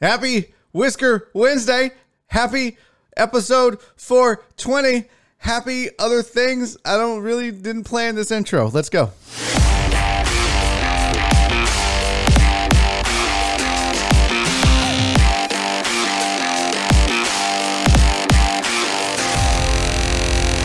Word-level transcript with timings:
Happy 0.00 0.54
Whisker 0.72 1.28
Wednesday. 1.34 1.90
Happy 2.28 2.78
episode 3.18 3.80
420. 3.96 5.06
Happy 5.38 5.88
other 5.98 6.22
things. 6.22 6.78
I 6.86 6.96
don't 6.96 7.22
really 7.22 7.50
didn't 7.50 7.84
plan 7.84 8.14
this 8.14 8.30
intro. 8.30 8.68
Let's 8.68 8.88
go. 8.88 9.10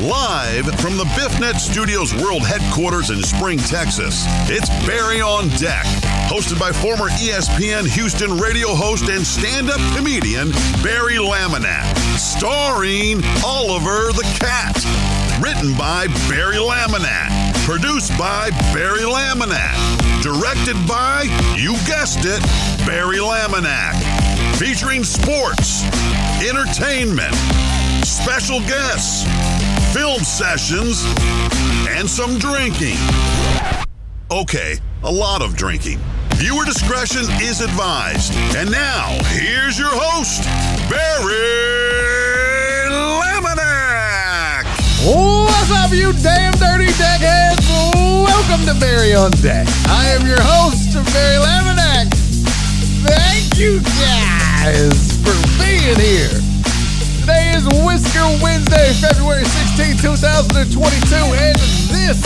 Live 0.05 0.79
from 0.79 0.95
the 0.95 1.03
BiffNet 1.15 1.59
Studios 1.59 2.13
World 2.13 2.45
Headquarters 2.45 3.09
in 3.09 3.21
Spring, 3.23 3.57
Texas, 3.57 4.23
it's 4.47 4.69
Barry 4.85 5.19
on 5.19 5.49
Deck, 5.57 5.85
hosted 6.25 6.59
by 6.59 6.71
former 6.71 7.09
ESPN 7.09 7.87
Houston 7.93 8.37
radio 8.37 8.69
host 8.69 9.09
and 9.09 9.25
stand 9.25 9.69
up 9.69 9.79
comedian 9.95 10.49
Barry 10.81 11.15
Laminack, 11.15 11.95
starring 12.17 13.21
Oliver 13.45 14.11
the 14.11 14.23
Cat. 14.39 14.75
Written 15.41 15.77
by 15.77 16.07
Barry 16.29 16.57
Laminack, 16.57 17.53
produced 17.65 18.17
by 18.17 18.49
Barry 18.73 19.01
Laminack, 19.01 19.75
directed 20.23 20.75
by, 20.87 21.23
you 21.57 21.73
guessed 21.85 22.23
it, 22.23 22.41
Barry 22.85 23.17
Laminack, 23.17 23.95
featuring 24.57 25.03
sports, 25.03 25.83
entertainment, 26.41 27.35
special 28.05 28.59
guests, 28.61 29.23
film 29.93 30.23
sessions, 30.23 31.03
and 31.89 32.09
some 32.09 32.39
drinking. 32.39 32.97
Okay, 34.31 34.77
a 35.03 35.11
lot 35.11 35.41
of 35.41 35.55
drinking. 35.55 35.99
Viewer 36.37 36.65
discretion 36.65 37.23
is 37.39 37.61
advised. 37.61 38.35
And 38.57 38.69
now, 38.69 39.15
here's 39.31 39.79
your 39.79 39.91
host, 39.91 40.43
Barry 40.91 41.31
Laminack. 42.91 44.67
What's 45.07 45.71
up, 45.71 45.91
you 45.95 46.11
damn 46.11 46.51
dirty 46.59 46.91
deckheads? 46.99 47.63
Welcome 47.95 48.67
to 48.67 48.77
Barry 48.81 49.15
on 49.15 49.31
Deck. 49.39 49.65
I 49.87 50.11
am 50.11 50.27
your 50.27 50.41
host, 50.41 50.93
Barry 51.15 51.39
Laminack. 51.39 52.11
Thank 53.07 53.57
you 53.57 53.79
guys 54.03 55.15
for 55.23 55.35
being 55.55 55.95
here. 55.95 56.35
Today 57.21 57.55
is 57.55 57.63
Whisker 57.63 58.27
Wednesday, 58.43 58.91
February 58.99 59.45
16, 59.45 60.03
2022, 60.03 61.15
and 61.15 61.55
this 61.87 62.19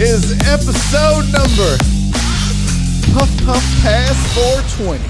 is 0.00 0.32
episode 0.48 1.30
number 1.30 1.95
Puff 3.16 3.46
Puff 3.46 3.82
Pass 3.82 4.34
420 4.76 5.02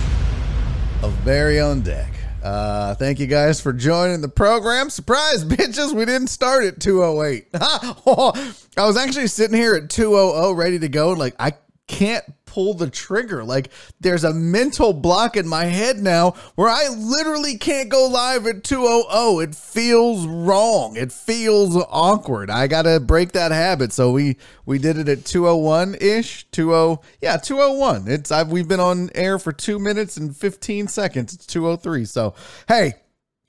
of 1.03 1.25
Barry 1.25 1.59
on 1.59 1.81
Deck. 1.81 2.13
Uh, 2.41 2.95
thank 2.95 3.19
you 3.19 3.27
guys 3.27 3.61
for 3.61 3.73
joining 3.73 4.21
the 4.21 4.29
program. 4.29 4.91
Surprise, 4.91 5.45
bitches, 5.45 5.93
we 5.93 6.05
didn't 6.05 6.29
start 6.29 6.63
at 6.63 6.79
208. 6.79 7.49
I 7.55 8.87
was 8.87 8.97
actually 8.97 9.27
sitting 9.27 9.57
here 9.57 9.75
at 9.75 9.91
200 9.91 10.55
ready 10.55 10.79
to 10.79 10.89
go. 10.89 11.15
Like, 11.15 11.35
I 11.41 11.55
can't 11.89 12.23
pull 12.57 12.73
the 12.73 12.89
trigger. 12.89 13.45
Like, 13.45 13.71
there's 14.01 14.25
a 14.25 14.33
mental 14.33 14.95
block 14.95 15.37
in 15.37 15.47
my 15.47 15.67
head 15.67 15.99
now 15.99 16.31
where 16.55 16.71
I 16.71 16.89
literally 16.89 17.59
can't 17.59 17.91
go 17.91 18.07
live 18.07 18.47
at 18.47 18.65
200. 18.65 19.43
It 19.43 19.55
feels 19.55 20.27
wrong. 20.27 20.97
It 20.97 21.13
feels 21.13 21.77
awkward. 21.91 22.49
I 22.49 22.67
got 22.67 22.83
to 22.83 22.99
break 22.99 23.33
that 23.33 23.53
habit. 23.53 23.93
So 23.93 24.11
we 24.11 24.39
we 24.65 24.79
did 24.79 24.97
it 24.97 25.07
at 25.07 25.27
201 25.27 25.97
ish. 26.01 26.51
20 26.51 26.99
yeah, 27.21 27.37
201. 27.37 28.09
It's 28.09 28.33
I've 28.33 28.51
we've 28.51 28.67
been 28.67 28.81
on 28.81 29.11
air 29.15 29.39
for 29.39 29.53
2 29.53 29.79
minutes 29.79 30.17
and 30.17 30.35
15 30.35 30.89
seconds. 30.89 31.35
It's 31.35 31.45
203. 31.45 32.07
So, 32.07 32.35
hey, 32.69 32.95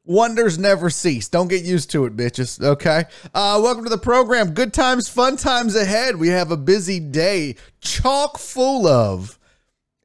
Wonders 0.08 0.58
never 0.58 0.90
cease. 0.90 1.28
Don't 1.28 1.50
get 1.50 1.66
used 1.66 1.92
to 1.92 2.06
it, 2.06 2.16
bitches. 2.16 2.64
Okay. 2.64 3.04
Uh, 3.34 3.60
welcome 3.62 3.84
to 3.84 3.90
the 3.90 3.98
program. 3.98 4.54
Good 4.54 4.74
times, 4.74 5.10
fun 5.10 5.36
times 5.36 5.76
ahead. 5.76 6.16
We 6.16 6.30
have 6.30 6.50
a 6.50 6.58
busy 6.58 7.02
day, 7.02 7.58
chock 7.82 8.38
full 8.38 8.88
of 8.88 9.38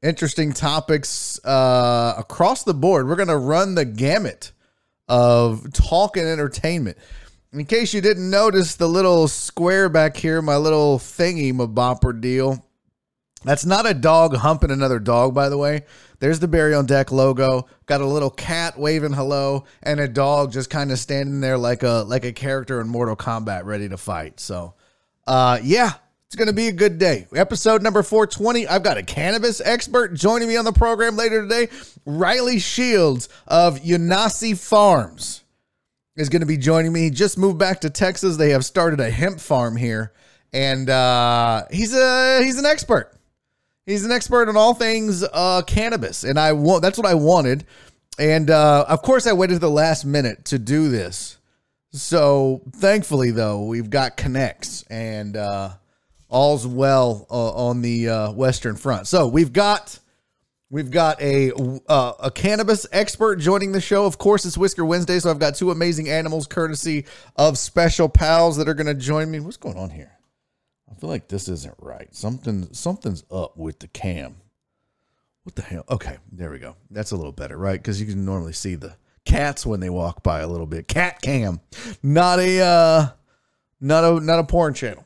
interesting 0.01 0.51
topics 0.51 1.43
uh, 1.45 2.15
across 2.17 2.63
the 2.63 2.73
board. 2.73 3.07
We're 3.07 3.15
going 3.15 3.29
to 3.29 3.37
run 3.37 3.75
the 3.75 3.85
gamut 3.85 4.51
of 5.07 5.71
talk 5.71 6.17
and 6.17 6.27
entertainment. 6.27 6.97
In 7.53 7.63
case 7.63 7.93
you 7.93 8.01
didn't 8.01 8.29
notice 8.29 8.75
the 8.75 8.89
little 8.89 9.29
square 9.29 9.87
back 9.87 10.17
here, 10.17 10.41
my 10.41 10.57
little 10.57 10.99
thingy, 10.99 11.53
my 11.53 11.65
bopper 11.65 12.19
deal. 12.19 12.65
That's 13.43 13.65
not 13.65 13.85
a 13.85 13.93
dog 13.93 14.35
humping 14.35 14.71
another 14.71 14.99
dog, 14.99 15.33
by 15.33 15.49
the 15.49 15.57
way. 15.57 15.83
There's 16.19 16.39
the 16.39 16.47
Barry 16.47 16.73
on 16.73 16.85
Deck 16.85 17.11
logo. 17.11 17.67
Got 17.85 18.01
a 18.01 18.05
little 18.05 18.29
cat 18.29 18.79
waving 18.79 19.13
hello, 19.13 19.65
and 19.81 19.99
a 19.99 20.07
dog 20.07 20.53
just 20.53 20.69
kind 20.69 20.91
of 20.91 20.99
standing 20.99 21.41
there 21.41 21.57
like 21.57 21.83
a 21.83 22.05
like 22.07 22.23
a 22.23 22.31
character 22.31 22.79
in 22.79 22.87
Mortal 22.87 23.15
Kombat, 23.15 23.65
ready 23.65 23.89
to 23.89 23.97
fight. 23.97 24.39
So, 24.39 24.75
uh, 25.27 25.59
yeah, 25.61 25.91
it's 26.27 26.35
gonna 26.35 26.53
be 26.53 26.69
a 26.69 26.71
good 26.71 26.97
day. 26.97 27.27
Episode 27.35 27.81
number 27.81 28.01
420. 28.01 28.67
I've 28.67 28.83
got 28.83 28.97
a 28.97 29.03
cannabis 29.03 29.59
expert 29.59 30.13
joining 30.13 30.47
me 30.47 30.55
on 30.55 30.63
the 30.63 30.71
program 30.71 31.17
later 31.17 31.41
today. 31.41 31.67
Riley 32.05 32.59
Shields 32.59 33.27
of 33.45 33.81
Unasi 33.81 34.57
Farms 34.57 35.43
is 36.15 36.29
to 36.29 36.45
be 36.45 36.57
joining 36.57 36.93
me. 36.93 37.01
He 37.01 37.09
just 37.09 37.37
moved 37.37 37.57
back 37.57 37.81
to 37.81 37.89
Texas. 37.89 38.37
They 38.37 38.51
have 38.51 38.63
started 38.63 38.99
a 38.99 39.09
hemp 39.09 39.39
farm 39.39 39.75
here, 39.75 40.13
and 40.53 40.89
uh, 40.89 41.65
he's 41.69 41.93
a 41.93 42.41
he's 42.43 42.57
an 42.57 42.65
expert. 42.65 43.11
He's 43.85 44.05
an 44.05 44.11
expert 44.11 44.47
on 44.47 44.55
all 44.55 44.73
things 44.73 45.23
uh, 45.23 45.61
cannabis, 45.67 46.23
and 46.23 46.39
I 46.39 46.53
want 46.53 46.81
that's 46.81 46.97
what 46.97 47.07
I 47.07 47.15
wanted. 47.15 47.65
And 48.17 48.49
uh, 48.49 48.85
of 48.87 49.01
course, 49.01 49.27
I 49.27 49.33
waited 49.33 49.55
to 49.55 49.59
the 49.59 49.69
last 49.69 50.05
minute 50.05 50.45
to 50.45 50.59
do 50.59 50.89
this. 50.89 51.37
So 51.91 52.61
thankfully, 52.71 53.31
though, 53.31 53.65
we've 53.65 53.89
got 53.89 54.15
connects, 54.17 54.83
and 54.83 55.35
uh, 55.35 55.71
all's 56.29 56.65
well 56.65 57.27
uh, 57.29 57.51
on 57.67 57.81
the 57.81 58.09
uh, 58.09 58.31
Western 58.31 58.75
Front. 58.77 59.07
So 59.07 59.27
we've 59.27 59.51
got 59.51 59.99
we've 60.69 60.89
got 60.89 61.21
a 61.21 61.51
uh, 61.87 62.13
a 62.19 62.31
cannabis 62.31 62.87
expert 62.93 63.35
joining 63.35 63.73
the 63.73 63.81
show. 63.81 64.05
Of 64.05 64.17
course, 64.17 64.45
it's 64.45 64.57
Whisker 64.57 64.85
Wednesday, 64.85 65.19
so 65.19 65.29
I've 65.29 65.39
got 65.39 65.55
two 65.55 65.71
amazing 65.71 66.09
animals, 66.09 66.47
courtesy 66.47 67.05
of 67.35 67.57
special 67.57 68.07
pals 68.07 68.55
that 68.57 68.69
are 68.69 68.73
going 68.73 68.87
to 68.87 68.93
join 68.93 69.29
me. 69.29 69.41
What's 69.41 69.57
going 69.57 69.77
on 69.77 69.89
here? 69.89 70.12
I 70.89 70.95
feel 70.95 71.09
like 71.09 71.27
this 71.27 71.47
isn't 71.47 71.75
right. 71.79 72.13
Something 72.13 72.73
something's 72.73 73.23
up 73.31 73.57
with 73.57 73.79
the 73.79 73.87
cam. 73.87 74.37
What 75.43 75.55
the 75.55 75.61
hell? 75.61 75.83
Okay, 75.89 76.17
there 76.31 76.51
we 76.51 76.59
go. 76.59 76.75
That's 76.89 77.11
a 77.11 77.15
little 77.15 77.31
better, 77.31 77.57
right? 77.57 77.79
Because 77.79 77.99
you 77.99 78.07
can 78.07 78.23
normally 78.23 78.53
see 78.53 78.75
the 78.75 78.95
cats 79.25 79.65
when 79.65 79.79
they 79.79 79.89
walk 79.89 80.23
by 80.23 80.39
a 80.39 80.47
little 80.47 80.65
bit. 80.65 80.87
Cat 80.87 81.21
cam, 81.21 81.59
not 82.01 82.39
a 82.39 82.59
uh, 82.59 83.07
not 83.81 84.03
a 84.03 84.19
not 84.19 84.39
a 84.39 84.43
porn 84.43 84.73
channel. 84.73 85.05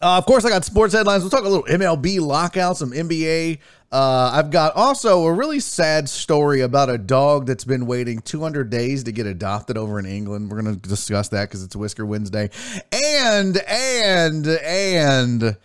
Uh, 0.00 0.18
of 0.18 0.26
course, 0.26 0.44
I 0.44 0.50
got 0.50 0.64
sports 0.64 0.94
headlines. 0.94 1.22
We'll 1.22 1.30
talk 1.30 1.44
a 1.44 1.48
little 1.48 1.64
MLB 1.64 2.20
lockout, 2.20 2.76
some 2.76 2.92
NBA. 2.92 3.58
Uh, 3.90 4.30
I've 4.34 4.50
got 4.50 4.76
also 4.76 5.24
a 5.24 5.32
really 5.32 5.60
sad 5.60 6.10
story 6.10 6.60
about 6.60 6.90
a 6.90 6.98
dog 6.98 7.46
that's 7.46 7.64
been 7.64 7.86
waiting 7.86 8.20
200 8.20 8.68
days 8.68 9.04
to 9.04 9.12
get 9.12 9.26
adopted 9.26 9.78
over 9.78 9.98
in 9.98 10.04
England. 10.04 10.50
We're 10.50 10.60
going 10.60 10.78
to 10.78 10.88
discuss 10.88 11.28
that 11.28 11.48
because 11.48 11.62
it's 11.62 11.74
Whisker 11.74 12.04
Wednesday. 12.04 12.50
And, 12.92 13.56
and, 13.66 14.46
and, 14.46 15.56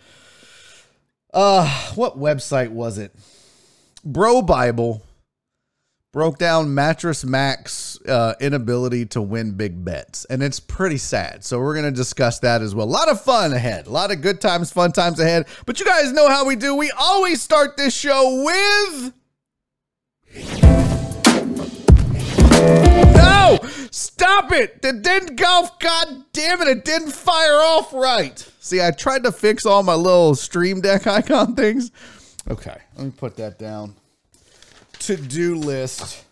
uh, 1.34 1.90
what 1.96 2.18
website 2.18 2.70
was 2.70 2.96
it? 2.96 3.14
Bro 4.04 4.42
Bible 4.42 5.02
broke 6.14 6.38
down 6.38 6.72
Mattress 6.72 7.24
Mac's 7.24 8.00
uh, 8.06 8.34
inability 8.40 9.04
to 9.06 9.20
win 9.20 9.50
big 9.56 9.84
bets, 9.84 10.24
and 10.26 10.44
it's 10.44 10.60
pretty 10.60 10.96
sad. 10.96 11.44
So 11.44 11.58
we're 11.58 11.74
gonna 11.74 11.90
discuss 11.90 12.38
that 12.38 12.62
as 12.62 12.72
well. 12.72 12.86
A 12.86 12.88
lot 12.88 13.08
of 13.08 13.20
fun 13.20 13.52
ahead, 13.52 13.88
a 13.88 13.90
lot 13.90 14.12
of 14.12 14.20
good 14.20 14.40
times, 14.40 14.70
fun 14.70 14.92
times 14.92 15.18
ahead. 15.18 15.46
But 15.66 15.80
you 15.80 15.84
guys 15.84 16.12
know 16.12 16.28
how 16.28 16.46
we 16.46 16.54
do. 16.54 16.76
We 16.76 16.92
always 16.96 17.42
start 17.42 17.76
this 17.76 17.92
show 17.92 18.44
with. 18.44 19.12
No! 23.16 23.58
Stop 23.90 24.52
it! 24.52 24.78
It 24.84 25.02
didn't 25.02 25.34
go. 25.34 25.68
God 25.80 26.26
damn 26.32 26.62
it! 26.62 26.68
It 26.68 26.84
didn't 26.84 27.10
fire 27.10 27.56
off 27.56 27.92
right. 27.92 28.38
See, 28.60 28.80
I 28.80 28.92
tried 28.92 29.24
to 29.24 29.32
fix 29.32 29.66
all 29.66 29.82
my 29.82 29.94
little 29.94 30.36
stream 30.36 30.80
deck 30.80 31.08
icon 31.08 31.56
things. 31.56 31.90
Okay, 32.48 32.76
let 32.96 33.04
me 33.04 33.10
put 33.10 33.34
that 33.38 33.58
down 33.58 33.96
to 35.00 35.16
do 35.16 35.56
list 35.56 36.24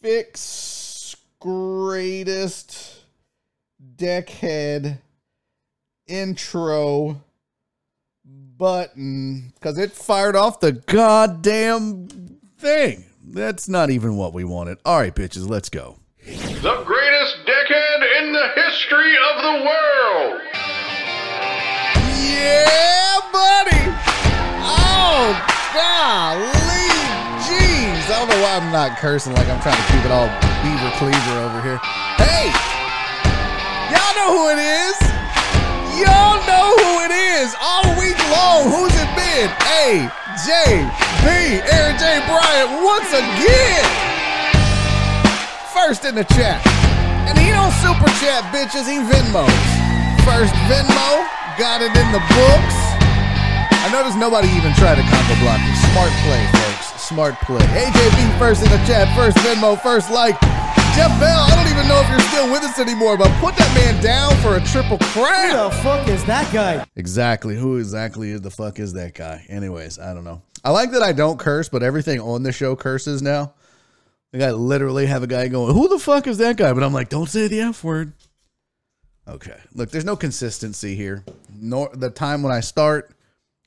fix 0.00 1.16
greatest 1.40 3.00
deckhead 3.96 4.98
intro 6.06 7.20
button 8.24 9.52
because 9.54 9.78
it 9.78 9.92
fired 9.92 10.36
off 10.36 10.60
the 10.60 10.72
goddamn 10.72 12.08
thing. 12.58 13.04
That's 13.24 13.68
not 13.68 13.90
even 13.90 14.16
what 14.16 14.32
we 14.32 14.44
wanted. 14.44 14.78
All 14.84 14.98
right, 14.98 15.14
bitches, 15.14 15.48
let's 15.48 15.68
go. 15.68 15.98
The 16.24 16.82
greatest 16.84 17.36
decade 17.44 18.02
in 18.18 18.32
the 18.32 18.48
history 18.54 19.14
of 19.16 19.42
the 19.42 19.64
world. 19.64 20.40
Yeah, 22.22 23.20
buddy. 23.32 23.92
Oh, 24.62 25.46
golly. 25.74 26.65
I 28.06 28.22
don't 28.22 28.30
know 28.30 28.38
why 28.38 28.54
I'm 28.54 28.70
not 28.70 29.02
cursing 29.02 29.34
like 29.34 29.50
I'm 29.50 29.58
trying 29.58 29.74
to 29.74 29.86
keep 29.90 30.06
it 30.06 30.14
all 30.14 30.30
beaver 30.62 30.94
cleaver 30.94 31.36
over 31.42 31.58
here. 31.58 31.82
Hey, 32.22 32.54
y'all 33.90 34.14
know 34.14 34.30
who 34.30 34.44
it 34.54 34.62
is. 34.62 34.94
Y'all 35.98 36.38
know 36.46 36.70
who 36.86 37.02
it 37.02 37.10
is. 37.10 37.50
All 37.58 37.90
week 37.98 38.14
long, 38.30 38.70
who's 38.70 38.94
it 38.94 39.10
been? 39.18 39.50
A, 39.82 40.06
J, 40.46 40.86
B, 41.26 41.58
Aaron 41.66 41.98
J. 41.98 42.22
Bryant 42.30 42.78
once 42.86 43.10
again. 43.10 43.82
First 45.74 46.06
in 46.06 46.14
the 46.14 46.24
chat. 46.38 46.62
And 47.26 47.34
he 47.34 47.50
don't 47.50 47.74
super 47.82 48.06
chat, 48.22 48.46
bitches. 48.54 48.86
He 48.86 49.02
Venmos. 49.02 49.50
First 50.22 50.54
Venmo, 50.70 51.26
got 51.58 51.82
it 51.82 51.90
in 51.90 52.08
the 52.14 52.22
books. 52.30 52.95
I 53.86 53.92
noticed 53.92 54.18
nobody 54.18 54.48
even 54.48 54.74
tried 54.74 54.96
to 54.96 55.02
combo 55.02 55.38
block 55.38 55.60
me. 55.62 55.72
Smart 55.94 56.10
play, 56.26 56.42
folks. 56.58 57.00
Smart 57.00 57.34
play. 57.42 57.60
AJB 57.60 58.36
first 58.36 58.64
in 58.64 58.68
the 58.68 58.78
chat, 58.78 59.06
first 59.14 59.36
Venmo, 59.46 59.80
first 59.80 60.10
like. 60.10 60.34
Jeff 60.96 61.14
Bell, 61.20 61.38
I 61.38 61.54
don't 61.54 61.70
even 61.70 61.86
know 61.86 62.00
if 62.00 62.10
you're 62.10 62.18
still 62.18 62.50
with 62.50 62.64
us 62.64 62.80
anymore, 62.80 63.16
but 63.16 63.30
put 63.38 63.54
that 63.54 63.72
man 63.76 64.02
down 64.02 64.34
for 64.38 64.56
a 64.56 64.60
triple 64.64 64.98
crown. 64.98 65.70
Who 65.70 65.76
the 65.76 65.82
fuck 65.84 66.08
is 66.08 66.24
that 66.24 66.52
guy? 66.52 66.84
Exactly. 66.96 67.54
Who 67.54 67.76
exactly 67.76 68.32
is 68.32 68.40
the 68.40 68.50
fuck 68.50 68.80
is 68.80 68.92
that 68.94 69.14
guy? 69.14 69.46
Anyways, 69.48 70.00
I 70.00 70.14
don't 70.14 70.24
know. 70.24 70.42
I 70.64 70.70
like 70.70 70.90
that 70.90 71.02
I 71.04 71.12
don't 71.12 71.38
curse, 71.38 71.68
but 71.68 71.84
everything 71.84 72.18
on 72.18 72.42
the 72.42 72.50
show 72.50 72.74
curses 72.74 73.22
now. 73.22 73.54
Like 74.32 74.42
I 74.42 74.50
literally 74.50 75.06
have 75.06 75.22
a 75.22 75.28
guy 75.28 75.46
going, 75.46 75.72
"Who 75.72 75.86
the 75.86 76.00
fuck 76.00 76.26
is 76.26 76.38
that 76.38 76.56
guy?" 76.56 76.72
But 76.72 76.82
I'm 76.82 76.92
like, 76.92 77.08
"Don't 77.08 77.30
say 77.30 77.46
the 77.46 77.60
f 77.60 77.84
word." 77.84 78.14
Okay. 79.28 79.60
Look, 79.74 79.92
there's 79.92 80.04
no 80.04 80.16
consistency 80.16 80.96
here. 80.96 81.24
Nor 81.54 81.90
the 81.94 82.10
time 82.10 82.42
when 82.42 82.52
I 82.52 82.58
start, 82.58 83.12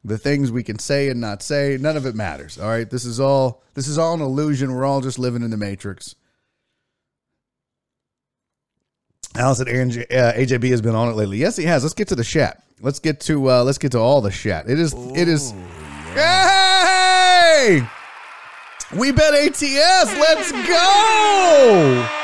the 0.04 0.18
things 0.18 0.52
we 0.52 0.64
can 0.64 0.80
say 0.80 1.10
and 1.10 1.20
not 1.20 1.42
say, 1.44 1.78
none 1.80 1.98
of 1.98 2.06
it 2.06 2.16
matters. 2.16 2.58
All 2.58 2.70
right. 2.70 2.90
This 2.90 3.06
is 3.06 3.20
all. 3.20 3.64
This 3.74 3.88
is 3.88 3.98
all 3.98 4.14
an 4.14 4.22
illusion. 4.22 4.74
We're 4.74 4.86
all 4.86 5.02
just 5.02 5.20
living 5.20 5.44
in 5.44 5.52
the 5.52 5.58
matrix. 5.58 6.16
Allison 9.36 9.92
J- 9.92 10.06
uh, 10.06 10.34
AJB 10.34 10.70
has 10.72 10.82
been 10.82 10.96
on 10.96 11.10
it 11.10 11.16
lately. 11.16 11.38
Yes, 11.38 11.56
he 11.56 11.66
has. 11.66 11.84
Let's 11.84 11.94
get 11.94 12.08
to 12.10 12.16
the 12.16 12.24
chat. 12.24 12.64
Let's 12.82 13.00
get 13.00 13.20
to 13.22 13.52
uh 13.52 13.64
let's 13.64 13.78
get 13.78 13.92
to 13.92 14.00
all 14.00 14.22
the 14.22 14.32
chat. 14.32 14.70
It 14.70 14.80
is 14.80 14.94
it 15.16 15.28
is 15.28 15.54
Hey! 16.14 17.88
We 18.98 19.12
bet 19.12 19.34
ATS. 19.34 19.62
Let's 19.62 20.52
go. 20.52 22.19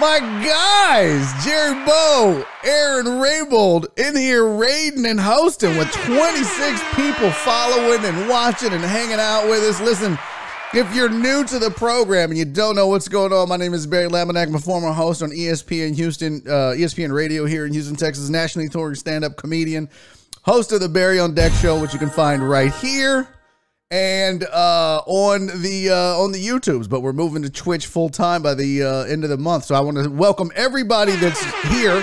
My 0.00 0.20
guys, 0.20 1.44
Jerry 1.44 1.74
Bow, 1.84 2.46
Aaron 2.64 3.04
Raybold 3.04 3.98
in 3.98 4.16
here 4.16 4.46
raiding 4.56 5.04
and 5.04 5.20
hosting 5.20 5.76
with 5.76 5.92
26 5.92 6.82
people 6.94 7.30
following 7.30 8.02
and 8.02 8.26
watching 8.26 8.72
and 8.72 8.82
hanging 8.82 9.20
out 9.20 9.50
with 9.50 9.62
us. 9.62 9.82
Listen, 9.82 10.18
if 10.72 10.92
you're 10.94 11.10
new 11.10 11.44
to 11.44 11.58
the 11.58 11.70
program 11.70 12.30
and 12.30 12.38
you 12.38 12.46
don't 12.46 12.74
know 12.74 12.86
what's 12.86 13.06
going 13.06 13.34
on, 13.34 13.50
my 13.50 13.58
name 13.58 13.74
is 13.74 13.86
Barry 13.86 14.08
Laminack. 14.08 14.46
I'm 14.46 14.54
a 14.54 14.58
former 14.58 14.92
host 14.92 15.22
on 15.22 15.28
ESPN 15.28 15.94
Houston, 15.94 16.42
uh, 16.46 16.72
ESPN 16.74 17.12
Radio 17.12 17.44
here 17.44 17.66
in 17.66 17.74
Houston, 17.74 17.94
Texas, 17.94 18.30
nationally 18.30 18.70
touring 18.70 18.94
stand-up 18.94 19.36
comedian, 19.36 19.90
host 20.42 20.72
of 20.72 20.80
the 20.80 20.88
Barry 20.88 21.20
on 21.20 21.34
Deck 21.34 21.52
Show, 21.52 21.78
which 21.78 21.92
you 21.92 21.98
can 21.98 22.10
find 22.10 22.48
right 22.48 22.72
here 22.76 23.28
and 23.92 24.44
uh, 24.44 25.02
on 25.04 25.48
the 25.60 25.90
uh, 25.90 26.18
on 26.18 26.32
the 26.32 26.44
YouTubes. 26.44 26.88
But 26.88 27.00
we're 27.00 27.12
moving 27.12 27.42
to 27.42 27.50
Twitch 27.50 27.86
full 27.86 28.08
time 28.08 28.42
by 28.42 28.54
the 28.54 28.82
uh, 28.82 29.02
end 29.04 29.22
of 29.22 29.30
the 29.30 29.36
month. 29.36 29.64
So 29.66 29.74
I 29.74 29.80
want 29.80 29.98
to 29.98 30.08
welcome 30.08 30.50
everybody 30.56 31.12
that's 31.16 31.44
here. 31.66 32.02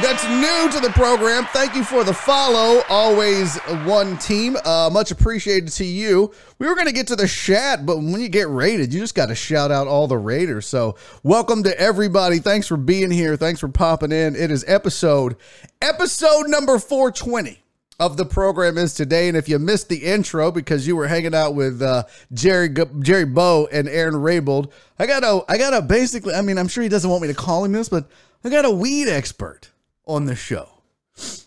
That's 0.00 0.24
new 0.24 0.72
to 0.72 0.80
the 0.80 0.90
program. 0.94 1.44
Thank 1.52 1.76
you 1.76 1.84
for 1.84 2.02
the 2.02 2.14
follow. 2.14 2.82
Always 2.88 3.58
one 3.84 4.16
team. 4.16 4.56
Uh, 4.64 4.88
much 4.90 5.10
appreciated 5.10 5.68
to 5.72 5.84
you. 5.84 6.32
We 6.58 6.66
were 6.66 6.74
going 6.74 6.86
to 6.86 6.94
get 6.94 7.08
to 7.08 7.16
the 7.16 7.28
chat, 7.28 7.84
but 7.84 7.98
when 7.98 8.18
you 8.18 8.30
get 8.30 8.48
rated, 8.48 8.94
you 8.94 9.00
just 9.00 9.14
got 9.14 9.26
to 9.26 9.34
shout 9.34 9.70
out 9.70 9.86
all 9.86 10.08
the 10.08 10.16
raiders. 10.16 10.66
So, 10.66 10.96
welcome 11.22 11.62
to 11.64 11.78
everybody. 11.78 12.38
Thanks 12.38 12.66
for 12.66 12.78
being 12.78 13.10
here. 13.10 13.36
Thanks 13.36 13.60
for 13.60 13.68
popping 13.68 14.12
in. 14.12 14.34
It 14.34 14.50
is 14.50 14.64
episode 14.66 15.36
episode 15.82 16.48
number 16.48 16.78
420 16.78 17.61
of 18.06 18.16
the 18.16 18.24
program 18.24 18.76
is 18.78 18.94
today. 18.94 19.28
And 19.28 19.36
if 19.36 19.48
you 19.48 19.58
missed 19.58 19.88
the 19.88 19.98
intro 19.98 20.50
because 20.50 20.86
you 20.86 20.96
were 20.96 21.06
hanging 21.06 21.34
out 21.34 21.54
with 21.54 21.80
uh, 21.80 22.04
Jerry 22.32 22.68
Jerry 23.00 23.24
Bow 23.24 23.68
and 23.70 23.88
Aaron 23.88 24.14
Raybold, 24.14 24.72
I 24.98 25.06
got 25.06 25.22
a 25.22 25.44
I 25.48 25.56
got 25.56 25.72
a 25.72 25.82
basically. 25.82 26.34
I 26.34 26.42
mean, 26.42 26.58
I'm 26.58 26.68
sure 26.68 26.82
he 26.82 26.88
doesn't 26.88 27.08
want 27.08 27.22
me 27.22 27.28
to 27.28 27.34
call 27.34 27.64
him 27.64 27.72
this, 27.72 27.88
but 27.88 28.10
I 28.44 28.50
got 28.50 28.64
a 28.64 28.70
weed 28.70 29.08
expert 29.08 29.70
on 30.06 30.26
the 30.26 30.34
show. 30.34 30.68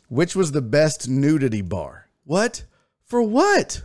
Which 0.08 0.36
was 0.36 0.52
the 0.52 0.62
best 0.62 1.10
nudity 1.10 1.62
bar? 1.62 2.08
What 2.24 2.64
for? 3.04 3.22
What? 3.22 3.84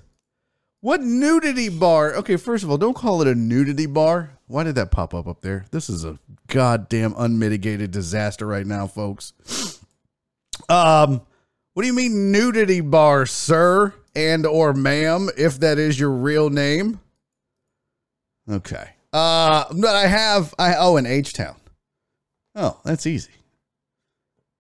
What 0.81 1.02
nudity 1.02 1.69
bar? 1.69 2.14
Okay, 2.14 2.37
first 2.37 2.64
of 2.64 2.70
all, 2.70 2.78
don't 2.78 2.96
call 2.96 3.20
it 3.20 3.28
a 3.28 3.34
nudity 3.34 3.87
bar. 3.87 4.38
Why 4.46 4.64
did 4.64 4.76
that 4.76 4.90
pop 4.90 5.12
up 5.12 5.28
up 5.28 5.43
there? 5.43 5.67
This 5.70 5.90
is 5.90 6.05
a 6.05 6.19
goddamn 6.46 7.14
unmitigated 7.19 7.90
disaster 7.90 8.46
right 8.46 8.67
now, 8.67 8.87
folks. 8.87 9.34
Um, 10.69 11.22
what 11.75 11.82
do 11.82 11.87
you 11.87 11.94
mean 11.94 12.32
nudity 12.32 12.81
bar, 12.81 13.26
sir 13.26 13.94
and 14.14 14.44
or 14.46 14.72
ma'am, 14.72 15.28
if 15.37 15.61
that 15.61 15.78
is 15.78 15.99
your 15.99 16.11
real 16.11 16.50
name? 16.50 17.00
Okay. 18.50 18.90
Uh, 19.12 19.64
but 19.72 19.94
I 19.94 20.06
have 20.06 20.55
I 20.58 20.75
oh 20.76 20.96
in 20.96 21.06
H 21.06 21.32
Town. 21.32 21.56
Oh, 22.55 22.81
that's 22.84 23.06
easy. 23.06 23.32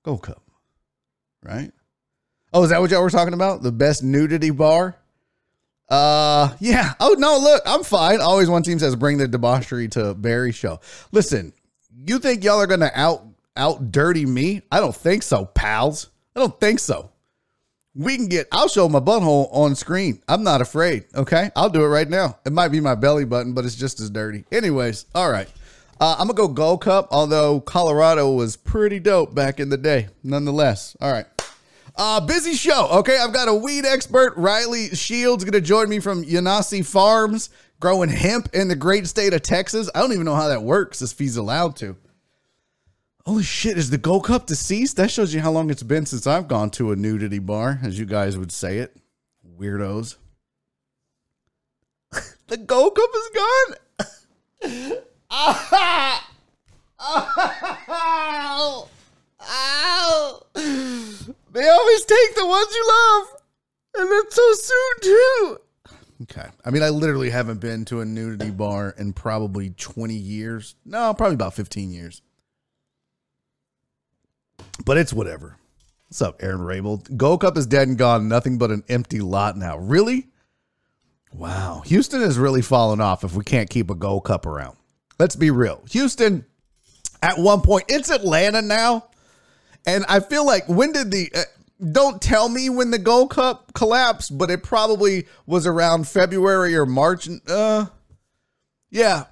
Gold 0.04 0.22
Cup, 0.22 0.42
right? 1.42 1.72
Oh, 2.52 2.64
is 2.64 2.70
that 2.70 2.80
what 2.80 2.90
y'all 2.90 3.02
were 3.02 3.10
talking 3.10 3.34
about? 3.34 3.62
The 3.62 3.72
best 3.72 4.02
nudity 4.02 4.50
bar? 4.50 4.96
Uh, 5.88 6.54
yeah. 6.60 6.94
Oh 7.00 7.16
no, 7.18 7.38
look, 7.38 7.62
I'm 7.66 7.82
fine. 7.84 8.20
Always 8.20 8.48
one 8.48 8.62
team 8.62 8.78
says 8.78 8.96
bring 8.96 9.18
the 9.18 9.28
debauchery 9.28 9.88
to 9.88 10.14
Barry 10.14 10.52
show. 10.52 10.80
Listen, 11.12 11.52
you 11.92 12.18
think 12.18 12.44
y'all 12.44 12.60
are 12.60 12.66
gonna 12.66 12.92
out 12.94 13.24
out 13.56 13.90
dirty 13.90 14.26
me? 14.26 14.62
I 14.70 14.78
don't 14.80 14.94
think 14.94 15.22
so, 15.22 15.44
pals. 15.44 16.10
I 16.34 16.40
don't 16.40 16.58
think 16.60 16.78
so. 16.78 17.10
We 17.94 18.16
can 18.16 18.28
get, 18.28 18.46
I'll 18.52 18.68
show 18.68 18.88
my 18.88 19.00
butthole 19.00 19.48
on 19.52 19.74
screen. 19.74 20.22
I'm 20.28 20.44
not 20.44 20.60
afraid. 20.60 21.06
Okay. 21.14 21.50
I'll 21.56 21.68
do 21.70 21.84
it 21.84 21.88
right 21.88 22.08
now. 22.08 22.38
It 22.46 22.52
might 22.52 22.68
be 22.68 22.80
my 22.80 22.94
belly 22.94 23.24
button, 23.24 23.52
but 23.52 23.64
it's 23.64 23.74
just 23.74 23.98
as 23.98 24.10
dirty. 24.10 24.44
Anyways, 24.52 25.06
all 25.14 25.30
right. 25.30 25.48
Uh, 26.00 26.14
I'm 26.18 26.28
going 26.28 26.36
to 26.36 26.42
go 26.42 26.48
Gold 26.48 26.82
Cup, 26.82 27.08
although 27.10 27.60
Colorado 27.60 28.30
was 28.32 28.56
pretty 28.56 29.00
dope 29.00 29.34
back 29.34 29.58
in 29.58 29.70
the 29.70 29.76
day, 29.76 30.08
nonetheless. 30.22 30.96
All 31.00 31.12
right. 31.12 31.26
Uh, 31.96 32.20
busy 32.20 32.54
show. 32.54 32.88
Okay. 32.90 33.18
I've 33.18 33.34
got 33.34 33.48
a 33.48 33.54
weed 33.54 33.84
expert, 33.84 34.34
Riley 34.36 34.90
Shields, 34.90 35.42
going 35.42 35.52
to 35.52 35.60
join 35.60 35.88
me 35.88 35.98
from 35.98 36.24
Yanasi 36.24 36.86
Farms, 36.86 37.50
growing 37.80 38.08
hemp 38.08 38.54
in 38.54 38.68
the 38.68 38.76
great 38.76 39.08
state 39.08 39.34
of 39.34 39.42
Texas. 39.42 39.90
I 39.94 40.00
don't 40.00 40.12
even 40.12 40.26
know 40.26 40.36
how 40.36 40.48
that 40.48 40.62
works 40.62 41.02
if 41.02 41.18
he's 41.18 41.36
allowed 41.36 41.74
to. 41.78 41.96
Holy 43.26 43.42
shit, 43.42 43.76
is 43.76 43.90
the 43.90 43.98
Gold 43.98 44.24
Cup 44.24 44.46
deceased? 44.46 44.96
That 44.96 45.10
shows 45.10 45.34
you 45.34 45.40
how 45.40 45.50
long 45.50 45.70
it's 45.70 45.82
been 45.82 46.06
since 46.06 46.26
I've 46.26 46.48
gone 46.48 46.70
to 46.70 46.92
a 46.92 46.96
nudity 46.96 47.38
bar, 47.38 47.78
as 47.82 47.98
you 47.98 48.06
guys 48.06 48.38
would 48.38 48.50
say 48.50 48.78
it. 48.78 48.96
Weirdos. 49.58 50.16
the 52.48 52.56
Gold 52.56 52.96
Cup 52.96 53.10
is 53.14 53.30
gone? 53.34 53.74
Ow! 55.30 56.20
Ow! 59.42 60.42
They 61.52 61.68
always 61.68 62.04
take 62.04 62.34
the 62.36 62.46
ones 62.46 62.74
you 62.74 62.88
love. 62.88 63.26
And 63.96 64.10
that's 64.10 64.36
so 64.36 64.52
soon, 64.52 65.00
too. 65.02 65.58
Okay. 66.22 66.48
I 66.64 66.70
mean, 66.70 66.82
I 66.82 66.90
literally 66.90 67.30
haven't 67.30 67.60
been 67.60 67.84
to 67.86 68.00
a 68.00 68.04
nudity 68.04 68.50
bar 68.50 68.94
in 68.96 69.12
probably 69.12 69.70
20 69.70 70.14
years. 70.14 70.76
No, 70.84 71.12
probably 71.14 71.34
about 71.34 71.54
15 71.54 71.90
years. 71.92 72.22
But 74.84 74.98
it's 74.98 75.12
whatever. 75.12 75.56
What's 76.08 76.22
up, 76.22 76.42
Aaron 76.42 76.62
Rabel? 76.62 77.04
Gold 77.16 77.42
Cup 77.42 77.56
is 77.56 77.66
dead 77.66 77.88
and 77.88 77.96
gone. 77.96 78.28
Nothing 78.28 78.58
but 78.58 78.70
an 78.70 78.82
empty 78.88 79.20
lot 79.20 79.56
now. 79.56 79.78
Really? 79.78 80.26
Wow. 81.32 81.82
Houston 81.86 82.22
is 82.22 82.38
really 82.38 82.62
falling 82.62 83.00
off 83.00 83.22
if 83.22 83.34
we 83.34 83.44
can't 83.44 83.70
keep 83.70 83.90
a 83.90 83.94
Gold 83.94 84.24
Cup 84.24 84.46
around. 84.46 84.76
Let's 85.18 85.36
be 85.36 85.50
real. 85.50 85.82
Houston, 85.90 86.44
at 87.22 87.38
one 87.38 87.60
point, 87.60 87.84
it's 87.88 88.10
Atlanta 88.10 88.62
now. 88.62 89.06
And 89.86 90.04
I 90.08 90.20
feel 90.20 90.44
like 90.44 90.68
when 90.68 90.92
did 90.92 91.10
the. 91.10 91.30
Uh, 91.34 91.42
don't 91.92 92.20
tell 92.20 92.48
me 92.48 92.68
when 92.68 92.90
the 92.90 92.98
Gold 92.98 93.30
Cup 93.30 93.72
collapsed, 93.72 94.36
but 94.36 94.50
it 94.50 94.62
probably 94.62 95.26
was 95.46 95.66
around 95.66 96.06
February 96.06 96.76
or 96.76 96.84
March. 96.84 97.28
Uh, 97.48 97.86
yeah. 98.90 99.24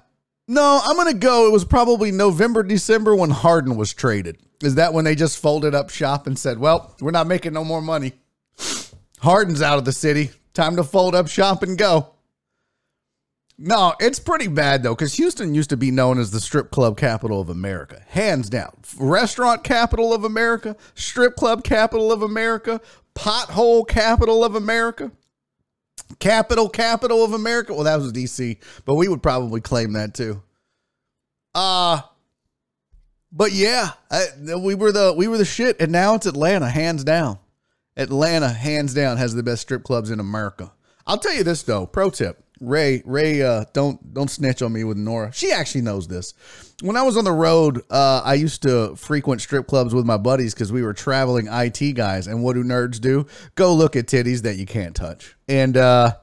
No, 0.49 0.81
I'm 0.83 0.95
going 0.95 1.13
to 1.13 1.17
go. 1.17 1.45
It 1.45 1.51
was 1.51 1.63
probably 1.63 2.11
November, 2.11 2.63
December 2.63 3.15
when 3.15 3.29
Harden 3.29 3.77
was 3.77 3.93
traded. 3.93 4.39
Is 4.63 4.75
that 4.75 4.93
when 4.93 5.05
they 5.05 5.13
just 5.13 5.37
folded 5.37 5.75
up 5.75 5.91
shop 5.91 6.25
and 6.25 6.39
said, 6.39 6.57
well, 6.57 6.95
we're 6.99 7.11
not 7.11 7.27
making 7.27 7.53
no 7.53 7.63
more 7.63 7.83
money? 7.83 8.13
Harden's 9.19 9.61
out 9.61 9.77
of 9.77 9.85
the 9.85 9.91
city. 9.91 10.31
Time 10.55 10.75
to 10.77 10.83
fold 10.83 11.13
up 11.13 11.27
shop 11.27 11.61
and 11.61 11.77
go. 11.77 12.15
No, 13.59 13.93
it's 13.99 14.19
pretty 14.19 14.47
bad 14.47 14.81
though, 14.81 14.95
because 14.95 15.13
Houston 15.15 15.53
used 15.53 15.69
to 15.69 15.77
be 15.77 15.91
known 15.91 16.17
as 16.17 16.31
the 16.31 16.39
strip 16.39 16.71
club 16.71 16.97
capital 16.97 17.39
of 17.39 17.49
America, 17.49 18.01
hands 18.07 18.49
down. 18.49 18.71
Restaurant 18.97 19.63
capital 19.63 20.13
of 20.13 20.23
America, 20.23 20.75
strip 20.95 21.35
club 21.35 21.63
capital 21.63 22.11
of 22.11 22.23
America, 22.23 22.81
pothole 23.13 23.87
capital 23.87 24.43
of 24.43 24.55
America. 24.55 25.11
Capital 26.17 26.69
capital 26.69 27.23
of 27.23 27.33
America. 27.33 27.73
Well, 27.73 27.83
that 27.83 27.97
was 27.97 28.11
DC, 28.11 28.57
but 28.85 28.95
we 28.95 29.07
would 29.07 29.21
probably 29.21 29.61
claim 29.61 29.93
that 29.93 30.13
too. 30.13 30.41
Uh 31.53 32.01
but 33.31 33.51
yeah, 33.51 33.91
I, 34.09 34.25
we 34.57 34.75
were 34.75 34.91
the 34.91 35.13
we 35.15 35.27
were 35.27 35.37
the 35.37 35.45
shit, 35.45 35.79
and 35.79 35.91
now 35.91 36.15
it's 36.15 36.25
Atlanta, 36.25 36.69
hands 36.69 37.03
down. 37.03 37.37
Atlanta, 37.95 38.49
hands 38.49 38.93
down, 38.93 39.17
has 39.17 39.35
the 39.35 39.43
best 39.43 39.61
strip 39.61 39.83
clubs 39.83 40.09
in 40.09 40.19
America. 40.19 40.71
I'll 41.05 41.17
tell 41.17 41.33
you 41.33 41.43
this 41.43 41.63
though, 41.63 41.85
pro 41.85 42.09
tip: 42.09 42.43
Ray, 42.61 43.01
Ray, 43.05 43.41
uh, 43.41 43.65
don't 43.73 44.13
don't 44.13 44.29
snitch 44.29 44.61
on 44.61 44.73
me 44.73 44.83
with 44.83 44.97
Nora. 44.97 45.31
She 45.31 45.51
actually 45.51 45.81
knows 45.81 46.07
this. 46.07 46.33
When 46.81 46.95
I 46.95 47.03
was 47.03 47.17
on 47.17 47.23
the 47.23 47.31
road, 47.31 47.81
uh, 47.89 48.21
I 48.23 48.35
used 48.35 48.61
to 48.63 48.95
frequent 48.95 49.41
strip 49.41 49.67
clubs 49.67 49.93
with 49.93 50.05
my 50.05 50.17
buddies 50.17 50.53
because 50.53 50.71
we 50.71 50.81
were 50.81 50.93
traveling 50.93 51.47
IT 51.49 51.93
guys. 51.93 52.27
And 52.27 52.43
what 52.43 52.53
do 52.53 52.63
nerds 52.63 52.99
do? 52.99 53.27
Go 53.55 53.73
look 53.73 53.95
at 53.95 54.07
titties 54.07 54.43
that 54.43 54.57
you 54.57 54.65
can't 54.65 54.95
touch. 54.95 55.35
And 55.47 55.77
uh, 55.77 56.15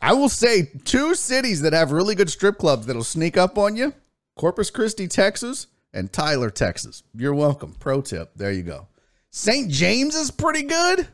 I 0.00 0.14
will 0.14 0.28
say 0.28 0.70
two 0.84 1.14
cities 1.14 1.62
that 1.62 1.72
have 1.72 1.92
really 1.92 2.14
good 2.14 2.30
strip 2.30 2.58
clubs 2.58 2.86
that'll 2.86 3.04
sneak 3.04 3.36
up 3.36 3.58
on 3.58 3.76
you: 3.76 3.94
Corpus 4.36 4.70
Christi, 4.70 5.08
Texas, 5.08 5.66
and 5.92 6.12
Tyler, 6.12 6.50
Texas. 6.50 7.02
You're 7.14 7.34
welcome. 7.34 7.74
Pro 7.78 8.00
tip. 8.00 8.32
There 8.36 8.52
you 8.52 8.62
go. 8.62 8.88
St. 9.30 9.70
James 9.70 10.14
is 10.14 10.30
pretty 10.30 10.62
good. 10.62 11.08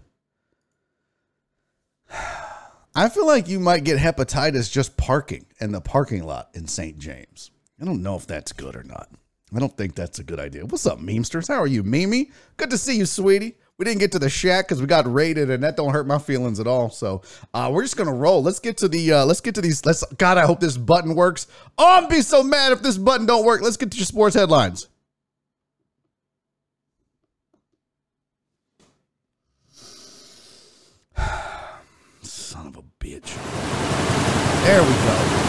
I 3.00 3.08
feel 3.08 3.26
like 3.26 3.48
you 3.48 3.58
might 3.58 3.84
get 3.84 3.98
hepatitis 3.98 4.70
just 4.70 4.98
parking 4.98 5.46
in 5.58 5.72
the 5.72 5.80
parking 5.80 6.22
lot 6.22 6.50
in 6.52 6.66
St. 6.66 6.98
James. 6.98 7.50
I 7.80 7.86
don't 7.86 8.02
know 8.02 8.14
if 8.14 8.26
that's 8.26 8.52
good 8.52 8.76
or 8.76 8.82
not. 8.82 9.08
I 9.56 9.58
don't 9.58 9.74
think 9.74 9.94
that's 9.94 10.18
a 10.18 10.22
good 10.22 10.38
idea. 10.38 10.66
What's 10.66 10.84
up, 10.84 10.98
memesters? 10.98 11.48
How 11.48 11.62
are 11.62 11.66
you, 11.66 11.82
Mimi? 11.82 12.30
Good 12.58 12.68
to 12.68 12.76
see 12.76 12.98
you, 12.98 13.06
sweetie. 13.06 13.56
We 13.78 13.86
didn't 13.86 14.00
get 14.00 14.12
to 14.12 14.18
the 14.18 14.28
shack 14.28 14.68
because 14.68 14.82
we 14.82 14.86
got 14.86 15.10
raided, 15.10 15.48
and 15.48 15.62
that 15.62 15.78
don't 15.78 15.94
hurt 15.94 16.06
my 16.06 16.18
feelings 16.18 16.60
at 16.60 16.66
all. 16.66 16.90
So 16.90 17.22
uh, 17.54 17.70
we're 17.72 17.84
just 17.84 17.96
gonna 17.96 18.12
roll. 18.12 18.42
Let's 18.42 18.58
get 18.58 18.76
to 18.76 18.88
the. 18.88 19.14
Uh, 19.14 19.24
let's 19.24 19.40
get 19.40 19.54
to 19.54 19.62
these. 19.62 19.86
Let's. 19.86 20.04
God, 20.18 20.36
I 20.36 20.44
hope 20.44 20.60
this 20.60 20.76
button 20.76 21.14
works. 21.14 21.46
Oh, 21.78 21.96
I'm 21.96 22.06
be 22.06 22.20
so 22.20 22.42
mad 22.42 22.72
if 22.72 22.82
this 22.82 22.98
button 22.98 23.24
don't 23.24 23.46
work. 23.46 23.62
Let's 23.62 23.78
get 23.78 23.92
to 23.92 23.96
your 23.96 24.04
sports 24.04 24.36
headlines. 24.36 24.88
Son 32.22 32.66
of 32.66 32.76
a 32.76 32.82
bitch. 32.98 34.49
There 34.64 34.82
we 34.82 34.88
go. 34.88 35.40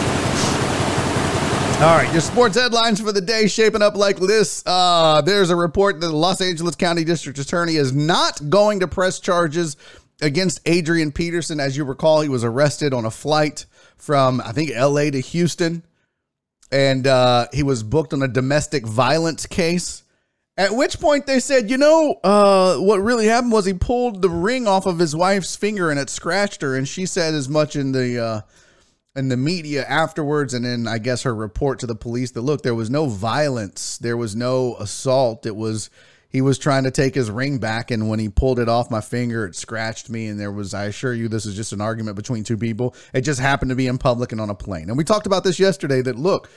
All 1.82 1.96
right, 1.96 2.08
your 2.12 2.20
sports 2.20 2.56
headlines 2.56 3.00
for 3.00 3.10
the 3.10 3.20
day 3.20 3.48
shaping 3.48 3.82
up 3.82 3.96
like 3.96 4.16
this. 4.18 4.62
Uh, 4.64 5.20
there's 5.20 5.50
a 5.50 5.56
report 5.56 6.00
that 6.00 6.06
the 6.06 6.16
Los 6.16 6.40
Angeles 6.40 6.76
County 6.76 7.02
District 7.02 7.38
Attorney 7.38 7.74
is 7.74 7.92
not 7.92 8.48
going 8.48 8.80
to 8.80 8.88
press 8.88 9.18
charges 9.18 9.76
against 10.20 10.60
Adrian 10.64 11.12
Peterson. 11.12 11.60
As 11.60 11.76
you 11.76 11.84
recall, 11.84 12.20
he 12.20 12.28
was 12.28 12.44
arrested 12.44 12.94
on 12.94 13.04
a 13.04 13.10
flight 13.10 13.66
from, 13.96 14.40
I 14.40 14.52
think, 14.52 14.70
LA 14.74 15.10
to 15.10 15.20
Houston, 15.20 15.82
and 16.70 17.06
uh, 17.06 17.48
he 17.52 17.62
was 17.64 17.82
booked 17.82 18.14
on 18.14 18.22
a 18.22 18.28
domestic 18.28 18.86
violence 18.86 19.44
case. 19.44 20.04
At 20.56 20.76
which 20.76 21.00
point 21.00 21.26
they 21.26 21.40
said, 21.40 21.68
you 21.68 21.78
know, 21.78 22.20
uh, 22.22 22.76
what 22.76 22.98
really 22.98 23.26
happened 23.26 23.52
was 23.52 23.66
he 23.66 23.74
pulled 23.74 24.22
the 24.22 24.30
ring 24.30 24.68
off 24.68 24.86
of 24.86 24.98
his 25.00 25.16
wife's 25.16 25.56
finger 25.56 25.90
and 25.90 25.98
it 25.98 26.08
scratched 26.08 26.62
her, 26.62 26.76
and 26.76 26.86
she 26.86 27.06
said 27.06 27.34
as 27.34 27.48
much 27.48 27.74
in 27.74 27.92
the 27.92 28.44
in 29.14 29.28
the 29.28 29.36
media 29.36 29.84
afterwards, 29.84 30.54
and 30.54 30.64
then 30.64 30.88
I 30.88 30.98
guess 30.98 31.22
her 31.22 31.34
report 31.34 31.80
to 31.80 31.86
the 31.86 31.94
police 31.94 32.30
that 32.32 32.40
look, 32.40 32.62
there 32.62 32.74
was 32.74 32.90
no 32.90 33.06
violence, 33.06 33.98
there 33.98 34.16
was 34.16 34.34
no 34.34 34.76
assault. 34.76 35.44
It 35.44 35.56
was 35.56 35.90
he 36.30 36.40
was 36.40 36.58
trying 36.58 36.84
to 36.84 36.90
take 36.90 37.14
his 37.14 37.30
ring 37.30 37.58
back, 37.58 37.90
and 37.90 38.08
when 38.08 38.18
he 38.18 38.30
pulled 38.30 38.58
it 38.58 38.68
off 38.68 38.90
my 38.90 39.02
finger, 39.02 39.44
it 39.44 39.54
scratched 39.54 40.08
me. 40.08 40.28
And 40.28 40.40
there 40.40 40.50
was, 40.50 40.72
I 40.72 40.84
assure 40.84 41.12
you, 41.12 41.28
this 41.28 41.44
is 41.44 41.54
just 41.54 41.74
an 41.74 41.82
argument 41.82 42.16
between 42.16 42.42
two 42.42 42.56
people. 42.56 42.94
It 43.12 43.20
just 43.20 43.38
happened 43.38 43.68
to 43.68 43.74
be 43.74 43.86
in 43.86 43.98
public 43.98 44.32
and 44.32 44.40
on 44.40 44.48
a 44.48 44.54
plane. 44.54 44.88
And 44.88 44.96
we 44.96 45.04
talked 45.04 45.26
about 45.26 45.44
this 45.44 45.58
yesterday. 45.58 46.00
That 46.00 46.16
look 46.16 46.48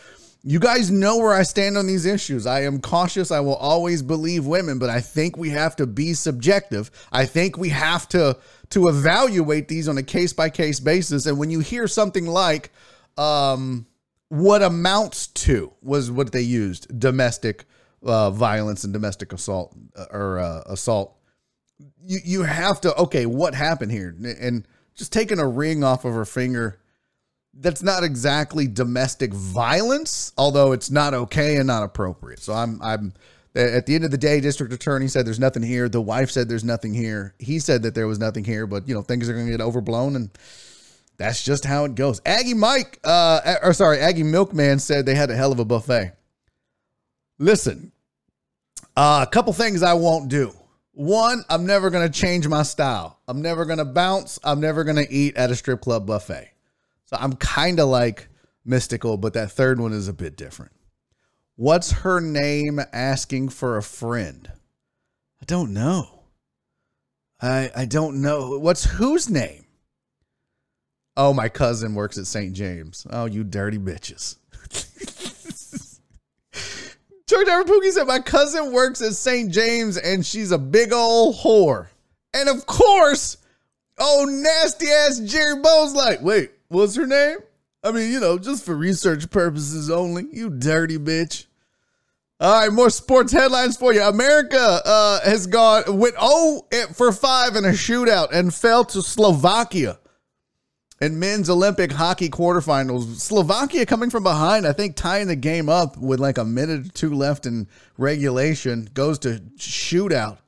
you 0.48 0.60
guys 0.60 0.92
know 0.92 1.18
where 1.18 1.34
I 1.34 1.42
stand 1.42 1.75
on 1.75 1.88
these 1.88 2.06
issues. 2.06 2.46
I 2.46 2.62
am 2.62 2.80
cautious. 2.80 3.32
I 3.32 3.40
will 3.40 3.56
always 3.56 4.04
believe 4.04 4.46
women, 4.46 4.78
but 4.78 4.92
I 4.92 5.02
think 5.02 5.38
we 5.38 5.50
have 5.50 5.75
to 5.78 5.88
be 5.88 6.14
subjective. 6.14 6.92
I 7.12 7.25
think 7.25 7.58
we 7.58 7.70
have 7.70 8.08
to 8.10 8.38
to 8.70 8.88
evaluate 8.88 9.68
these 9.68 9.88
on 9.88 9.98
a 9.98 10.04
case 10.04 10.34
by 10.34 10.52
case 10.52 10.80
basis. 10.80 11.25
And 11.25 11.40
when 11.40 11.50
you 11.50 11.62
hear 11.62 11.88
something 11.88 12.28
like 12.28 12.72
um, 13.18 13.88
what 14.30 14.62
amounts 14.62 15.28
to 15.28 15.74
was 15.82 16.12
what 16.12 16.32
they 16.32 16.42
used 16.42 17.00
domestic 17.00 17.66
uh, 18.04 18.30
violence 18.30 18.84
and 18.84 18.94
domestic 18.94 19.34
assault 19.34 19.75
uh, 19.96 20.06
or 20.12 20.38
uh, 20.38 20.62
assault, 20.68 21.18
you 22.04 22.20
you 22.24 22.44
have 22.44 22.80
to 22.82 22.96
okay, 22.98 23.25
what 23.25 23.56
happened 23.56 23.92
here? 23.92 24.16
And 24.40 24.68
just 24.94 25.12
taking 25.12 25.40
a 25.40 25.48
ring 25.48 25.84
off 25.84 26.06
of 26.06 26.14
her 26.14 26.24
finger 26.25 26.78
that's 27.60 27.82
not 27.82 28.04
exactly 28.04 28.68
domestic 28.68 29.34
violence, 29.34 30.34
although 30.38 30.72
it's 30.72 30.92
not 30.92 31.14
okay 31.14 31.56
and 31.58 31.68
not 31.68 31.84
appropriate. 31.84 32.40
So 32.40 32.54
I'm 32.54 32.82
I'm 32.82 33.14
at 33.56 33.86
the 33.86 33.96
end 33.96 34.04
of 34.04 34.12
the 34.12 34.18
day, 34.18 34.42
district 34.42 34.74
attorney 34.74 35.08
said 35.08 35.26
there's 35.26 35.40
nothing 35.40 35.64
here. 35.64 35.88
The 35.88 36.02
wife 36.02 36.30
said 36.30 36.50
there's 36.50 36.66
nothing 36.66 36.94
here. 36.94 37.34
He 37.40 37.60
said 37.60 37.84
that 37.84 37.96
there 37.96 38.08
was 38.08 38.20
nothing 38.20 38.44
here, 38.44 38.68
but 38.68 38.88
you 38.88 38.94
know 38.94 39.02
things 39.02 39.30
are 39.30 39.34
going 39.34 39.46
to 39.46 39.52
get 39.52 39.62
overblown, 39.62 40.16
and 40.16 40.30
that's 41.18 41.44
just 41.44 41.64
how 41.64 41.86
it 41.86 41.96
goes. 41.96 42.22
Aggie 42.26 42.54
Mike, 42.54 43.00
uh, 43.04 43.56
or 43.64 43.74
sorry, 43.74 44.00
Aggie 44.00 44.24
Milkman 44.24 44.80
said 44.80 45.06
they 45.06 45.16
had 45.16 45.32
a 45.32 45.36
hell 45.36 45.54
of 45.54 45.60
a 45.60 45.66
buffet. 45.66 46.14
Listen, 47.40 47.94
uh, 48.98 49.26
a 49.26 49.32
couple 49.32 49.54
things 49.54 49.84
I 49.84 49.94
won't 49.94 50.30
do. 50.30 50.52
One, 50.92 51.44
I'm 51.50 51.66
never 51.66 51.90
going 51.90 52.10
to 52.10 52.20
change 52.20 52.48
my 52.48 52.64
style. 52.64 53.20
I'm 53.28 53.42
never 53.42 53.66
going 53.66 53.80
to 53.80 53.86
bounce. 53.86 54.40
I'm 54.44 54.62
never 54.62 54.86
going 54.86 54.96
to 54.96 55.12
eat 55.12 55.36
at 55.36 55.52
a 55.52 55.56
strip 55.56 55.82
club 55.82 56.06
buffet. 56.06 56.55
So 57.06 57.18
I'm 57.20 57.34
kind 57.34 57.80
of 57.80 57.88
like 57.88 58.30
mystical, 58.64 59.18
but 59.18 59.34
that 59.34 59.52
third 59.52 59.80
one 59.80 59.94
is 59.94 60.08
a 60.08 60.14
bit 60.14 60.36
different. 60.36 60.72
What's 61.56 61.92
her 61.92 62.20
name 62.20 62.80
asking 62.92 63.50
for 63.50 63.78
a 63.78 63.84
friend? 63.84 64.52
I 65.42 65.46
don't 65.46 65.74
know. 65.74 66.24
I 67.42 67.72
I 67.76 67.86
don't 67.86 68.22
know. 68.22 68.58
What's 68.60 68.86
whose 68.86 69.30
name? 69.30 69.66
Oh, 71.18 71.34
my 71.34 71.48
cousin 71.48 71.96
works 71.96 72.18
at 72.18 72.28
St. 72.28 72.54
James. 72.54 73.08
Oh, 73.10 73.26
you 73.26 73.44
dirty 73.46 73.78
bitches. 73.78 74.36
George 77.28 77.48
Pookie 77.48 77.92
said, 77.92 78.06
My 78.06 78.20
cousin 78.20 78.74
works 78.74 79.02
at 79.02 79.14
St. 79.14 79.52
James 79.52 79.98
and 79.98 80.26
she's 80.26 80.52
a 80.52 80.58
big 80.58 80.92
old 80.92 81.36
whore. 81.38 81.88
And 82.34 82.50
of 82.50 82.66
course, 82.66 83.38
oh, 83.98 84.26
nasty 84.28 84.88
ass 84.92 85.20
Jerry 85.20 85.62
Bo's 85.62 85.94
like, 85.94 86.22
Wait, 86.22 86.52
what's 86.67 86.95
her 86.95 87.07
name? 87.07 87.38
I 87.84 87.91
mean, 87.91 88.12
you 88.12 88.19
know, 88.19 88.38
just 88.38 88.65
for 88.65 88.75
research 88.75 89.29
purposes 89.29 89.89
only. 89.89 90.25
You 90.31 90.50
dirty 90.50 90.98
bitch. 90.98 91.45
All 92.39 92.62
right, 92.62 92.74
more 92.74 92.89
sports 92.89 93.31
headlines 93.31 93.77
for 93.77 93.93
you. 93.93 94.01
America 94.01 94.81
uh, 94.86 95.22
has 95.22 95.48
gone 95.48 95.84
went 95.98 96.15
0 96.19 96.63
for 96.93 97.12
5 97.12 97.55
in 97.55 97.63
a 97.63 97.69
shootout 97.69 98.34
and 98.34 98.53
fell 98.53 98.84
to 98.86 99.01
Slovakia 99.01 100.00
in 101.00 101.19
men's 101.19 101.50
Olympic 101.50 101.91
hockey 101.91 102.29
quarterfinals. 102.29 103.19
Slovakia 103.19 103.86
coming 103.86 104.10
from 104.10 104.24
behind, 104.24 104.65
I 104.65 104.74
think 104.74 104.95
tying 104.95 105.27
the 105.27 105.36
game 105.36 105.69
up 105.69 105.98
with 105.98 106.19
like 106.19 106.38
a 106.38 106.45
minute 106.45 106.88
or 106.88 106.89
two 106.89 107.13
left 107.13 107.45
in 107.45 107.67
regulation, 107.98 108.89
goes 108.93 109.19
to 109.19 109.41
shootout. 109.57 110.39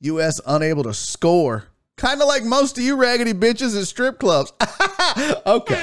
U.S. 0.00 0.40
unable 0.46 0.84
to 0.84 0.94
score. 0.94 1.67
Kind 1.98 2.22
of 2.22 2.28
like 2.28 2.44
most 2.44 2.78
of 2.78 2.84
you 2.84 2.94
raggedy 2.94 3.34
bitches 3.34 3.78
at 3.78 3.86
strip 3.88 4.20
clubs. 4.20 4.52
okay. 5.46 5.82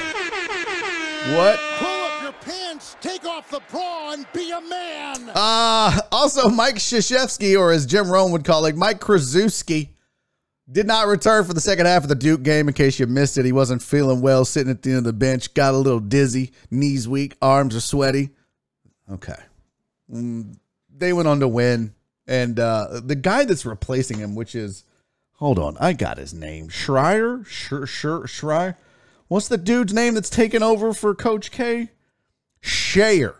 What? 1.36 1.60
Pull 1.78 1.88
up 1.88 2.22
your 2.22 2.32
pants, 2.32 2.96
take 3.02 3.26
off 3.26 3.50
the 3.50 3.60
bra, 3.70 4.12
and 4.12 4.26
be 4.32 4.50
a 4.50 4.60
man. 4.62 5.30
Uh, 5.34 6.00
also, 6.10 6.48
Mike 6.48 6.76
Krzyzewski, 6.76 7.58
or 7.58 7.70
as 7.70 7.84
Jim 7.84 8.10
Rome 8.10 8.32
would 8.32 8.46
call 8.46 8.64
it, 8.64 8.74
Mike 8.76 8.98
Krzyzewski, 8.98 9.90
did 10.72 10.86
not 10.86 11.06
return 11.06 11.44
for 11.44 11.52
the 11.52 11.60
second 11.60 11.84
half 11.84 12.02
of 12.02 12.08
the 12.08 12.14
Duke 12.14 12.42
game. 12.42 12.66
In 12.66 12.72
case 12.72 12.98
you 12.98 13.06
missed 13.06 13.36
it, 13.36 13.44
he 13.44 13.52
wasn't 13.52 13.82
feeling 13.82 14.22
well, 14.22 14.46
sitting 14.46 14.70
at 14.70 14.80
the 14.80 14.90
end 14.90 14.98
of 14.98 15.04
the 15.04 15.12
bench, 15.12 15.52
got 15.52 15.74
a 15.74 15.76
little 15.76 16.00
dizzy, 16.00 16.52
knees 16.70 17.06
weak, 17.06 17.36
arms 17.42 17.76
are 17.76 17.80
sweaty. 17.80 18.30
Okay. 19.12 19.36
Mm, 20.10 20.56
they 20.96 21.12
went 21.12 21.28
on 21.28 21.40
to 21.40 21.48
win. 21.48 21.92
And 22.26 22.58
uh, 22.58 23.00
the 23.04 23.14
guy 23.14 23.44
that's 23.44 23.66
replacing 23.66 24.18
him, 24.18 24.34
which 24.34 24.54
is 24.54 24.85
Hold 25.36 25.58
on, 25.58 25.76
I 25.78 25.92
got 25.92 26.18
his 26.18 26.32
name. 26.32 26.68
Schreier? 26.68 27.44
Sure, 27.46 27.86
Schreier. 27.86 28.76
What's 29.28 29.48
the 29.48 29.58
dude's 29.58 29.92
name 29.92 30.14
that's 30.14 30.30
taken 30.30 30.62
over 30.62 30.92
for 30.94 31.14
Coach 31.14 31.50
K? 31.50 31.90
Scheyer. 32.62 33.34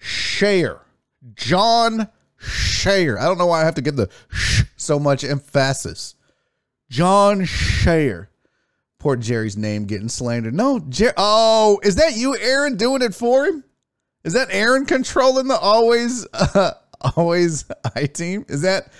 Scheyer. 0.00 0.80
Jon 1.34 2.08
Scheyer. 2.40 3.18
I 3.18 3.24
don't 3.24 3.38
know 3.38 3.46
why 3.46 3.62
I 3.62 3.64
have 3.64 3.74
to 3.74 3.82
give 3.82 3.96
the 3.96 4.08
sh 4.30 4.62
so 4.76 4.98
much 4.98 5.24
emphasis. 5.24 6.14
Jon 6.88 7.40
Scheyer. 7.40 8.28
Poor 8.98 9.16
Jerry's 9.16 9.56
name 9.56 9.84
getting 9.84 10.08
slandered. 10.08 10.54
No, 10.54 10.80
Jer- 10.88 11.14
oh, 11.16 11.80
is 11.82 11.96
that 11.96 12.16
you, 12.16 12.36
Aaron, 12.38 12.76
doing 12.76 13.02
it 13.02 13.14
for 13.14 13.44
him? 13.44 13.64
Is 14.24 14.32
that 14.32 14.48
Aaron 14.50 14.86
controlling 14.86 15.48
the 15.48 15.58
always, 15.58 16.26
uh, 16.32 16.72
always 17.16 17.66
I 17.94 18.06
team? 18.06 18.46
Is 18.48 18.62
that 18.62 18.90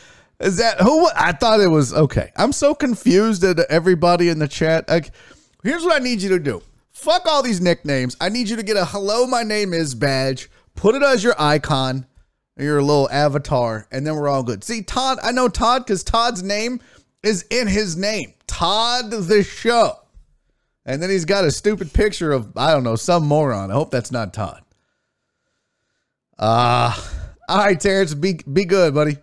is 0.40 0.56
that 0.56 0.80
who? 0.80 1.08
I 1.16 1.32
thought 1.32 1.60
it 1.60 1.68
was 1.68 1.92
okay. 1.94 2.32
I'm 2.36 2.52
so 2.52 2.74
confused 2.74 3.44
at 3.44 3.58
everybody 3.70 4.28
in 4.28 4.38
the 4.38 4.48
chat. 4.48 4.88
Like, 4.88 5.10
Here's 5.64 5.82
what 5.82 5.98
I 5.98 6.04
need 6.04 6.20
you 6.20 6.28
to 6.28 6.38
do. 6.38 6.62
Fuck 6.92 7.26
all 7.26 7.42
these 7.42 7.60
nicknames. 7.60 8.16
I 8.20 8.28
need 8.28 8.50
you 8.50 8.56
to 8.56 8.62
get 8.62 8.76
a 8.76 8.84
hello, 8.84 9.26
my 9.26 9.42
name 9.42 9.72
is 9.72 9.94
badge. 9.94 10.50
Put 10.76 10.94
it 10.94 11.02
as 11.02 11.24
your 11.24 11.34
icon, 11.38 12.06
your 12.58 12.82
little 12.82 13.08
avatar, 13.10 13.88
and 13.90 14.06
then 14.06 14.14
we're 14.14 14.28
all 14.28 14.42
good. 14.42 14.62
See, 14.62 14.82
Todd, 14.82 15.18
I 15.22 15.32
know 15.32 15.48
Todd 15.48 15.86
because 15.86 16.04
Todd's 16.04 16.42
name 16.42 16.80
is 17.22 17.46
in 17.50 17.66
his 17.66 17.96
name. 17.96 18.34
Todd 18.46 19.10
the 19.10 19.42
show. 19.42 19.98
And 20.84 21.02
then 21.02 21.08
he's 21.08 21.24
got 21.24 21.44
a 21.44 21.50
stupid 21.50 21.94
picture 21.94 22.30
of, 22.30 22.54
I 22.58 22.72
don't 22.72 22.84
know, 22.84 22.96
some 22.96 23.26
moron. 23.26 23.70
I 23.70 23.74
hope 23.74 23.90
that's 23.90 24.12
not 24.12 24.34
Todd. 24.34 24.62
Uh 26.38 26.94
all 27.48 27.58
right, 27.58 27.80
Terrence, 27.80 28.12
be 28.12 28.40
be 28.50 28.64
good, 28.66 28.94
buddy. 28.94 29.16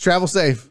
Travel 0.00 0.28
safe. 0.28 0.68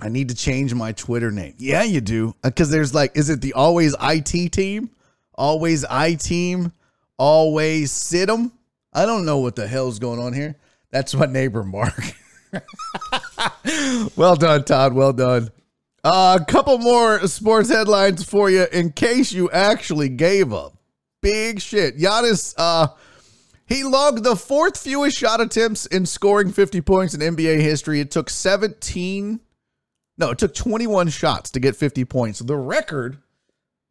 I 0.00 0.08
need 0.08 0.28
to 0.28 0.34
change 0.34 0.72
my 0.74 0.92
Twitter 0.92 1.30
name. 1.30 1.54
Yeah, 1.58 1.82
you 1.82 2.00
do. 2.00 2.34
Because 2.42 2.70
there's 2.70 2.94
like, 2.94 3.16
is 3.16 3.30
it 3.30 3.40
the 3.40 3.52
always 3.54 3.94
IT 4.00 4.52
team? 4.52 4.90
Always 5.34 5.84
I 5.84 6.14
team? 6.14 6.72
Always 7.18 7.90
sit 7.92 8.30
'em? 8.30 8.52
I 8.92 9.06
don't 9.06 9.24
know 9.24 9.38
what 9.38 9.56
the 9.56 9.66
hell's 9.66 9.98
going 9.98 10.20
on 10.20 10.32
here. 10.32 10.56
That's 10.90 11.14
my 11.14 11.26
neighbor, 11.26 11.62
Mark. 11.62 12.14
well 14.16 14.36
done, 14.36 14.64
Todd. 14.64 14.94
Well 14.94 15.12
done. 15.12 15.50
Uh, 16.02 16.38
a 16.40 16.44
couple 16.44 16.78
more 16.78 17.26
sports 17.26 17.68
headlines 17.68 18.24
for 18.24 18.48
you 18.48 18.66
in 18.72 18.92
case 18.92 19.32
you 19.32 19.50
actually 19.50 20.08
gave 20.08 20.52
up. 20.52 20.74
Big 21.20 21.60
shit. 21.60 21.98
Giannis, 21.98 22.54
uh, 22.56 22.88
he 23.68 23.84
logged 23.84 24.24
the 24.24 24.34
fourth 24.34 24.78
fewest 24.78 25.16
shot 25.16 25.40
attempts 25.40 25.84
in 25.86 26.06
scoring 26.06 26.50
50 26.52 26.80
points 26.80 27.14
in 27.14 27.20
NBA 27.20 27.60
history. 27.60 28.00
It 28.00 28.10
took 28.10 28.30
17, 28.30 29.40
no, 30.16 30.30
it 30.30 30.38
took 30.38 30.54
21 30.54 31.08
shots 31.10 31.50
to 31.50 31.60
get 31.60 31.76
50 31.76 32.04
points. 32.06 32.38
The 32.38 32.56
record, 32.56 33.18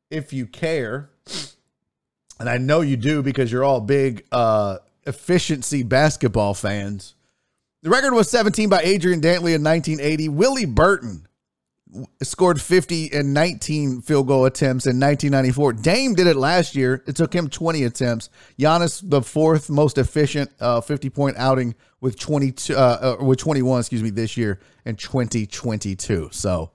if 0.10 0.34
you 0.34 0.48
care, 0.48 1.12
and 2.40 2.50
I 2.50 2.58
know 2.58 2.82
you 2.82 2.98
do 2.98 3.22
because 3.22 3.52
you're 3.52 3.64
all 3.64 3.80
big 3.80 4.26
uh, 4.32 4.80
efficiency 5.06 5.84
basketball 5.84 6.56
fans. 6.56 7.14
The 7.84 7.92
record 7.92 8.14
was 8.14 8.30
17 8.30 8.70
by 8.70 8.82
Adrian 8.82 9.22
Dantley 9.22 9.54
in 9.54 9.64
1980. 9.64 10.30
Willie 10.30 10.66
Burton 10.66 11.28
scored 12.22 12.62
50 12.62 13.12
and 13.14 13.34
19 13.34 14.02
field 14.02 14.28
goal 14.28 14.46
attempts 14.46 14.86
in 14.86 15.00
1994. 15.00 15.74
Dame 15.74 16.14
did 16.14 16.28
it 16.28 16.36
last 16.36 16.76
year. 16.76 17.04
It 17.08 17.16
took 17.16 17.34
him 17.34 17.50
20 17.50 17.84
attempts. 17.84 18.30
Giannis, 18.60 19.02
the 19.04 19.22
fourth 19.22 19.70
most 19.70 19.98
efficient 19.98 20.52
uh, 20.60 20.82
50 20.82 21.10
point 21.10 21.38
outing 21.38 21.76
with 22.02 22.20
22 22.20 22.76
uh, 22.76 23.18
uh, 23.20 23.24
with 23.24 23.40
21, 23.40 23.80
excuse 23.80 24.04
me, 24.04 24.10
this 24.10 24.38
year 24.38 24.60
in 24.86 24.96
2022. 24.96 26.30
So 26.32 26.72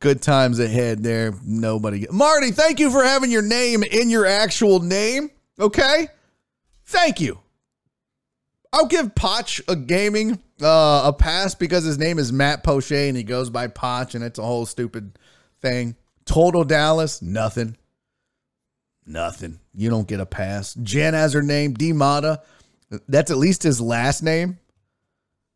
good 0.00 0.22
times 0.22 0.58
ahead 0.58 1.02
there. 1.02 1.34
Nobody. 1.44 2.06
Marty, 2.10 2.50
thank 2.50 2.80
you 2.80 2.90
for 2.90 3.02
having 3.02 3.30
your 3.30 3.42
name 3.42 3.82
in 3.82 4.10
your 4.10 4.26
actual 4.26 4.80
name. 4.80 5.30
Okay, 5.58 6.08
thank 6.86 7.20
you. 7.20 7.41
I'll 8.72 8.86
give 8.86 9.14
Potch 9.14 9.60
a 9.68 9.76
gaming 9.76 10.40
uh, 10.62 11.02
a 11.06 11.12
pass 11.12 11.54
because 11.54 11.84
his 11.84 11.98
name 11.98 12.18
is 12.18 12.32
Matt 12.32 12.62
Poche 12.64 12.92
and 12.92 13.16
he 13.16 13.22
goes 13.22 13.50
by 13.50 13.66
Potch 13.66 14.14
and 14.14 14.24
it's 14.24 14.38
a 14.38 14.44
whole 14.44 14.64
stupid 14.64 15.18
thing. 15.60 15.96
Total 16.24 16.64
Dallas, 16.64 17.20
nothing. 17.20 17.76
Nothing. 19.04 19.58
You 19.74 19.90
don't 19.90 20.08
get 20.08 20.20
a 20.20 20.26
pass. 20.26 20.74
Jen 20.74 21.14
has 21.14 21.32
her 21.32 21.42
name, 21.42 21.74
D 21.74 21.92
Mata. 21.92 22.42
That's 23.08 23.30
at 23.30 23.36
least 23.36 23.62
his 23.62 23.80
last 23.80 24.22
name. 24.22 24.58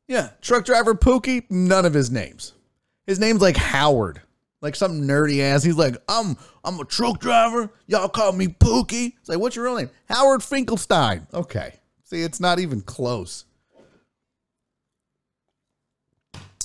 Yeah. 0.08 0.30
Truck 0.40 0.64
driver 0.64 0.94
Pookie, 0.94 1.50
none 1.50 1.86
of 1.86 1.94
his 1.94 2.10
names. 2.10 2.52
His 3.06 3.18
name's 3.18 3.40
like 3.40 3.56
Howard. 3.56 4.20
Like 4.60 4.74
some 4.74 5.02
nerdy 5.02 5.40
ass. 5.40 5.62
He's 5.62 5.76
like, 5.76 5.96
I'm 6.08 6.36
I'm 6.64 6.80
a 6.80 6.84
truck 6.84 7.20
driver. 7.20 7.70
Y'all 7.86 8.08
call 8.08 8.32
me 8.32 8.48
Pookie. 8.48 9.12
It's 9.20 9.28
like, 9.28 9.38
what's 9.38 9.54
your 9.54 9.66
real 9.66 9.76
name? 9.76 9.90
Howard 10.08 10.42
Finkelstein. 10.42 11.26
Okay. 11.32 11.74
See, 12.06 12.22
it's 12.22 12.38
not 12.38 12.60
even 12.60 12.82
close. 12.82 13.44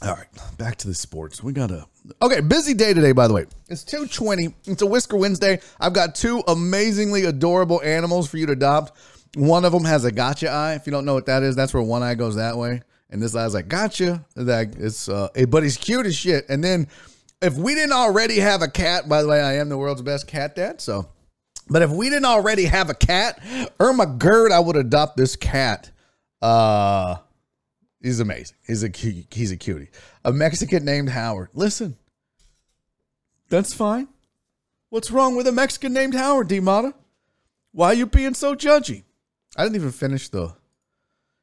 All 0.04 0.14
right, 0.14 0.28
back 0.58 0.78
to 0.78 0.88
the 0.88 0.94
sports. 0.94 1.44
We 1.44 1.52
got 1.52 1.72
a 1.72 1.88
okay 2.22 2.42
busy 2.42 2.76
day 2.76 2.94
today. 2.94 3.12
By 3.12 3.28
the 3.28 3.34
way, 3.34 3.46
it's 3.68 3.84
two 3.84 4.08
twenty. 4.08 4.54
It's 4.66 4.84
a 4.84 4.86
Whisker 4.86 5.18
Wednesday. 5.18 5.60
I've 5.80 5.94
got 5.94 6.14
two 6.14 6.44
amazingly 6.48 7.26
adorable 7.26 7.82
animals 7.82 8.30
for 8.30 8.38
you 8.38 8.46
to 8.48 8.54
adopt. 8.54 8.98
One 9.36 9.66
of 9.66 9.72
them 9.72 9.84
has 9.84 10.06
a 10.06 10.12
gotcha 10.12 10.50
eye. 10.50 10.74
If 10.74 10.86
you 10.86 10.92
don't 10.92 11.06
know 11.06 11.16
what 11.16 11.26
that 11.26 11.42
is, 11.42 11.56
that's 11.56 11.74
where 11.74 11.84
one 11.84 12.04
eye 12.04 12.16
goes 12.16 12.36
that 12.36 12.58
way, 12.58 12.82
and 13.10 13.22
this 13.22 13.36
eye's 13.36 13.56
like 13.56 13.68
gotcha. 13.68 14.24
That 14.36 14.76
it's 14.78 15.10
uh, 15.10 15.30
but 15.50 15.64
he's 15.64 15.78
cute 15.78 16.06
as 16.06 16.16
shit. 16.16 16.46
And 16.50 16.64
then 16.64 16.88
if 17.42 17.56
we 17.56 17.74
didn't 17.74 17.94
already 17.94 18.40
have 18.40 18.62
a 18.62 18.68
cat, 18.68 19.10
by 19.10 19.24
the 19.24 19.28
way, 19.28 19.42
I 19.42 19.58
am 19.58 19.70
the 19.70 19.78
world's 19.78 20.04
best 20.04 20.28
cat 20.28 20.56
dad. 20.56 20.82
So 20.82 21.10
but 21.72 21.82
if 21.82 21.90
we 21.90 22.10
didn't 22.10 22.26
already 22.26 22.66
have 22.66 22.90
a 22.90 22.94
cat, 22.94 23.42
Irma 23.80 24.06
Gerd, 24.06 24.52
I 24.52 24.60
would 24.60 24.76
adopt 24.76 25.18
this 25.18 25.36
cat. 25.36 25.90
Uh 26.42 27.18
he's 28.02 28.20
amazing. 28.20 28.58
He's 28.68 28.84
a 28.84 28.90
he's 28.90 29.52
a 29.52 29.58
cutie. 29.58 29.90
A 30.26 30.34
Mexican 30.34 30.84
named 30.84 31.10
Howard. 31.10 31.50
Listen, 31.54 31.98
that's 33.50 33.74
fine. 33.74 34.08
What's 34.90 35.10
wrong 35.10 35.36
with 35.36 35.48
a 35.48 35.52
Mexican 35.54 35.94
named 35.94 36.14
Howard, 36.14 36.52
Mata? 36.62 36.94
Why 37.72 37.88
are 37.88 37.94
you 37.94 38.06
being 38.06 38.34
so 38.34 38.56
judgy? 38.56 39.04
I 39.56 39.64
didn't 39.64 39.76
even 39.76 39.92
finish 39.92 40.28
the. 40.28 40.54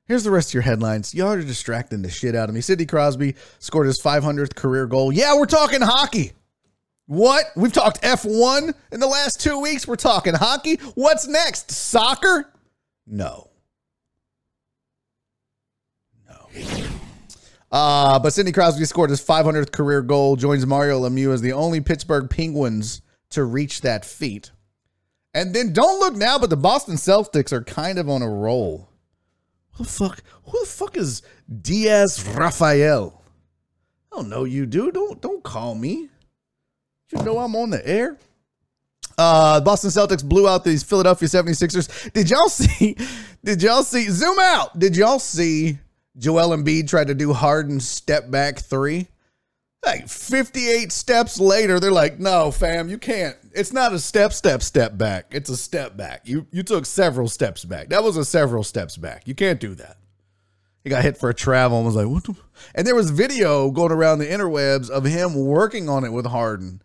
Here's 0.05 0.25
the 0.25 0.31
rest 0.31 0.51
of 0.51 0.55
your 0.55 0.63
headlines. 0.63 1.15
Y'all 1.15 1.33
are 1.33 1.43
distracting 1.43 2.03
the 2.03 2.11
shit 2.11 2.35
out 2.35 2.49
of 2.49 2.55
me. 2.55 2.61
Sidney 2.61 2.87
Crosby 2.87 3.35
scored 3.59 3.87
his 3.87 4.01
500th 4.01 4.55
career 4.55 4.87
goal. 4.87 5.13
Yeah, 5.13 5.37
we're 5.37 5.47
talking 5.47 5.81
hockey. 5.83 6.33
What? 7.09 7.47
We've 7.57 7.73
talked 7.73 8.03
F1 8.03 8.75
in 8.93 9.01
the 9.01 9.07
last 9.07 9.41
two 9.41 9.59
weeks. 9.59 9.89
We're 9.89 9.97
talking 9.97 10.35
hockey. 10.35 10.77
What's 10.95 11.27
next? 11.27 11.71
Soccer? 11.71 12.53
No. 13.07 13.49
No. 16.29 16.49
Uh, 17.73 18.19
but 18.19 18.35
Sidney 18.35 18.53
Crosby 18.53 18.85
scored 18.85 19.09
his 19.09 19.25
500th 19.25 19.73
career 19.73 20.03
goal, 20.03 20.37
joins 20.37 20.67
Mario 20.67 21.01
Lemieux 21.01 21.33
as 21.33 21.41
the 21.41 21.55
only 21.55 21.81
Pittsburgh 21.81 22.29
Penguins 22.29 23.01
to 23.31 23.43
reach 23.43 23.81
that 23.81 24.05
feat. 24.05 24.51
And 25.33 25.55
then 25.55 25.73
don't 25.73 26.01
look 26.01 26.15
now, 26.15 26.39
but 26.39 26.51
the 26.51 26.59
Boston 26.59 26.97
Celtics 26.97 27.53
are 27.53 27.65
kind 27.65 27.99
of 27.99 28.11
on 28.11 28.21
a 28.21 28.29
roll. 28.29 28.91
Who 29.73 29.85
the 29.85 29.91
fuck? 29.91 30.23
Who 30.45 30.61
the 30.61 30.67
fuck 30.67 30.99
is 30.99 31.23
Diaz 31.63 32.23
Rafael? 32.37 33.23
I 34.13 34.17
don't 34.17 34.29
know 34.29 34.45
you, 34.45 34.67
dude. 34.67 34.93
Don't 34.93 35.23
don't 35.23 35.43
call 35.43 35.75
me. 35.75 36.11
You 37.13 37.23
know 37.23 37.39
I'm 37.39 37.57
on 37.57 37.71
the 37.71 37.87
air. 37.87 38.19
Uh, 39.17 39.61
Boston 39.61 39.91
Celtics 39.91 40.25
blew 40.25 40.49
out 40.49 40.63
these 40.63 40.83
Philadelphia 40.83 41.29
76ers. 41.29 42.13
Did 42.13 42.31
y'all 42.31 42.49
see? 42.49 42.97
Did 43.43 43.63
y'all 43.63 43.83
see? 43.83 44.09
Zoom 44.11 44.39
out. 44.39 44.79
Did 44.79 44.97
y'all 44.97 45.19
see 45.19 45.79
Joel 46.17 46.57
Embiid 46.57 46.89
try 46.89 47.05
to 47.05 47.15
do 47.15 47.33
Harden 47.33 47.81
step 47.81 48.31
back 48.31 48.59
three? 48.59 49.09
Like 49.85 50.09
58 50.09 50.91
steps 50.91 51.39
later, 51.39 51.79
they're 51.79 51.93
like, 51.93 52.19
no, 52.19 52.51
fam, 52.51 52.89
you 52.89 52.99
can't. 52.99 53.37
It's 53.55 53.73
not 53.73 53.93
a 53.93 53.99
step, 53.99 54.33
step, 54.33 54.61
step 54.61 54.99
back. 54.99 55.27
It's 55.31 55.51
a 55.51 55.57
step 55.57 55.97
back. 55.97 56.23
You 56.25 56.47
you 56.51 56.65
took 56.65 56.85
several 56.85 57.29
steps 57.29 57.65
back. 57.65 57.89
That 57.89 58.03
was 58.03 58.17
a 58.17 58.25
several 58.25 58.65
steps 58.65 58.97
back. 58.97 59.27
You 59.27 59.35
can't 59.35 59.61
do 59.61 59.75
that. 59.77 59.97
He 60.83 60.91
got 60.91 61.05
hit 61.05 61.17
for 61.17 61.31
a 61.31 61.35
travel 61.35 61.79
and 61.79 61.87
was 61.87 61.95
like, 61.95 62.09
what 62.09 62.25
the? 62.25 62.35
And 62.75 62.87
there 62.87 62.95
was 62.95 63.11
video 63.11 63.71
going 63.71 63.93
around 63.93 64.19
the 64.19 64.27
interwebs 64.27 64.91
of 64.91 65.05
him 65.05 65.35
working 65.35 65.89
on 65.89 66.05
it 66.05 66.13
with 66.13 66.27
Harden 66.27 66.83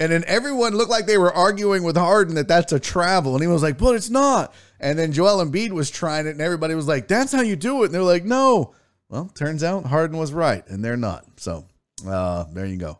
and 0.00 0.12
then 0.12 0.24
everyone 0.26 0.74
looked 0.74 0.90
like 0.90 1.06
they 1.06 1.18
were 1.18 1.32
arguing 1.32 1.82
with 1.82 1.96
Harden 1.96 2.36
that 2.36 2.48
that's 2.48 2.72
a 2.72 2.80
travel. 2.80 3.34
And 3.34 3.42
he 3.42 3.48
was 3.48 3.62
like, 3.62 3.78
but 3.78 3.96
it's 3.96 4.10
not. 4.10 4.54
And 4.78 4.98
then 4.98 5.12
Joel 5.12 5.44
Embiid 5.44 5.70
was 5.70 5.90
trying 5.90 6.26
it, 6.26 6.30
and 6.30 6.40
everybody 6.40 6.74
was 6.74 6.86
like, 6.86 7.08
that's 7.08 7.32
how 7.32 7.42
you 7.42 7.56
do 7.56 7.82
it. 7.82 7.86
And 7.86 7.94
they're 7.94 8.02
like, 8.02 8.24
no. 8.24 8.74
Well, 9.08 9.30
turns 9.34 9.64
out 9.64 9.86
Harden 9.86 10.18
was 10.18 10.32
right, 10.32 10.66
and 10.68 10.84
they're 10.84 10.96
not. 10.96 11.24
So 11.36 11.64
uh, 12.06 12.44
there 12.52 12.66
you 12.66 12.76
go. 12.76 12.98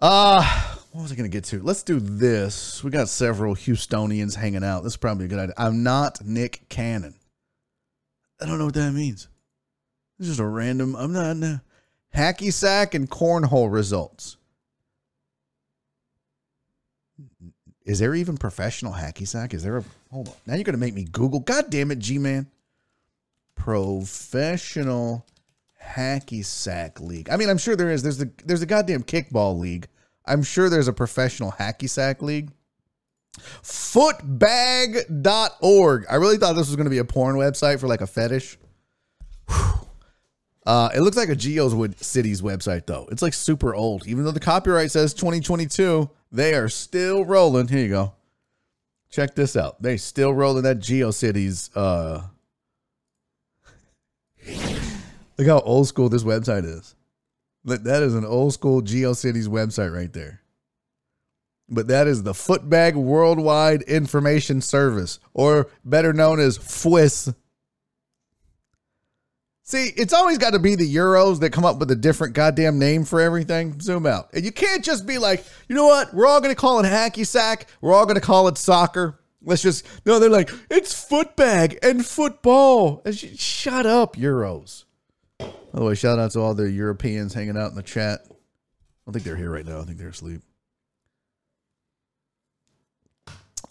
Uh, 0.00 0.42
what 0.90 1.02
was 1.02 1.12
I 1.12 1.14
going 1.14 1.30
to 1.30 1.34
get 1.34 1.44
to? 1.44 1.62
Let's 1.62 1.82
do 1.82 2.00
this. 2.00 2.82
We 2.82 2.90
got 2.90 3.08
several 3.08 3.54
Houstonians 3.54 4.34
hanging 4.34 4.64
out. 4.64 4.82
This 4.82 4.94
is 4.94 4.96
probably 4.96 5.26
a 5.26 5.28
good 5.28 5.38
idea. 5.38 5.54
I'm 5.56 5.82
not 5.82 6.24
Nick 6.24 6.68
Cannon. 6.68 7.14
I 8.40 8.46
don't 8.46 8.58
know 8.58 8.66
what 8.66 8.74
that 8.74 8.92
means. 8.92 9.28
It's 10.18 10.28
just 10.28 10.40
a 10.40 10.46
random, 10.46 10.94
I'm 10.96 11.12
not, 11.12 11.36
no. 11.36 11.60
hacky 12.14 12.52
sack 12.52 12.94
and 12.94 13.10
cornhole 13.10 13.72
results. 13.72 14.36
Is 17.84 17.98
there 17.98 18.14
even 18.14 18.36
professional 18.36 18.94
hacky 18.94 19.28
sack? 19.28 19.52
Is 19.52 19.62
there 19.62 19.78
a 19.78 19.84
hold 20.10 20.28
on? 20.28 20.34
Now 20.46 20.54
you're 20.54 20.64
gonna 20.64 20.78
make 20.78 20.94
me 20.94 21.04
Google. 21.04 21.40
God 21.40 21.70
damn 21.70 21.90
it, 21.90 21.98
G 21.98 22.18
Man. 22.18 22.46
Professional 23.54 25.26
hacky 25.82 26.44
sack 26.44 27.00
league. 27.00 27.28
I 27.30 27.36
mean, 27.36 27.50
I'm 27.50 27.58
sure 27.58 27.76
there 27.76 27.90
is. 27.90 28.02
There's 28.02 28.18
the 28.18 28.30
there's 28.44 28.62
a 28.62 28.66
goddamn 28.66 29.02
kickball 29.02 29.58
league. 29.58 29.88
I'm 30.26 30.42
sure 30.42 30.70
there's 30.70 30.88
a 30.88 30.92
professional 30.92 31.52
hacky 31.52 31.88
sack 31.88 32.22
league. 32.22 32.50
Footbag.org. 33.62 36.06
I 36.08 36.14
really 36.14 36.38
thought 36.38 36.54
this 36.54 36.68
was 36.68 36.76
to 36.76 36.90
be 36.90 36.98
a 36.98 37.04
porn 37.04 37.36
website 37.36 37.80
for 37.80 37.88
like 37.88 38.00
a 38.00 38.06
fetish. 38.06 38.58
Uh, 40.66 40.88
it 40.94 41.02
looks 41.02 41.16
like 41.16 41.28
a 41.28 41.36
Geo's 41.36 41.74
Cities 42.00 42.40
website 42.40 42.86
though. 42.86 43.06
It's 43.10 43.20
like 43.20 43.34
super 43.34 43.74
old, 43.74 44.06
even 44.06 44.24
though 44.24 44.30
the 44.30 44.40
copyright 44.40 44.90
says 44.90 45.12
2022. 45.12 46.08
They 46.34 46.54
are 46.54 46.68
still 46.68 47.24
rolling. 47.24 47.68
Here 47.68 47.78
you 47.78 47.88
go. 47.90 48.12
Check 49.08 49.36
this 49.36 49.54
out. 49.54 49.80
They 49.80 49.96
still 49.96 50.34
rolling 50.34 50.64
that 50.64 50.80
GeoCities. 50.80 51.70
Uh, 51.76 52.22
look 55.38 55.46
how 55.46 55.60
old 55.60 55.86
school 55.86 56.08
this 56.08 56.24
website 56.24 56.64
is. 56.64 56.96
That 57.64 58.02
is 58.02 58.16
an 58.16 58.24
old 58.24 58.52
school 58.52 58.82
GeoCities 58.82 59.46
website 59.46 59.94
right 59.94 60.12
there. 60.12 60.40
But 61.68 61.86
that 61.86 62.08
is 62.08 62.24
the 62.24 62.32
Footbag 62.32 62.94
Worldwide 62.94 63.82
Information 63.82 64.60
Service, 64.60 65.20
or 65.34 65.68
better 65.84 66.12
known 66.12 66.40
as 66.40 66.58
FWIS. 66.58 67.32
See, 69.66 69.86
it's 69.96 70.12
always 70.12 70.36
got 70.36 70.50
to 70.52 70.58
be 70.58 70.74
the 70.74 70.94
Euros 70.94 71.40
that 71.40 71.50
come 71.50 71.64
up 71.64 71.78
with 71.78 71.90
a 71.90 71.96
different 71.96 72.34
goddamn 72.34 72.78
name 72.78 73.02
for 73.04 73.18
everything. 73.18 73.80
Zoom 73.80 74.04
out. 74.04 74.28
And 74.34 74.44
you 74.44 74.52
can't 74.52 74.84
just 74.84 75.06
be 75.06 75.16
like, 75.16 75.42
you 75.68 75.74
know 75.74 75.86
what? 75.86 76.12
We're 76.12 76.26
all 76.26 76.40
going 76.42 76.54
to 76.54 76.60
call 76.60 76.80
it 76.80 76.84
hacky 76.84 77.26
sack. 77.26 77.66
We're 77.80 77.94
all 77.94 78.04
going 78.04 78.16
to 78.16 78.20
call 78.20 78.46
it 78.48 78.58
soccer. 78.58 79.18
Let's 79.42 79.62
just, 79.62 79.86
no, 80.04 80.18
they're 80.18 80.28
like, 80.28 80.50
it's 80.70 80.92
footbag 81.08 81.78
and 81.82 82.04
football. 82.04 83.00
And 83.06 83.16
sh- 83.16 83.38
shut 83.38 83.86
up, 83.86 84.16
Euros. 84.16 84.84
By 85.38 85.48
the 85.72 85.84
way, 85.84 85.94
shout 85.94 86.18
out 86.18 86.32
to 86.32 86.40
all 86.40 86.54
the 86.54 86.70
Europeans 86.70 87.32
hanging 87.32 87.56
out 87.56 87.70
in 87.70 87.74
the 87.74 87.82
chat. 87.82 88.20
I 88.26 88.34
don't 89.06 89.14
think 89.14 89.24
they're 89.24 89.34
here 89.34 89.50
right 89.50 89.64
now. 89.64 89.80
I 89.80 89.84
think 89.84 89.96
they're 89.96 90.08
asleep. 90.08 90.42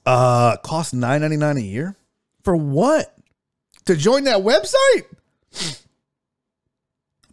Uh, 0.08 0.58
cost 0.58 0.96
nine 0.96 1.22
ninety 1.22 1.38
nine 1.38 1.58
a 1.58 1.62
year 1.62 1.96
for 2.44 2.56
what? 2.56 3.16
To 3.86 3.96
join 3.96 4.24
that 4.24 4.40
website? 4.40 5.06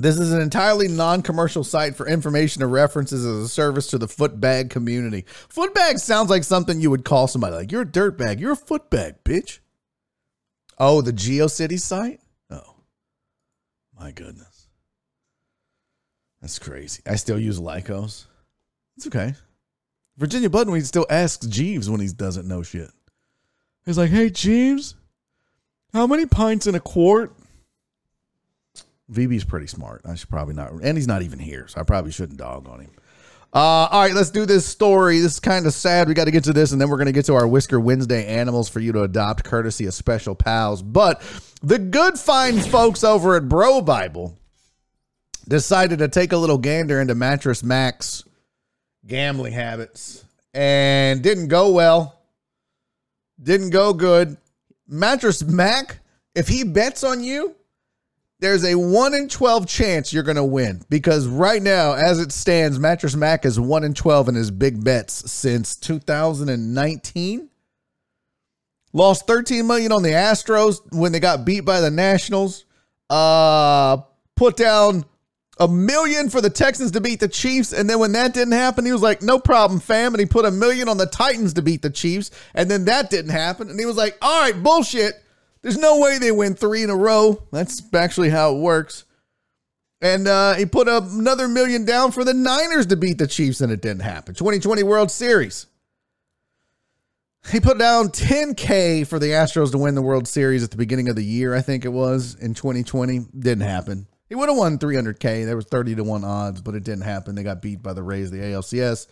This 0.01 0.19
is 0.19 0.33
an 0.33 0.41
entirely 0.41 0.89
non-commercial 0.89 1.63
site 1.63 1.95
for 1.95 2.09
information 2.09 2.63
and 2.63 2.73
references 2.73 3.27
as 3.27 3.45
a 3.45 3.49
service 3.49 3.89
to 3.89 3.99
the 3.99 4.07
footbag 4.07 4.71
community. 4.71 5.27
Footbag 5.55 6.01
sounds 6.01 6.31
like 6.31 6.43
something 6.43 6.81
you 6.81 6.89
would 6.89 7.05
call 7.05 7.27
somebody 7.27 7.55
like 7.55 7.71
you're 7.71 7.83
a 7.83 7.87
dirtbag. 7.87 8.41
You're 8.41 8.53
a 8.53 8.57
footbag, 8.57 9.17
bitch. 9.25 9.59
Oh, 10.79 11.03
the 11.03 11.13
GeoCities 11.13 11.83
site? 11.83 12.21
Oh, 12.51 12.77
my 13.99 14.11
goodness, 14.11 14.69
that's 16.41 16.59
crazy. 16.59 17.03
I 17.07 17.17
still 17.17 17.39
use 17.39 17.61
Lycos. 17.61 18.25
It's 18.97 19.07
okay. 19.07 19.35
Virginia 20.17 20.49
Buttonweed 20.49 20.87
still 20.87 21.07
asks 21.11 21.47
Jeeves 21.47 21.91
when 21.91 22.01
he 22.01 22.09
doesn't 22.09 22.49
know 22.49 22.63
shit. 22.63 22.91
He's 23.85 23.99
like, 23.99 24.11
"Hey 24.11 24.31
Jeeves, 24.31 24.95
how 25.93 26.07
many 26.07 26.25
pints 26.25 26.67
in 26.67 26.75
a 26.75 26.81
quart?" 26.81 27.35
VB's 29.11 29.45
pretty 29.45 29.67
smart. 29.67 30.03
I 30.05 30.15
should 30.15 30.29
probably 30.29 30.55
not, 30.55 30.73
and 30.73 30.97
he's 30.97 31.07
not 31.07 31.23
even 31.23 31.39
here, 31.39 31.67
so 31.69 31.81
I 31.81 31.85
probably 31.85 32.13
shouldn't 32.13 32.39
dog 32.39 32.69
on 32.69 32.81
him. 32.81 32.91
Uh, 33.53 33.89
all 33.91 34.03
right, 34.03 34.15
let's 34.15 34.31
do 34.31 34.47
this 34.47 34.65
story. 34.65 35.19
This 35.19 35.33
is 35.33 35.41
kind 35.41 35.67
of 35.67 35.75
sad. 35.75 36.07
We 36.07 36.15
got 36.15 36.27
to 36.27 36.31
get 36.31 36.45
to 36.45 36.53
this, 36.53 36.71
and 36.71 36.81
then 36.81 36.89
we're 36.89 36.99
going 36.99 37.07
to 37.07 37.13
get 37.13 37.25
to 37.27 37.35
our 37.35 37.49
Whisker 37.49 37.81
Wednesday 37.81 38.25
animals 38.27 38.69
for 38.69 38.79
you 38.79 38.93
to 38.93 39.03
adopt, 39.03 39.43
courtesy 39.43 39.87
of 39.87 39.95
Special 39.95 40.37
Pals. 40.37 40.83
But 40.83 41.21
the 41.61 41.79
good 41.79 42.17
fine 42.17 42.61
folks 42.61 43.03
over 43.03 43.35
at 43.35 43.49
Bro 43.49 43.83
Bible 43.83 44.39
decided 45.49 45.99
to 45.99 46.09
take 46.09 46.31
a 46.31 46.37
little 46.37 46.59
gander 46.59 47.01
into 47.01 47.17
Mattress 47.17 47.65
Mac's 47.65 48.23
gambling 49.07 49.53
habits, 49.53 50.25
and 50.55 51.23
didn't 51.23 51.49
go 51.49 51.73
well. 51.73 52.21
Didn't 53.43 53.71
go 53.71 53.93
good. 53.93 54.37
Mattress 54.87 55.43
Mac, 55.43 55.99
if 56.35 56.47
he 56.47 56.63
bets 56.63 57.03
on 57.03 57.25
you, 57.25 57.57
there's 58.41 58.65
a 58.65 58.75
1 58.75 59.15
in 59.15 59.29
12 59.29 59.67
chance 59.67 60.13
you're 60.13 60.23
going 60.23 60.37
to 60.37 60.45
win 60.45 60.83
because 60.89 61.27
right 61.27 61.63
now 61.63 61.93
as 61.93 62.19
it 62.19 62.33
stands 62.33 62.79
mattress 62.79 63.15
mac 63.15 63.45
is 63.45 63.61
1 63.61 63.85
in 63.85 63.95
12 63.95 64.31
in 64.31 64.35
his 64.35 64.51
big 64.51 64.83
bets 64.83 65.31
since 65.31 65.77
2019 65.77 67.49
lost 68.93 69.27
13 69.27 69.67
million 69.67 69.93
on 69.93 70.03
the 70.03 70.11
astros 70.11 70.81
when 70.93 71.13
they 71.13 71.21
got 71.21 71.45
beat 71.45 71.61
by 71.61 71.81
the 71.81 71.91
nationals. 71.91 72.65
Uh 73.09 73.99
put 74.37 74.57
down 74.57 75.05
a 75.59 75.69
million 75.69 76.31
for 76.31 76.41
the 76.41 76.49
texans 76.49 76.93
to 76.93 77.01
beat 77.01 77.21
the 77.21 77.29
chiefs 77.29 77.75
and 77.75 77.91
then 77.91 77.99
when 77.99 78.13
that 78.13 78.33
didn't 78.33 78.55
happen 78.55 78.87
he 78.87 78.93
was 78.93 79.03
like 79.03 79.21
no 79.21 79.39
problem 79.39 79.79
fam 79.79 80.15
and 80.15 80.21
he 80.21 80.25
put 80.25 80.47
a 80.47 80.51
million 80.51 80.89
on 80.89 80.97
the 80.97 81.05
titans 81.05 81.53
to 81.53 81.61
beat 81.61 81.83
the 81.83 81.91
chiefs 81.91 82.31
and 82.55 82.71
then 82.71 82.87
that 82.87 83.11
didn't 83.11 83.33
happen 83.33 83.69
and 83.69 83.79
he 83.79 83.85
was 83.85 83.97
like 83.97 84.17
all 84.23 84.41
right 84.41 84.63
bullshit 84.63 85.23
there's 85.63 85.79
no 85.79 85.99
way 85.99 86.19
they 86.19 86.33
win 86.33 86.55
three 86.55 86.83
in 86.83 86.91
a 86.91 86.97
row. 86.97 87.43
That's 87.53 87.83
actually 87.95 88.31
how 88.31 88.55
it 88.57 88.61
works. 88.61 89.05
And 90.01 90.27
uh, 90.27 90.55
he 90.55 90.65
put 90.65 90.89
up 90.89 91.05
another 91.05 91.47
million 91.47 91.85
down 91.85 92.13
for 92.13 92.25
the 92.25 92.33
Niners 92.33 92.87
to 92.87 92.97
beat 92.97 93.19
the 93.19 93.27
Chiefs, 93.27 93.61
and 93.61 93.71
it 93.71 93.83
didn't 93.83 94.03
happen. 94.03 94.35
2020 94.35 94.83
World 94.83 95.11
Series. 95.11 95.67
He 97.51 97.61
put 97.61 97.79
down 97.79 98.09
10K 98.09 99.07
for 99.07 99.19
the 99.19 99.29
Astros 99.29 99.73
to 99.73 99.79
win 99.79 99.95
the 99.95 100.03
World 100.03 100.27
Series 100.27 100.63
at 100.63 100.71
the 100.71 100.77
beginning 100.77 101.09
of 101.09 101.17
the 101.17 101.25
year, 101.25 101.55
I 101.55 101.61
think 101.61 101.85
it 101.85 101.91
was, 101.91 102.35
in 102.35 102.55
2020. 102.55 103.27
Didn't 103.39 103.65
happen. 103.65 104.07
He 104.29 104.35
would 104.35 104.49
have 104.49 104.57
won 104.57 104.79
300K. 104.79 105.45
There 105.45 105.57
was 105.57 105.67
30 105.67 105.97
to 105.97 106.05
1 106.05 106.25
odds, 106.25 106.61
but 106.61 106.75
it 106.75 106.85
didn't 106.85 107.03
happen. 107.03 107.35
They 107.35 107.43
got 107.43 107.61
beat 107.61 107.83
by 107.83 107.93
the 107.93 108.03
Rays, 108.03 108.31
the 108.31 108.39
ALCS. 108.39 109.07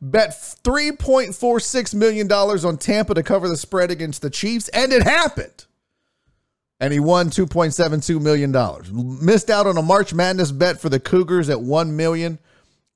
Bet 0.00 0.30
$3.46 0.30 1.94
million 1.94 2.30
on 2.30 2.76
Tampa 2.76 3.14
to 3.14 3.22
cover 3.22 3.48
the 3.48 3.56
spread 3.56 3.90
against 3.90 4.22
the 4.22 4.30
Chiefs, 4.30 4.68
and 4.68 4.92
it 4.92 5.02
happened 5.02 5.66
and 6.80 6.92
he 6.92 6.98
won 6.98 7.28
$2.72 7.28 8.20
million. 8.20 8.50
Missed 9.24 9.50
out 9.50 9.66
on 9.66 9.76
a 9.76 9.82
March 9.82 10.14
Madness 10.14 10.50
bet 10.50 10.80
for 10.80 10.88
the 10.88 10.98
Cougars 10.98 11.50
at 11.50 11.60
1 11.60 11.94
million. 11.94 12.38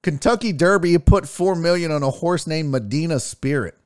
Kentucky 0.03 0.53
Derby 0.53 0.97
put 0.99 1.29
4 1.29 1.55
million 1.55 1.93
on 1.93 2.03
a 2.03 2.11
horse 2.11 2.47
named 2.47 2.71
Medina 2.71 3.21
Spirit. 3.21 3.77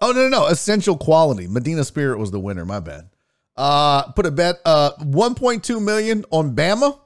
Oh 0.00 0.12
no, 0.12 0.28
no, 0.28 0.28
no. 0.28 0.46
Essential 0.46 0.96
quality. 0.96 1.46
Medina 1.46 1.84
Spirit 1.84 2.18
was 2.18 2.30
the 2.30 2.40
winner, 2.40 2.64
my 2.64 2.80
bad. 2.80 3.08
Uh 3.56 4.12
put 4.12 4.26
a 4.26 4.30
bet 4.30 4.56
uh 4.64 4.92
1.2 5.00 5.82
million 5.82 6.24
on 6.30 6.54
Bama. 6.54 6.98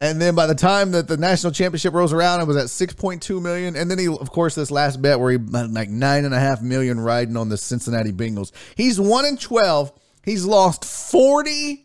And 0.00 0.20
then 0.20 0.36
by 0.36 0.46
the 0.46 0.54
time 0.54 0.92
that 0.92 1.08
the 1.08 1.16
national 1.16 1.52
championship 1.52 1.92
rolls 1.92 2.12
around, 2.12 2.40
it 2.40 2.46
was 2.46 2.56
at 2.56 2.66
6.2 2.66 3.42
million. 3.42 3.74
And 3.74 3.90
then 3.90 3.98
he, 3.98 4.06
of 4.06 4.30
course, 4.30 4.54
this 4.54 4.70
last 4.70 5.02
bet 5.02 5.18
where 5.18 5.32
he 5.32 5.38
like 5.38 5.88
nine 5.88 6.24
and 6.24 6.32
a 6.32 6.38
half 6.38 6.62
million 6.62 7.00
riding 7.00 7.36
on 7.36 7.48
the 7.48 7.56
Cincinnati 7.56 8.12
Bengals. 8.12 8.52
He's 8.76 9.00
one 9.00 9.24
in 9.24 9.36
12. 9.36 9.92
He's 10.24 10.44
lost 10.44 10.84
40, 10.84 11.84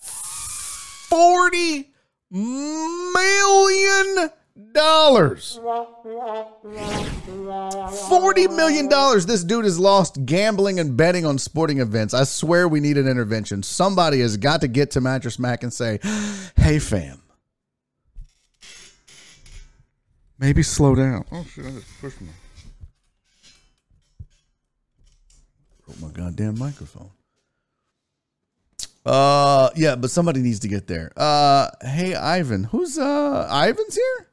40 0.00 1.92
million 2.30 4.30
dollars. 4.74 5.58
$40 5.62 8.56
million 8.56 8.88
this 9.26 9.44
dude 9.44 9.64
has 9.64 9.78
lost 9.78 10.26
gambling 10.26 10.78
and 10.80 10.96
betting 10.96 11.24
on 11.24 11.38
sporting 11.38 11.78
events. 11.78 12.12
I 12.12 12.24
swear 12.24 12.68
we 12.68 12.80
need 12.80 12.98
an 12.98 13.08
intervention. 13.08 13.62
Somebody 13.62 14.20
has 14.20 14.36
got 14.36 14.60
to 14.60 14.68
get 14.68 14.90
to 14.92 15.00
Mattress 15.00 15.38
Mac 15.38 15.62
and 15.62 15.72
say, 15.72 15.98
hey, 16.56 16.78
fam. 16.78 17.22
Maybe 20.38 20.62
slow 20.62 20.94
down. 20.94 21.24
Oh, 21.32 21.44
shit. 21.44 21.64
I 21.64 21.70
just 21.70 21.86
pushed 22.00 22.20
my. 22.20 22.28
Broke 25.86 26.00
my 26.00 26.08
goddamn 26.08 26.58
microphone. 26.58 27.10
Uh, 29.06 29.70
yeah, 29.76 29.96
but 29.96 30.10
somebody 30.10 30.40
needs 30.40 30.60
to 30.60 30.68
get 30.68 30.86
there. 30.86 31.12
Uh, 31.16 31.68
hey, 31.82 32.14
Ivan. 32.14 32.64
Who's, 32.64 32.98
uh, 32.98 33.48
Ivan's 33.50 33.94
here? 33.94 34.26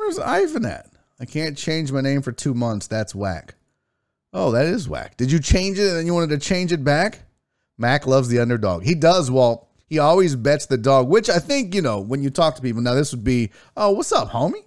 Where's 0.00 0.18
Ivan 0.18 0.64
at? 0.64 0.86
I 1.20 1.26
can't 1.26 1.58
change 1.58 1.92
my 1.92 2.00
name 2.00 2.22
for 2.22 2.32
two 2.32 2.54
months. 2.54 2.86
That's 2.86 3.14
whack. 3.14 3.54
Oh, 4.32 4.50
that 4.52 4.64
is 4.64 4.88
whack. 4.88 5.18
Did 5.18 5.30
you 5.30 5.38
change 5.38 5.78
it 5.78 5.88
and 5.88 5.98
then 5.98 6.06
you 6.06 6.14
wanted 6.14 6.30
to 6.30 6.38
change 6.38 6.72
it 6.72 6.82
back? 6.82 7.20
Mac 7.76 8.06
loves 8.06 8.28
the 8.28 8.38
underdog. 8.38 8.82
He 8.82 8.94
does, 8.94 9.30
Walt. 9.30 9.68
He 9.86 9.98
always 9.98 10.36
bets 10.36 10.64
the 10.64 10.78
dog, 10.78 11.08
which 11.08 11.28
I 11.28 11.38
think, 11.38 11.74
you 11.74 11.82
know, 11.82 12.00
when 12.00 12.22
you 12.22 12.30
talk 12.30 12.56
to 12.56 12.62
people, 12.62 12.80
now 12.80 12.94
this 12.94 13.12
would 13.12 13.24
be, 13.24 13.50
oh, 13.76 13.90
what's 13.90 14.10
up, 14.10 14.30
homie? 14.30 14.64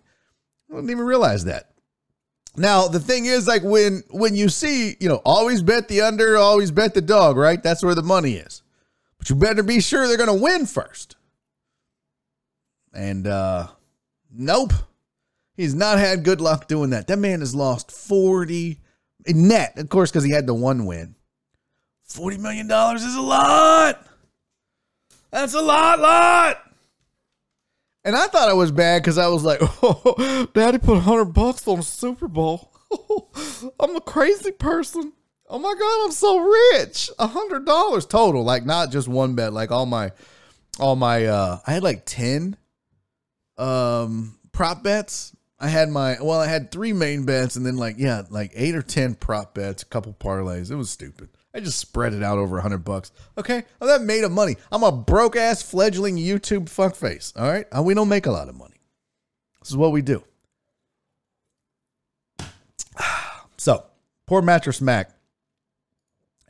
I 0.72 0.76
didn't 0.76 0.92
even 0.92 1.04
realize 1.04 1.46
that. 1.46 1.72
Now, 2.56 2.88
the 2.88 3.00
thing 3.00 3.26
is, 3.26 3.48
like 3.48 3.64
when 3.64 4.04
when 4.12 4.36
you 4.36 4.50
see, 4.50 4.96
you 5.00 5.10
know, 5.10 5.20
always 5.26 5.64
bet 5.64 5.88
the 5.88 6.02
under, 6.02 6.38
always 6.38 6.70
bet 6.70 6.94
the 6.94 7.02
dog, 7.02 7.38
right? 7.38 7.64
That's 7.64 7.84
where 7.84 7.96
the 7.96 8.04
money 8.04 8.34
is. 8.34 8.62
But 9.18 9.32
you 9.32 9.36
better 9.36 9.64
be 9.64 9.82
sure 9.82 10.08
they're 10.08 10.18
gonna 10.18 10.36
win 10.36 10.68
first. 10.68 11.16
And 12.94 13.26
uh 13.26 13.70
nope. 14.32 14.74
He's 15.56 15.76
not 15.76 16.00
had 16.00 16.24
good 16.24 16.42
luck 16.42 16.68
doing 16.68 16.90
that. 16.92 17.08
That 17.08 17.20
man 17.20 17.42
has 17.42 17.54
lost 17.54 17.92
40 17.92 18.80
net, 19.28 19.78
of 19.78 19.90
course, 19.90 20.12
because 20.12 20.24
he 20.24 20.32
had 20.32 20.48
the 20.48 20.54
one 20.54 20.86
win. 20.86 21.16
$40 22.10 22.40
million 22.40 22.66
is 22.96 23.16
a 23.16 23.22
lot. 23.22 24.06
That's 25.32 25.54
a 25.54 25.62
lot, 25.62 26.00
lot. 26.00 26.60
And 28.06 28.16
I 28.16 28.28
thought 28.28 28.50
it 28.50 28.56
was 28.56 28.72
bad 28.72 29.02
because 29.02 29.18
I 29.18 29.28
was 29.28 29.44
like, 29.44 29.60
oh, 29.84 30.48
Daddy 30.54 30.78
put 30.78 30.96
100 30.96 31.26
bucks 31.26 31.68
on 31.68 31.82
Super 31.82 32.28
Bowl. 32.28 32.72
I'm 33.80 33.96
a 33.96 34.02
crazy 34.02 34.52
person. 34.52 35.14
Oh 35.50 35.60
my 35.60 35.74
God, 35.74 36.06
I'm 36.06 36.12
so 36.12 36.40
rich. 36.40 37.10
$100 37.20 38.10
total. 38.10 38.44
Like, 38.44 38.66
not 38.66 38.92
just 38.92 39.08
one 39.08 39.36
bet, 39.36 39.54
like 39.54 39.72
all 39.72 39.86
my, 39.86 40.12
all 40.80 40.96
my, 40.96 41.26
uh, 41.26 41.60
I 41.66 41.74
had 41.74 41.84
like 41.84 42.04
10 42.06 42.58
um, 43.58 44.36
prop 44.52 44.84
bets. 44.84 45.36
I 45.64 45.68
had 45.68 45.90
my 45.90 46.18
well, 46.20 46.42
I 46.42 46.48
had 46.48 46.72
three 46.72 46.92
main 46.92 47.24
bets 47.24 47.56
and 47.56 47.66
then 47.66 47.78
like 47.78 47.96
yeah, 47.98 48.24
like 48.30 48.52
eight 48.54 48.76
or 48.76 48.82
ten 48.82 49.16
prop 49.16 49.54
bets, 49.54 49.82
a 49.82 49.86
couple 49.86 50.14
parlays. 50.14 50.70
It 50.70 50.76
was 50.76 50.90
stupid. 50.90 51.30
I 51.56 51.62
just 51.62 51.80
spread 51.80 52.14
it 52.14 52.22
out 52.22 52.38
over 52.38 52.58
a 52.58 52.62
hundred 52.62 52.84
bucks. 52.84 53.14
Okay, 53.38 53.64
well, 53.80 53.88
that 53.88 54.06
made 54.06 54.26
of 54.26 54.32
money. 54.34 54.58
I'm 54.74 54.84
a 54.84 54.92
broke 54.92 55.38
ass 55.38 55.64
fledgling 55.64 56.18
YouTube 56.18 56.66
fuckface. 56.66 57.32
All 57.40 57.48
right, 57.48 57.66
Uh, 57.72 57.82
we 57.82 57.94
don't 57.94 58.10
make 58.10 58.26
a 58.26 58.32
lot 58.32 58.50
of 58.50 58.56
money. 58.56 58.76
This 59.62 59.70
is 59.70 59.78
what 59.78 59.94
we 59.94 60.02
do. 60.02 60.22
So, 63.56 63.86
poor 64.26 64.42
mattress 64.42 64.82
Mac 64.82 65.12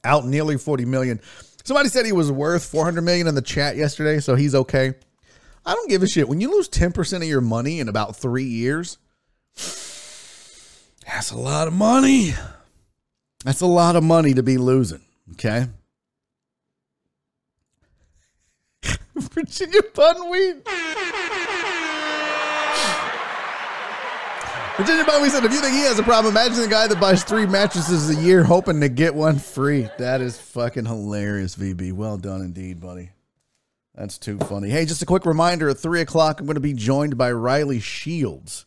out 0.04 0.26
nearly 0.26 0.58
40 0.58 0.86
million. 0.86 1.22
Somebody 1.64 1.90
said 1.90 2.08
he 2.08 2.12
was 2.12 2.32
worth 2.32 2.66
400 2.66 3.04
million 3.04 3.28
in 3.28 3.36
the 3.36 3.42
chat 3.44 3.76
yesterday, 3.76 4.20
so 4.20 4.34
he's 4.34 4.56
okay. 4.56 4.96
I 5.64 5.76
don't 5.76 5.90
give 5.90 6.02
a 6.02 6.08
shit. 6.08 6.28
When 6.28 6.42
you 6.42 6.50
lose 6.50 6.68
10% 6.68 7.18
of 7.18 7.24
your 7.24 7.40
money 7.40 7.80
in 7.80 7.88
about 7.88 8.16
three 8.16 8.46
years, 8.46 8.98
that's 9.56 11.32
a 11.32 11.38
lot 11.38 11.68
of 11.68 11.74
money. 11.74 12.34
That's 13.44 13.62
a 13.62 13.66
lot 13.66 13.96
of 13.96 14.04
money 14.04 14.34
to 14.34 14.44
be 14.44 14.58
losing. 14.58 15.02
Okay. 15.34 15.68
Virginia 19.16 19.82
Bunweed. 19.94 20.64
Virginia 24.78 25.06
Bunweed 25.06 25.32
said, 25.32 25.46
if 25.46 25.54
you 25.54 25.60
think 25.60 25.74
he 25.76 25.82
has 25.82 26.00
a 26.00 26.04
problem, 26.04 26.34
imagine 26.34 26.62
the 26.62 26.68
guy 26.68 26.88
that 26.88 27.00
buys 27.00 27.24
three 27.24 27.46
mattresses 27.46 28.10
a 28.10 28.20
year 28.20 28.44
hoping 28.44 28.82
to 28.82 28.90
get 28.90 29.14
one 29.14 29.38
free. 29.38 29.88
That 30.00 30.20
is 30.20 30.36
fucking 30.38 30.86
hilarious, 30.86 31.56
VB. 31.56 31.94
Well 31.94 32.18
done 32.18 32.42
indeed, 32.42 32.82
buddy. 32.82 33.12
That's 33.94 34.18
too 34.18 34.40
funny. 34.40 34.70
Hey, 34.70 34.86
just 34.86 35.04
a 35.04 35.06
quick 35.06 35.28
reminder: 35.28 35.70
at 35.70 35.78
three 35.78 36.02
o'clock, 36.02 36.40
I'm 36.40 36.48
going 36.48 36.56
to 36.56 36.62
be 36.62 36.74
joined 36.74 37.16
by 37.18 37.32
Riley 37.32 37.80
Shields, 37.80 38.66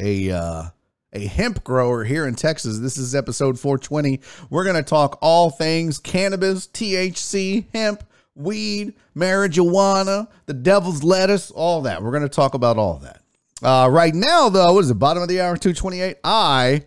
a 0.00 0.30
uh, 0.30 0.64
a 1.12 1.26
hemp 1.26 1.64
grower 1.64 2.04
here 2.04 2.26
in 2.26 2.34
Texas. 2.34 2.78
This 2.78 2.98
is 2.98 3.14
episode 3.14 3.58
420. 3.58 4.20
We're 4.50 4.64
going 4.64 4.76
to 4.76 4.82
talk 4.82 5.18
all 5.20 5.50
things 5.50 5.98
cannabis, 5.98 6.66
THC, 6.66 7.66
hemp, 7.72 8.04
weed, 8.34 8.94
marijuana, 9.16 10.28
the 10.46 10.54
devil's 10.54 11.02
lettuce, 11.02 11.50
all 11.50 11.82
that. 11.82 12.02
We're 12.02 12.10
going 12.10 12.22
to 12.22 12.28
talk 12.28 12.54
about 12.54 12.76
all 12.76 12.98
that. 12.98 13.22
Uh, 13.62 13.88
right 13.90 14.14
now, 14.14 14.48
though, 14.48 14.74
what 14.74 14.80
is 14.80 14.88
the 14.88 14.94
bottom 14.94 15.22
of 15.22 15.28
the 15.28 15.40
hour? 15.40 15.56
228. 15.56 16.18
I 16.22 16.84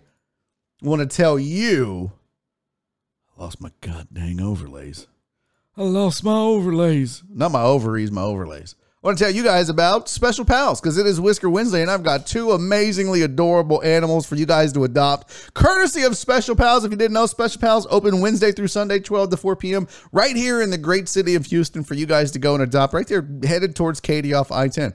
want 0.81 1.01
to 1.01 1.15
tell 1.15 1.37
you, 1.37 2.11
I 3.37 3.43
lost 3.43 3.59
my 3.59 3.71
god 3.81 4.07
dang 4.13 4.39
overlays. 4.39 5.07
I 5.75 5.83
lost 5.83 6.23
my 6.23 6.35
overlays. 6.35 7.23
Not 7.29 7.51
my 7.51 7.63
ovaries, 7.63 8.11
my 8.11 8.21
overlays. 8.21 8.75
I 9.03 9.07
want 9.07 9.17
to 9.17 9.23
tell 9.23 9.33
you 9.33 9.43
guys 9.43 9.67
about 9.69 10.07
Special 10.09 10.45
Pals 10.45 10.79
because 10.79 10.99
it 10.99 11.07
is 11.07 11.19
Whisker 11.19 11.49
Wednesday 11.49 11.81
and 11.81 11.89
I've 11.89 12.03
got 12.03 12.27
two 12.27 12.51
amazingly 12.51 13.23
adorable 13.23 13.81
animals 13.81 14.27
for 14.27 14.35
you 14.35 14.45
guys 14.45 14.71
to 14.73 14.83
adopt. 14.83 15.55
Courtesy 15.55 16.03
of 16.03 16.15
Special 16.15 16.55
Pals. 16.55 16.85
If 16.85 16.91
you 16.91 16.97
didn't 16.97 17.15
know, 17.15 17.25
Special 17.25 17.59
Pals 17.59 17.87
open 17.89 18.21
Wednesday 18.21 18.51
through 18.51 18.67
Sunday, 18.67 18.99
12 18.99 19.31
to 19.31 19.37
4 19.37 19.55
p.m. 19.55 19.87
right 20.11 20.35
here 20.35 20.61
in 20.61 20.69
the 20.69 20.77
great 20.77 21.09
city 21.09 21.33
of 21.33 21.47
Houston 21.47 21.83
for 21.83 21.95
you 21.95 22.05
guys 22.05 22.29
to 22.33 22.37
go 22.37 22.53
and 22.53 22.61
adopt 22.61 22.93
right 22.93 23.07
there 23.07 23.27
headed 23.43 23.75
towards 23.75 23.99
Katy 23.99 24.35
off 24.35 24.51
I 24.51 24.67
10. 24.67 24.93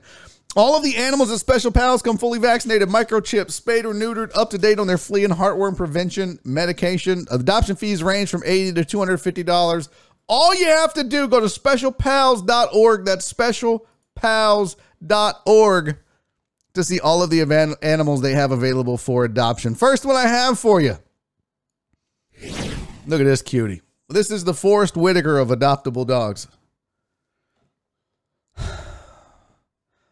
All 0.55 0.77
of 0.77 0.83
the 0.83 0.95
animals 0.95 1.29
at 1.29 1.39
Special 1.39 1.73
Pals 1.73 2.01
come 2.01 2.17
fully 2.17 2.39
vaccinated, 2.39 2.87
microchipped, 2.87 3.51
spayed 3.51 3.85
or 3.85 3.93
neutered, 3.93 4.31
up 4.35 4.51
to 4.51 4.57
date 4.57 4.79
on 4.79 4.87
their 4.87 4.97
flea 4.97 5.25
and 5.25 5.33
heartworm 5.33 5.75
prevention 5.75 6.39
medication. 6.45 7.25
Adoption 7.29 7.75
fees 7.75 8.01
range 8.01 8.29
from 8.29 8.43
80 8.45 8.81
to 8.81 8.97
$250. 8.97 9.89
All 10.29 10.55
you 10.55 10.67
have 10.67 10.93
to 10.93 11.03
do, 11.03 11.27
go 11.27 11.41
to 11.41 11.49
specialpals.org. 11.49 13.03
That's 13.03 13.25
specialpals.org 14.17 15.97
to 16.73 16.83
see 16.83 16.99
all 16.99 17.23
of 17.23 17.29
the 17.29 17.75
animals 17.81 18.21
they 18.21 18.33
have 18.33 18.51
available 18.51 18.97
for 18.97 19.25
adoption. 19.25 19.75
First 19.75 20.05
one 20.05 20.15
I 20.15 20.27
have 20.27 20.59
for 20.59 20.79
you. 20.79 20.97
Look 23.07 23.21
at 23.21 23.25
this 23.25 23.41
cutie. 23.41 23.81
This 24.09 24.31
is 24.31 24.43
the 24.43 24.53
Forest 24.53 24.95
Whitaker 24.95 25.39
of 25.39 25.49
adoptable 25.49 26.05
dogs. 26.05 26.47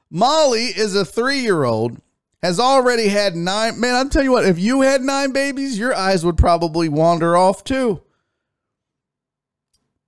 Molly 0.10 0.66
is 0.66 0.96
a 0.96 1.06
three 1.06 1.40
year 1.40 1.64
old, 1.64 2.02
has 2.42 2.60
already 2.60 3.08
had 3.10 3.36
nine. 3.36 3.80
Man, 3.80 3.96
I'll 3.96 4.10
tell 4.10 4.24
you 4.24 4.32
what, 4.32 4.46
if 4.46 4.58
you 4.60 4.82
had 4.82 5.02
nine 5.02 5.32
babies, 5.32 5.78
your 5.78 5.94
eyes 5.94 6.26
would 6.26 6.38
probably 6.38 6.90
wander 6.90 7.38
off 7.38 7.64
too. 7.64 8.02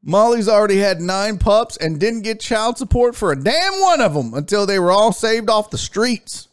Molly's 0.10 0.48
already 0.48 0.78
had 0.78 1.02
nine 1.02 1.38
pups 1.38 1.76
and 1.76 2.00
didn't 2.00 2.22
get 2.22 2.39
child 2.39 2.78
support 2.78 3.13
for 3.13 3.34
a 3.34 3.43
damn 3.43 3.82
one 3.82 4.00
of 4.00 4.13
them 4.13 4.34
until 4.34 4.65
they 4.65 4.80
were 4.80 4.89
all 4.89 5.12
saved 5.12 5.50
off 5.50 5.70
the 5.70 5.78
streets. 5.78 6.48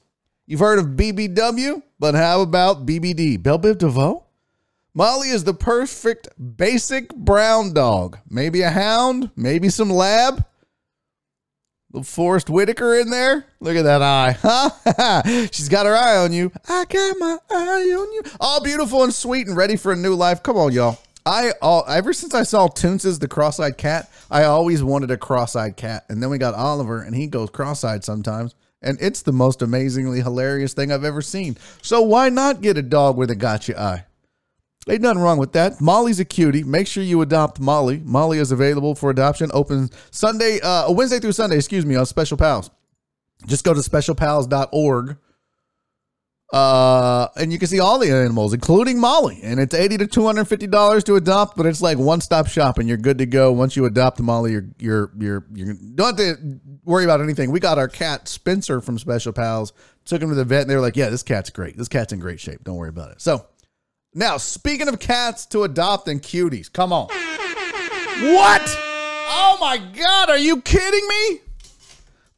You've 0.45 0.59
heard 0.59 0.81
of 0.81 0.97
BBW, 0.97 1.81
but 2.01 2.17
how 2.17 2.41
about 2.41 2.85
BBD? 2.85 3.41
Bell 3.41 3.61
Biv 3.61 3.79
DeVoe? 3.79 4.25
Molly 4.93 5.29
is 5.29 5.45
the 5.45 5.55
perfect 5.55 6.29
basic 6.57 7.15
brown 7.15 7.73
dog. 7.73 8.19
Maybe 8.29 8.63
a 8.63 8.71
hound, 8.71 9.31
maybe 9.37 9.69
some 9.69 9.91
lab. 9.91 10.45
Little 11.93 12.03
Forest 12.03 12.51
Whitaker 12.51 12.97
in 12.97 13.11
there. 13.11 13.47
Look 13.61 13.77
at 13.77 13.83
that 13.83 14.03
eye. 14.03 14.37
Huh? 14.43 15.23
She's 15.53 15.69
got 15.69 15.87
her 15.87 15.95
eye 15.95 16.17
on 16.17 16.33
you. 16.33 16.51
I 16.69 16.87
got 16.87 17.17
my 17.21 17.39
eye 17.53 17.97
on 17.97 18.13
you. 18.13 18.23
All 18.41 18.61
beautiful 18.61 19.05
and 19.05 19.15
sweet 19.15 19.47
and 19.47 19.57
ready 19.57 19.77
for 19.77 19.93
a 19.93 19.97
new 19.97 20.17
life. 20.17 20.43
Come 20.43 20.57
on, 20.57 20.73
y'all. 20.73 20.99
I 21.27 21.53
all 21.63 21.85
ever 21.89 22.13
since 22.13 22.35
I 22.35 22.43
saw 22.43 22.69
Toonces 22.69 23.19
the 23.19 23.29
cross-eyed 23.29 23.79
cat, 23.79 24.11
I 24.31 24.45
always 24.45 24.83
wanted 24.83 25.11
a 25.11 25.17
cross-eyed 25.17 25.77
cat. 25.77 26.05
And 26.09 26.23
then 26.23 26.31
we 26.31 26.39
got 26.39 26.55
Oliver, 26.55 27.03
and 27.03 27.15
he 27.15 27.27
goes 27.27 27.51
cross-eyed 27.51 28.05
sometimes. 28.05 28.55
And 28.83 28.99
it's 29.01 29.23
the 29.23 29.33
most 29.33 29.63
amazingly 29.63 30.21
hilarious 30.21 30.75
thing 30.75 30.93
I've 30.93 31.05
ever 31.05 31.23
seen. 31.23 31.57
So 31.81 32.03
why 32.03 32.29
not 32.29 32.61
get 32.61 32.77
a 32.77 32.83
dog 32.83 33.17
with 33.17 33.31
a 33.31 33.35
gotcha 33.35 33.81
eye? 33.81 34.05
Ain't 34.87 35.01
nothing 35.01 35.23
wrong 35.23 35.39
with 35.39 35.53
that. 35.53 35.81
Molly's 35.81 36.21
a 36.21 36.27
cutie. 36.27 36.63
Make 36.63 36.87
sure 36.87 37.03
you 37.03 37.23
adopt 37.23 37.59
Molly. 37.59 38.03
Molly 38.05 38.39
is 38.39 38.53
available 38.53 38.95
for 38.95 39.09
adoption. 39.09 39.51
Open 39.55 39.89
Sunday, 40.11 40.61
uh, 40.61 40.93
Wednesday 40.93 41.21
through 41.21 41.33
Sunday, 41.33 41.57
excuse 41.57 41.87
me, 41.87 41.97
on 41.97 42.05
Special 42.05 42.37
Pals. 42.37 42.71
Just 43.47 43.65
go 43.65 43.73
to 43.73 43.83
specialpals.org. 43.83 45.17
Uh, 46.55 47.27
and 47.35 47.53
you 47.53 47.59
can 47.59 47.67
see 47.67 47.81
all 47.81 47.99
the 47.99 48.09
animals, 48.13 48.55
including 48.55 49.01
Molly. 49.01 49.41
And 49.43 49.59
it's 49.59 49.75
eighty 49.75 49.99
to 49.99 50.07
two 50.07 50.25
hundred 50.25 50.45
fifty 50.45 50.69
dollars 50.69 51.03
to 51.05 51.17
adopt, 51.17 51.57
but 51.57 51.67
it's 51.67 51.83
like 51.83 51.99
one 51.99 52.21
stop 52.21 52.47
shopping. 52.47 52.87
You're 52.87 52.97
good 52.97 53.19
to 53.19 53.27
go. 53.27 53.51
Once 53.51 53.75
you 53.75 53.87
adopt 53.87 54.21
Molly, 54.21 54.53
you're 54.53 54.69
you're 54.79 55.13
you're 55.19 55.45
you 55.53 55.75
don't 55.97 56.17
have 56.17 56.29
to 56.29 56.61
worry 56.85 57.03
about 57.03 57.21
anything. 57.21 57.51
We 57.51 57.59
got 57.59 57.77
our 57.77 57.89
cat 57.89 58.29
Spencer 58.29 58.81
from 58.81 59.01
Special 59.01 59.33
Pals. 59.33 59.73
Took 60.05 60.23
him 60.23 60.29
to 60.29 60.37
the 60.37 60.45
vet, 60.45 60.61
and 60.61 60.71
they 60.71 60.77
were 60.77 60.81
like, 60.81 60.97
"Yeah, 60.97 61.09
this 61.09 61.25
cat's 61.25 61.51
great. 61.51 61.77
This 61.77 61.89
cat's 61.89 62.13
in 62.13 62.21
great 62.21 62.39
shape. 62.39 62.63
Don't 62.63 62.77
worry 62.77 62.91
about 62.91 63.11
it." 63.11 63.21
So 63.21 63.47
now, 64.15 64.37
speaking 64.37 64.87
of 64.87 65.01
cats 65.01 65.47
to 65.47 65.65
adopt 65.65 66.07
and 66.07 66.23
cuties, 66.23 66.73
come 66.73 66.93
on. 66.93 67.09
What? 67.09 68.63
Oh 69.27 69.59
my 69.61 69.79
God, 69.79 70.31
are 70.31 70.39
you 70.39 70.61
kidding 70.61 71.09
me? 71.09 71.41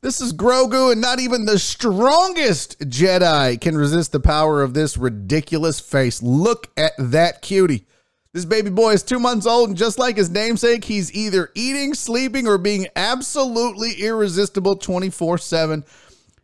This 0.06 0.20
is 0.20 0.32
Grogu, 0.32 0.92
and 0.92 1.00
not 1.00 1.18
even 1.18 1.46
the 1.46 1.58
strongest 1.58 2.78
Jedi 2.78 3.60
can 3.60 3.76
resist 3.76 4.12
the 4.12 4.20
power 4.20 4.62
of 4.62 4.72
this 4.72 4.96
ridiculous 4.96 5.80
face. 5.80 6.22
Look 6.22 6.70
at 6.76 6.92
that 6.96 7.42
cutie. 7.42 7.88
This 8.32 8.44
baby 8.44 8.70
boy 8.70 8.92
is 8.92 9.02
two 9.02 9.18
months 9.18 9.48
old, 9.48 9.70
and 9.70 9.76
just 9.76 9.98
like 9.98 10.16
his 10.16 10.30
namesake, 10.30 10.84
he's 10.84 11.12
either 11.12 11.50
eating, 11.56 11.92
sleeping, 11.92 12.46
or 12.46 12.56
being 12.56 12.86
absolutely 12.94 13.94
irresistible 13.94 14.76
24 14.76 15.38
7. 15.38 15.84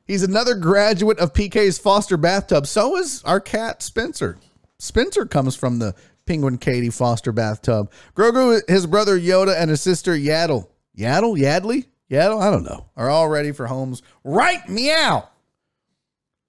He's 0.09 0.25
another 0.25 0.57
graduate 0.57 1.21
of 1.21 1.33
PK's 1.33 1.79
foster 1.79 2.17
bathtub. 2.17 2.67
So 2.67 2.97
is 2.97 3.23
our 3.23 3.39
cat, 3.39 3.81
Spencer. 3.81 4.39
Spencer 4.81 5.25
comes 5.25 5.55
from 5.55 5.79
the 5.79 5.95
Penguin 6.27 6.59
Katie 6.59 6.91
foster 6.91 7.31
bathtub. 7.31 7.93
Grogu, 8.17 8.69
his 8.69 8.89
brother 8.89 9.17
Yoda, 9.17 9.57
and 9.57 9.71
his 9.71 9.83
sister 9.83 10.17
Yaddle. 10.17 10.67
Yaddle? 10.99 11.39
Yadley? 11.39 11.87
Yaddle? 12.11 12.43
I 12.43 12.51
don't 12.51 12.65
know. 12.65 12.87
Are 12.97 13.09
all 13.09 13.29
ready 13.29 13.53
for 13.53 13.67
homes. 13.67 14.03
Right 14.25 14.69
meow. 14.69 15.29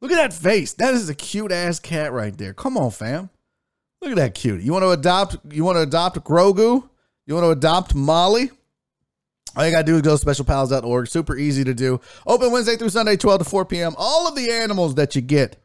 Look 0.01 0.11
at 0.11 0.15
that 0.15 0.33
face. 0.33 0.73
That 0.73 0.93
is 0.93 1.07
a 1.07 1.15
cute 1.15 1.51
ass 1.51 1.79
cat 1.79 2.11
right 2.11 2.37
there. 2.37 2.53
Come 2.53 2.77
on, 2.77 2.91
fam. 2.91 3.29
Look 4.01 4.11
at 4.11 4.17
that 4.17 4.35
cute. 4.35 4.61
You 4.61 4.73
want 4.73 4.83
to 4.83 4.89
adopt 4.89 5.37
you 5.51 5.63
want 5.63 5.77
to 5.77 5.81
adopt 5.81 6.19
Grogu? 6.25 6.89
You 7.25 7.33
want 7.35 7.45
to 7.45 7.51
adopt 7.51 7.95
Molly? 7.95 8.51
All 9.55 9.65
you 9.65 9.71
gotta 9.71 9.85
do 9.85 9.95
is 9.95 10.01
go 10.01 10.17
to 10.17 10.17
specialpals.org. 10.17 11.07
Super 11.07 11.37
easy 11.37 11.63
to 11.63 11.73
do. 11.73 12.01
Open 12.25 12.51
Wednesday 12.51 12.75
through 12.75 12.89
Sunday, 12.89 13.15
12 13.15 13.43
to 13.43 13.49
4 13.49 13.65
p.m. 13.65 13.93
All 13.97 14.27
of 14.27 14.35
the 14.35 14.51
animals 14.51 14.95
that 14.95 15.15
you 15.15 15.21
get 15.21 15.57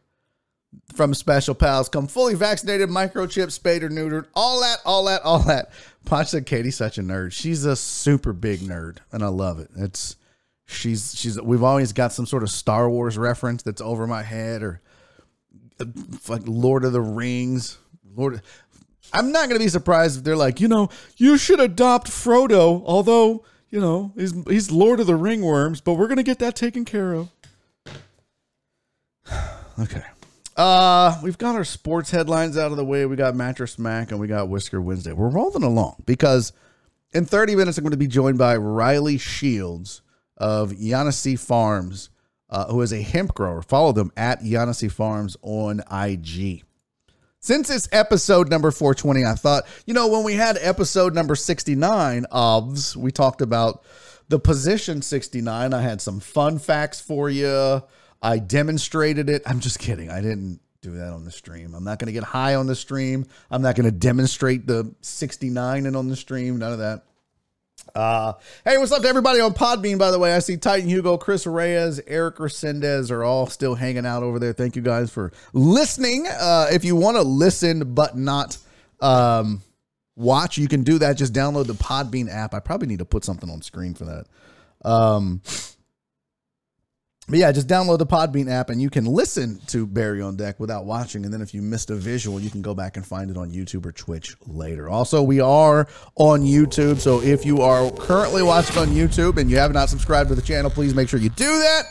from 0.94 1.14
Special 1.14 1.54
Pals 1.54 1.88
come 1.88 2.06
fully 2.06 2.34
vaccinated, 2.34 2.90
microchip, 2.90 3.50
spayed 3.50 3.82
or 3.82 3.88
neutered, 3.88 4.26
all 4.34 4.60
that, 4.60 4.78
all 4.84 5.04
that, 5.06 5.22
all 5.22 5.38
that. 5.40 5.70
Ponch 6.08 6.28
said 6.28 6.46
Katie's 6.46 6.76
such 6.76 6.96
a 6.96 7.02
nerd. 7.02 7.32
She's 7.32 7.64
a 7.66 7.76
super 7.76 8.32
big 8.32 8.60
nerd, 8.60 8.98
and 9.12 9.22
I 9.22 9.28
love 9.28 9.58
it. 9.58 9.68
It's 9.76 10.16
she's 10.66 11.14
she's 11.14 11.40
we've 11.40 11.62
always 11.62 11.92
got 11.92 12.12
some 12.12 12.24
sort 12.24 12.42
of 12.42 12.50
Star 12.50 12.88
Wars 12.88 13.18
reference 13.18 13.62
that's 13.62 13.82
over 13.82 14.06
my 14.06 14.22
head, 14.22 14.62
or 14.62 14.80
uh, 15.78 15.84
like 16.28 16.42
Lord 16.46 16.84
of 16.84 16.92
the 16.92 17.02
Rings. 17.02 17.76
Lord, 18.16 18.40
I'm 19.12 19.32
not 19.32 19.48
gonna 19.48 19.60
be 19.60 19.68
surprised 19.68 20.18
if 20.18 20.24
they're 20.24 20.34
like, 20.34 20.60
you 20.60 20.68
know, 20.68 20.88
you 21.18 21.36
should 21.36 21.60
adopt 21.60 22.08
Frodo, 22.08 22.82
although 22.86 23.44
you 23.68 23.78
know 23.78 24.12
he's 24.16 24.32
he's 24.46 24.70
Lord 24.70 25.00
of 25.00 25.06
the 25.06 25.12
Ringworms, 25.12 25.82
but 25.84 25.94
we're 25.94 26.08
gonna 26.08 26.22
get 26.22 26.38
that 26.38 26.56
taken 26.56 26.84
care 26.84 27.12
of. 27.12 27.28
Okay. 29.80 30.02
Uh, 30.58 31.16
we've 31.22 31.38
got 31.38 31.54
our 31.54 31.62
sports 31.62 32.10
headlines 32.10 32.58
out 32.58 32.72
of 32.72 32.76
the 32.76 32.84
way. 32.84 33.06
We 33.06 33.14
got 33.14 33.36
Mattress 33.36 33.78
Mac 33.78 34.10
and 34.10 34.18
we 34.18 34.26
got 34.26 34.48
Whisker 34.48 34.80
Wednesday. 34.80 35.12
We're 35.12 35.28
rolling 35.28 35.62
along 35.62 36.02
because 36.04 36.52
in 37.14 37.24
30 37.24 37.54
minutes, 37.54 37.78
I'm 37.78 37.84
going 37.84 37.92
to 37.92 37.96
be 37.96 38.08
joined 38.08 38.38
by 38.38 38.56
Riley 38.56 39.18
Shields 39.18 40.02
of 40.36 40.72
Yanasi 40.72 41.38
Farms, 41.38 42.10
uh, 42.50 42.66
who 42.66 42.82
is 42.82 42.92
a 42.92 43.00
hemp 43.00 43.34
grower. 43.34 43.62
Follow 43.62 43.92
them 43.92 44.10
at 44.16 44.40
Yanasi 44.40 44.90
Farms 44.90 45.36
on 45.42 45.80
IG. 45.92 46.64
Since 47.38 47.70
it's 47.70 47.88
episode 47.92 48.50
number 48.50 48.72
420, 48.72 49.24
I 49.24 49.34
thought, 49.34 49.64
you 49.86 49.94
know, 49.94 50.08
when 50.08 50.24
we 50.24 50.34
had 50.34 50.58
episode 50.60 51.14
number 51.14 51.36
69 51.36 52.26
ofs, 52.32 52.96
we 52.96 53.12
talked 53.12 53.42
about 53.42 53.84
the 54.28 54.40
position 54.40 55.02
69. 55.02 55.72
I 55.72 55.80
had 55.80 56.00
some 56.00 56.18
fun 56.18 56.58
facts 56.58 57.00
for 57.00 57.30
you. 57.30 57.80
I 58.22 58.38
demonstrated 58.38 59.28
it. 59.28 59.42
I'm 59.46 59.60
just 59.60 59.78
kidding. 59.78 60.10
I 60.10 60.20
didn't 60.20 60.60
do 60.80 60.92
that 60.92 61.12
on 61.12 61.24
the 61.24 61.30
stream. 61.30 61.74
I'm 61.74 61.84
not 61.84 61.98
going 61.98 62.06
to 62.06 62.12
get 62.12 62.24
high 62.24 62.54
on 62.54 62.66
the 62.66 62.76
stream. 62.76 63.26
I'm 63.50 63.62
not 63.62 63.74
going 63.76 63.86
to 63.86 63.92
demonstrate 63.92 64.66
the 64.66 64.94
69 65.00 65.86
and 65.86 65.96
on 65.96 66.08
the 66.08 66.16
stream. 66.16 66.58
None 66.58 66.72
of 66.72 66.78
that. 66.78 67.04
Uh, 67.94 68.34
hey, 68.64 68.76
what's 68.78 68.92
up 68.92 69.02
to 69.02 69.08
everybody 69.08 69.40
on 69.40 69.54
Podbean, 69.54 69.98
by 69.98 70.10
the 70.10 70.18
way? 70.18 70.34
I 70.34 70.40
see 70.40 70.56
Titan 70.56 70.88
Hugo, 70.88 71.16
Chris 71.16 71.46
Reyes, 71.46 72.00
Eric 72.06 72.36
Resendez 72.36 73.10
are 73.10 73.24
all 73.24 73.46
still 73.46 73.74
hanging 73.74 74.06
out 74.06 74.22
over 74.22 74.38
there. 74.38 74.52
Thank 74.52 74.76
you 74.76 74.82
guys 74.82 75.10
for 75.10 75.32
listening. 75.52 76.26
Uh, 76.26 76.68
if 76.70 76.84
you 76.84 76.96
want 76.96 77.16
to 77.16 77.22
listen 77.22 77.94
but 77.94 78.16
not 78.16 78.58
um, 79.00 79.62
watch, 80.16 80.58
you 80.58 80.68
can 80.68 80.82
do 80.82 80.98
that. 80.98 81.16
Just 81.16 81.32
download 81.32 81.66
the 81.66 81.74
Podbean 81.74 82.32
app. 82.32 82.54
I 82.54 82.60
probably 82.60 82.88
need 82.88 82.98
to 82.98 83.04
put 83.04 83.24
something 83.24 83.48
on 83.50 83.62
screen 83.62 83.94
for 83.94 84.04
that. 84.04 84.26
Um, 84.88 85.40
but 87.28 87.38
yeah, 87.38 87.52
just 87.52 87.68
download 87.68 87.98
the 87.98 88.06
Podbean 88.06 88.50
app 88.50 88.70
and 88.70 88.80
you 88.80 88.88
can 88.88 89.04
listen 89.04 89.60
to 89.66 89.86
Barry 89.86 90.22
on 90.22 90.36
Deck 90.36 90.58
without 90.58 90.86
watching. 90.86 91.24
And 91.26 91.32
then 91.32 91.42
if 91.42 91.52
you 91.52 91.60
missed 91.60 91.90
a 91.90 91.94
visual, 91.94 92.40
you 92.40 92.48
can 92.48 92.62
go 92.62 92.74
back 92.74 92.96
and 92.96 93.06
find 93.06 93.30
it 93.30 93.36
on 93.36 93.50
YouTube 93.50 93.84
or 93.84 93.92
Twitch 93.92 94.34
later. 94.46 94.88
Also, 94.88 95.22
we 95.22 95.38
are 95.38 95.86
on 96.16 96.40
YouTube. 96.40 96.98
So 97.00 97.20
if 97.20 97.44
you 97.44 97.60
are 97.60 97.90
currently 97.90 98.42
watching 98.42 98.78
on 98.78 98.88
YouTube 98.88 99.36
and 99.36 99.50
you 99.50 99.58
have 99.58 99.74
not 99.74 99.90
subscribed 99.90 100.30
to 100.30 100.34
the 100.34 100.42
channel, 100.42 100.70
please 100.70 100.94
make 100.94 101.10
sure 101.10 101.20
you 101.20 101.28
do 101.28 101.58
that. 101.58 101.82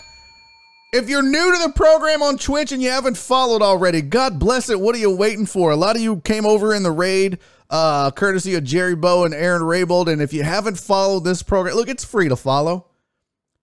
If 0.92 1.08
you're 1.08 1.22
new 1.22 1.52
to 1.56 1.68
the 1.68 1.74
program 1.74 2.24
on 2.24 2.40
Twitch 2.40 2.72
and 2.72 2.82
you 2.82 2.90
haven't 2.90 3.18
followed 3.18 3.62
already, 3.62 4.02
God 4.02 4.40
bless 4.40 4.72
it. 4.72 4.80
What 4.80 4.96
are 4.96 5.00
you 5.00 5.16
waiting 5.16 5.46
for? 5.46 5.70
A 5.70 5.76
lot 5.76 5.96
of 5.96 6.02
you 6.02 6.18
came 6.22 6.48
over 6.48 6.74
in 6.74 6.82
the 6.82 6.92
raid, 6.92 7.38
uh, 7.70 8.10
courtesy 8.10 8.56
of 8.56 8.64
Jerry 8.64 8.96
Bow 8.96 9.24
and 9.24 9.36
Aaron 9.36 9.62
Raybold. 9.62 10.08
And 10.08 10.20
if 10.20 10.34
you 10.34 10.42
haven't 10.42 10.80
followed 10.80 11.26
this 11.26 11.44
program, 11.44 11.76
look, 11.76 11.90
it's 11.90 12.04
free 12.06 12.30
to 12.30 12.36
follow 12.36 12.88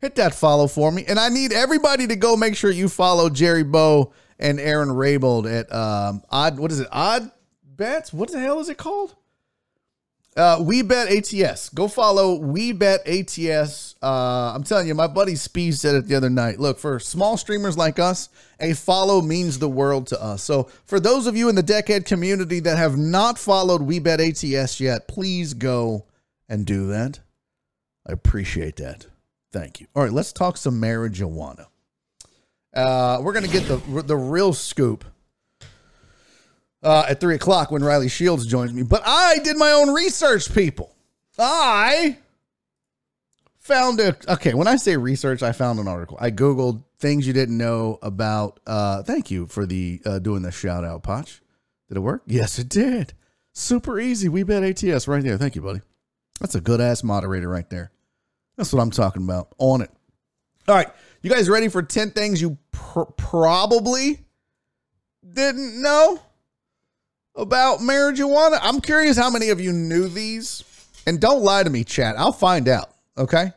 hit 0.04 0.16
that 0.16 0.34
follow 0.34 0.66
for 0.66 0.92
me. 0.92 1.02
And 1.08 1.18
I 1.18 1.30
need 1.30 1.52
everybody 1.52 2.06
to 2.06 2.14
go 2.14 2.36
make 2.36 2.56
sure 2.56 2.70
you 2.70 2.90
follow 2.90 3.30
Jerry 3.30 3.64
Bow 3.64 4.12
and 4.38 4.60
Aaron 4.60 4.90
Raybold 4.90 5.50
at 5.50 5.72
um 5.74 6.22
odd 6.30 6.58
what 6.58 6.70
is 6.70 6.80
it? 6.80 6.88
Odd 6.92 7.30
bets? 7.64 8.12
What 8.12 8.30
the 8.30 8.38
hell 8.38 8.60
is 8.60 8.68
it 8.68 8.76
called? 8.76 9.14
Uh 10.36 10.58
We 10.60 10.82
Bet 10.82 11.08
ATS. 11.08 11.70
Go 11.70 11.88
follow 11.88 12.34
We 12.34 12.72
Bet 12.72 13.08
ATS. 13.08 13.94
Uh 14.02 14.52
I'm 14.54 14.62
telling 14.62 14.86
you, 14.88 14.94
my 14.94 15.06
buddy 15.06 15.36
Speed 15.36 15.74
said 15.74 15.94
it 15.94 16.06
the 16.06 16.16
other 16.16 16.28
night. 16.28 16.60
Look, 16.60 16.78
for 16.78 17.00
small 17.00 17.38
streamers 17.38 17.78
like 17.78 17.98
us, 17.98 18.28
a 18.60 18.74
follow 18.74 19.22
means 19.22 19.58
the 19.58 19.70
world 19.70 20.06
to 20.08 20.22
us. 20.22 20.42
So 20.42 20.64
for 20.84 21.00
those 21.00 21.26
of 21.26 21.34
you 21.34 21.48
in 21.48 21.54
the 21.54 21.62
Deckhead 21.62 22.04
community 22.04 22.60
that 22.60 22.76
have 22.76 22.98
not 22.98 23.38
followed 23.38 23.80
We 23.80 24.00
Bet 24.00 24.20
ATS 24.20 24.80
yet, 24.80 25.08
please 25.08 25.54
go 25.54 26.04
and 26.46 26.66
do 26.66 26.88
that. 26.88 27.20
I 28.06 28.12
appreciate 28.12 28.76
that. 28.76 29.06
Thank 29.54 29.80
you. 29.80 29.86
All 29.94 30.02
right, 30.02 30.12
let's 30.12 30.32
talk 30.32 30.56
some 30.56 30.80
marijuana. 30.82 31.66
Uh, 32.74 33.20
we're 33.22 33.32
gonna 33.32 33.46
get 33.46 33.68
the 33.68 33.76
the 34.02 34.16
real 34.16 34.52
scoop 34.52 35.04
uh, 36.82 37.06
at 37.08 37.20
three 37.20 37.36
o'clock 37.36 37.70
when 37.70 37.84
Riley 37.84 38.08
Shields 38.08 38.46
joins 38.46 38.74
me. 38.74 38.82
But 38.82 39.02
I 39.06 39.38
did 39.44 39.56
my 39.56 39.70
own 39.70 39.94
research, 39.94 40.52
people. 40.52 40.96
I 41.38 42.18
found 43.60 44.00
it. 44.00 44.28
Okay, 44.28 44.54
when 44.54 44.66
I 44.66 44.74
say 44.74 44.96
research, 44.96 45.40
I 45.40 45.52
found 45.52 45.78
an 45.78 45.86
article. 45.86 46.18
I 46.20 46.32
googled 46.32 46.82
things 46.98 47.24
you 47.24 47.32
didn't 47.32 47.56
know 47.56 48.00
about. 48.02 48.58
Uh, 48.66 49.04
thank 49.04 49.30
you 49.30 49.46
for 49.46 49.66
the 49.66 50.02
uh, 50.04 50.18
doing 50.18 50.42
the 50.42 50.50
shout 50.50 50.84
out, 50.84 51.04
Potch. 51.04 51.42
Did 51.86 51.98
it 51.98 52.00
work? 52.00 52.24
Yes, 52.26 52.58
it 52.58 52.68
did. 52.68 53.14
Super 53.52 54.00
easy. 54.00 54.28
We 54.28 54.42
bet 54.42 54.64
ATS 54.64 55.06
right 55.06 55.22
there. 55.22 55.38
Thank 55.38 55.54
you, 55.54 55.62
buddy. 55.62 55.80
That's 56.40 56.56
a 56.56 56.60
good 56.60 56.80
ass 56.80 57.04
moderator 57.04 57.48
right 57.48 57.70
there. 57.70 57.92
That's 58.56 58.72
what 58.72 58.80
I'm 58.80 58.90
talking 58.90 59.22
about. 59.22 59.48
On 59.58 59.80
it. 59.80 59.90
All 60.68 60.74
right. 60.74 60.88
You 61.22 61.30
guys 61.30 61.48
ready 61.48 61.68
for 61.68 61.82
10 61.82 62.10
things 62.10 62.40
you 62.40 62.58
pr- 62.70 63.02
probably 63.16 64.20
didn't 65.32 65.80
know 65.80 66.20
about 67.34 67.80
marijuana? 67.80 68.58
I'm 68.62 68.80
curious 68.80 69.16
how 69.16 69.30
many 69.30 69.50
of 69.50 69.60
you 69.60 69.72
knew 69.72 70.08
these. 70.08 70.64
And 71.06 71.20
don't 71.20 71.42
lie 71.42 71.62
to 71.62 71.70
me, 71.70 71.84
chat. 71.84 72.16
I'll 72.16 72.32
find 72.32 72.68
out. 72.68 72.90
Okay. 73.16 73.52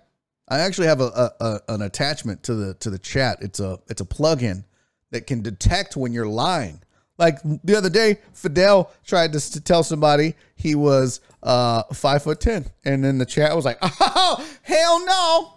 I 0.50 0.60
actually 0.60 0.88
have 0.88 1.02
a, 1.02 1.04
a, 1.04 1.32
a 1.42 1.60
an 1.70 1.82
attachment 1.82 2.44
to 2.44 2.56
the 2.56 2.74
to 2.76 2.90
the 2.90 3.00
chat. 3.00 3.40
It's 3.42 3.60
a 3.60 3.80
it's 3.88 4.02
a 4.02 4.06
plugin 4.06 4.64
that 5.12 5.28
can 5.28 5.42
detect 5.42 5.98
when 5.98 6.14
you're 6.14 6.28
lying. 6.28 6.82
Like 7.18 7.40
the 7.64 7.76
other 7.76 7.90
day, 7.90 8.20
Fidel 8.34 8.92
tried 9.06 9.34
to, 9.34 9.52
to 9.52 9.62
tell 9.62 9.84
somebody 9.84 10.36
he 10.56 10.76
was 10.76 11.20
uh, 11.48 11.84
five 11.94 12.24
foot 12.24 12.42
ten, 12.42 12.66
and 12.84 13.04
then 13.04 13.18
the 13.18 13.26
chat 13.26 13.56
was 13.56 13.64
like, 13.64 13.78
"Oh 13.82 14.46
hell 14.64 15.06
no!" 15.06 15.54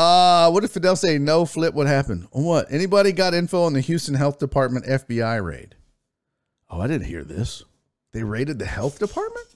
Uh, 0.00 0.50
what 0.50 0.60
did 0.60 0.70
Fidel 0.70 0.94
say? 0.96 1.18
No 1.18 1.44
flip. 1.44 1.74
What 1.74 1.88
happened? 1.88 2.28
What? 2.30 2.70
Anybody 2.70 3.10
got 3.12 3.34
info 3.34 3.64
on 3.64 3.72
the 3.72 3.80
Houston 3.80 4.14
Health 4.14 4.38
Department 4.38 4.86
FBI 4.86 5.44
raid? 5.44 5.74
Oh, 6.70 6.80
I 6.80 6.86
didn't 6.86 7.06
hear 7.06 7.24
this. 7.24 7.64
They 8.12 8.22
raided 8.22 8.60
the 8.60 8.66
health 8.66 9.00
department. 9.00 9.46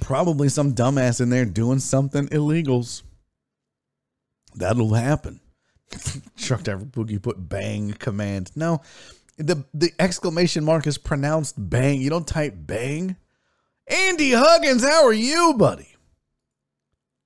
Probably 0.00 0.48
some 0.48 0.74
dumbass 0.74 1.20
in 1.20 1.30
there 1.30 1.44
doing 1.44 1.78
something 1.78 2.26
illegals. 2.28 3.02
That'll 4.54 4.94
happen. 4.94 5.40
Truck 6.36 6.64
driver 6.64 6.84
boogie 6.84 7.22
put 7.22 7.48
bang 7.48 7.92
command. 7.92 8.50
No, 8.56 8.82
the 9.36 9.64
the 9.74 9.92
exclamation 9.98 10.64
mark 10.64 10.86
is 10.86 10.98
pronounced 10.98 11.54
bang. 11.58 12.00
You 12.00 12.10
don't 12.10 12.26
type 12.26 12.54
bang. 12.56 13.16
Andy 13.88 14.32
Huggins, 14.32 14.82
how 14.82 15.04
are 15.06 15.12
you, 15.12 15.54
buddy? 15.56 15.94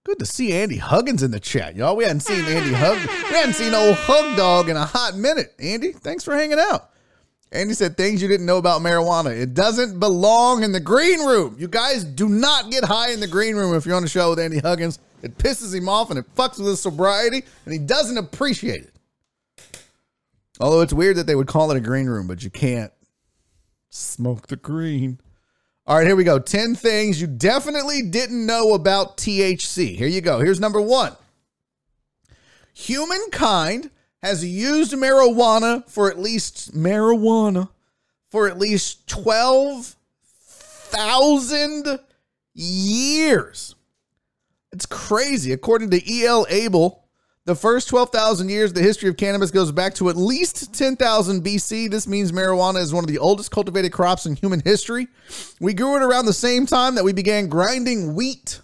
Good 0.05 0.19
to 0.19 0.27
see 0.27 0.53
Andy 0.53 0.77
Huggins 0.77 1.23
in 1.23 1.31
the 1.31 1.41
chat, 1.41 1.77
y'all. 1.77 1.97
We 1.97 2.05
hadn't 2.05 2.21
seen 2.21 2.45
Andy 2.45 2.73
Hug. 2.73 2.97
We 3.29 3.35
hadn't 3.35 3.55
seen 3.55 3.75
old 3.75 3.97
Hug 3.97 4.37
Dog 4.37 4.69
in 4.69 4.77
a 4.77 4.85
hot 4.85 5.17
minute. 5.17 5.55
Andy, 5.59 5.93
thanks 5.93 6.25
for 6.25 6.35
hanging 6.35 6.59
out. 6.59 6.91
Andy 7.53 7.75
said 7.75 7.97
things 7.97 8.23
you 8.23 8.29
didn't 8.29 8.47
know 8.47 8.59
about 8.59 8.81
marijuana. 8.81 9.37
It 9.37 9.55
doesn't 9.55 9.99
belong 9.99 10.63
in 10.63 10.73
the 10.73 10.81
green 10.81 11.21
room. 11.21 11.57
You 11.59 11.69
guys 11.69 12.05
do 12.05 12.29
not 12.29 12.71
get 12.71 12.85
high 12.85 13.11
in 13.11 13.21
the 13.21 13.27
green 13.27 13.57
room 13.57 13.75
if 13.75 13.87
you're 13.87 13.97
on 13.97 14.05
a 14.05 14.09
show 14.09 14.31
with 14.31 14.39
Andy 14.39 14.59
Huggins. 14.59 14.99
It 15.23 15.37
pisses 15.37 15.75
him 15.75 15.89
off 15.89 16.11
and 16.11 16.19
it 16.19 16.35
fucks 16.35 16.59
with 16.59 16.69
his 16.69 16.81
sobriety, 16.81 17.43
and 17.65 17.73
he 17.73 17.79
doesn't 17.79 18.17
appreciate 18.17 18.83
it. 18.83 18.95
Although 20.61 20.83
it's 20.83 20.93
weird 20.93 21.17
that 21.17 21.27
they 21.27 21.35
would 21.35 21.47
call 21.47 21.71
it 21.71 21.77
a 21.77 21.81
green 21.81 22.07
room, 22.07 22.27
but 22.27 22.45
you 22.45 22.51
can't 22.51 22.93
smoke 23.89 24.49
the 24.49 24.57
green. 24.57 25.19
All 25.87 25.97
right, 25.97 26.07
here 26.07 26.17
we 26.17 26.25
go. 26.25 26.39
10 26.39 26.75
things 26.75 27.21
you 27.21 27.27
definitely 27.27 28.03
didn't 28.03 28.45
know 28.45 28.75
about 28.75 29.17
THC. 29.17 29.97
Here 29.97 30.07
you 30.07 30.21
go. 30.21 30.39
Here's 30.39 30.61
number 30.61 30.81
one 30.81 31.17
Humankind 32.75 33.91
has 34.23 34.45
used 34.45 34.93
marijuana 34.93 35.89
for 35.89 36.11
at 36.11 36.19
least 36.19 36.75
marijuana 36.75 37.71
for 38.29 38.47
at 38.47 38.59
least 38.59 39.09
12,000 39.09 41.99
years. 42.55 43.75
It's 44.73 44.87
crazy. 44.87 45.53
According 45.53 45.91
to 45.91 46.11
E.L. 46.11 46.47
Abel, 46.49 47.05
the 47.51 47.57
first 47.57 47.89
12,000 47.89 48.49
years, 48.49 48.73
the 48.73 48.81
history 48.81 49.09
of 49.09 49.17
cannabis 49.17 49.51
goes 49.51 49.73
back 49.73 49.93
to 49.95 50.09
at 50.09 50.17
least 50.17 50.73
10,000 50.73 51.45
BC. 51.45 51.91
This 51.91 52.07
means 52.07 52.31
marijuana 52.31 52.79
is 52.79 52.95
one 52.95 53.03
of 53.03 53.09
the 53.09 53.19
oldest 53.19 53.51
cultivated 53.51 53.91
crops 53.91 54.25
in 54.25 54.37
human 54.37 54.61
history. 54.61 55.09
We 55.59 55.75
grew 55.75 55.97
it 55.97 56.03
around 56.03 56.27
the 56.27 56.33
same 56.33 56.65
time 56.65 56.95
that 56.95 57.03
we 57.03 57.13
began 57.13 57.49
grinding 57.49 58.15
wheat 58.15 58.61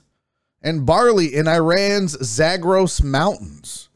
and 0.62 0.86
barley 0.86 1.34
in 1.34 1.48
Iran's 1.48 2.16
Zagros 2.24 3.02
Mountains. 3.02 3.88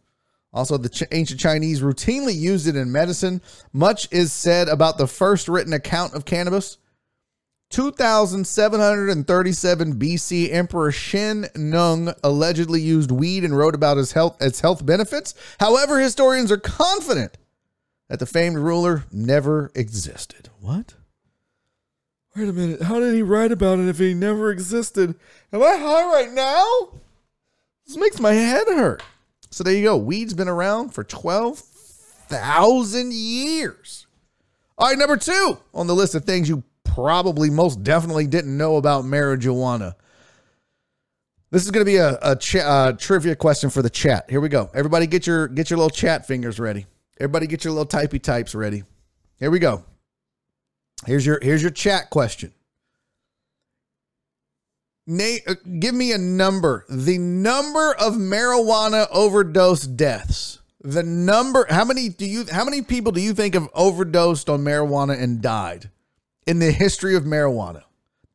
Also, 0.52 0.76
the 0.76 0.88
Ch- 0.88 1.04
ancient 1.12 1.38
Chinese 1.38 1.82
routinely 1.82 2.34
used 2.34 2.66
it 2.66 2.74
in 2.74 2.90
medicine. 2.90 3.40
Much 3.72 4.08
is 4.10 4.32
said 4.32 4.66
about 4.66 4.98
the 4.98 5.06
first 5.06 5.46
written 5.46 5.72
account 5.72 6.14
of 6.14 6.24
cannabis. 6.24 6.78
2737 7.70 9.94
BC, 9.94 10.52
Emperor 10.52 10.90
Shen 10.90 11.46
Nung 11.54 12.12
allegedly 12.22 12.80
used 12.80 13.12
weed 13.12 13.44
and 13.44 13.56
wrote 13.56 13.76
about 13.76 13.96
his 13.96 14.10
health 14.12 14.36
its 14.40 14.60
health 14.60 14.84
benefits. 14.84 15.34
However, 15.60 16.00
historians 16.00 16.50
are 16.50 16.58
confident 16.58 17.38
that 18.08 18.18
the 18.18 18.26
famed 18.26 18.58
ruler 18.58 19.04
never 19.12 19.70
existed. 19.76 20.48
What? 20.60 20.94
Wait 22.36 22.48
a 22.48 22.52
minute. 22.52 22.82
How 22.82 22.98
did 22.98 23.14
he 23.14 23.22
write 23.22 23.52
about 23.52 23.78
it 23.78 23.86
if 23.88 23.98
he 23.98 24.14
never 24.14 24.50
existed? 24.50 25.14
Am 25.52 25.62
I 25.62 25.76
high 25.76 26.06
right 26.06 26.32
now? 26.32 26.88
This 27.86 27.96
makes 27.96 28.18
my 28.20 28.32
head 28.32 28.66
hurt. 28.66 29.02
So 29.50 29.64
there 29.64 29.74
you 29.74 29.84
go. 29.84 29.96
Weed's 29.96 30.34
been 30.34 30.48
around 30.48 30.90
for 30.90 31.04
12,000 31.04 33.12
years. 33.12 34.06
All 34.78 34.88
right, 34.88 34.98
number 34.98 35.16
two 35.16 35.58
on 35.74 35.86
the 35.86 35.94
list 35.94 36.14
of 36.14 36.24
things 36.24 36.48
you 36.48 36.64
probably 37.00 37.48
most 37.48 37.82
definitely 37.82 38.26
didn't 38.26 38.56
know 38.56 38.76
about 38.76 39.04
marijuana. 39.04 39.94
This 41.50 41.64
is 41.64 41.70
going 41.70 41.84
to 41.84 41.90
be 41.90 41.96
a, 41.96 42.18
a 42.22 42.36
cha- 42.36 42.58
uh, 42.58 42.92
trivia 42.92 43.34
question 43.34 43.70
for 43.70 43.82
the 43.82 43.90
chat. 43.90 44.30
Here 44.30 44.40
we 44.40 44.48
go. 44.48 44.70
Everybody, 44.74 45.06
get 45.06 45.26
your 45.26 45.48
get 45.48 45.70
your 45.70 45.78
little 45.78 45.90
chat 45.90 46.26
fingers 46.26 46.60
ready. 46.60 46.86
Everybody, 47.18 47.46
get 47.46 47.64
your 47.64 47.72
little 47.72 47.86
typey 47.86 48.22
types 48.22 48.54
ready. 48.54 48.84
Here 49.38 49.50
we 49.50 49.58
go. 49.58 49.84
Here's 51.06 51.24
your 51.24 51.38
here's 51.42 51.62
your 51.62 51.70
chat 51.70 52.10
question. 52.10 52.52
Nate, 55.06 55.42
uh, 55.48 55.54
give 55.80 55.94
me 55.94 56.12
a 56.12 56.18
number. 56.18 56.84
The 56.88 57.18
number 57.18 57.94
of 57.94 58.14
marijuana 58.14 59.08
overdose 59.10 59.86
deaths. 59.86 60.60
The 60.82 61.02
number. 61.02 61.66
How 61.68 61.84
many 61.84 62.10
do 62.10 62.26
you? 62.26 62.44
How 62.50 62.64
many 62.64 62.82
people 62.82 63.10
do 63.10 63.20
you 63.20 63.32
think 63.32 63.54
have 63.54 63.68
overdosed 63.74 64.48
on 64.48 64.60
marijuana 64.60 65.20
and 65.20 65.40
died 65.40 65.90
in 66.50 66.58
the 66.58 66.72
history 66.72 67.14
of 67.14 67.22
marijuana? 67.22 67.84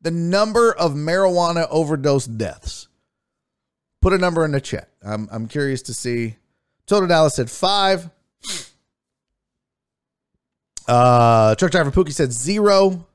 The 0.00 0.10
number 0.10 0.72
of 0.72 0.92
marijuana 0.92 1.68
overdose 1.70 2.24
deaths. 2.24 2.88
Put 4.00 4.14
a 4.14 4.18
number 4.18 4.42
in 4.46 4.52
the 4.52 4.60
chat. 4.60 4.88
I'm 5.02 5.28
I'm 5.30 5.46
curious 5.46 5.82
to 5.82 5.94
see. 5.94 6.36
Total 6.86 7.06
Dallas 7.06 7.34
said 7.34 7.50
five. 7.50 8.08
Uh, 10.88 11.54
truck 11.56 11.72
driver 11.72 11.90
Pookie 11.90 12.12
said 12.12 12.32
zero. 12.32 13.06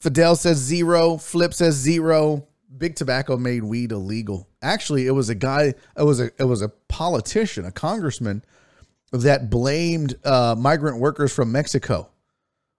Fidel 0.00 0.36
says 0.36 0.56
zero. 0.56 1.18
Flip 1.18 1.52
says 1.52 1.74
zero. 1.74 2.46
Big 2.78 2.96
Tobacco 2.96 3.36
made 3.36 3.64
weed 3.64 3.92
illegal. 3.92 4.48
Actually, 4.62 5.06
it 5.06 5.10
was 5.10 5.28
a 5.28 5.34
guy. 5.34 5.74
It 5.98 6.04
was 6.04 6.20
a 6.20 6.30
it 6.38 6.44
was 6.44 6.62
a 6.62 6.70
politician, 6.88 7.66
a 7.66 7.72
congressman, 7.72 8.44
that 9.12 9.50
blamed 9.50 10.14
uh, 10.24 10.54
migrant 10.56 11.00
workers 11.00 11.34
from 11.34 11.52
Mexico 11.52 12.08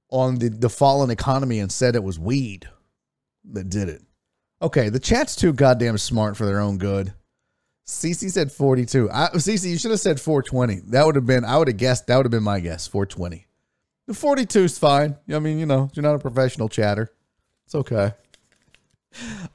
on 0.09 0.35
the 0.35 0.49
the 0.49 0.69
fallen 0.69 1.09
economy 1.09 1.59
and 1.59 1.71
said 1.71 1.95
it 1.95 2.03
was 2.03 2.19
weed 2.19 2.69
that 3.51 3.69
did 3.69 3.89
it. 3.89 4.01
Okay, 4.61 4.89
the 4.89 4.99
chat's 4.99 5.35
too 5.35 5.53
goddamn 5.53 5.97
smart 5.97 6.37
for 6.37 6.45
their 6.45 6.59
own 6.59 6.77
good. 6.77 7.13
CC 7.85 8.31
said 8.31 8.51
42. 8.51 9.11
I, 9.11 9.29
CC, 9.35 9.69
you 9.69 9.77
should 9.77 9.91
have 9.91 9.99
said 9.99 10.19
420. 10.19 10.91
That 10.91 11.05
would 11.05 11.15
have 11.15 11.25
been, 11.25 11.45
I 11.45 11.57
would 11.57 11.67
have 11.67 11.77
guessed, 11.77 12.07
that 12.07 12.17
would 12.17 12.25
have 12.25 12.31
been 12.31 12.43
my 12.43 12.59
guess, 12.59 12.87
420. 12.87 13.45
The 14.07 14.13
42 14.13 14.59
is 14.63 14.77
fine. 14.79 15.15
I 15.31 15.39
mean, 15.39 15.59
you 15.59 15.65
know, 15.65 15.89
you're 15.93 16.03
not 16.03 16.15
a 16.15 16.19
professional 16.19 16.69
chatter. 16.69 17.11
It's 17.65 17.75
okay. 17.75 18.13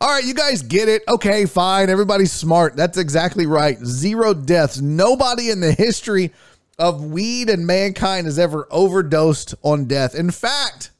All 0.01 0.09
right, 0.09 0.25
you 0.25 0.35
guys 0.35 0.63
get 0.63 0.89
it. 0.89 1.03
Okay, 1.09 1.45
fine. 1.45 1.91
Everybody's 1.91 2.33
smart. 2.33 2.77
That's 2.77 2.99
exactly 2.99 3.47
right. 3.47 3.79
Zero 3.79 4.33
deaths. 4.33 4.81
Nobody 4.81 5.51
in 5.51 5.61
the 5.61 5.73
history 5.73 6.33
of 6.81 7.05
weed 7.05 7.51
and 7.51 7.67
mankind 7.67 8.27
has 8.27 8.39
ever 8.39 8.67
overdosed 8.71 9.55
on 9.63 9.85
death. 9.85 10.15
In 10.15 10.31
fact, 10.31 10.91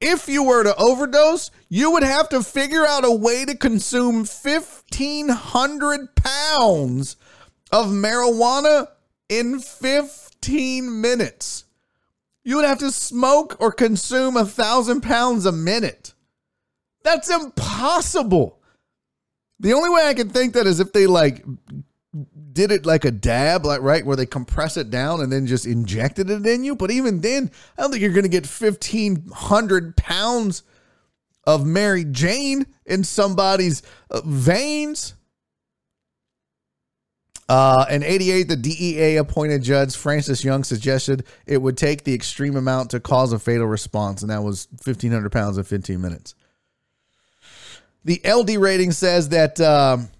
if 0.00 0.28
you 0.28 0.44
were 0.44 0.62
to 0.62 0.76
overdose, 0.76 1.50
you 1.68 1.90
would 1.90 2.02
have 2.02 2.28
to 2.28 2.42
figure 2.42 2.86
out 2.86 3.04
a 3.04 3.10
way 3.10 3.44
to 3.44 3.56
consume 3.56 4.18
1,500 4.26 6.14
pounds 6.14 7.16
of 7.72 7.86
marijuana 7.86 8.88
in 9.28 9.58
15 9.58 11.00
minutes. 11.00 11.64
You 12.44 12.56
would 12.56 12.64
have 12.64 12.78
to 12.78 12.90
smoke 12.90 13.56
or 13.58 13.72
consume 13.72 14.36
a 14.36 14.44
thousand 14.44 15.02
pounds 15.02 15.46
a 15.46 15.52
minute. 15.52 16.14
That's 17.02 17.30
impossible. 17.30 18.58
The 19.60 19.74
only 19.74 19.90
way 19.90 20.02
I 20.06 20.14
can 20.14 20.30
think 20.30 20.54
that 20.54 20.66
is 20.66 20.80
if 20.80 20.92
they 20.92 21.06
like 21.06 21.44
did 22.52 22.70
it 22.70 22.86
like 22.86 23.04
a 23.04 23.10
dab, 23.10 23.64
like 23.64 23.82
right 23.82 24.04
where 24.04 24.16
they 24.16 24.26
compress 24.26 24.76
it 24.76 24.90
down 24.90 25.20
and 25.20 25.30
then 25.30 25.46
just 25.46 25.66
injected 25.66 26.30
it 26.30 26.46
in 26.46 26.64
you. 26.64 26.74
But 26.74 26.90
even 26.90 27.20
then, 27.20 27.50
I 27.76 27.82
don't 27.82 27.90
think 27.90 28.02
you're 28.02 28.12
going 28.12 28.24
to 28.24 28.28
get 28.28 28.46
1,500 28.46 29.96
pounds 29.96 30.62
of 31.44 31.66
Mary 31.66 32.04
Jane 32.04 32.66
in 32.86 33.04
somebody's 33.04 33.82
uh, 34.10 34.20
veins. 34.24 35.14
Uh, 37.48 37.84
in 37.90 38.04
88, 38.04 38.44
the 38.44 38.56
DEA 38.56 39.16
appointed 39.16 39.64
judge 39.64 39.96
Francis 39.96 40.44
Young 40.44 40.62
suggested 40.62 41.24
it 41.46 41.58
would 41.60 41.76
take 41.76 42.04
the 42.04 42.14
extreme 42.14 42.54
amount 42.54 42.90
to 42.90 43.00
cause 43.00 43.32
a 43.32 43.40
fatal 43.40 43.66
response, 43.66 44.22
and 44.22 44.30
that 44.30 44.44
was 44.44 44.68
1,500 44.84 45.32
pounds 45.32 45.58
in 45.58 45.64
15 45.64 46.00
minutes. 46.00 46.36
The 48.04 48.20
LD 48.24 48.50
rating 48.50 48.92
says 48.92 49.30
that 49.30 49.60
um, 49.60 50.10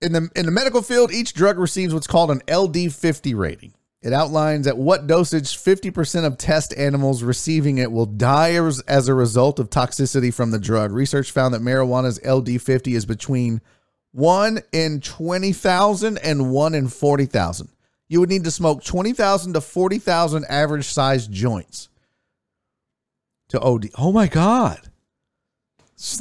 in 0.00 0.12
the 0.12 0.30
in 0.34 0.46
the 0.46 0.52
medical 0.52 0.82
field, 0.82 1.12
each 1.12 1.34
drug 1.34 1.58
receives 1.58 1.92
what's 1.92 2.06
called 2.06 2.30
an 2.30 2.40
LD50 2.48 3.36
rating. 3.36 3.74
It 4.02 4.14
outlines 4.14 4.66
at 4.66 4.78
what 4.78 5.06
dosage 5.06 5.58
50% 5.58 6.24
of 6.24 6.38
test 6.38 6.72
animals 6.74 7.22
receiving 7.22 7.76
it 7.76 7.92
will 7.92 8.06
die 8.06 8.52
as, 8.54 9.08
a 9.08 9.14
result 9.14 9.58
of 9.58 9.68
toxicity 9.68 10.32
from 10.32 10.52
the 10.52 10.58
drug. 10.58 10.90
Research 10.90 11.30
found 11.30 11.52
that 11.52 11.60
marijuana's 11.60 12.18
LD50 12.20 12.94
is 12.94 13.04
between 13.04 13.60
1 14.12 14.60
in 14.72 15.00
20,000 15.00 16.16
and 16.18 16.50
1 16.50 16.74
in 16.74 16.88
40,000. 16.88 17.68
You 18.08 18.20
would 18.20 18.30
need 18.30 18.44
to 18.44 18.50
smoke 18.50 18.82
20,000 18.82 19.52
to 19.52 19.60
40,000 19.60 20.46
average 20.46 20.86
sized 20.86 21.30
joints 21.30 21.90
to 23.50 23.60
OD. 23.60 23.90
Oh 23.98 24.12
my 24.12 24.28
God. 24.28 24.89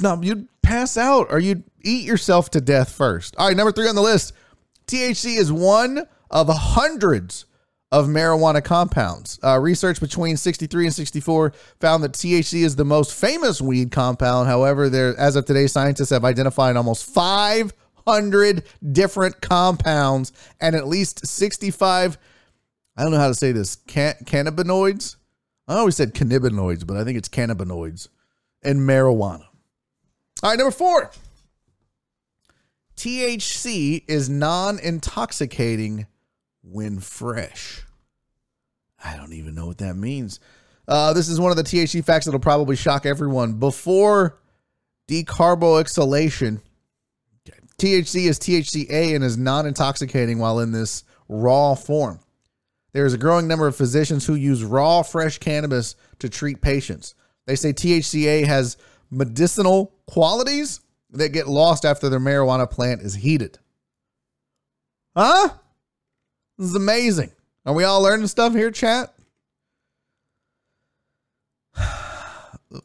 Not, 0.01 0.23
you'd 0.23 0.47
pass 0.61 0.97
out 0.97 1.27
or 1.29 1.39
you'd 1.39 1.63
eat 1.81 2.05
yourself 2.05 2.51
to 2.51 2.61
death 2.61 2.91
first. 2.91 3.35
All 3.37 3.47
right, 3.47 3.55
number 3.55 3.71
three 3.71 3.87
on 3.87 3.95
the 3.95 4.01
list 4.01 4.33
THC 4.87 5.37
is 5.37 5.51
one 5.51 6.07
of 6.31 6.49
hundreds 6.49 7.45
of 7.91 8.07
marijuana 8.07 8.63
compounds. 8.63 9.39
Uh, 9.43 9.57
research 9.59 9.99
between 9.99 10.37
63 10.37 10.85
and 10.85 10.93
64 10.93 11.53
found 11.79 12.03
that 12.03 12.13
THC 12.13 12.63
is 12.63 12.75
the 12.75 12.85
most 12.85 13.13
famous 13.13 13.61
weed 13.61 13.91
compound. 13.91 14.47
However, 14.47 14.89
there, 14.89 15.17
as 15.17 15.35
of 15.35 15.45
today, 15.45 15.67
scientists 15.67 16.11
have 16.11 16.25
identified 16.25 16.75
almost 16.75 17.05
500 17.05 18.63
different 18.91 19.41
compounds 19.41 20.31
and 20.59 20.75
at 20.75 20.87
least 20.87 21.25
65. 21.25 22.17
I 22.95 23.03
don't 23.03 23.11
know 23.11 23.17
how 23.17 23.27
to 23.27 23.35
say 23.35 23.51
this. 23.51 23.75
Can- 23.87 24.17
cannabinoids. 24.23 25.15
I 25.67 25.75
always 25.75 25.95
said 25.95 26.13
cannabinoids, 26.13 26.85
but 26.85 26.97
I 26.97 27.03
think 27.03 27.17
it's 27.17 27.29
cannabinoids 27.29 28.07
and 28.63 28.81
marijuana. 28.81 29.45
All 30.41 30.49
right, 30.49 30.57
number 30.57 30.71
four. 30.71 31.11
THC 32.95 34.03
is 34.07 34.29
non 34.29 34.79
intoxicating 34.79 36.07
when 36.61 36.99
fresh. 36.99 37.83
I 39.03 39.15
don't 39.15 39.33
even 39.33 39.55
know 39.55 39.65
what 39.65 39.77
that 39.79 39.95
means. 39.95 40.39
Uh, 40.87 41.13
this 41.13 41.29
is 41.29 41.39
one 41.39 41.51
of 41.51 41.57
the 41.57 41.63
THC 41.63 42.03
facts 42.03 42.25
that'll 42.25 42.39
probably 42.39 42.75
shock 42.75 43.05
everyone. 43.05 43.53
Before 43.53 44.39
decarboxylation, 45.07 46.61
THC 47.77 48.27
is 48.27 48.39
THCA 48.39 49.15
and 49.15 49.23
is 49.23 49.37
non 49.37 49.65
intoxicating 49.65 50.39
while 50.39 50.59
in 50.59 50.71
this 50.71 51.03
raw 51.27 51.75
form. 51.75 52.19
There 52.91 53.05
is 53.05 53.13
a 53.13 53.17
growing 53.17 53.47
number 53.47 53.67
of 53.67 53.75
physicians 53.75 54.25
who 54.25 54.35
use 54.35 54.63
raw, 54.63 55.03
fresh 55.03 55.37
cannabis 55.37 55.95
to 56.19 56.29
treat 56.29 56.61
patients. 56.61 57.13
They 57.45 57.55
say 57.55 57.71
THCA 57.71 58.45
has 58.45 58.77
medicinal 59.11 59.93
qualities 60.09 60.81
that 61.11 61.29
get 61.29 61.47
lost 61.47 61.85
after 61.85 62.09
their 62.09 62.19
marijuana 62.19 62.69
plant 62.69 63.01
is 63.01 63.15
heated. 63.15 63.59
Huh? 65.15 65.49
This 66.57 66.69
is 66.69 66.75
amazing. 66.75 67.31
Are 67.65 67.73
we 67.73 67.83
all 67.83 68.01
learning 68.01 68.27
stuff 68.27 68.53
here, 68.53 68.71
chat? 68.71 69.13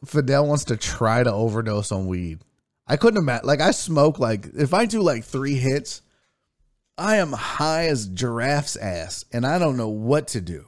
Fidel 0.04 0.46
wants 0.46 0.64
to 0.64 0.76
try 0.76 1.22
to 1.22 1.32
overdose 1.32 1.92
on 1.92 2.06
weed. 2.06 2.40
I 2.86 2.96
couldn't 2.96 3.18
imagine. 3.18 3.46
Like, 3.46 3.60
I 3.60 3.70
smoke, 3.70 4.18
like, 4.18 4.48
if 4.54 4.74
I 4.74 4.84
do 4.84 5.00
like 5.00 5.24
three 5.24 5.54
hits, 5.54 6.02
I 6.98 7.16
am 7.16 7.32
high 7.32 7.86
as 7.86 8.06
giraffe's 8.06 8.76
ass 8.76 9.24
and 9.32 9.46
I 9.46 9.58
don't 9.58 9.76
know 9.76 9.88
what 9.88 10.28
to 10.28 10.40
do. 10.40 10.66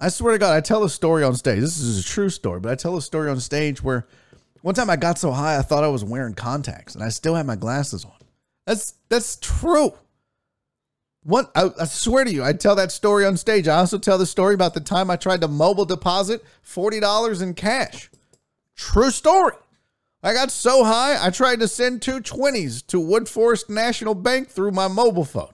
I 0.00 0.08
swear 0.08 0.32
to 0.32 0.38
God, 0.38 0.56
I 0.56 0.60
tell 0.60 0.82
a 0.82 0.90
story 0.90 1.22
on 1.22 1.36
stage. 1.36 1.60
This 1.60 1.78
is 1.78 2.00
a 2.00 2.08
true 2.08 2.30
story, 2.30 2.58
but 2.60 2.72
I 2.72 2.74
tell 2.74 2.96
a 2.96 3.02
story 3.02 3.30
on 3.30 3.38
stage 3.38 3.82
where 3.82 4.08
one 4.62 4.74
time 4.74 4.90
I 4.90 4.96
got 4.96 5.18
so 5.18 5.32
high 5.32 5.58
I 5.58 5.62
thought 5.62 5.84
I 5.84 5.88
was 5.88 6.04
wearing 6.04 6.34
contacts 6.34 6.94
and 6.94 7.04
I 7.04 7.10
still 7.10 7.34
had 7.34 7.46
my 7.46 7.56
glasses 7.56 8.04
on. 8.04 8.12
That's 8.66 8.94
that's 9.08 9.36
true. 9.36 9.92
What 11.24 11.52
I, 11.54 11.70
I, 11.78 11.84
swear 11.84 12.24
to 12.24 12.32
you, 12.32 12.42
I 12.42 12.52
tell 12.52 12.74
that 12.74 12.90
story 12.90 13.24
on 13.24 13.36
stage. 13.36 13.68
I 13.68 13.76
also 13.76 13.98
tell 13.98 14.18
the 14.18 14.26
story 14.26 14.54
about 14.54 14.74
the 14.74 14.80
time 14.80 15.08
I 15.08 15.16
tried 15.16 15.40
to 15.42 15.48
mobile 15.48 15.84
deposit 15.84 16.44
forty 16.62 17.00
dollars 17.00 17.42
in 17.42 17.54
cash. 17.54 18.10
True 18.76 19.10
story. 19.10 19.54
I 20.22 20.32
got 20.32 20.50
so 20.50 20.84
high 20.84 21.24
I 21.24 21.30
tried 21.30 21.60
to 21.60 21.68
send 21.68 22.02
two 22.02 22.20
twenties 22.20 22.82
to 22.82 23.00
Woodforest 23.00 23.68
National 23.68 24.14
Bank 24.14 24.48
through 24.48 24.70
my 24.72 24.88
mobile 24.88 25.24
phone. 25.24 25.52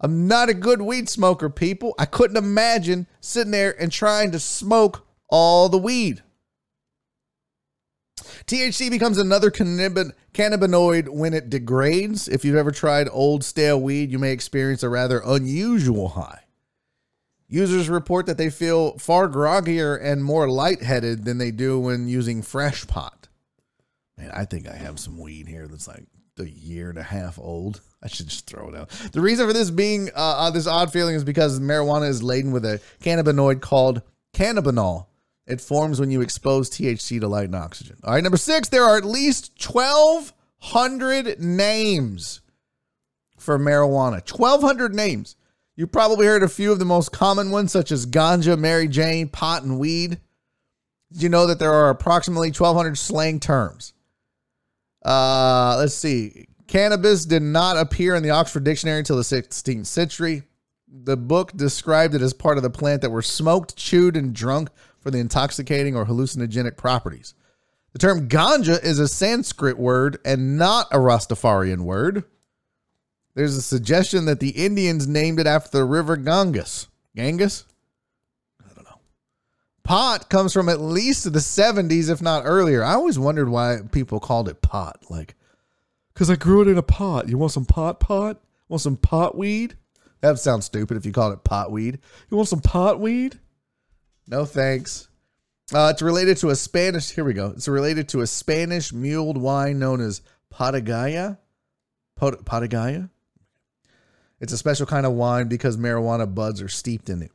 I'm 0.00 0.26
not 0.26 0.48
a 0.48 0.54
good 0.54 0.82
weed 0.82 1.08
smoker, 1.08 1.48
people. 1.48 1.94
I 1.98 2.06
couldn't 2.06 2.36
imagine 2.36 3.06
sitting 3.20 3.52
there 3.52 3.80
and 3.80 3.92
trying 3.92 4.32
to 4.32 4.40
smoke 4.40 5.06
all 5.28 5.68
the 5.68 5.78
weed. 5.78 6.22
THC 8.46 8.90
becomes 8.90 9.18
another 9.18 9.50
cannabinoid 9.50 11.08
when 11.08 11.34
it 11.34 11.50
degrades. 11.50 12.28
If 12.28 12.44
you've 12.44 12.56
ever 12.56 12.70
tried 12.70 13.08
old 13.10 13.44
stale 13.44 13.80
weed, 13.80 14.10
you 14.10 14.18
may 14.18 14.32
experience 14.32 14.82
a 14.82 14.88
rather 14.88 15.22
unusual 15.24 16.10
high. 16.10 16.40
Users 17.48 17.88
report 17.88 18.26
that 18.26 18.38
they 18.38 18.48
feel 18.48 18.96
far 18.98 19.28
groggier 19.28 20.02
and 20.02 20.24
more 20.24 20.48
lightheaded 20.48 21.24
than 21.24 21.38
they 21.38 21.50
do 21.50 21.78
when 21.78 22.08
using 22.08 22.42
fresh 22.42 22.86
pot. 22.86 23.28
Man, 24.16 24.30
I 24.32 24.46
think 24.46 24.66
I 24.66 24.74
have 24.74 24.98
some 24.98 25.18
weed 25.18 25.48
here 25.48 25.68
that's 25.68 25.86
like 25.86 26.04
a 26.38 26.44
year 26.44 26.88
and 26.88 26.98
a 26.98 27.02
half 27.02 27.38
old. 27.38 27.82
I 28.02 28.08
should 28.08 28.28
just 28.28 28.46
throw 28.46 28.68
it 28.70 28.74
out. 28.74 28.88
The 29.12 29.20
reason 29.20 29.46
for 29.46 29.52
this 29.52 29.70
being 29.70 30.08
uh, 30.16 30.46
uh, 30.46 30.50
this 30.50 30.66
odd 30.66 30.92
feeling 30.92 31.14
is 31.14 31.24
because 31.24 31.60
marijuana 31.60 32.08
is 32.08 32.22
laden 32.22 32.52
with 32.52 32.64
a 32.64 32.80
cannabinoid 33.02 33.60
called 33.60 34.02
cannabinol. 34.34 35.06
It 35.46 35.60
forms 35.60 35.98
when 35.98 36.10
you 36.10 36.20
expose 36.20 36.70
THC 36.70 37.20
to 37.20 37.28
light 37.28 37.46
and 37.46 37.54
oxygen. 37.54 37.96
All 38.04 38.14
right, 38.14 38.22
number 38.22 38.36
six, 38.36 38.68
there 38.68 38.84
are 38.84 38.96
at 38.96 39.04
least 39.04 39.52
1,200 39.64 41.40
names 41.40 42.40
for 43.36 43.58
marijuana. 43.58 44.22
1,200 44.30 44.94
names. 44.94 45.36
You 45.74 45.86
probably 45.86 46.26
heard 46.26 46.42
a 46.42 46.48
few 46.48 46.70
of 46.70 46.78
the 46.78 46.84
most 46.84 47.12
common 47.12 47.50
ones, 47.50 47.72
such 47.72 47.90
as 47.90 48.06
ganja, 48.06 48.58
Mary 48.58 48.86
Jane, 48.86 49.28
pot, 49.28 49.62
and 49.62 49.78
weed. 49.78 50.20
Did 51.12 51.22
you 51.22 51.28
know 51.28 51.46
that 51.46 51.58
there 51.58 51.72
are 51.72 51.90
approximately 51.90 52.48
1,200 52.48 52.96
slang 52.96 53.40
terms? 53.40 53.94
Uh, 55.04 55.76
let's 55.78 55.94
see. 55.94 56.46
Cannabis 56.68 57.24
did 57.24 57.42
not 57.42 57.76
appear 57.76 58.14
in 58.14 58.22
the 58.22 58.30
Oxford 58.30 58.64
Dictionary 58.64 59.00
until 59.00 59.16
the 59.16 59.22
16th 59.22 59.86
century. 59.86 60.44
The 60.86 61.16
book 61.16 61.52
described 61.56 62.14
it 62.14 62.22
as 62.22 62.32
part 62.32 62.58
of 62.58 62.62
the 62.62 62.70
plant 62.70 63.02
that 63.02 63.10
were 63.10 63.22
smoked, 63.22 63.76
chewed, 63.76 64.16
and 64.16 64.32
drunk 64.34 64.68
for 65.02 65.10
the 65.10 65.18
intoxicating 65.18 65.96
or 65.96 66.06
hallucinogenic 66.06 66.76
properties. 66.76 67.34
The 67.92 67.98
term 67.98 68.28
ganja 68.28 68.82
is 68.82 68.98
a 68.98 69.08
Sanskrit 69.08 69.78
word 69.78 70.18
and 70.24 70.56
not 70.56 70.86
a 70.90 70.96
Rastafarian 70.96 71.80
word. 71.82 72.24
There's 73.34 73.56
a 73.56 73.62
suggestion 73.62 74.26
that 74.26 74.40
the 74.40 74.50
Indians 74.50 75.06
named 75.06 75.40
it 75.40 75.46
after 75.46 75.78
the 75.78 75.84
river 75.84 76.16
Ganges. 76.16 76.88
Ganges? 77.16 77.64
I 78.60 78.74
don't 78.74 78.84
know. 78.84 79.00
Pot 79.82 80.30
comes 80.30 80.52
from 80.52 80.68
at 80.68 80.80
least 80.80 81.30
the 81.30 81.38
70s, 81.38 82.10
if 82.10 82.22
not 82.22 82.44
earlier. 82.44 82.82
I 82.82 82.94
always 82.94 83.18
wondered 83.18 83.48
why 83.48 83.80
people 83.90 84.20
called 84.20 84.48
it 84.48 84.62
pot. 84.62 84.98
Like, 85.10 85.34
because 86.14 86.30
I 86.30 86.36
grew 86.36 86.62
it 86.62 86.68
in 86.68 86.78
a 86.78 86.82
pot. 86.82 87.28
You 87.28 87.38
want 87.38 87.52
some 87.52 87.64
pot 87.64 88.00
pot? 88.00 88.38
Want 88.68 88.82
some 88.82 88.96
pot 88.96 89.36
weed? 89.36 89.76
That 90.20 90.38
sounds 90.38 90.66
stupid 90.66 90.96
if 90.96 91.04
you 91.04 91.12
called 91.12 91.32
it 91.32 91.44
pot 91.44 91.70
weed. 91.72 91.98
You 92.30 92.36
want 92.36 92.48
some 92.48 92.60
pot 92.60 93.00
weed? 93.00 93.38
No 94.26 94.44
thanks. 94.44 95.08
Uh, 95.74 95.88
it's 95.92 96.02
related 96.02 96.36
to 96.38 96.50
a 96.50 96.56
Spanish. 96.56 97.10
Here 97.10 97.24
we 97.24 97.32
go. 97.32 97.48
It's 97.48 97.68
related 97.68 98.08
to 98.10 98.20
a 98.20 98.26
Spanish 98.26 98.92
mulled 98.92 99.38
wine 99.38 99.78
known 99.78 100.00
as 100.00 100.22
Patagaya. 100.52 101.38
Pot- 102.16 102.44
Patagaya. 102.44 103.08
It's 104.40 104.52
a 104.52 104.58
special 104.58 104.86
kind 104.86 105.06
of 105.06 105.12
wine 105.12 105.48
because 105.48 105.76
marijuana 105.76 106.32
buds 106.32 106.60
are 106.60 106.68
steeped 106.68 107.08
in 107.08 107.22
it. 107.22 107.30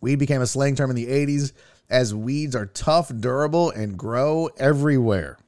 Weed 0.00 0.16
became 0.16 0.42
a 0.42 0.46
slang 0.46 0.74
term 0.74 0.90
in 0.90 0.96
the 0.96 1.06
80s 1.06 1.52
as 1.88 2.14
weeds 2.14 2.54
are 2.56 2.66
tough, 2.66 3.10
durable, 3.14 3.70
and 3.70 3.98
grow 3.98 4.48
everywhere. 4.56 5.38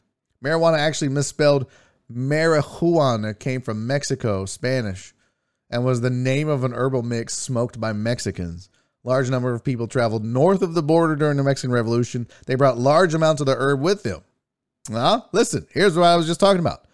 Marijuana 0.45 0.79
actually 0.79 1.09
misspelled 1.09 1.67
marijuana 2.13 3.39
came 3.39 3.61
from 3.63 3.87
Mexico, 3.87 4.45
Spanish, 4.45 5.15
and 5.71 5.85
was 5.85 6.01
the 6.01 6.11
name 6.11 6.49
of 6.49 6.65
an 6.65 6.73
herbal 6.73 7.03
mix 7.03 7.37
smoked 7.37 7.81
by 7.81 7.93
Mexicans. 7.93 8.69
Large 9.05 9.31
number 9.31 9.53
of 9.53 9.65
people 9.65 9.89
traveled 9.89 10.25
north 10.25 10.63
of 10.63 10.75
the 10.75 10.83
border 10.83 11.17
during 11.17 11.37
the 11.37 11.43
Mexican 11.43 11.73
Revolution. 11.73 12.29
They 12.47 12.55
brought 12.55 12.79
large 12.79 13.15
amounts 13.15 13.41
of 13.41 13.47
the 13.47 13.57
herb 13.57 13.81
with 13.81 14.03
them. 14.05 14.23
Now, 14.89 15.27
listen, 15.33 15.67
here's 15.73 15.97
what 15.97 16.05
I 16.05 16.17
was 16.17 16.27
just 16.27 16.41
talking 16.41 16.61
about. 16.61 16.85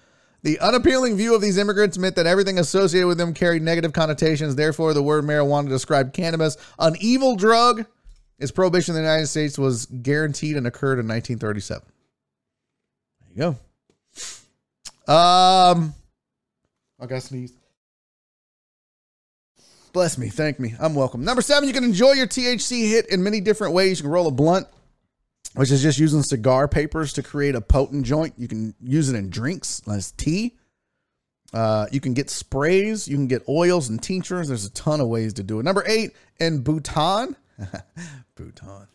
The 0.42 0.59
unappealing 0.61 1.16
view 1.16 1.34
of 1.34 1.40
these 1.40 1.59
immigrants 1.59 1.98
meant 1.98 2.16
that 2.16 2.26
everything 2.26 2.59
associated 2.59 3.09
with 3.09 3.18
them 3.18 3.34
carried 3.34 3.62
negative 3.62 3.92
connotations. 3.92 4.54
Therefore, 4.54 4.94
the 4.94 5.02
word 5.02 5.24
marijuana 5.24 5.68
described 5.68 6.14
cannabis, 6.14 6.56
an 6.78 6.96
evil 7.00 7.34
drug. 7.36 7.84
Its 8.38 8.52
prohibition 8.52 8.94
in 8.94 9.02
the 9.02 9.09
United 9.09 9.26
States 9.26 9.59
was 9.59 9.86
guaranteed 9.86 10.56
and 10.56 10.66
occurred 10.66 11.00
in 11.00 11.09
1937. 11.09 11.82
There 13.20 13.30
you 13.34 13.56
go. 15.06 15.12
Um, 15.12 15.94
I 17.00 17.06
got 17.06 17.22
sneeze. 17.22 17.52
Bless 19.99 20.16
me, 20.16 20.28
thank 20.28 20.61
me. 20.61 20.76
I'm 20.78 20.94
welcome. 20.94 21.24
Number 21.24 21.42
seven, 21.42 21.68
you 21.68 21.74
can 21.74 21.82
enjoy 21.82 22.12
your 22.12 22.28
THC 22.28 22.88
hit 22.88 23.09
in 23.09 23.20
many 23.20 23.40
different 23.40 23.74
ways. 23.74 23.99
You 23.99 24.05
can 24.05 24.12
roll 24.12 24.28
a 24.28 24.30
blunt, 24.30 24.68
which 25.57 25.72
is 25.72 25.82
just 25.82 25.99
using 25.99 26.22
cigar 26.22 26.68
papers 26.68 27.12
to 27.14 27.22
create 27.24 27.57
a 27.57 27.61
potent 27.61 28.07
joint. 28.07 28.34
You 28.38 28.46
can 28.46 28.76
use 28.80 29.09
it 29.09 29.16
in 29.16 29.28
drinks 29.28 29.82
as 29.88 30.12
tea. 30.12 30.57
Uh, 31.53 31.86
you 31.90 31.99
can 31.99 32.14
get 32.14 32.30
sprays, 32.30 33.09
you 33.09 33.16
can 33.16 33.26
get 33.26 33.42
oils 33.49 33.88
and 33.88 34.01
tinctures. 34.01 34.46
There's 34.46 34.66
a 34.66 34.70
ton 34.70 35.01
of 35.01 35.09
ways 35.09 35.32
to 35.32 35.42
do 35.42 35.59
it. 35.59 35.64
Number 35.64 35.82
eight, 35.84 36.12
in 36.38 36.62
Bhutan, 36.62 37.34
Bhutan, 38.36 38.86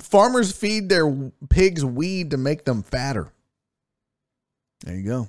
farmers 0.00 0.52
feed 0.52 0.88
their 0.88 1.12
pigs 1.50 1.84
weed 1.84 2.30
to 2.30 2.36
make 2.36 2.64
them 2.64 2.84
fatter. 2.84 3.32
There 4.84 4.94
you 4.94 5.02
go. 5.02 5.28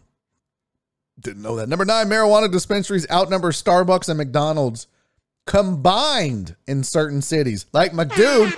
Didn't 1.20 1.42
know 1.42 1.56
that. 1.58 1.70
Number 1.70 1.86
nine, 1.86 2.08
marijuana 2.08 2.52
dispensaries 2.52 3.10
outnumber 3.12 3.52
Starbucks 3.52 4.10
and 4.10 4.18
McDonald's 4.18 4.88
combined 5.46 6.56
in 6.68 6.84
certain 6.84 7.22
cities. 7.22 7.66
Like 7.74 7.94
my 7.94 8.04
dude, 8.04 8.54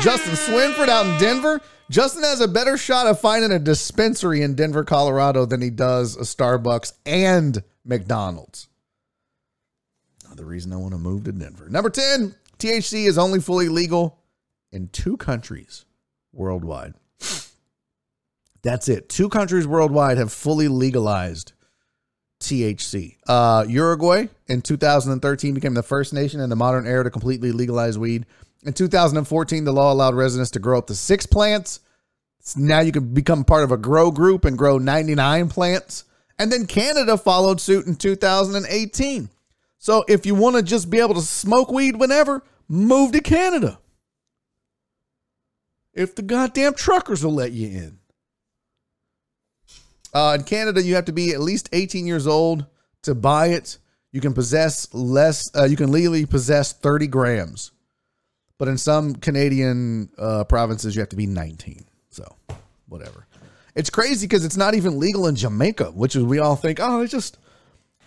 Justin 0.00 0.34
Swinford 0.34 0.88
out 0.88 1.06
in 1.06 1.18
Denver. 1.20 1.60
Justin 1.90 2.22
has 2.22 2.40
a 2.40 2.48
better 2.48 2.76
shot 2.76 3.06
of 3.06 3.20
finding 3.20 3.52
a 3.52 3.58
dispensary 3.58 4.42
in 4.42 4.54
Denver, 4.54 4.84
Colorado 4.84 5.44
than 5.44 5.60
he 5.60 5.70
does 5.70 6.16
a 6.16 6.20
Starbucks 6.20 6.92
and 7.04 7.62
McDonald's. 7.84 8.68
Another 10.24 10.44
reason 10.44 10.72
I 10.72 10.76
want 10.76 10.92
to 10.92 10.98
move 10.98 11.24
to 11.24 11.32
Denver. 11.32 11.68
Number 11.68 11.90
10, 11.90 12.34
THC 12.58 13.06
is 13.06 13.18
only 13.18 13.40
fully 13.40 13.68
legal 13.68 14.18
in 14.72 14.88
two 14.88 15.16
countries 15.16 15.84
worldwide. 16.32 16.94
That's 18.62 18.88
it. 18.88 19.08
Two 19.08 19.28
countries 19.28 19.66
worldwide 19.66 20.18
have 20.18 20.32
fully 20.32 20.68
legalized 20.68 21.52
THC. 22.40 23.16
Uh, 23.28 23.64
Uruguay 23.68 24.28
in 24.48 24.62
2013 24.62 25.54
became 25.54 25.74
the 25.74 25.82
first 25.82 26.12
nation 26.12 26.40
in 26.40 26.50
the 26.50 26.56
modern 26.56 26.86
era 26.86 27.04
to 27.04 27.10
completely 27.10 27.52
legalize 27.52 27.98
weed. 27.98 28.26
In 28.62 28.72
2014, 28.72 29.64
the 29.64 29.72
law 29.72 29.92
allowed 29.92 30.14
residents 30.14 30.50
to 30.52 30.58
grow 30.58 30.78
up 30.78 30.88
to 30.88 30.94
six 30.94 31.26
plants. 31.26 31.80
So 32.40 32.60
now 32.60 32.80
you 32.80 32.92
can 32.92 33.14
become 33.14 33.44
part 33.44 33.64
of 33.64 33.72
a 33.72 33.76
grow 33.76 34.10
group 34.10 34.44
and 34.44 34.58
grow 34.58 34.78
99 34.78 35.48
plants. 35.48 36.04
And 36.38 36.50
then 36.50 36.66
Canada 36.66 37.16
followed 37.16 37.60
suit 37.60 37.86
in 37.86 37.96
2018. 37.96 39.28
So 39.78 40.04
if 40.08 40.26
you 40.26 40.34
want 40.34 40.56
to 40.56 40.62
just 40.62 40.90
be 40.90 41.00
able 41.00 41.14
to 41.14 41.22
smoke 41.22 41.70
weed 41.70 41.96
whenever, 41.96 42.42
move 42.68 43.12
to 43.12 43.20
Canada. 43.20 43.78
If 45.92 46.14
the 46.14 46.22
goddamn 46.22 46.74
truckers 46.74 47.24
will 47.24 47.34
let 47.34 47.52
you 47.52 47.68
in. 47.68 47.99
Uh, 50.12 50.36
in 50.38 50.44
Canada, 50.44 50.82
you 50.82 50.94
have 50.94 51.04
to 51.06 51.12
be 51.12 51.32
at 51.32 51.40
least 51.40 51.68
18 51.72 52.06
years 52.06 52.26
old 52.26 52.66
to 53.02 53.14
buy 53.14 53.48
it. 53.48 53.78
You 54.12 54.20
can 54.20 54.34
possess 54.34 54.92
less. 54.92 55.50
Uh, 55.54 55.64
you 55.64 55.76
can 55.76 55.92
legally 55.92 56.26
possess 56.26 56.72
30 56.72 57.06
grams, 57.06 57.72
but 58.58 58.68
in 58.68 58.76
some 58.76 59.14
Canadian 59.14 60.10
uh, 60.18 60.44
provinces, 60.44 60.96
you 60.96 61.00
have 61.00 61.10
to 61.10 61.16
be 61.16 61.26
19. 61.26 61.84
So, 62.10 62.24
whatever. 62.88 63.26
It's 63.76 63.90
crazy 63.90 64.26
because 64.26 64.44
it's 64.44 64.56
not 64.56 64.74
even 64.74 64.98
legal 64.98 65.28
in 65.28 65.36
Jamaica, 65.36 65.92
which 65.92 66.16
is 66.16 66.24
we 66.24 66.40
all 66.40 66.56
think, 66.56 66.80
oh, 66.82 67.00
they 67.00 67.06
just 67.06 67.38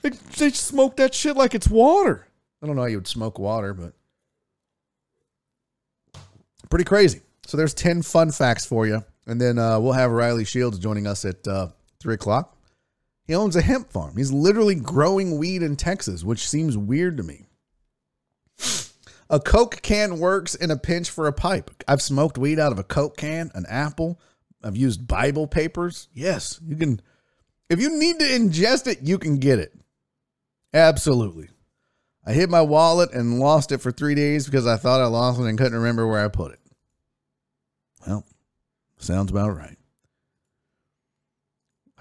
they, 0.02 0.10
they 0.10 0.50
smoke 0.50 0.98
that 0.98 1.14
shit 1.14 1.38
like 1.38 1.56
it's 1.56 1.70
water. 1.70 2.28
I 2.62 2.68
don't 2.68 2.76
know 2.76 2.82
how 2.82 2.88
you 2.88 2.98
would 2.98 3.08
smoke 3.08 3.40
water, 3.40 3.74
but 3.74 3.94
pretty 6.70 6.86
crazy. 6.86 7.22
So 7.46 7.58
there's 7.58 7.74
10 7.74 8.02
fun 8.02 8.32
facts 8.32 8.66
for 8.66 8.88
you. 8.88 9.04
And 9.26 9.40
then 9.40 9.58
uh, 9.58 9.80
we'll 9.80 9.94
have 9.94 10.12
Riley 10.12 10.44
Shields 10.44 10.80
joining 10.80 11.08
us 11.08 11.24
at 11.24 11.48
uh, 11.48 11.68
3 12.04 12.14
o'clock. 12.14 12.56
He 13.26 13.34
owns 13.34 13.56
a 13.56 13.62
hemp 13.62 13.92
farm. 13.92 14.18
He's 14.18 14.32
literally 14.32 14.76
growing 14.76 15.38
weed 15.38 15.64
in 15.64 15.78
Texas, 15.78 16.24
which 16.24 16.48
seems 16.48 16.78
weird 16.78 17.18
to 17.18 17.24
me. 17.24 17.48
A 19.30 19.40
Coke 19.40 19.82
can 19.82 20.20
works 20.20 20.54
in 20.54 20.70
a 20.70 20.78
pinch 20.78 21.10
for 21.10 21.26
a 21.26 21.34
pipe. 21.34 21.72
I've 21.88 22.02
smoked 22.02 22.38
weed 22.38 22.60
out 22.60 22.72
of 22.72 22.78
a 22.78 22.84
Coke 22.84 23.18
can, 23.18 23.50
an 23.56 23.66
apple. 23.68 24.20
I've 24.62 24.78
used 24.78 25.08
Bible 25.08 25.48
papers. 25.48 26.10
Yes, 26.14 26.60
you 26.64 26.76
can. 26.76 27.02
If 27.70 27.82
you 27.82 27.98
need 27.98 28.20
to 28.20 28.26
ingest 28.26 28.86
it, 28.86 29.00
you 29.02 29.18
can 29.18 29.38
get 29.38 29.60
it. 29.60 29.74
Absolutely. 30.74 31.50
I 32.26 32.34
hid 32.34 32.50
my 32.50 32.62
wallet 32.62 33.12
and 33.14 33.40
lost 33.40 33.72
it 33.72 33.80
for 33.80 33.92
three 33.92 34.16
days 34.16 34.46
because 34.46 34.68
I 34.68 34.78
thought 34.78 35.02
I 35.02 35.06
lost 35.06 35.40
it 35.40 35.46
and 35.46 35.58
couldn't 35.58 35.78
remember 35.78 36.06
where 36.08 36.24
I 36.24 36.28
put 36.28 36.54
it. 36.54 36.60
Well, 38.06 38.26
sounds 38.98 39.32
about 39.32 39.56
right. 39.56 39.78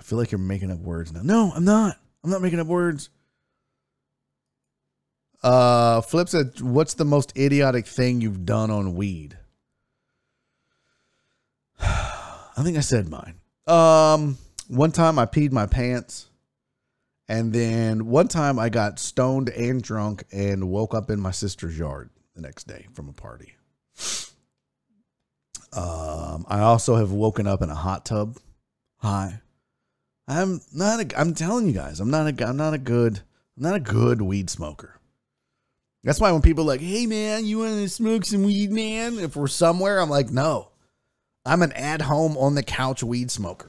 I 0.02 0.04
feel 0.04 0.18
like 0.18 0.32
you're 0.32 0.38
making 0.40 0.72
up 0.72 0.80
words 0.80 1.12
now. 1.12 1.20
No, 1.22 1.52
I'm 1.54 1.64
not. 1.64 1.96
I'm 2.24 2.30
not 2.30 2.42
making 2.42 2.58
up 2.58 2.66
words. 2.66 3.08
Uh, 5.44 6.00
Flip 6.00 6.28
said, 6.28 6.60
"What's 6.60 6.94
the 6.94 7.04
most 7.04 7.32
idiotic 7.38 7.86
thing 7.86 8.20
you've 8.20 8.44
done 8.44 8.72
on 8.72 8.96
weed?" 8.96 9.38
I 11.80 12.62
think 12.64 12.76
I 12.76 12.80
said 12.80 13.08
mine. 13.08 13.36
Um, 13.68 14.38
one 14.66 14.90
time 14.90 15.20
I 15.20 15.26
peed 15.26 15.52
my 15.52 15.66
pants, 15.66 16.26
and 17.28 17.52
then 17.52 18.06
one 18.06 18.26
time 18.26 18.58
I 18.58 18.70
got 18.70 18.98
stoned 18.98 19.50
and 19.50 19.80
drunk 19.80 20.24
and 20.32 20.68
woke 20.68 20.94
up 20.96 21.10
in 21.10 21.20
my 21.20 21.30
sister's 21.30 21.78
yard 21.78 22.10
the 22.34 22.42
next 22.42 22.66
day 22.66 22.88
from 22.92 23.08
a 23.08 23.12
party. 23.12 23.54
Um, 25.72 26.44
I 26.48 26.58
also 26.58 26.96
have 26.96 27.12
woken 27.12 27.46
up 27.46 27.62
in 27.62 27.70
a 27.70 27.74
hot 27.76 28.04
tub. 28.04 28.36
Hi. 28.96 29.42
I'm 30.38 30.60
not 30.72 31.00
a, 31.00 31.20
I'm 31.20 31.34
telling 31.34 31.66
you 31.66 31.72
guys, 31.72 32.00
I'm 32.00 32.10
not 32.10 32.26
a 32.26 32.48
I'm 32.48 32.56
not 32.56 32.74
a 32.74 32.78
good 32.78 33.20
I'm 33.56 33.62
not 33.62 33.74
a 33.74 33.80
good 33.80 34.22
weed 34.22 34.50
smoker. 34.50 34.98
That's 36.04 36.20
why 36.20 36.32
when 36.32 36.42
people 36.42 36.64
like, 36.64 36.80
"Hey 36.80 37.06
man, 37.06 37.44
you 37.44 37.58
want 37.58 37.74
to 37.74 37.88
smoke 37.88 38.24
some 38.24 38.42
weed, 38.42 38.72
man?" 38.72 39.18
If 39.18 39.36
we're 39.36 39.46
somewhere, 39.46 40.00
I'm 40.00 40.10
like, 40.10 40.30
"No." 40.30 40.68
I'm 41.44 41.62
an 41.62 41.72
at-home 41.72 42.36
on 42.36 42.54
the 42.54 42.62
couch 42.62 43.02
weed 43.02 43.30
smoker. 43.30 43.68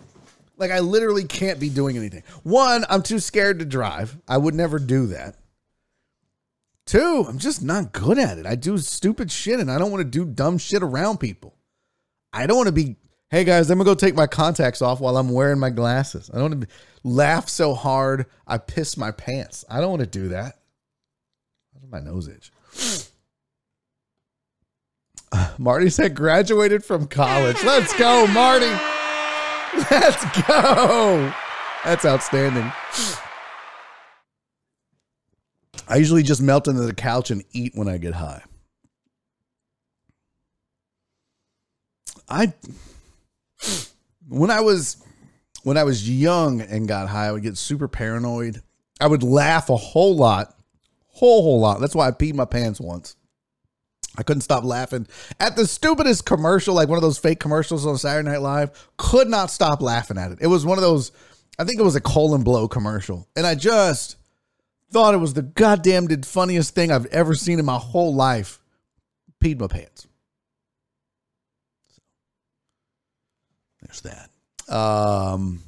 Like 0.58 0.72
I 0.72 0.80
literally 0.80 1.24
can't 1.24 1.60
be 1.60 1.70
doing 1.70 1.98
anything. 1.98 2.24
One, 2.44 2.86
I'm 2.88 3.02
too 3.02 3.20
scared 3.20 3.60
to 3.60 3.66
drive. 3.66 4.16
I 4.28 4.38
would 4.38 4.54
never 4.54 4.78
do 4.78 5.08
that. 5.08 5.36
Two, 6.86 7.26
I'm 7.28 7.40
just 7.40 7.64
not 7.64 7.94
good 7.94 8.20
at 8.20 8.38
it. 8.38 8.46
I 8.46 8.56
do 8.56 8.78
stupid 8.78 9.32
shit 9.32 9.60
and 9.60 9.72
I 9.72 9.80
don't 9.80 9.92
want 9.92 10.02
to 10.02 10.10
do 10.10 10.26
dumb 10.26 10.58
shit 10.58 10.84
around 10.84 11.20
people. 11.20 11.56
I 12.32 12.46
don't 12.46 12.58
want 12.58 12.68
to 12.68 12.74
be, 12.74 12.98
hey 13.34 13.44
guys, 13.44 13.72
I'm 13.72 13.80
gonna 13.80 13.90
go 13.90 13.96
take 13.96 14.14
my 14.14 14.28
contacts 14.28 14.80
off 14.84 15.00
while 15.00 15.18
I'm 15.18 15.30
wearing 15.30 15.58
my 15.58 15.72
glasses. 15.72 16.30
I 16.32 16.38
don't 16.38 16.52
want 16.52 16.70
to 16.70 16.76
laugh 17.04 17.50
so 17.50 17.74
hard 17.74 18.28
I 18.46 18.60
piss 18.60 18.96
my 18.96 19.10
pants. 19.10 19.66
I 19.68 19.82
don't 19.82 19.90
want 19.90 20.02
to 20.02 20.06
do 20.06 20.28
that. 20.30 20.60
My 21.90 22.00
nose 22.00 22.28
itch. 22.28 22.52
Marty 25.58 25.90
said 25.90 26.14
graduated 26.14 26.86
from 26.86 27.08
college. 27.08 27.58
Let's 27.64 27.98
go, 27.98 28.28
Marty. 28.28 28.72
Let's 29.90 30.24
go. 30.48 31.34
That's 31.84 32.06
outstanding. 32.06 32.72
I 35.88 35.96
usually 35.96 36.22
just 36.22 36.40
melt 36.40 36.68
into 36.68 36.84
the 36.84 36.94
couch 36.94 37.32
and 37.32 37.44
eat 37.52 37.72
when 37.74 37.88
I 37.88 37.98
get 37.98 38.14
high. 38.14 38.44
I 42.30 42.54
when 44.28 44.52
I 44.52 44.62
was 44.62 45.04
when 45.64 45.78
I 45.78 45.84
was 45.84 46.10
young 46.10 46.62
and 46.62 46.88
got 46.88 47.10
high, 47.10 47.28
I 47.28 47.32
would 47.32 47.44
get 47.44 47.58
super 47.58 47.88
paranoid. 47.88 48.62
I 49.00 49.08
would 49.08 49.24
laugh 49.24 49.70
a 49.70 49.78
whole 49.78 50.16
lot, 50.16 50.56
whole 51.08 51.42
whole 51.42 51.60
lot. 51.60 51.80
That's 51.80 51.96
why 51.96 52.08
I 52.08 52.12
peed 52.12 52.36
my 52.36 52.46
pants 52.46 52.80
once. 52.80 53.16
I 54.18 54.24
couldn't 54.24 54.42
stop 54.42 54.64
laughing 54.64 55.08
at 55.40 55.56
the 55.56 55.66
stupidest 55.66 56.26
commercial, 56.26 56.76
like 56.76 56.88
one 56.88 56.98
of 56.98 57.02
those 57.02 57.18
fake 57.18 57.40
commercials 57.40 57.86
on 57.86 57.98
Saturday 57.98 58.30
Night 58.30 58.42
Live. 58.42 58.90
Could 58.98 59.28
not 59.28 59.50
stop 59.50 59.82
laughing 59.82 60.18
at 60.18 60.32
it. 60.32 60.38
It 60.42 60.48
was 60.48 60.66
one 60.66 60.78
of 60.78 60.84
those, 60.84 61.12
I 61.58 61.64
think 61.64 61.80
it 61.80 61.84
was 61.84 61.96
a 61.96 62.02
colon 62.02 62.44
blow 62.44 62.68
commercial. 62.68 63.28
And 63.36 63.48
I 63.48 63.56
just 63.56 64.18
thought 64.92 65.16
it 65.16 65.18
was 65.18 65.34
the 65.34 65.42
goddamn 65.42 66.08
funniest 66.22 66.76
thing 66.76 66.92
I've 66.92 67.08
ever 67.08 67.34
seen 67.34 67.58
in 67.58 67.66
my 67.66 67.78
whole 67.78 68.14
life. 68.14 68.60
Peed 69.44 69.60
my 69.60 69.68
pants. 69.68 70.08
There's 73.94 74.16
that. 74.16 74.74
Um, 74.74 75.62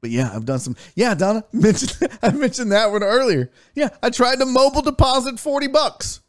but 0.00 0.10
yeah, 0.10 0.30
I've 0.34 0.44
done 0.44 0.58
some. 0.58 0.76
Yeah, 0.94 1.14
Donna 1.14 1.44
mentioned. 1.52 2.10
I 2.22 2.30
mentioned 2.30 2.72
that 2.72 2.90
one 2.90 3.02
earlier. 3.02 3.50
Yeah, 3.74 3.90
I 4.02 4.10
tried 4.10 4.38
to 4.38 4.46
mobile 4.46 4.82
deposit 4.82 5.38
forty 5.38 5.66
bucks 5.66 6.20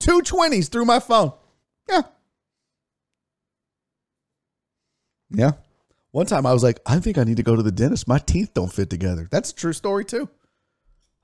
two 0.00 0.22
twenties 0.22 0.68
through 0.68 0.84
my 0.84 1.00
phone. 1.00 1.32
Yeah. 1.88 2.02
Yeah. 5.30 5.52
One 6.10 6.26
time 6.26 6.44
I 6.44 6.52
was 6.52 6.62
like, 6.62 6.78
I 6.84 6.98
think 7.00 7.16
I 7.16 7.24
need 7.24 7.38
to 7.38 7.42
go 7.42 7.56
to 7.56 7.62
the 7.62 7.72
dentist. 7.72 8.06
My 8.06 8.18
teeth 8.18 8.52
don't 8.52 8.70
fit 8.72 8.90
together. 8.90 9.28
That's 9.30 9.50
a 9.50 9.54
true 9.54 9.72
story, 9.72 10.04
too. 10.04 10.28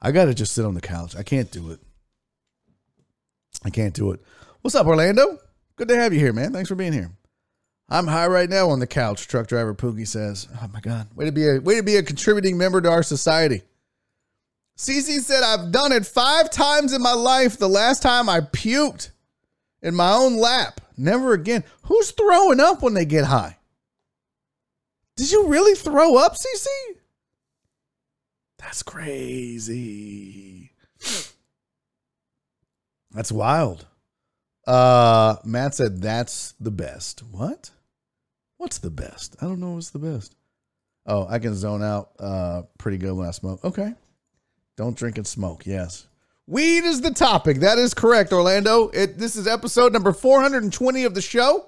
I 0.01 0.13
got 0.13 0.25
to 0.27 0.35
just 0.35 0.55
sit 0.55 0.65
on 0.65 0.73
the 0.73 0.81
couch. 0.81 1.15
I 1.15 1.23
can't 1.23 1.51
do 1.51 1.73
it. 1.73 1.81
I 3.63 3.69
can't 3.71 3.93
do 3.93 4.13
it. 4.13 4.23
What's 4.63 4.75
up, 4.75 4.87
Orlando? 4.87 5.39
Good 5.77 5.89
to 5.89 5.97
have 5.97 6.15
you 6.15 6.21
here, 6.21 6.33
man. 6.33 6.55
Thanks 6.55 6.71
for 6.71 6.75
being 6.75 6.95
here. 6.95 7.11
I'm 7.89 8.07
high 8.07 8.27
right 8.27 8.51
now 8.51 8.69
on 8.71 8.81
the 8.81 8.87
couch, 8.87 9.29
truck 9.29 9.47
driver 9.47 9.75
Pookie 9.75 10.07
says. 10.07 10.47
Oh 10.63 10.69
my 10.73 10.81
God. 10.81 11.09
Way 11.15 11.25
to 11.25 11.33
be 11.33 11.49
a 11.49 11.59
way 11.61 11.77
to 11.77 11.83
be 11.83 11.97
a 11.97 12.03
contributing 12.03 12.59
member 12.59 12.81
to 12.81 12.91
our 12.91 13.03
society. 13.03 13.63
CC 14.77 15.21
said, 15.21 15.43
I've 15.43 15.73
done 15.73 15.93
it 15.93 16.07
five 16.07 16.51
times 16.51 16.93
in 16.93 17.03
my 17.03 17.15
life. 17.15 17.59
The 17.59 17.69
last 17.69 18.03
time 18.03 18.29
I 18.29 18.41
puked 18.41 19.11
in 19.83 19.95
my 19.95 20.13
own 20.13 20.37
lap. 20.37 20.81
Never 20.97 21.33
again. 21.33 21.65
Who's 21.85 22.11
throwing 22.13 22.61
up 22.61 22.83
when 22.83 22.95
they 22.95 23.05
get 23.05 23.25
high? 23.25 23.57
Did 25.17 25.33
you 25.33 25.49
really 25.49 25.75
throw 25.75 26.17
up, 26.17 26.35
CC? 26.35 26.67
That's 28.59 28.83
crazy. 28.83 30.73
That's 33.11 33.33
wild. 33.33 33.87
Uh, 34.67 35.37
Matt 35.45 35.75
said 35.75 36.03
that's 36.03 36.53
the 36.61 36.71
best. 36.71 37.21
What? 37.21 37.71
What's 38.59 38.79
the 38.79 38.91
best? 38.91 39.37
I 39.41 39.47
don't 39.47 39.61
know 39.61 39.73
what's 39.73 39.91
the 39.91 39.99
best. 39.99 40.35
Oh, 41.07 41.27
I 41.29 41.39
can 41.39 41.55
zone 41.55 41.83
out 41.83 42.11
uh 42.19 42.63
pretty 42.77 42.99
good 42.99 43.15
when 43.15 43.27
I 43.27 43.31
smoke. 43.31 43.65
Okay. 43.65 43.95
Don't 44.77 44.97
drink 44.97 45.17
and 45.17 45.27
smoke. 45.27 45.67
Yes. 45.67 46.07
Weed 46.47 46.85
is 46.85 47.01
the 47.01 47.11
topic. 47.11 47.59
That 47.59 47.79
is 47.79 47.93
correct, 47.93 48.33
Orlando. 48.33 48.89
It, 48.89 49.19
this 49.19 49.37
is 49.37 49.47
episode 49.47 49.93
number 49.93 50.13
420 50.13 51.05
of 51.05 51.15
the 51.15 51.21
show. 51.21 51.67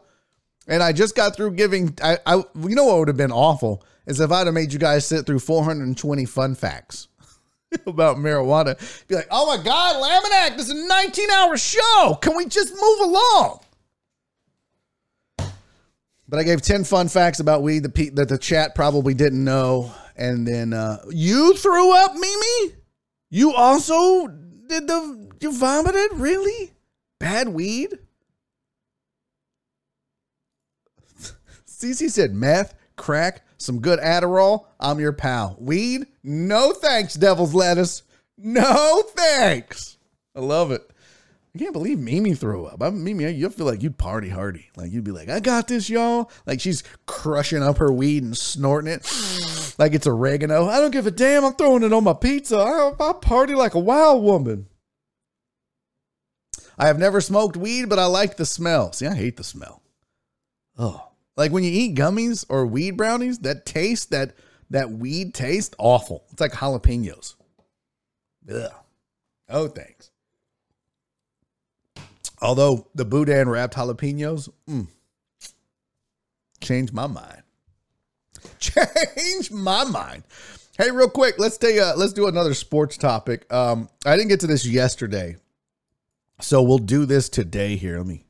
And 0.66 0.82
I 0.82 0.93
just 0.93 1.14
got 1.14 1.36
through 1.36 1.53
giving, 1.53 1.99
I, 2.03 2.18
I 2.24 2.36
you 2.36 2.74
know 2.74 2.84
what 2.84 2.99
would 3.01 3.09
have 3.09 3.16
been 3.16 3.32
awful 3.32 3.84
is 4.07 4.20
if 4.20 4.30
I'd 4.30 4.47
have 4.47 4.55
made 4.55 4.72
you 4.72 4.78
guys 4.78 5.07
sit 5.07 5.26
through 5.26 5.41
420 5.41 6.24
fun 6.24 6.55
facts 6.55 7.09
about 7.86 8.16
marijuana. 8.16 8.78
Be 9.07 9.16
like, 9.16 9.28
oh 9.30 9.55
my 9.55 9.62
God, 9.62 9.97
Laminack, 9.97 10.57
this 10.57 10.68
is 10.68 10.84
a 10.84 10.88
19 10.88 11.30
hour 11.30 11.57
show. 11.57 12.18
Can 12.22 12.36
we 12.36 12.47
just 12.47 12.72
move 12.72 13.01
along? 13.01 13.61
But 16.31 16.39
I 16.39 16.45
gave 16.45 16.62
10 16.62 16.85
fun 16.85 17.09
facts 17.09 17.41
about 17.41 17.62
weed 17.62 17.83
that, 17.83 18.12
that 18.14 18.28
the 18.28 18.39
chat 18.39 18.76
probably 18.76 19.14
didn't 19.14 19.43
know. 19.43 19.93
And 20.14 20.47
then 20.47 20.72
uh, 20.72 20.99
you 21.11 21.57
threw 21.57 21.93
up, 21.93 22.14
Mimi? 22.14 22.74
You 23.31 23.53
also 23.53 24.28
did 24.28 24.87
the 24.87 25.28
you 25.41 25.53
vomited? 25.53 26.12
Really? 26.14 26.70
Bad 27.18 27.49
weed? 27.49 27.99
Cece 31.66 32.11
said 32.11 32.33
meth, 32.33 32.74
crack, 32.97 33.45
some 33.57 33.81
good 33.81 33.99
Adderall. 33.99 34.66
I'm 34.78 35.01
your 35.01 35.12
pal. 35.12 35.57
Weed? 35.59 36.07
No 36.22 36.72
thanks, 36.72 37.14
devil's 37.14 37.55
lettuce. 37.55 38.05
No 38.39 39.03
thanks. 39.16 39.97
I 40.37 40.41
love 40.41 40.70
it. 40.70 40.89
I 41.55 41.59
can't 41.59 41.73
believe 41.73 41.99
Mimi 41.99 42.35
threw 42.35 42.67
up. 42.67 42.83
I 42.83 42.91
Mimi, 42.91 43.29
you'll 43.33 43.51
feel 43.51 43.67
like 43.67 43.83
you'd 43.83 43.99
party 43.99 44.29
hardy. 44.29 44.71
Like 44.77 44.93
you'd 44.93 45.05
be 45.05 45.11
like, 45.11 45.29
I 45.29 45.41
got 45.41 45.67
this, 45.67 45.91
y'all. 45.91 46.31
Like 46.47 46.61
she's 46.61 46.85
crushing 47.07 47.63
up 47.63 47.79
her 47.79 47.91
weed 47.91 48.23
and 48.23 48.37
snorting 48.37 48.93
it 48.93 49.75
like 49.79 49.93
it's 49.93 50.07
oregano. 50.07 50.67
I 50.67 50.79
don't 50.79 50.93
give 50.93 51.07
a 51.07 51.11
damn. 51.11 51.45
I'm 51.45 51.55
throwing 51.55 51.83
it 51.83 51.93
on 51.93 52.05
my 52.05 52.13
pizza. 52.13 52.57
I, 52.57 52.93
I 53.01 53.13
party 53.15 53.55
like 53.55 53.75
a 53.75 53.81
wild 53.81 54.23
woman. 54.23 54.67
I 56.79 56.87
have 56.87 56.99
never 56.99 57.21
smoked 57.21 57.57
weed, 57.57 57.89
but 57.89 57.99
I 57.99 58.07
like 58.07 58.37
the 58.37 58.47
smell. 58.47 58.93
See, 58.93 59.07
I 59.07 59.15
hate 59.15 59.37
the 59.37 59.45
smell. 59.45 59.83
Oh, 60.79 61.09
like 61.37 61.53
when 61.53 61.65
you 61.65 61.71
eat 61.71 61.97
gummies 61.97 62.45
or 62.49 62.65
weed 62.65 62.93
brownies, 62.93 63.41
that 63.41 63.67
taste, 63.67 64.11
that 64.11 64.35
that 64.71 64.91
weed 64.91 65.35
taste, 65.35 65.75
awful. 65.79 66.25
It's 66.31 66.41
like 66.41 66.53
jalapenos. 66.53 67.35
Ugh. 68.49 68.73
Oh, 69.49 69.69
thanks. 69.69 70.10
Although 72.41 72.88
the 72.95 73.05
boudin 73.05 73.49
wrapped 73.49 73.74
jalapenos, 73.74 74.49
mm, 74.68 74.86
changed 76.61 76.93
my 76.93 77.07
mind. 77.07 77.43
Change 78.59 79.51
my 79.51 79.84
mind. 79.84 80.22
Hey, 80.78 80.91
real 80.91 81.11
quick, 81.11 81.34
let's 81.38 81.59
take 81.59 81.76
a, 81.76 81.93
let's 81.97 82.14
do 82.14 82.26
another 82.26 82.55
sports 82.55 82.97
topic. 82.97 83.53
Um, 83.53 83.88
I 84.07 84.16
didn't 84.16 84.28
get 84.28 84.41
to 84.41 84.47
this 84.47 84.66
yesterday, 84.66 85.36
so 86.41 86.62
we'll 86.62 86.78
do 86.78 87.05
this 87.05 87.28
today. 87.28 87.76
Here, 87.76 87.99
let 87.99 88.07
me 88.07 88.24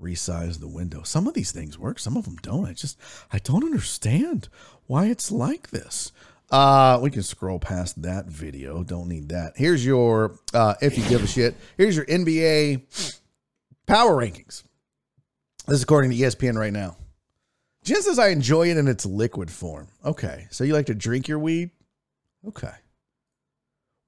resize 0.00 0.58
the 0.58 0.66
window. 0.66 1.02
Some 1.04 1.28
of 1.28 1.34
these 1.34 1.52
things 1.52 1.78
work, 1.78 2.00
some 2.00 2.16
of 2.16 2.24
them 2.24 2.36
don't. 2.42 2.66
I 2.66 2.72
just 2.72 2.98
I 3.32 3.38
don't 3.38 3.62
understand 3.62 4.48
why 4.86 5.06
it's 5.06 5.30
like 5.30 5.70
this. 5.70 6.10
Uh, 6.50 6.98
we 7.02 7.10
can 7.10 7.22
scroll 7.22 7.58
past 7.58 8.02
that 8.02 8.26
video. 8.26 8.82
Don't 8.82 9.08
need 9.08 9.28
that. 9.28 9.52
Here's 9.56 9.84
your 9.86 10.38
uh, 10.54 10.74
if 10.80 10.98
you 10.98 11.04
give 11.08 11.22
a 11.22 11.26
shit. 11.28 11.54
Here's 11.76 11.94
your 11.94 12.06
NBA 12.06 13.20
Power 13.86 14.16
rankings. 14.16 14.62
This 15.66 15.76
is 15.78 15.82
according 15.82 16.10
to 16.12 16.16
ESPN 16.16 16.56
right 16.56 16.72
now. 16.72 16.96
Jen 17.84 18.02
says 18.02 18.18
I 18.18 18.28
enjoy 18.28 18.68
it 18.70 18.76
in 18.76 18.88
its 18.88 19.06
liquid 19.06 19.50
form. 19.50 19.86
Okay. 20.04 20.46
So 20.50 20.64
you 20.64 20.72
like 20.74 20.86
to 20.86 20.94
drink 20.94 21.28
your 21.28 21.38
weed? 21.38 21.70
Okay. 22.48 22.72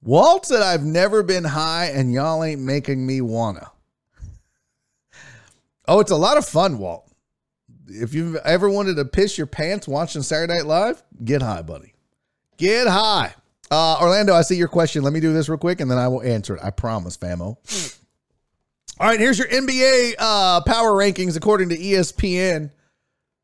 Walt 0.01 0.45
said 0.45 0.61
I've 0.61 0.83
never 0.83 1.23
been 1.23 1.43
high 1.43 1.85
and 1.87 2.13
y'all 2.13 2.43
ain't 2.43 2.61
making 2.61 3.05
me 3.05 3.21
wanna. 3.21 3.71
Oh, 5.87 5.99
it's 5.99 6.11
a 6.11 6.15
lot 6.15 6.37
of 6.37 6.45
fun, 6.45 6.77
Walt. 6.77 7.11
if 7.87 8.13
you've 8.13 8.35
ever 8.35 8.69
wanted 8.69 8.97
to 8.97 9.05
piss 9.05 9.39
your 9.39 9.47
pants 9.47 9.87
watching 9.87 10.21
Saturday 10.21 10.53
Night 10.53 10.67
Live, 10.67 11.01
get 11.23 11.41
high, 11.41 11.63
buddy. 11.63 11.95
Get 12.57 12.85
high. 12.87 13.33
Uh, 13.71 13.97
Orlando, 13.99 14.35
I 14.35 14.43
see 14.43 14.55
your 14.55 14.67
question. 14.67 15.01
Let 15.01 15.13
me 15.13 15.19
do 15.19 15.33
this 15.33 15.49
real 15.49 15.57
quick 15.57 15.81
and 15.81 15.89
then 15.89 15.97
I 15.97 16.07
will 16.07 16.21
answer 16.21 16.55
it. 16.55 16.63
I 16.63 16.69
promise, 16.69 17.17
famo. 17.17 17.57
All 19.01 19.07
right, 19.07 19.19
here's 19.19 19.39
your 19.39 19.47
NBA 19.47 20.15
uh, 20.19 20.59
power 20.65 20.91
rankings 20.91 21.37
according 21.37 21.69
to 21.69 21.77
ESPN. 21.77 22.69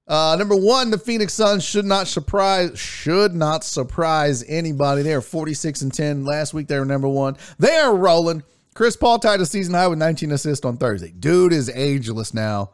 Uh, 0.05 0.35
number 0.37 0.55
one, 0.55 0.91
the 0.91 0.97
Phoenix 0.97 1.33
Suns 1.33 1.63
should 1.63 1.85
not 1.85 2.07
surprise 2.07 2.77
should 2.77 3.33
not 3.33 3.63
surprise 3.63 4.43
anybody. 4.49 5.01
They 5.01 5.13
are 5.13 5.21
46 5.21 5.81
and 5.81 5.93
10. 5.93 6.25
Last 6.25 6.53
week 6.53 6.67
they 6.67 6.77
were 6.77 6.83
number 6.83 7.07
one. 7.07 7.37
They 7.57 7.73
are 7.77 7.95
rolling. 7.95 8.43
Chris 8.73 8.97
Paul 8.97 9.17
tied 9.17 9.39
a 9.39 9.45
season 9.45 9.75
high 9.75 9.87
with 9.87 9.97
19 9.97 10.33
assists 10.33 10.65
on 10.65 10.75
Thursday. 10.75 11.13
Dude 11.17 11.53
is 11.53 11.69
ageless 11.69 12.33
now. 12.33 12.71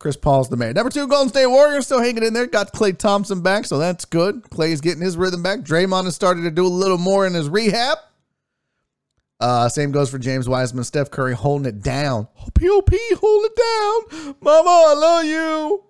Chris 0.00 0.16
Paul's 0.16 0.48
the 0.48 0.56
man. 0.56 0.74
Number 0.74 0.90
two, 0.90 1.06
Golden 1.06 1.28
State 1.28 1.46
Warriors 1.46 1.86
still 1.86 2.02
hanging 2.02 2.24
in 2.24 2.34
there. 2.34 2.46
Got 2.46 2.72
Klay 2.72 2.98
Thompson 2.98 3.40
back, 3.40 3.66
so 3.66 3.78
that's 3.78 4.04
good. 4.04 4.42
Klay's 4.50 4.80
getting 4.80 5.00
his 5.00 5.16
rhythm 5.16 5.44
back. 5.44 5.60
Draymond 5.60 6.06
has 6.06 6.16
started 6.16 6.42
to 6.42 6.50
do 6.50 6.66
a 6.66 6.68
little 6.68 6.98
more 6.98 7.24
in 7.24 7.34
his 7.34 7.48
rehab. 7.48 7.98
Uh, 9.38 9.68
same 9.68 9.92
goes 9.92 10.10
for 10.10 10.18
James 10.18 10.48
Wiseman, 10.48 10.84
Steph 10.84 11.10
Curry 11.10 11.34
holding 11.34 11.66
it 11.66 11.82
down. 11.82 12.26
POP, 12.54 12.90
hold 13.20 13.46
it 13.46 13.56
down. 13.56 14.36
Mama, 14.40 14.70
I 14.70 14.94
love 14.94 15.24
you. 15.24 15.84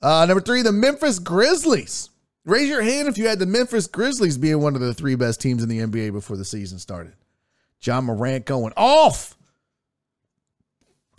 Uh, 0.00 0.24
number 0.26 0.40
three, 0.40 0.62
the 0.62 0.72
Memphis 0.72 1.18
Grizzlies. 1.18 2.10
Raise 2.44 2.68
your 2.68 2.82
hand 2.82 3.08
if 3.08 3.18
you 3.18 3.28
had 3.28 3.38
the 3.38 3.46
Memphis 3.46 3.86
Grizzlies 3.86 4.38
being 4.38 4.62
one 4.62 4.74
of 4.74 4.80
the 4.80 4.94
three 4.94 5.16
best 5.16 5.40
teams 5.40 5.62
in 5.62 5.68
the 5.68 5.80
NBA 5.80 6.12
before 6.12 6.38
the 6.38 6.44
season 6.44 6.78
started. 6.78 7.12
Ja 7.82 8.00
Morant 8.00 8.46
going 8.46 8.72
off. 8.76 9.36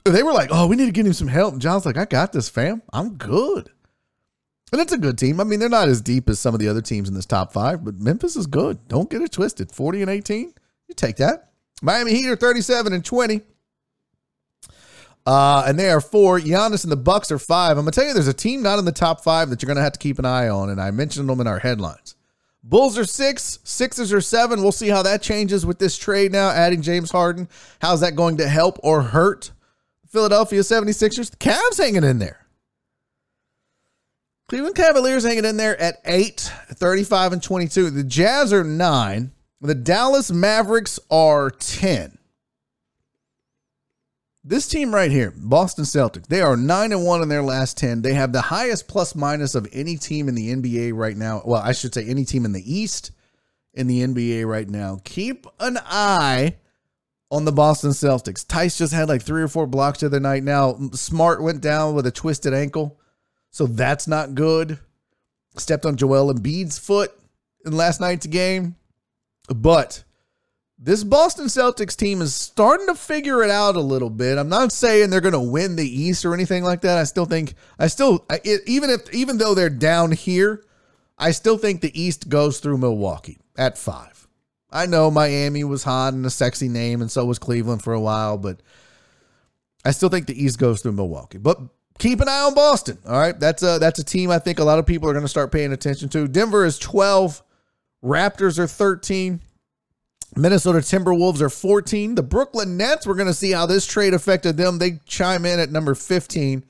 They 0.06 0.24
were 0.24 0.34
like, 0.34 0.50
oh, 0.52 0.66
we 0.66 0.76
need 0.76 0.88
to 0.88 0.92
get 0.92 1.06
him 1.06 1.14
some 1.14 1.28
help. 1.28 1.54
And 1.54 1.62
John's 1.62 1.86
like, 1.86 1.98
I 1.98 2.06
got 2.06 2.34
this, 2.34 2.50
fam. 2.50 2.82
I'm 2.92 3.16
good. 3.16 3.70
And 4.72 4.82
it's 4.82 4.94
a 4.94 4.98
good 4.98 5.18
team. 5.18 5.40
I 5.40 5.44
mean, 5.44 5.60
they're 5.60 5.70
not 5.70 5.88
as 5.88 6.02
deep 6.02 6.30
as 6.30 6.40
some 6.40 6.54
of 6.54 6.60
the 6.60 6.68
other 6.68 6.82
teams 6.82 7.10
in 7.10 7.16
this 7.16 7.26
top 7.26 7.54
five, 7.54 7.84
but 7.84 8.00
Memphis 8.00 8.36
is 8.36 8.48
good. 8.48 8.88
Don't 8.88 9.10
get 9.10 9.22
it 9.22 9.32
twisted. 9.32 9.72
40 9.72 10.02
and 10.02 10.10
18. 10.10 10.54
You 10.90 10.96
take 10.96 11.16
that. 11.18 11.52
Miami 11.82 12.12
Heat 12.14 12.28
are 12.28 12.36
37 12.36 12.92
and 12.92 13.06
20. 13.06 13.42
Uh, 15.26 15.64
and 15.68 15.78
they 15.78 15.90
are 15.90 16.02
four. 16.02 16.40
Giannis 16.40 16.84
and 16.84 16.92
the 16.92 16.98
Bucks 16.98 17.32
are 17.32 17.38
five. 17.38 17.78
I'm 17.78 17.84
gonna 17.86 17.92
tell 17.92 18.06
you, 18.06 18.14
there's 18.14 18.28
a 18.28 18.34
team 18.34 18.64
not 18.64 18.80
in 18.80 18.86
the 18.86 18.92
top 18.92 19.24
five 19.24 19.50
that 19.50 19.62
you're 19.62 19.68
gonna 19.68 19.84
have 19.84 19.94
to 19.94 20.00
keep 20.00 20.18
an 20.18 20.26
eye 20.26 20.50
on, 20.50 20.70
and 20.70 20.82
I 20.82 20.92
mentioned 20.92 21.30
them 21.30 21.40
in 21.40 21.48
our 21.48 21.60
headlines. 21.60 22.16
Bulls 22.64 22.98
are 22.98 23.06
six, 23.06 23.60
Sixers 23.64 24.12
are 24.12 24.22
seven. 24.22 24.62
We'll 24.62 24.72
see 24.72 24.90
how 24.90 25.04
that 25.04 25.22
changes 25.22 25.66
with 25.66 25.80
this 25.80 25.98
trade 25.98 26.32
now, 26.32 26.50
adding 26.50 26.82
James 26.82 27.12
Harden. 27.12 27.48
How's 27.80 28.02
that 28.02 28.16
going 28.16 28.38
to 28.38 28.48
help 28.48 28.80
or 28.84 29.02
hurt 29.02 29.52
Philadelphia 30.08 30.62
76ers? 30.62 31.32
The 31.32 31.38
Cavs 31.38 31.78
hanging 31.78 32.04
in 32.04 32.20
there. 32.20 32.48
Cleveland 34.50 34.76
Cavaliers 34.76 35.24
hanging 35.24 35.46
in 35.46 35.58
there 35.58 35.80
at 35.80 36.02
eight, 36.06 36.52
35 36.74 37.34
and 37.34 37.44
22. 37.44 37.92
The 37.92 38.04
Jazz 38.04 38.52
are 38.52 38.64
nine. 38.64 39.32
The 39.62 39.76
Dallas 39.76 40.32
Mavericks 40.32 41.00
are 41.12 41.50
10. 41.50 42.18
This 44.42 44.68
team 44.68 44.96
right 44.96 45.12
here, 45.12 45.34
Boston 45.36 45.84
Celtics, 45.84 46.28
they 46.28 46.42
are 46.42 46.56
9 46.56 46.94
and 46.94 47.06
1 47.06 47.22
in 47.22 47.28
their 47.28 47.44
last 47.44 47.78
10. 47.78 48.02
They 48.02 48.14
have 48.14 48.32
the 48.32 48.42
highest 48.42 48.88
plus 48.88 49.14
minus 49.16 49.56
of 49.56 49.68
any 49.74 49.98
team 49.98 50.30
in 50.30 50.36
the 50.36 50.56
NBA 50.56 50.94
right 50.96 51.18
now. 51.18 51.42
Well, 51.44 51.62
I 51.62 51.74
should 51.74 51.94
say 51.94 52.06
any 52.06 52.24
team 52.24 52.46
in 52.46 52.54
the 52.54 52.74
East 52.74 53.12
in 53.74 53.88
the 53.88 54.02
NBA 54.02 54.48
right 54.48 54.68
now. 54.68 55.02
Keep 55.04 55.46
an 55.60 55.78
eye 55.86 56.56
on 57.30 57.44
the 57.44 57.52
Boston 57.52 57.92
Celtics. 57.92 58.48
Tice 58.48 58.78
just 58.78 58.94
had 58.94 59.10
like 59.10 59.22
three 59.22 59.44
or 59.44 59.50
four 59.50 59.68
blocks 59.68 60.00
the 60.00 60.06
other 60.06 60.22
night. 60.22 60.44
Now, 60.44 60.78
Smart 60.94 61.44
went 61.44 61.62
down 61.62 61.94
with 61.94 62.08
a 62.08 62.12
twisted 62.12 62.54
ankle, 62.54 62.98
so 63.52 63.68
that's 63.68 64.08
not 64.08 64.36
good. 64.36 64.80
Stepped 65.58 65.86
on 65.86 65.98
Joel 65.98 66.34
Embiid's 66.34 66.80
foot 66.80 67.12
in 67.66 67.76
last 67.76 68.00
night's 68.00 68.26
game. 68.26 68.78
But 69.54 70.04
this 70.78 71.04
Boston 71.04 71.46
Celtics 71.46 71.96
team 71.96 72.22
is 72.22 72.34
starting 72.34 72.88
to 72.88 72.96
figure 72.96 73.44
it 73.44 73.50
out 73.50 73.76
a 73.76 73.82
little 73.82 74.10
bit. 74.10 74.38
I'm 74.38 74.50
not 74.50 74.72
saying 74.72 75.10
they're 75.10 75.20
going 75.22 75.34
to 75.34 75.40
win 75.40 75.76
the 75.76 75.88
East 75.88 76.24
or 76.24 76.34
anything 76.34 76.64
like 76.64 76.82
that. 76.82 76.98
I 76.98 77.04
still 77.04 77.26
think 77.26 77.56
I 77.78 77.88
still 77.88 78.26
I- 78.30 78.42
it, 78.44 78.62
even 78.66 78.90
if 78.90 79.14
even 79.14 79.38
though 79.38 79.54
they're 79.54 79.70
down 79.70 80.12
here, 80.12 80.64
I 81.18 81.32
still 81.32 81.58
think 81.58 81.82
the 81.82 82.02
East 82.02 82.30
goes 82.30 82.60
through 82.60 82.78
Milwaukee 82.78 83.40
at 83.58 83.78
5. 83.78 84.28
I 84.72 84.86
know 84.86 85.12
Miami 85.12 85.64
was 85.64 85.84
hot 85.84 86.14
and 86.14 86.26
a 86.26 86.30
sexy 86.30 86.70
name 86.70 87.02
and 87.02 87.12
so 87.12 87.26
was 87.26 87.40
Cleveland 87.40 87.84
for 87.84 87.94
a 87.94 88.00
while, 88.00 88.38
but 88.38 88.62
I 89.84 89.92
still 89.92 90.10
think 90.10 90.28
the 90.28 90.42
East 90.42 90.60
goes 90.60 90.82
through 90.82 90.92
Milwaukee. 90.94 91.40
But 91.40 91.60
keep 91.98 92.22
an 92.22 92.30
eye 92.30 92.42
on 92.42 92.54
Boston. 92.54 93.00
All 93.06 93.20
right? 93.20 93.38
That's 93.38 93.64
a 93.64 93.80
that's 93.80 94.00
a 94.00 94.04
team 94.04 94.32
I 94.32 94.40
think 94.40 94.60
a 94.60 94.64
lot 94.64 94.80
of 94.80 94.86
people 94.86 95.10
are 95.10 95.14
going 95.14 95.26
to 95.26 95.30
start 95.30 95.52
paying 95.52 95.74
attention 95.74 96.08
to. 96.10 96.28
Denver 96.28 96.64
is 96.66 96.78
12, 96.80 97.44
Raptors 98.04 98.58
are 98.60 98.68
13. 98.68 99.42
Minnesota 100.36 100.80
Timberwolves 100.80 101.42
are 101.42 101.50
14. 101.50 102.16
The 102.16 102.24
Brooklyn 102.24 102.78
Nets, 102.78 103.06
we're 103.06 103.16
going 103.16 103.28
to 103.28 103.34
see 103.34 103.52
how 103.52 103.66
this 103.66 103.86
trade 103.86 104.14
affected 104.14 104.58
them. 104.58 104.78
They 104.78 105.00
chime 105.06 105.46
in 105.46 105.60
at 105.60 105.72
number 105.72 105.96
15. 105.96 106.64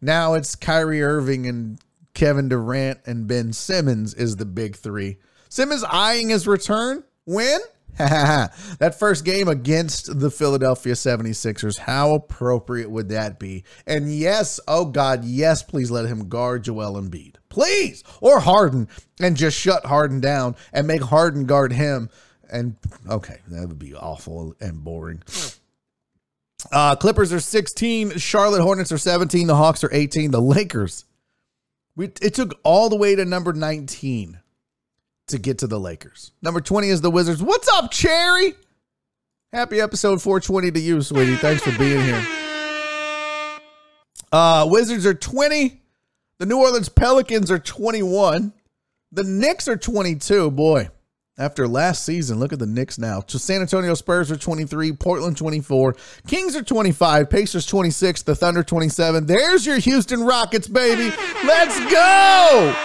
Now 0.00 0.34
it's 0.34 0.54
Kyrie 0.54 1.02
Irving 1.02 1.46
and 1.46 1.80
Kevin 2.14 2.48
Durant 2.48 3.00
and 3.06 3.26
Ben 3.26 3.52
Simmons 3.52 4.14
is 4.14 4.36
the 4.36 4.44
big 4.44 4.76
three. 4.76 5.18
Simmons 5.48 5.84
eyeing 5.84 6.28
his 6.28 6.46
return. 6.46 7.04
When? 7.24 7.60
that 7.98 8.96
first 8.98 9.24
game 9.24 9.48
against 9.48 10.20
the 10.20 10.30
Philadelphia 10.30 10.92
76ers. 10.92 11.78
How 11.78 12.14
appropriate 12.14 12.90
would 12.90 13.08
that 13.08 13.38
be? 13.38 13.64
And 13.86 14.14
yes, 14.14 14.60
oh 14.68 14.84
God, 14.84 15.24
yes, 15.24 15.62
please 15.62 15.90
let 15.90 16.06
him 16.06 16.28
guard 16.28 16.64
Joel 16.64 17.00
Embiid. 17.00 17.36
Please. 17.56 18.04
Or 18.20 18.38
Harden 18.38 18.86
and 19.18 19.34
just 19.34 19.58
shut 19.58 19.86
Harden 19.86 20.20
down 20.20 20.56
and 20.74 20.86
make 20.86 21.00
Harden 21.00 21.46
guard 21.46 21.72
him. 21.72 22.10
And 22.52 22.76
okay, 23.08 23.38
that 23.48 23.66
would 23.66 23.78
be 23.78 23.94
awful 23.94 24.54
and 24.60 24.84
boring. 24.84 25.22
Uh, 26.70 26.96
Clippers 26.96 27.32
are 27.32 27.40
16. 27.40 28.18
Charlotte 28.18 28.60
Hornets 28.60 28.92
are 28.92 28.98
17. 28.98 29.46
The 29.46 29.56
Hawks 29.56 29.82
are 29.84 29.88
18. 29.90 30.32
The 30.32 30.42
Lakers. 30.42 31.06
We, 31.96 32.12
it 32.20 32.34
took 32.34 32.60
all 32.62 32.90
the 32.90 32.96
way 32.96 33.16
to 33.16 33.24
number 33.24 33.54
19 33.54 34.38
to 35.28 35.38
get 35.38 35.56
to 35.60 35.66
the 35.66 35.80
Lakers. 35.80 36.32
Number 36.42 36.60
20 36.60 36.90
is 36.90 37.00
the 37.00 37.10
Wizards. 37.10 37.42
What's 37.42 37.68
up, 37.68 37.90
Cherry? 37.90 38.52
Happy 39.50 39.80
episode 39.80 40.20
420 40.20 40.72
to 40.72 40.78
you, 40.80 41.00
sweetie. 41.00 41.36
Thanks 41.36 41.62
for 41.62 41.76
being 41.78 42.02
here. 42.02 42.22
Uh, 44.30 44.66
Wizards 44.68 45.06
are 45.06 45.14
20. 45.14 45.80
The 46.38 46.44
New 46.44 46.58
Orleans 46.58 46.90
Pelicans 46.90 47.50
are 47.50 47.58
21. 47.58 48.52
The 49.10 49.24
Knicks 49.24 49.68
are 49.68 49.76
22. 49.76 50.50
Boy, 50.50 50.90
after 51.38 51.66
last 51.66 52.04
season, 52.04 52.38
look 52.38 52.52
at 52.52 52.58
the 52.58 52.66
Knicks 52.66 52.98
now. 52.98 53.22
So 53.26 53.38
San 53.38 53.62
Antonio 53.62 53.94
Spurs 53.94 54.30
are 54.30 54.36
23, 54.36 54.92
Portland 54.92 55.38
24, 55.38 55.96
Kings 56.26 56.54
are 56.54 56.62
25, 56.62 57.30
Pacers 57.30 57.64
26, 57.64 58.22
the 58.22 58.34
Thunder 58.34 58.62
27. 58.62 59.24
There's 59.24 59.64
your 59.64 59.78
Houston 59.78 60.24
Rockets, 60.24 60.68
baby. 60.68 61.16
Let's 61.44 61.78
go. 61.90 62.76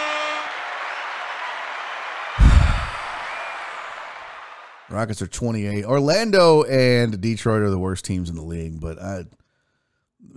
Rockets 4.89 5.21
are 5.21 5.27
28. 5.27 5.83
Orlando 5.83 6.63
and 6.63 7.19
Detroit 7.19 7.63
are 7.63 7.69
the 7.69 7.77
worst 7.77 8.05
teams 8.05 8.29
in 8.29 8.37
the 8.37 8.43
league, 8.43 8.79
but 8.79 8.97
I 8.97 9.25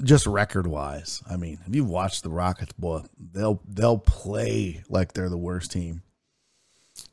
just 0.02 0.26
record 0.26 0.66
wise, 0.66 1.22
I 1.28 1.36
mean, 1.36 1.58
if 1.66 1.74
you've 1.74 1.88
watched 1.88 2.22
the 2.22 2.30
Rockets, 2.30 2.72
boy, 2.72 3.02
they'll 3.32 3.60
they'll 3.68 3.98
play 3.98 4.82
like 4.88 5.12
they're 5.12 5.28
the 5.28 5.38
worst 5.38 5.72
team. 5.72 6.02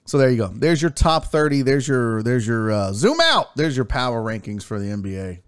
So 0.05 0.17
there 0.17 0.29
you 0.29 0.37
go. 0.37 0.47
There's 0.47 0.81
your 0.81 0.91
top 0.91 1.25
30. 1.25 1.61
There's 1.61 1.87
your 1.87 2.23
there's 2.23 2.45
your 2.45 2.71
uh, 2.71 2.93
zoom 2.93 3.19
out. 3.21 3.55
There's 3.55 3.75
your 3.75 3.85
power 3.85 4.21
rankings 4.21 4.63
for 4.63 4.79
the 4.79 4.87
NBA. 4.87 5.39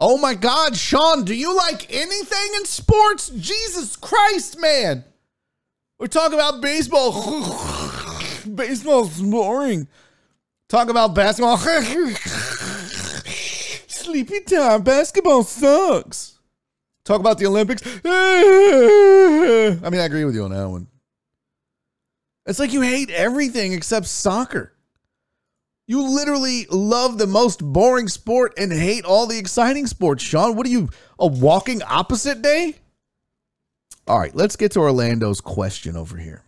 Oh 0.00 0.18
my 0.18 0.34
God, 0.34 0.76
Sean, 0.76 1.24
do 1.24 1.34
you 1.34 1.56
like 1.56 1.86
anything 1.92 2.54
in 2.56 2.64
sports? 2.64 3.30
Jesus 3.30 3.96
Christ, 3.96 4.58
man. 4.60 5.04
We're 5.98 6.08
talking 6.08 6.34
about 6.34 6.60
baseball. 6.60 7.12
Baseball's 8.54 9.20
boring. 9.22 9.88
Talk 10.68 10.88
about 10.88 11.14
basketball. 11.14 11.56
Sleepy 14.04 14.40
time. 14.40 14.82
Basketball 14.82 15.42
sucks. 15.44 16.38
Talk 17.06 17.20
about 17.20 17.38
the 17.38 17.46
Olympics. 17.46 17.82
I 18.04 19.88
mean, 19.88 20.00
I 20.00 20.04
agree 20.04 20.26
with 20.26 20.34
you 20.34 20.44
on 20.44 20.50
that 20.50 20.68
one. 20.68 20.88
It's 22.44 22.58
like 22.58 22.74
you 22.74 22.82
hate 22.82 23.08
everything 23.08 23.72
except 23.72 24.04
soccer. 24.06 24.74
You 25.86 26.02
literally 26.02 26.66
love 26.70 27.16
the 27.16 27.26
most 27.26 27.64
boring 27.64 28.08
sport 28.08 28.52
and 28.58 28.70
hate 28.70 29.06
all 29.06 29.26
the 29.26 29.38
exciting 29.38 29.86
sports, 29.86 30.22
Sean. 30.22 30.54
What 30.54 30.66
are 30.66 30.70
you, 30.70 30.90
a 31.18 31.26
walking 31.26 31.82
opposite 31.82 32.42
day? 32.42 32.74
All 34.06 34.18
right, 34.18 34.36
let's 34.36 34.56
get 34.56 34.72
to 34.72 34.80
Orlando's 34.80 35.40
question 35.40 35.96
over 35.96 36.18
here. 36.18 36.42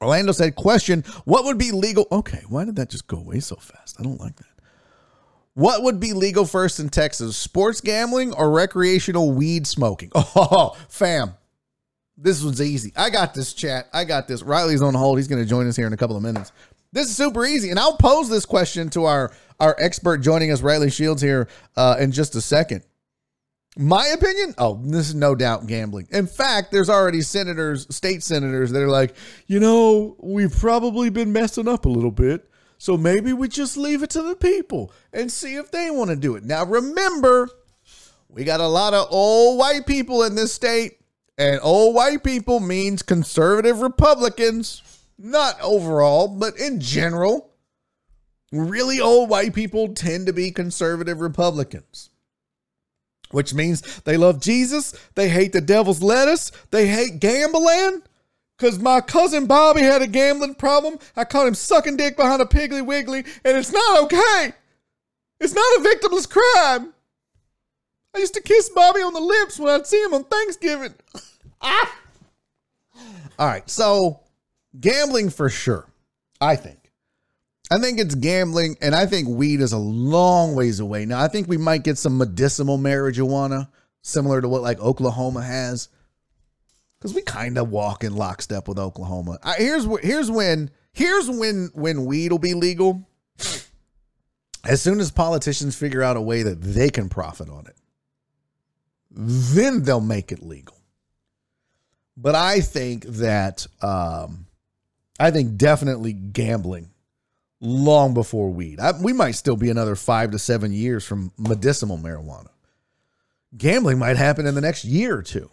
Orlando 0.00 0.30
said, 0.30 0.54
Question, 0.54 1.02
what 1.24 1.44
would 1.44 1.58
be 1.58 1.72
legal? 1.72 2.06
Okay, 2.12 2.44
why 2.48 2.64
did 2.64 2.76
that 2.76 2.90
just 2.90 3.08
go 3.08 3.18
away 3.18 3.40
so 3.40 3.56
fast? 3.56 3.96
I 3.98 4.04
don't 4.04 4.20
like 4.20 4.36
that. 4.36 4.51
What 5.54 5.82
would 5.82 6.00
be 6.00 6.12
legal 6.14 6.46
first 6.46 6.80
in 6.80 6.88
Texas? 6.88 7.36
Sports 7.36 7.80
gambling 7.80 8.32
or 8.32 8.50
recreational 8.50 9.32
weed 9.32 9.66
smoking? 9.66 10.10
Oh, 10.34 10.76
fam. 10.88 11.34
This 12.16 12.42
one's 12.42 12.62
easy. 12.62 12.92
I 12.96 13.10
got 13.10 13.34
this 13.34 13.52
chat. 13.52 13.88
I 13.92 14.04
got 14.04 14.28
this. 14.28 14.42
Riley's 14.42 14.82
on 14.82 14.94
hold. 14.94 15.18
He's 15.18 15.28
going 15.28 15.42
to 15.42 15.48
join 15.48 15.66
us 15.66 15.76
here 15.76 15.86
in 15.86 15.92
a 15.92 15.96
couple 15.96 16.16
of 16.16 16.22
minutes. 16.22 16.52
This 16.92 17.08
is 17.08 17.16
super 17.16 17.44
easy. 17.44 17.70
And 17.70 17.78
I'll 17.78 17.96
pose 17.96 18.28
this 18.28 18.46
question 18.46 18.88
to 18.90 19.04
our, 19.04 19.32
our 19.60 19.74
expert 19.78 20.18
joining 20.18 20.52
us, 20.52 20.62
Riley 20.62 20.90
Shields, 20.90 21.22
here 21.22 21.48
uh, 21.76 21.96
in 21.98 22.12
just 22.12 22.34
a 22.34 22.40
second. 22.40 22.84
My 23.76 24.06
opinion? 24.08 24.54
Oh, 24.58 24.78
this 24.82 25.08
is 25.08 25.14
no 25.14 25.34
doubt 25.34 25.66
gambling. 25.66 26.06
In 26.10 26.26
fact, 26.26 26.70
there's 26.70 26.90
already 26.90 27.22
senators, 27.22 27.94
state 27.94 28.22
senators 28.22 28.70
that 28.72 28.82
are 28.82 28.88
like, 28.88 29.14
you 29.46 29.60
know, 29.60 30.16
we've 30.18 30.54
probably 30.54 31.08
been 31.08 31.32
messing 31.32 31.68
up 31.68 31.86
a 31.86 31.88
little 31.88 32.10
bit. 32.10 32.48
So 32.82 32.96
maybe 32.96 33.32
we 33.32 33.46
just 33.46 33.76
leave 33.76 34.02
it 34.02 34.10
to 34.10 34.22
the 34.22 34.34
people 34.34 34.90
and 35.12 35.30
see 35.30 35.54
if 35.54 35.70
they 35.70 35.88
want 35.88 36.10
to 36.10 36.16
do 36.16 36.34
it. 36.34 36.42
Now, 36.42 36.64
remember, 36.64 37.48
we 38.28 38.42
got 38.42 38.58
a 38.58 38.66
lot 38.66 38.92
of 38.92 39.06
old 39.08 39.56
white 39.56 39.86
people 39.86 40.24
in 40.24 40.34
this 40.34 40.52
state, 40.52 40.98
and 41.38 41.60
old 41.62 41.94
white 41.94 42.24
people 42.24 42.58
means 42.58 43.04
conservative 43.04 43.82
Republicans, 43.82 44.82
not 45.16 45.60
overall, 45.60 46.26
but 46.26 46.58
in 46.58 46.80
general. 46.80 47.52
Really 48.50 49.00
old 49.00 49.30
white 49.30 49.54
people 49.54 49.94
tend 49.94 50.26
to 50.26 50.32
be 50.32 50.50
conservative 50.50 51.20
Republicans 51.20 52.10
which 53.30 53.54
means 53.54 54.00
they 54.02 54.18
love 54.18 54.42
Jesus, 54.42 54.94
they 55.14 55.30
hate 55.30 55.52
the 55.52 55.60
devil's 55.62 56.02
lettuce, 56.02 56.52
they 56.70 56.86
hate 56.86 57.18
gambling. 57.18 58.02
Because 58.62 58.78
my 58.78 59.00
cousin 59.00 59.46
Bobby 59.46 59.80
had 59.80 60.02
a 60.02 60.06
gambling 60.06 60.54
problem. 60.54 60.96
I 61.16 61.24
caught 61.24 61.48
him 61.48 61.54
sucking 61.54 61.96
dick 61.96 62.16
behind 62.16 62.40
a 62.40 62.44
Piggly 62.44 62.86
Wiggly, 62.86 63.24
and 63.44 63.56
it's 63.56 63.72
not 63.72 64.04
okay. 64.04 64.52
It's 65.40 65.52
not 65.52 65.78
a 65.78 65.80
victimless 65.80 66.30
crime. 66.30 66.94
I 68.14 68.20
used 68.20 68.34
to 68.34 68.40
kiss 68.40 68.68
Bobby 68.68 69.00
on 69.00 69.14
the 69.14 69.20
lips 69.20 69.58
when 69.58 69.68
I'd 69.68 69.88
see 69.88 70.00
him 70.00 70.14
on 70.14 70.22
Thanksgiving. 70.22 70.94
ah! 71.60 71.98
All 73.36 73.48
right, 73.48 73.68
so 73.68 74.20
gambling 74.78 75.30
for 75.30 75.48
sure, 75.48 75.88
I 76.40 76.54
think. 76.54 76.92
I 77.68 77.80
think 77.80 77.98
it's 77.98 78.14
gambling, 78.14 78.76
and 78.80 78.94
I 78.94 79.06
think 79.06 79.26
weed 79.26 79.60
is 79.60 79.72
a 79.72 79.78
long 79.78 80.54
ways 80.54 80.78
away. 80.78 81.04
Now, 81.04 81.20
I 81.20 81.26
think 81.26 81.48
we 81.48 81.56
might 81.56 81.82
get 81.82 81.98
some 81.98 82.16
medicinal 82.16 82.78
marijuana, 82.78 83.66
similar 84.02 84.40
to 84.40 84.48
what 84.48 84.62
like 84.62 84.78
Oklahoma 84.78 85.42
has, 85.42 85.88
because 87.02 87.14
we 87.16 87.22
kind 87.22 87.58
of 87.58 87.68
walk 87.68 88.04
in 88.04 88.14
lockstep 88.14 88.68
with 88.68 88.78
Oklahoma. 88.78 89.36
I, 89.42 89.56
here's 89.56 89.84
here's 90.02 90.30
when 90.30 90.70
here's 90.92 91.28
when 91.28 91.70
when 91.74 92.04
weed 92.04 92.30
will 92.30 92.38
be 92.38 92.54
legal. 92.54 93.08
As 94.64 94.80
soon 94.80 95.00
as 95.00 95.10
politicians 95.10 95.74
figure 95.74 96.04
out 96.04 96.16
a 96.16 96.20
way 96.20 96.44
that 96.44 96.62
they 96.62 96.90
can 96.90 97.08
profit 97.08 97.48
on 97.48 97.66
it, 97.66 97.74
then 99.10 99.82
they'll 99.82 100.00
make 100.00 100.30
it 100.30 100.44
legal. 100.44 100.76
But 102.16 102.36
I 102.36 102.60
think 102.60 103.04
that 103.06 103.66
um, 103.80 104.46
I 105.18 105.32
think 105.32 105.56
definitely 105.56 106.12
gambling 106.12 106.90
long 107.60 108.14
before 108.14 108.50
weed. 108.50 108.78
I, 108.78 108.92
we 108.92 109.12
might 109.12 109.32
still 109.32 109.56
be 109.56 109.70
another 109.70 109.96
five 109.96 110.30
to 110.30 110.38
seven 110.38 110.72
years 110.72 111.04
from 111.04 111.32
medicinal 111.36 111.98
marijuana. 111.98 112.50
Gambling 113.56 113.98
might 113.98 114.16
happen 114.16 114.46
in 114.46 114.54
the 114.54 114.60
next 114.60 114.84
year 114.84 115.18
or 115.18 115.22
two. 115.22 115.50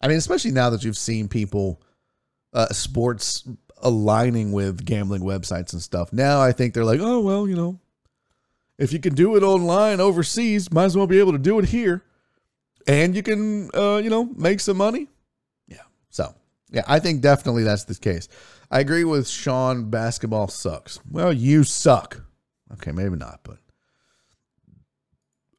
I 0.00 0.08
mean, 0.08 0.16
especially 0.16 0.52
now 0.52 0.70
that 0.70 0.84
you've 0.84 0.96
seen 0.96 1.28
people, 1.28 1.80
uh, 2.52 2.68
sports 2.68 3.44
aligning 3.82 4.52
with 4.52 4.84
gambling 4.84 5.22
websites 5.22 5.72
and 5.72 5.82
stuff. 5.82 6.12
Now 6.12 6.40
I 6.40 6.52
think 6.52 6.74
they're 6.74 6.84
like, 6.84 7.00
oh, 7.00 7.20
well, 7.20 7.48
you 7.48 7.56
know, 7.56 7.78
if 8.78 8.92
you 8.92 8.98
can 8.98 9.14
do 9.14 9.36
it 9.36 9.42
online 9.42 10.00
overseas, 10.00 10.72
might 10.72 10.84
as 10.84 10.96
well 10.96 11.06
be 11.06 11.18
able 11.18 11.32
to 11.32 11.38
do 11.38 11.58
it 11.58 11.66
here. 11.66 12.02
And 12.86 13.14
you 13.14 13.22
can, 13.22 13.70
uh, 13.74 14.00
you 14.02 14.10
know, 14.10 14.24
make 14.24 14.60
some 14.60 14.78
money. 14.78 15.08
Yeah. 15.68 15.82
So, 16.08 16.34
yeah, 16.70 16.82
I 16.86 16.98
think 16.98 17.20
definitely 17.20 17.62
that's 17.62 17.84
the 17.84 17.94
case. 17.94 18.28
I 18.70 18.80
agree 18.80 19.04
with 19.04 19.28
Sean. 19.28 19.90
Basketball 19.90 20.48
sucks. 20.48 20.98
Well, 21.10 21.32
you 21.32 21.64
suck. 21.64 22.22
Okay, 22.72 22.92
maybe 22.92 23.16
not, 23.16 23.40
but 23.42 23.58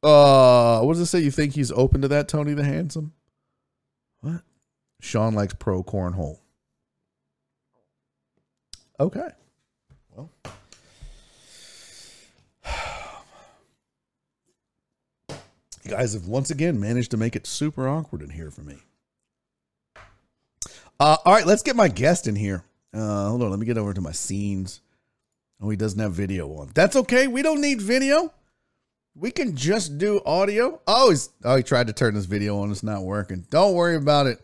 uh, 0.02 0.80
what 0.80 0.94
does 0.94 1.02
it 1.02 1.06
say? 1.06 1.20
You 1.20 1.30
think 1.30 1.54
he's 1.54 1.70
open 1.72 2.00
to 2.02 2.08
that, 2.08 2.26
Tony 2.26 2.54
the 2.54 2.64
Handsome? 2.64 3.12
What? 4.22 4.42
Sean 5.00 5.34
likes 5.34 5.52
pro 5.54 5.82
cornhole. 5.82 6.38
Okay. 8.98 9.28
Well. 10.14 10.30
You 15.84 15.90
guys 15.90 16.12
have 16.14 16.28
once 16.28 16.52
again 16.52 16.78
managed 16.78 17.10
to 17.10 17.16
make 17.16 17.34
it 17.34 17.44
super 17.44 17.88
awkward 17.88 18.22
in 18.22 18.30
here 18.30 18.52
for 18.52 18.60
me. 18.60 18.76
Uh, 21.00 21.16
all 21.24 21.34
right, 21.34 21.44
let's 21.44 21.64
get 21.64 21.74
my 21.74 21.88
guest 21.88 22.28
in 22.28 22.36
here. 22.36 22.62
Uh, 22.94 23.28
hold 23.28 23.42
on, 23.42 23.50
let 23.50 23.58
me 23.58 23.66
get 23.66 23.76
over 23.76 23.92
to 23.92 24.00
my 24.00 24.12
scenes. 24.12 24.80
Oh, 25.60 25.68
he 25.70 25.76
doesn't 25.76 25.98
have 25.98 26.12
video 26.12 26.48
on. 26.54 26.70
That's 26.72 26.94
okay. 26.94 27.26
We 27.26 27.42
don't 27.42 27.60
need 27.60 27.82
video. 27.82 28.32
We 29.14 29.30
can 29.30 29.54
just 29.54 29.98
do 29.98 30.22
audio. 30.24 30.80
Oh, 30.86 31.10
he's 31.10 31.28
oh 31.44 31.56
he 31.56 31.62
tried 31.62 31.88
to 31.88 31.92
turn 31.92 32.14
this 32.14 32.24
video 32.24 32.58
on. 32.60 32.70
It's 32.70 32.82
not 32.82 33.02
working. 33.02 33.46
Don't 33.50 33.74
worry 33.74 33.96
about 33.96 34.26
it. 34.26 34.40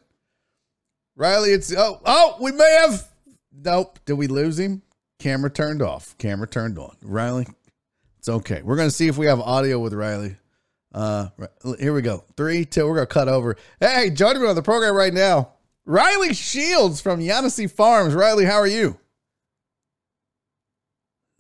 Riley, 1.17 1.51
it's 1.51 1.75
oh 1.75 2.01
oh 2.05 2.37
we 2.41 2.53
may 2.53 2.79
have 2.83 3.09
nope. 3.53 3.99
Did 4.05 4.15
we 4.15 4.27
lose 4.27 4.59
him? 4.59 4.83
Camera 5.19 5.51
turned 5.51 5.83
off. 5.83 6.17
Camera 6.19 6.47
turned 6.47 6.79
on. 6.79 6.97
Riley, 7.03 7.47
it's 8.19 8.29
okay. 8.29 8.63
We're 8.63 8.77
gonna 8.77 8.91
see 8.91 9.09
if 9.09 9.17
we 9.17 9.27
have 9.27 9.41
audio 9.41 9.79
with 9.79 9.95
Riley. 9.95 10.37
Uh, 10.93 11.29
here 11.79 11.93
we 11.93 12.03
go. 12.03 12.25
Three, 12.37 12.65
two. 12.65 12.87
We're 12.87 12.95
gonna 12.95 13.07
cut 13.07 13.29
over. 13.29 13.57
Hey, 13.81 14.11
joining 14.11 14.43
me 14.43 14.49
on 14.49 14.55
the 14.55 14.63
program 14.63 14.95
right 14.95 15.13
now. 15.13 15.53
Riley 15.87 16.35
Shields 16.35 17.01
from 17.01 17.21
Yancy 17.21 17.67
Farms. 17.67 18.15
Riley, 18.15 18.45
how 18.45 18.57
are 18.57 18.67
you? 18.67 18.99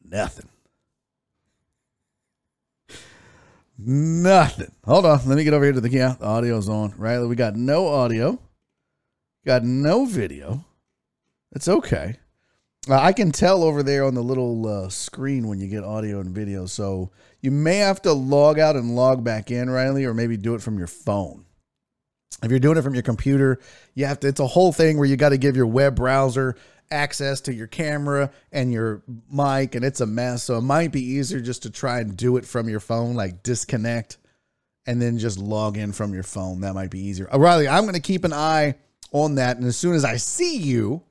Nothing. 0.02 0.48
Nothing. 3.78 4.72
Hold 4.84 5.06
on. 5.06 5.20
Let 5.26 5.36
me 5.36 5.44
get 5.44 5.54
over 5.54 5.64
here 5.64 5.72
to 5.72 5.80
the 5.80 5.90
yeah. 5.90 6.16
The 6.18 6.26
audio's 6.26 6.68
on. 6.68 6.94
Riley, 6.96 7.28
we 7.28 7.36
got 7.36 7.54
no 7.54 7.86
audio. 7.86 8.40
Got 9.46 9.62
no 9.62 10.04
video. 10.04 10.64
It's 11.52 11.68
okay. 11.68 12.16
Uh, 12.90 12.98
I 13.00 13.12
can 13.12 13.30
tell 13.30 13.62
over 13.62 13.82
there 13.82 14.04
on 14.04 14.14
the 14.14 14.22
little 14.22 14.66
uh, 14.66 14.88
screen 14.88 15.46
when 15.46 15.60
you 15.60 15.68
get 15.68 15.84
audio 15.84 16.20
and 16.20 16.34
video. 16.34 16.66
So 16.66 17.12
you 17.40 17.50
may 17.50 17.76
have 17.76 18.02
to 18.02 18.12
log 18.12 18.58
out 18.58 18.76
and 18.76 18.96
log 18.96 19.22
back 19.22 19.50
in, 19.50 19.70
Riley, 19.70 20.04
or 20.04 20.14
maybe 20.14 20.36
do 20.36 20.54
it 20.54 20.62
from 20.62 20.78
your 20.78 20.86
phone. 20.86 21.44
If 22.42 22.50
you're 22.50 22.60
doing 22.60 22.78
it 22.78 22.82
from 22.82 22.94
your 22.94 23.02
computer, 23.02 23.60
you 23.94 24.06
have 24.06 24.20
to, 24.20 24.28
it's 24.28 24.40
a 24.40 24.46
whole 24.46 24.72
thing 24.72 24.96
where 24.96 25.08
you 25.08 25.16
got 25.16 25.30
to 25.30 25.38
give 25.38 25.56
your 25.56 25.66
web 25.66 25.96
browser 25.96 26.56
access 26.90 27.40
to 27.42 27.54
your 27.54 27.66
camera 27.66 28.30
and 28.52 28.72
your 28.72 29.02
mic, 29.30 29.74
and 29.74 29.84
it's 29.84 30.00
a 30.00 30.06
mess. 30.06 30.44
So 30.44 30.58
it 30.58 30.62
might 30.62 30.92
be 30.92 31.02
easier 31.02 31.40
just 31.40 31.62
to 31.64 31.70
try 31.70 32.00
and 32.00 32.16
do 32.16 32.36
it 32.36 32.44
from 32.44 32.68
your 32.68 32.80
phone, 32.80 33.14
like 33.14 33.42
disconnect 33.42 34.18
and 34.88 35.02
then 35.02 35.18
just 35.18 35.38
log 35.38 35.76
in 35.76 35.92
from 35.92 36.14
your 36.14 36.22
phone. 36.22 36.62
That 36.62 36.74
might 36.74 36.90
be 36.90 36.98
easier. 36.98 37.28
Uh, 37.32 37.38
Riley, 37.38 37.68
I'm 37.68 37.82
going 37.82 37.92
to 37.92 38.00
keep 38.00 38.24
an 38.24 38.32
eye 38.32 38.74
on 39.12 39.34
that. 39.34 39.58
And 39.58 39.66
as 39.66 39.76
soon 39.76 39.94
as 39.94 40.02
I 40.02 40.16
see 40.16 40.56
you 40.56 41.02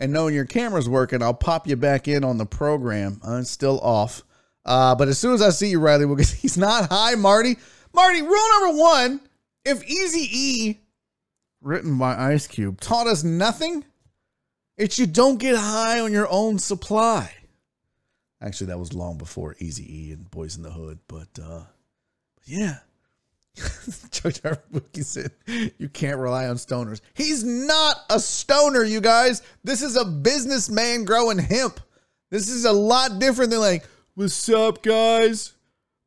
and 0.00 0.12
knowing 0.12 0.34
your 0.34 0.46
camera's 0.46 0.88
working, 0.88 1.22
I'll 1.22 1.32
pop 1.32 1.68
you 1.68 1.76
back 1.76 2.08
in 2.08 2.24
on 2.24 2.38
the 2.38 2.44
program. 2.44 3.20
It's 3.24 3.50
still 3.50 3.78
off. 3.80 4.24
Uh, 4.64 4.96
but 4.96 5.06
as 5.06 5.16
soon 5.16 5.32
as 5.32 5.42
I 5.42 5.50
see 5.50 5.68
you, 5.68 5.78
Riley, 5.78 6.06
we'll 6.06 6.16
get, 6.16 6.26
he's 6.40 6.58
not. 6.58 6.88
Hi, 6.90 7.14
Marty. 7.14 7.56
Marty, 7.92 8.20
rule 8.20 8.48
number 8.60 8.80
one 8.80 9.20
if 9.64 9.84
Easy 9.84 10.28
E, 10.32 10.80
written 11.60 11.96
by 11.96 12.32
Ice 12.32 12.48
Cube, 12.48 12.80
taught 12.80 13.06
us 13.06 13.22
nothing, 13.22 13.84
it's 14.76 14.98
you 14.98 15.06
don't 15.06 15.38
get 15.38 15.56
high 15.56 16.00
on 16.00 16.12
your 16.12 16.28
own 16.30 16.58
supply. 16.58 17.32
Actually, 18.40 18.66
that 18.68 18.78
was 18.78 18.92
long 18.92 19.16
before 19.16 19.56
Easy 19.58 20.08
E 20.08 20.12
and 20.12 20.30
Boys 20.30 20.56
in 20.56 20.62
the 20.62 20.70
Hood, 20.70 20.98
but 21.08 21.28
uh, 21.42 21.62
yeah. 22.44 22.78
George 24.10 24.40
Wiki 24.70 25.02
said, 25.02 25.30
You 25.46 25.88
can't 25.88 26.18
rely 26.18 26.48
on 26.48 26.56
stoners. 26.56 27.00
He's 27.14 27.44
not 27.44 27.96
a 28.10 28.18
stoner, 28.18 28.82
you 28.82 29.00
guys. 29.00 29.42
This 29.62 29.80
is 29.82 29.96
a 29.96 30.04
businessman 30.04 31.04
growing 31.04 31.38
hemp. 31.38 31.80
This 32.30 32.48
is 32.48 32.64
a 32.64 32.72
lot 32.72 33.18
different 33.20 33.50
than, 33.50 33.60
like, 33.60 33.86
What's 34.14 34.48
up, 34.48 34.82
guys? 34.82 35.54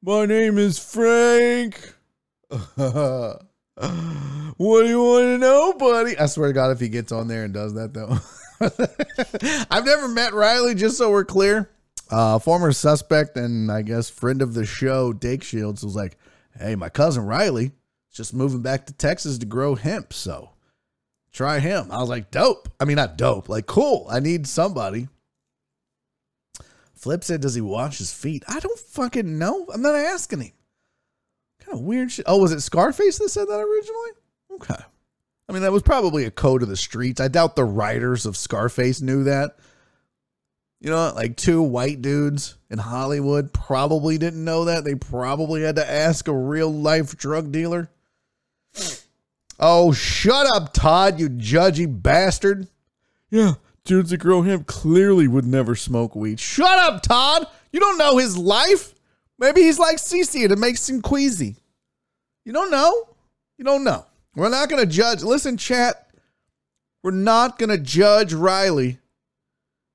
My 0.02 0.26
name 0.26 0.58
is 0.58 0.78
Frank. 0.78 1.94
what 2.50 3.42
do 3.76 4.88
you 4.88 5.04
want 5.04 5.24
to 5.24 5.38
know, 5.38 5.74
buddy? 5.74 6.18
I 6.18 6.28
swear 6.28 6.50
to 6.50 6.54
God, 6.54 6.72
if 6.72 6.80
he 6.80 6.90
gets 6.90 7.12
on 7.12 7.28
there 7.28 7.44
and 7.44 7.54
does 7.54 7.74
that, 7.74 7.94
though. 7.94 8.18
I've 9.72 9.86
never 9.86 10.08
met 10.08 10.34
Riley, 10.34 10.76
just 10.76 10.98
so 10.98 11.12
we're 11.12 11.26
clear. 11.26 11.70
Uh, 12.10 12.40
former 12.40 12.72
suspect 12.72 13.36
and 13.36 13.72
I 13.72 13.82
guess 13.82 14.10
friend 14.10 14.42
of 14.42 14.54
the 14.54 14.66
show, 14.66 15.12
Dake 15.14 15.44
Shields, 15.44 15.84
was 15.84 15.96
like, 15.96 16.18
hey, 16.58 16.76
my 16.76 16.90
cousin 16.90 17.26
Riley 17.26 17.66
is 17.66 18.16
just 18.16 18.34
moving 18.34 18.62
back 18.62 18.86
to 18.86 18.94
Texas 18.94 19.38
to 19.40 19.46
grow 19.46 19.76
hemp. 19.76 20.14
So 20.14 20.52
try 21.32 21.60
him. 21.60 21.92
I 21.92 22.00
was 22.00 22.10
like, 22.10 22.32
dope. 22.32 22.70
I 22.80 22.86
mean, 22.86 22.96
not 22.96 23.18
dope, 23.18 23.50
like 23.50 23.66
cool. 23.66 24.08
I 24.10 24.20
need 24.20 24.48
somebody. 24.48 25.10
Flip 26.96 27.24
said, 27.24 27.42
"Does 27.42 27.54
he 27.54 27.62
wash 27.62 28.00
his 28.00 28.12
feet?" 28.12 28.44
I 28.48 28.60
don't 28.60 28.80
fucking 28.80 29.38
know. 29.38 29.68
I'm 29.72 29.84
not 29.84 29.94
asking 29.94 30.42
him. 30.42 30.52
Kind 31.60 31.78
of 31.78 31.86
weird 31.86 32.12
shit. 32.12 32.26
Oh, 32.28 32.40
was 32.40 32.52
it 32.52 32.62
Scarface 32.62 33.20
that 33.20 33.30
said 33.30 33.48
that 33.48 33.60
originally? 33.60 34.12
Okay. 34.54 34.84
I 35.50 35.54
mean, 35.54 35.62
that 35.62 35.72
was 35.72 35.84
probably 35.84 36.26
a 36.26 36.32
code 36.32 36.62
of 36.62 36.70
the 36.70 36.76
streets. 36.76 37.22
I 37.22 37.30
doubt 37.30 37.56
the 37.56 37.64
writers 37.64 38.26
of 38.26 38.36
Scarface 38.36 39.02
knew 39.02 39.24
that. 39.26 39.58
You 40.80 40.92
know, 40.92 41.12
like 41.16 41.38
two 41.38 41.62
white 41.62 42.02
dudes 42.02 42.56
in 42.70 42.78
Hollywood 42.78 43.52
probably 43.52 44.18
didn't 44.18 44.44
know 44.44 44.66
that. 44.66 44.84
They 44.84 44.96
probably 44.96 45.64
had 45.64 45.78
to 45.78 45.90
ask 45.90 46.28
a 46.28 46.34
real 46.34 46.72
life 46.72 47.18
drug 47.18 47.52
dealer. 47.52 47.90
Oh, 49.60 49.92
shut 49.92 50.46
up, 50.46 50.74
Todd, 50.74 51.20
you 51.20 51.30
judgy 51.30 51.88
bastard. 51.90 52.68
Yeah, 53.32 53.54
dudes 53.86 54.12
that 54.12 54.18
grow 54.18 54.44
hemp 54.44 54.68
clearly 54.68 55.28
would 55.28 55.46
never 55.46 55.76
smoke 55.76 56.16
weed. 56.16 56.40
Shut 56.40 56.78
up, 56.78 57.02
Todd. 57.02 57.48
You 57.72 57.80
don't 57.80 57.98
know 57.98 58.18
his 58.18 58.38
life. 58.38 58.94
Maybe 59.40 59.62
he's 59.62 59.80
like 59.80 59.98
Cece 59.98 60.44
and 60.44 60.52
it 60.52 60.60
makes 60.60 60.88
him 60.88 61.02
queasy. 61.02 61.56
You 62.46 62.54
don't 62.54 62.72
know. 62.72 63.16
You 63.58 63.66
don't 63.66 63.84
know. 63.84 64.06
We're 64.38 64.50
not 64.50 64.70
going 64.70 64.82
to 64.82 64.92
judge. 64.92 65.24
Listen, 65.24 65.58
chat. 65.58 66.10
We're 67.02 67.10
not 67.10 67.58
going 67.58 67.70
to 67.70 67.78
judge 67.80 68.34
Riley. 68.34 69.00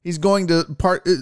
He's 0.02 0.18
going 0.18 0.48
to 0.48 0.64
part 0.78 1.06
uh, 1.06 1.14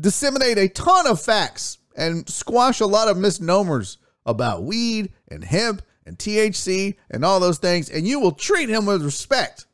disseminate 0.00 0.56
a 0.56 0.68
ton 0.68 1.06
of 1.06 1.20
facts 1.20 1.76
and 1.94 2.26
squash 2.26 2.80
a 2.80 2.86
lot 2.86 3.08
of 3.08 3.18
misnomers 3.18 3.98
about 4.24 4.62
weed 4.62 5.12
and 5.28 5.44
hemp 5.44 5.82
and 6.06 6.18
THC 6.18 6.96
and 7.10 7.22
all 7.22 7.38
those 7.38 7.58
things, 7.58 7.90
and 7.90 8.08
you 8.08 8.18
will 8.18 8.32
treat 8.32 8.70
him 8.70 8.86
with 8.86 9.04
respect. 9.04 9.66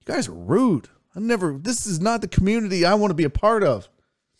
You 0.00 0.14
guys 0.14 0.28
are 0.28 0.32
rude. 0.32 0.88
I 1.14 1.20
never, 1.20 1.58
this 1.58 1.86
is 1.86 2.00
not 2.00 2.22
the 2.22 2.28
community 2.28 2.86
I 2.86 2.94
want 2.94 3.10
to 3.10 3.14
be 3.14 3.24
a 3.24 3.30
part 3.30 3.64
of. 3.64 3.86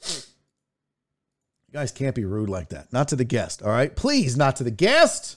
You 0.00 1.72
guys 1.74 1.92
can't 1.92 2.14
be 2.14 2.24
rude 2.24 2.48
like 2.48 2.70
that. 2.70 2.94
Not 2.94 3.08
to 3.08 3.16
the 3.16 3.24
guest, 3.24 3.62
all 3.62 3.68
right? 3.68 3.94
Please, 3.94 4.38
not 4.38 4.56
to 4.56 4.64
the 4.64 4.70
guest. 4.70 5.36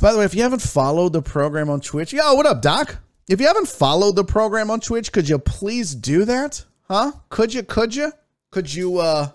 By 0.00 0.12
the 0.12 0.18
way, 0.18 0.24
if 0.24 0.34
you 0.34 0.42
haven't 0.42 0.62
followed 0.62 1.12
the 1.14 1.22
program 1.22 1.70
on 1.70 1.80
Twitch, 1.80 2.12
yo, 2.12 2.34
what 2.34 2.46
up, 2.46 2.60
Doc? 2.60 2.98
If 3.28 3.40
you 3.40 3.46
haven't 3.46 3.68
followed 3.68 4.14
the 4.14 4.24
program 4.24 4.70
on 4.70 4.80
Twitch, 4.80 5.10
could 5.10 5.28
you 5.28 5.38
please 5.38 5.94
do 5.94 6.24
that? 6.26 6.64
Huh? 6.88 7.12
Could 7.28 7.54
you? 7.54 7.62
Could 7.62 7.94
you? 7.94 8.12
Could 8.50 8.72
you 8.72 8.98
uh 8.98 9.30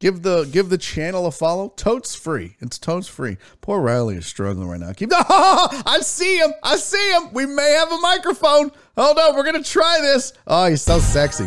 give 0.00 0.22
the 0.22 0.44
give 0.44 0.70
the 0.70 0.78
channel 0.78 1.26
a 1.26 1.30
follow? 1.30 1.68
Totes 1.76 2.14
free. 2.14 2.56
It's 2.60 2.78
totes 2.78 3.06
free. 3.06 3.36
Poor 3.60 3.80
Riley 3.80 4.16
is 4.16 4.26
struggling 4.26 4.68
right 4.68 4.80
now. 4.80 4.92
Keep 4.92 5.10
oh, 5.12 5.82
I 5.86 6.00
see 6.00 6.38
him. 6.38 6.52
I 6.62 6.76
see 6.76 7.12
him. 7.12 7.32
We 7.32 7.46
may 7.46 7.70
have 7.72 7.92
a 7.92 7.98
microphone. 7.98 8.72
Hold 8.96 9.18
on, 9.18 9.36
we're 9.36 9.44
gonna 9.44 9.62
try 9.62 9.98
this. 10.00 10.32
Oh, 10.46 10.66
he's 10.66 10.82
so 10.82 10.98
sexy. 10.98 11.46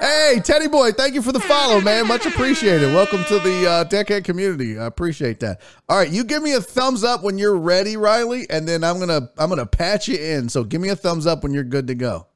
Hey, 0.00 0.40
Teddy 0.44 0.68
Boy, 0.68 0.92
thank 0.92 1.14
you 1.14 1.22
for 1.22 1.32
the 1.32 1.40
follow, 1.40 1.80
man. 1.80 2.06
Much 2.06 2.26
appreciated. 2.26 2.92
Welcome 2.92 3.24
to 3.24 3.38
the 3.38 3.66
uh, 3.66 3.84
Decade 3.84 4.24
community. 4.24 4.78
I 4.78 4.84
appreciate 4.84 5.40
that. 5.40 5.62
All 5.88 5.96
right, 5.96 6.10
you 6.10 6.22
give 6.22 6.42
me 6.42 6.52
a 6.52 6.60
thumbs 6.60 7.02
up 7.02 7.22
when 7.22 7.38
you're 7.38 7.56
ready, 7.56 7.96
Riley, 7.96 8.46
and 8.50 8.68
then 8.68 8.84
I'm 8.84 8.98
gonna 8.98 9.30
I'm 9.38 9.48
gonna 9.48 9.64
patch 9.64 10.08
you 10.08 10.18
in. 10.18 10.50
So 10.50 10.64
give 10.64 10.82
me 10.82 10.90
a 10.90 10.96
thumbs 10.96 11.26
up 11.26 11.42
when 11.42 11.54
you're 11.54 11.64
good 11.64 11.86
to 11.86 11.94
go. 11.94 12.26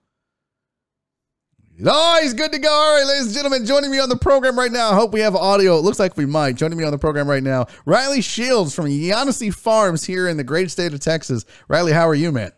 Oh, 1.84 2.18
he's 2.22 2.34
good 2.34 2.52
to 2.52 2.58
go. 2.58 2.70
All 2.70 2.96
right, 2.96 3.06
ladies 3.06 3.26
and 3.26 3.34
gentlemen, 3.34 3.66
joining 3.66 3.90
me 3.90 3.98
on 3.98 4.08
the 4.08 4.16
program 4.16 4.58
right 4.58 4.72
now. 4.72 4.90
I 4.90 4.94
hope 4.94 5.12
we 5.12 5.20
have 5.20 5.36
audio. 5.36 5.76
It 5.78 5.82
looks 5.82 5.98
like 5.98 6.16
we 6.16 6.26
might. 6.26 6.56
Joining 6.56 6.78
me 6.78 6.84
on 6.84 6.92
the 6.92 6.98
program 6.98 7.28
right 7.28 7.42
now, 7.42 7.66
Riley 7.84 8.22
Shields 8.22 8.74
from 8.74 8.86
Yanasi 8.86 9.52
Farms 9.52 10.04
here 10.04 10.28
in 10.28 10.38
the 10.38 10.44
great 10.44 10.70
state 10.70 10.94
of 10.94 11.00
Texas. 11.00 11.44
Riley, 11.68 11.92
how 11.92 12.08
are 12.08 12.14
you, 12.14 12.32
man? 12.32 12.52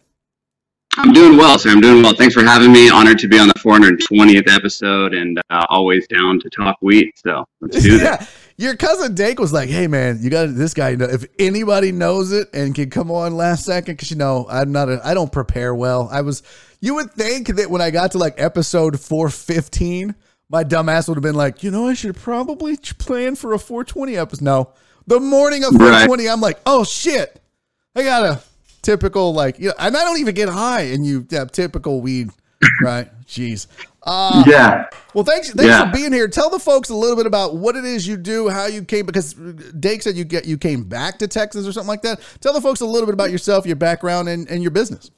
I'm 0.98 1.12
doing 1.12 1.38
well, 1.38 1.58
sir. 1.58 1.70
I'm 1.70 1.80
doing 1.80 2.02
well. 2.02 2.14
Thanks 2.14 2.34
for 2.34 2.44
having 2.44 2.70
me. 2.70 2.90
Honored 2.90 3.18
to 3.20 3.28
be 3.28 3.38
on 3.38 3.48
the 3.48 3.54
420th 3.54 4.52
episode 4.52 5.14
and 5.14 5.40
uh, 5.48 5.64
always 5.70 6.06
down 6.06 6.38
to 6.40 6.50
talk 6.50 6.76
wheat. 6.82 7.18
So 7.18 7.46
let's 7.60 7.82
do 7.82 7.96
yeah. 8.02 8.26
Your 8.58 8.76
cousin 8.76 9.14
Dake 9.14 9.40
was 9.40 9.52
like, 9.52 9.70
"Hey, 9.70 9.86
man, 9.86 10.18
you 10.20 10.28
got 10.28 10.54
this 10.54 10.74
guy. 10.74 10.90
If 10.90 11.24
anybody 11.38 11.92
knows 11.92 12.32
it 12.32 12.48
and 12.52 12.74
can 12.74 12.90
come 12.90 13.10
on 13.10 13.34
last 13.34 13.64
second, 13.64 13.94
because 13.94 14.10
you 14.10 14.18
know 14.18 14.46
I'm 14.50 14.70
not. 14.70 14.90
A, 14.90 15.00
I 15.02 15.14
don't 15.14 15.32
prepare 15.32 15.74
well. 15.74 16.08
I 16.12 16.20
was. 16.20 16.42
You 16.80 16.94
would 16.96 17.12
think 17.12 17.48
that 17.48 17.70
when 17.70 17.80
I 17.80 17.90
got 17.90 18.12
to 18.12 18.18
like 18.18 18.34
episode 18.36 19.00
415, 19.00 20.14
my 20.50 20.62
dumbass 20.62 21.08
would 21.08 21.16
have 21.16 21.22
been 21.22 21.34
like, 21.34 21.62
you 21.62 21.70
know, 21.70 21.88
I 21.88 21.94
should 21.94 22.16
probably 22.16 22.76
plan 22.76 23.36
for 23.36 23.54
a 23.54 23.58
420 23.58 24.16
episode. 24.16 24.44
No, 24.44 24.72
the 25.06 25.18
morning 25.18 25.64
of 25.64 25.70
420, 25.70 26.26
right. 26.26 26.32
I'm 26.32 26.40
like, 26.42 26.60
oh 26.66 26.84
shit, 26.84 27.40
I 27.96 28.02
gotta 28.02 28.42
typical 28.82 29.32
like 29.32 29.58
you 29.58 29.68
know, 29.68 29.74
and 29.78 29.96
I 29.96 30.04
don't 30.04 30.18
even 30.18 30.34
get 30.34 30.48
high, 30.48 30.82
and 30.82 31.06
you 31.06 31.26
have 31.30 31.52
typical 31.52 32.00
weed, 32.00 32.30
right? 32.82 33.10
Jeez. 33.26 33.66
Uh, 34.04 34.42
yeah. 34.46 34.86
Well, 35.14 35.24
thanks. 35.24 35.50
Thanks 35.50 35.70
yeah. 35.70 35.86
for 35.86 35.96
being 35.96 36.12
here. 36.12 36.28
Tell 36.28 36.50
the 36.50 36.58
folks 36.58 36.90
a 36.90 36.94
little 36.94 37.16
bit 37.16 37.26
about 37.26 37.56
what 37.56 37.76
it 37.76 37.84
is 37.84 38.06
you 38.06 38.16
do, 38.16 38.48
how 38.48 38.66
you 38.66 38.84
came, 38.84 39.06
because 39.06 39.34
Dake 39.34 40.02
said 40.02 40.16
you 40.16 40.24
get 40.24 40.44
you 40.44 40.58
came 40.58 40.84
back 40.84 41.18
to 41.20 41.28
Texas 41.28 41.66
or 41.66 41.72
something 41.72 41.88
like 41.88 42.02
that. 42.02 42.20
Tell 42.40 42.52
the 42.52 42.60
folks 42.60 42.80
a 42.80 42.86
little 42.86 43.06
bit 43.06 43.14
about 43.14 43.30
yourself, 43.30 43.64
your 43.64 43.76
background, 43.76 44.28
and, 44.28 44.48
and 44.48 44.60
your 44.62 44.72
business. 44.72 45.10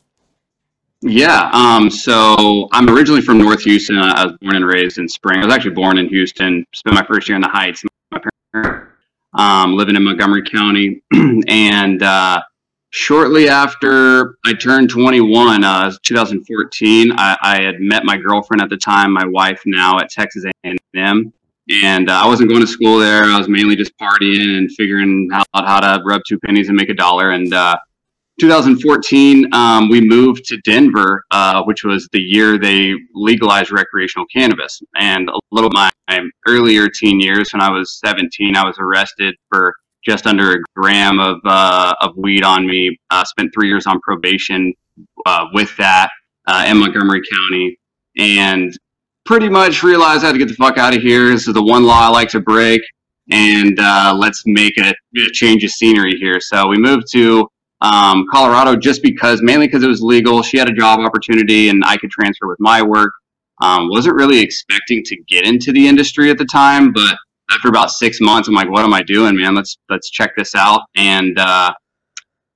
Yeah. 1.00 1.50
Um, 1.52 1.90
so 1.90 2.68
I'm 2.72 2.88
originally 2.88 3.20
from 3.20 3.38
North 3.38 3.62
Houston. 3.62 3.98
I 3.98 4.24
was 4.24 4.36
born 4.40 4.56
and 4.56 4.66
raised 4.66 4.98
in 4.98 5.08
Spring. 5.08 5.40
I 5.40 5.44
was 5.44 5.54
actually 5.54 5.74
born 5.74 5.98
in 5.98 6.08
Houston. 6.08 6.64
Spent 6.74 6.94
my 6.94 7.04
first 7.04 7.28
year 7.28 7.36
in 7.36 7.42
the 7.42 7.48
Heights. 7.48 7.84
My 8.10 8.20
parents, 8.52 8.92
um, 9.34 9.76
living 9.76 9.96
in 9.96 10.04
Montgomery 10.04 10.44
County, 10.44 11.02
and 11.48 12.02
uh, 12.02 12.40
shortly 12.94 13.48
after 13.48 14.36
I 14.44 14.52
turned 14.54 14.88
21, 14.88 15.64
uh, 15.64 15.92
2014, 16.04 17.12
I, 17.12 17.36
I, 17.42 17.60
had 17.60 17.80
met 17.80 18.04
my 18.04 18.16
girlfriend 18.16 18.62
at 18.62 18.70
the 18.70 18.76
time, 18.76 19.12
my 19.12 19.26
wife 19.26 19.60
now 19.66 19.98
at 19.98 20.10
Texas 20.10 20.44
A&M, 20.64 21.32
and 21.70 22.08
uh, 22.08 22.12
I 22.12 22.26
wasn't 22.28 22.50
going 22.50 22.60
to 22.60 22.68
school 22.68 23.00
there. 23.00 23.24
I 23.24 23.36
was 23.36 23.48
mainly 23.48 23.74
just 23.74 23.98
partying 23.98 24.58
and 24.58 24.70
figuring 24.70 25.28
out 25.32 25.46
how 25.52 25.80
to 25.80 26.04
rub 26.04 26.22
two 26.26 26.38
pennies 26.38 26.68
and 26.68 26.76
make 26.76 26.88
a 26.88 26.94
dollar. 26.94 27.30
And 27.30 27.52
uh, 27.52 27.76
2014, 28.40 29.52
um, 29.52 29.88
we 29.88 30.00
moved 30.00 30.44
to 30.44 30.58
Denver, 30.58 31.24
uh, 31.32 31.64
which 31.64 31.82
was 31.82 32.08
the 32.12 32.20
year 32.20 32.58
they 32.58 32.94
legalized 33.12 33.72
recreational 33.72 34.26
cannabis. 34.26 34.80
And 34.94 35.28
a 35.28 35.38
little 35.50 35.70
my, 35.70 35.90
my 36.08 36.20
earlier 36.46 36.88
teen 36.88 37.18
years, 37.18 37.52
when 37.52 37.60
I 37.60 37.70
was 37.70 37.98
17, 38.04 38.54
I 38.54 38.64
was 38.64 38.76
arrested 38.78 39.34
for 39.50 39.74
just 40.06 40.26
under 40.26 40.54
a 40.54 40.58
gram 40.76 41.18
of 41.18 41.38
uh, 41.44 41.94
of 42.00 42.16
weed 42.16 42.44
on 42.44 42.66
me. 42.66 42.98
Uh, 43.10 43.24
spent 43.24 43.50
three 43.54 43.68
years 43.68 43.86
on 43.86 44.00
probation 44.00 44.72
uh, 45.26 45.46
with 45.52 45.74
that 45.76 46.10
uh, 46.46 46.64
in 46.68 46.78
Montgomery 46.78 47.22
County, 47.30 47.78
and 48.18 48.72
pretty 49.24 49.48
much 49.48 49.82
realized 49.82 50.22
I 50.22 50.28
had 50.28 50.32
to 50.32 50.38
get 50.38 50.48
the 50.48 50.54
fuck 50.54 50.78
out 50.78 50.94
of 50.94 51.02
here. 51.02 51.30
This 51.30 51.48
is 51.48 51.54
the 51.54 51.62
one 51.62 51.84
law 51.84 52.00
I 52.00 52.08
like 52.08 52.28
to 52.30 52.40
break, 52.40 52.82
and 53.30 53.78
uh, 53.80 54.14
let's 54.18 54.42
make 54.46 54.76
a, 54.78 54.90
a, 54.90 55.26
change 55.32 55.64
of 55.64 55.70
scenery 55.70 56.16
here. 56.16 56.40
So 56.40 56.68
we 56.68 56.76
moved 56.76 57.06
to 57.12 57.48
um, 57.80 58.26
Colorado 58.32 58.76
just 58.76 59.02
because, 59.02 59.42
mainly 59.42 59.66
because 59.66 59.82
it 59.82 59.88
was 59.88 60.02
legal. 60.02 60.42
She 60.42 60.58
had 60.58 60.68
a 60.68 60.74
job 60.74 61.00
opportunity, 61.00 61.68
and 61.68 61.82
I 61.84 61.96
could 61.96 62.10
transfer 62.10 62.46
with 62.46 62.58
my 62.60 62.82
work. 62.82 63.12
Um, 63.62 63.88
wasn't 63.88 64.16
really 64.16 64.40
expecting 64.40 65.02
to 65.04 65.16
get 65.28 65.46
into 65.46 65.72
the 65.72 65.86
industry 65.86 66.28
at 66.30 66.38
the 66.38 66.44
time, 66.44 66.92
but 66.92 67.16
after 67.50 67.68
about 67.68 67.90
six 67.90 68.20
months, 68.20 68.48
I'm 68.48 68.54
like, 68.54 68.70
what 68.70 68.84
am 68.84 68.94
I 68.94 69.02
doing, 69.02 69.36
man? 69.36 69.54
Let's 69.54 69.76
let's 69.88 70.10
check 70.10 70.32
this 70.36 70.54
out. 70.54 70.82
And 70.96 71.38
uh, 71.38 71.72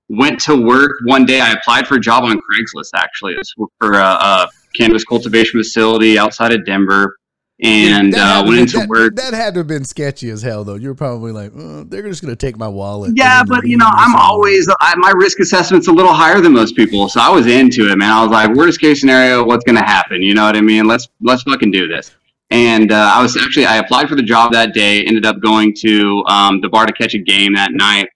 went 0.09 0.41
to 0.41 0.57
work 0.57 0.93
one 1.05 1.27
day. 1.27 1.41
I 1.41 1.53
applied 1.53 1.87
for 1.87 1.97
a 1.97 2.01
job 2.01 2.25
on 2.25 2.39
Craigslist. 2.39 2.91
Actually, 2.95 3.35
it 3.35 3.39
was 3.39 3.71
for 3.81 3.95
a, 3.95 4.03
a 4.03 4.49
cannabis 4.75 5.05
cultivation 5.05 5.61
facility 5.61 6.19
outside 6.19 6.53
of 6.53 6.65
Denver. 6.65 7.17
And 7.61 8.15
uh, 8.15 8.45
went 8.47 8.61
into 8.61 8.79
that, 8.79 8.89
work. 8.89 9.17
That 9.17 9.35
had 9.35 9.55
to 9.55 9.61
have 9.61 9.67
been 9.67 9.85
sketchy 9.85 10.31
as 10.31 10.43
hell, 10.43 10.63
though. 10.63 10.77
You 10.77 10.91
were 10.91 10.95
probably 10.95 11.33
like, 11.33 11.51
oh, 11.57 11.83
"They're 11.83 12.05
just 12.05 12.23
going 12.23 12.33
to 12.33 12.37
take 12.37 12.57
my 12.57 12.69
wallet." 12.69 13.15
Yeah, 13.17 13.43
but 13.43 13.67
you 13.67 13.77
know, 13.77 13.89
I'm 13.89 14.15
always 14.15 14.69
I, 14.79 14.95
my 14.95 15.11
risk 15.11 15.41
assessment's 15.41 15.89
a 15.89 15.93
little 15.93 16.13
higher 16.13 16.41
than 16.41 16.53
most 16.53 16.77
people, 16.77 17.09
so 17.09 17.21
I 17.21 17.31
was 17.31 17.49
into 17.49 17.91
it, 17.91 17.97
man. 17.97 18.13
I 18.13 18.23
was 18.23 18.31
like, 18.31 18.55
"Worst 18.55 18.81
case 18.81 19.01
scenario, 19.01 19.45
what's 19.45 19.65
going 19.65 19.75
to 19.75 19.83
happen?" 19.83 20.23
You 20.23 20.35
know 20.35 20.45
what 20.45 20.57
I 20.57 20.61
mean? 20.61 20.87
Let's 20.87 21.09
let's 21.21 21.43
fucking 21.43 21.73
do 21.73 21.89
this. 21.89 22.15
And 22.51 22.93
uh, 22.93 23.13
I 23.15 23.23
was 23.23 23.37
actually 23.37 23.67
I 23.67 23.77
applied 23.77 24.09
for 24.09 24.17
the 24.17 24.23
job 24.23 24.53
that 24.53 24.73
day. 24.73 25.05
Ended 25.05 25.27
up 25.27 25.41
going 25.41 25.75
to 25.81 26.25
um, 26.29 26.61
the 26.61 26.69
bar 26.69 26.87
to 26.87 26.93
catch 26.93 27.15
a 27.15 27.19
game 27.19 27.55
that 27.55 27.73
night, 27.73 28.09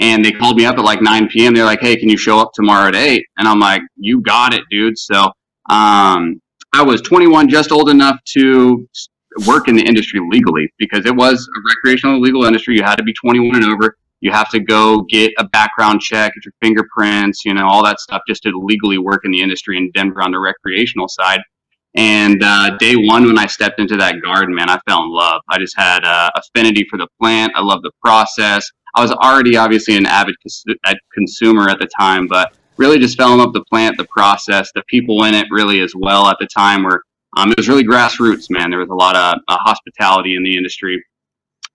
and 0.00 0.24
they 0.24 0.32
called 0.32 0.56
me 0.56 0.64
up 0.64 0.78
at 0.78 0.84
like 0.84 1.02
9 1.02 1.28
p.m. 1.28 1.54
They're 1.54 1.66
like, 1.66 1.80
"Hey, 1.80 1.96
can 1.96 2.08
you 2.08 2.16
show 2.16 2.38
up 2.38 2.52
tomorrow 2.54 2.88
at 2.88 2.94
8? 2.94 3.24
And 3.36 3.46
I'm 3.46 3.60
like, 3.60 3.82
"You 3.96 4.22
got 4.22 4.54
it, 4.54 4.62
dude." 4.70 4.96
So 4.96 5.24
um, 5.68 6.40
I 6.72 6.82
was 6.82 7.02
21, 7.02 7.48
just 7.48 7.72
old 7.72 7.90
enough 7.90 8.18
to 8.32 8.88
work 9.46 9.68
in 9.68 9.76
the 9.76 9.82
industry 9.82 10.20
legally 10.30 10.72
because 10.78 11.06
it 11.06 11.14
was 11.14 11.48
a 11.56 11.60
recreational 11.76 12.20
legal 12.20 12.44
industry. 12.44 12.76
You 12.76 12.82
had 12.82 12.96
to 12.96 13.02
be 13.02 13.12
21 13.12 13.62
and 13.62 13.72
over. 13.72 13.96
You 14.20 14.32
have 14.32 14.48
to 14.50 14.60
go 14.60 15.02
get 15.02 15.32
a 15.38 15.44
background 15.44 16.00
check, 16.00 16.32
get 16.34 16.44
your 16.44 16.54
fingerprints, 16.62 17.44
you 17.44 17.52
know, 17.52 17.68
all 17.68 17.84
that 17.84 18.00
stuff 18.00 18.22
just 18.26 18.42
to 18.44 18.52
legally 18.56 18.98
work 18.98 19.24
in 19.24 19.30
the 19.30 19.40
industry 19.40 19.76
in 19.76 19.90
Denver 19.92 20.22
on 20.22 20.30
the 20.30 20.38
recreational 20.38 21.08
side. 21.08 21.40
And 21.96 22.42
uh, 22.42 22.76
day 22.78 22.96
one, 22.96 23.24
when 23.24 23.38
I 23.38 23.46
stepped 23.46 23.78
into 23.78 23.96
that 23.96 24.20
garden, 24.20 24.54
man, 24.54 24.68
I 24.68 24.80
fell 24.88 25.04
in 25.04 25.10
love. 25.10 25.42
I 25.48 25.58
just 25.58 25.76
had 25.76 26.04
uh, 26.04 26.30
affinity 26.36 26.86
for 26.90 26.98
the 26.98 27.06
plant. 27.20 27.52
I 27.54 27.60
love 27.60 27.82
the 27.82 27.92
process. 28.02 28.68
I 28.96 29.02
was 29.02 29.12
already 29.12 29.56
obviously 29.56 29.96
an 29.96 30.06
avid 30.06 30.34
cons- 30.42 30.64
consumer 31.12 31.68
at 31.68 31.78
the 31.78 31.88
time, 31.98 32.26
but 32.26 32.52
really 32.76 32.98
just 32.98 33.16
fell 33.16 33.32
in 33.32 33.38
love 33.38 33.48
with 33.48 33.62
the 33.62 33.64
plant, 33.70 33.96
the 33.96 34.06
process, 34.06 34.70
the 34.74 34.82
people 34.88 35.24
in 35.24 35.34
it 35.34 35.46
really 35.50 35.80
as 35.80 35.94
well 35.96 36.26
at 36.26 36.36
the 36.40 36.46
time 36.46 36.82
where 36.82 37.00
um, 37.36 37.50
it 37.50 37.56
was 37.56 37.68
really 37.68 37.84
grassroots, 37.84 38.50
man. 38.50 38.70
There 38.70 38.80
was 38.80 38.90
a 38.90 38.94
lot 38.94 39.16
of 39.16 39.40
uh, 39.48 39.56
hospitality 39.60 40.36
in 40.36 40.42
the 40.42 40.56
industry. 40.56 41.02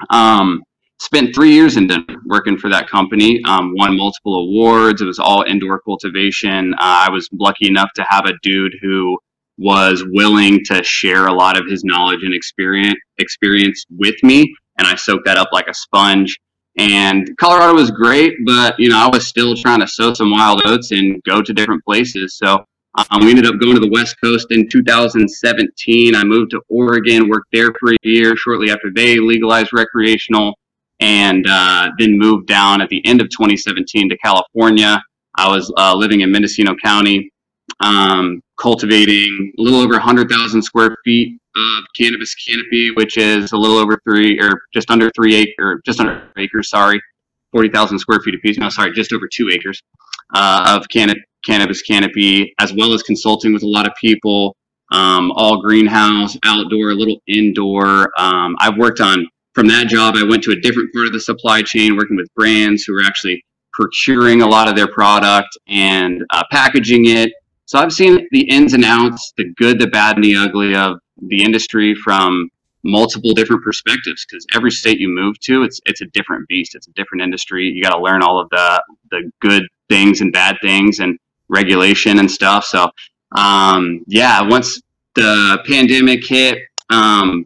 Um, 0.09 0.63
spent 0.99 1.33
three 1.33 1.53
years 1.53 1.77
in 1.77 1.87
Denver 1.87 2.21
working 2.25 2.57
for 2.57 2.69
that 2.69 2.89
company, 2.89 3.41
um, 3.45 3.73
won 3.75 3.97
multiple 3.97 4.35
awards. 4.35 5.01
It 5.01 5.05
was 5.05 5.19
all 5.19 5.43
indoor 5.43 5.81
cultivation. 5.81 6.73
Uh, 6.73 7.07
I 7.07 7.09
was 7.09 7.27
lucky 7.33 7.67
enough 7.67 7.89
to 7.95 8.05
have 8.09 8.25
a 8.25 8.33
dude 8.41 8.73
who 8.81 9.17
was 9.59 10.03
willing 10.11 10.63
to 10.65 10.83
share 10.83 11.27
a 11.27 11.33
lot 11.33 11.59
of 11.59 11.67
his 11.67 11.83
knowledge 11.83 12.23
and 12.23 12.33
experience 12.33 12.97
experience 13.17 13.85
with 13.97 14.15
me 14.23 14.51
and 14.79 14.87
I 14.87 14.95
soaked 14.95 15.25
that 15.25 15.37
up 15.37 15.49
like 15.51 15.67
a 15.67 15.73
sponge. 15.73 16.39
And 16.77 17.29
Colorado 17.37 17.75
was 17.75 17.91
great, 17.91 18.33
but 18.45 18.79
you 18.79 18.89
know 18.89 18.97
I 18.97 19.07
was 19.07 19.27
still 19.27 19.55
trying 19.55 19.81
to 19.81 19.87
sow 19.87 20.13
some 20.13 20.31
wild 20.31 20.61
oats 20.65 20.91
and 20.91 21.21
go 21.23 21.41
to 21.41 21.53
different 21.53 21.83
places. 21.83 22.37
So 22.37 22.63
um, 22.95 23.21
we 23.21 23.29
ended 23.29 23.45
up 23.45 23.59
going 23.59 23.75
to 23.75 23.81
the 23.81 23.89
West 23.91 24.15
Coast 24.23 24.47
in 24.51 24.67
2017. 24.69 26.15
I 26.15 26.23
moved 26.23 26.51
to 26.51 26.61
Oregon, 26.69 27.29
worked 27.29 27.49
there 27.51 27.73
for 27.79 27.91
a 27.91 27.97
year. 28.03 28.35
Shortly 28.37 28.71
after 28.71 28.89
they 28.95 29.19
legalized 29.19 29.71
recreational, 29.73 30.53
and 31.01 31.45
uh, 31.49 31.89
then 31.99 32.17
moved 32.17 32.47
down 32.47 32.81
at 32.81 32.89
the 32.89 33.05
end 33.05 33.19
of 33.19 33.29
2017 33.29 34.09
to 34.09 34.17
California. 34.17 35.01
I 35.35 35.49
was 35.49 35.71
uh, 35.77 35.93
living 35.95 36.21
in 36.21 36.31
Mendocino 36.31 36.75
County, 36.81 37.29
um, 37.81 38.41
cultivating 38.59 39.53
a 39.57 39.61
little 39.61 39.79
over 39.79 39.93
100,000 39.93 40.61
square 40.61 40.95
feet 41.05 41.39
of 41.55 41.83
cannabis 41.97 42.35
canopy, 42.35 42.91
which 42.95 43.17
is 43.17 43.51
a 43.51 43.57
little 43.57 43.77
over 43.77 43.99
three 44.03 44.39
or 44.39 44.61
just 44.73 44.91
under 44.91 45.09
three 45.15 45.35
acre, 45.35 45.81
just 45.85 45.99
under 45.99 46.29
acres. 46.37 46.69
Sorry, 46.69 47.01
40,000 47.51 47.99
square 47.99 48.19
feet 48.19 48.35
apiece. 48.35 48.57
No, 48.57 48.69
sorry, 48.69 48.93
just 48.93 49.13
over 49.13 49.27
two 49.31 49.49
acres 49.51 49.81
uh, 50.35 50.77
of 50.77 50.87
canopy 50.89 51.21
cannabis 51.45 51.81
canopy, 51.81 52.53
as 52.59 52.73
well 52.73 52.93
as 52.93 53.03
consulting 53.03 53.53
with 53.53 53.63
a 53.63 53.67
lot 53.67 53.87
of 53.87 53.93
people, 53.99 54.55
um, 54.91 55.31
all 55.35 55.61
greenhouse, 55.61 56.37
outdoor, 56.45 56.91
a 56.91 56.95
little 56.95 57.21
indoor. 57.27 58.09
Um, 58.17 58.55
I've 58.59 58.77
worked 58.77 59.01
on, 59.01 59.25
from 59.53 59.67
that 59.67 59.87
job, 59.87 60.15
I 60.17 60.23
went 60.23 60.43
to 60.43 60.51
a 60.51 60.59
different 60.59 60.93
part 60.93 61.07
of 61.07 61.13
the 61.13 61.19
supply 61.19 61.61
chain, 61.61 61.95
working 61.95 62.17
with 62.17 62.27
brands 62.35 62.83
who 62.83 62.95
are 62.95 63.03
actually 63.03 63.43
procuring 63.73 64.41
a 64.41 64.47
lot 64.47 64.67
of 64.67 64.75
their 64.75 64.91
product 64.91 65.57
and 65.67 66.23
uh, 66.31 66.43
packaging 66.51 67.05
it. 67.07 67.31
So 67.69 67.77
I've 67.77 67.93
seen 67.93 68.27
the 68.31 68.49
ins 68.49 68.73
and 68.73 68.83
outs, 68.83 69.33
the 69.37 69.53
good, 69.53 69.79
the 69.79 69.87
bad, 69.87 70.15
and 70.15 70.23
the 70.23 70.35
ugly 70.35 70.75
of 70.75 70.97
the 71.27 71.43
industry 71.43 71.93
from 71.93 72.49
multiple 72.83 73.33
different 73.33 73.63
perspectives 73.63 74.25
because 74.25 74.45
every 74.55 74.71
state 74.71 74.99
you 74.99 75.09
move 75.09 75.37
to 75.41 75.63
it's 75.63 75.81
it's 75.85 75.99
a 75.99 76.05
different 76.13 76.47
beast 76.47 76.75
it's 76.75 76.87
a 76.87 76.91
different 76.91 77.21
industry 77.21 77.65
you 77.65 77.83
got 77.83 77.93
to 77.93 78.01
learn 78.01 78.23
all 78.23 78.39
of 78.39 78.47
the 78.51 78.81
the 79.11 79.29
good 79.41 79.63
things 79.89 80.21
and 80.21 80.31
bad 80.31 80.55
things 80.61 80.99
and 80.99 81.19
regulation 81.49 82.19
and 82.19 82.29
stuff. 82.31 82.63
So, 82.63 82.89
um, 83.35 84.03
yeah, 84.07 84.41
once 84.41 84.81
the 85.15 85.61
pandemic 85.67 86.25
hit, 86.25 86.59
um, 86.89 87.45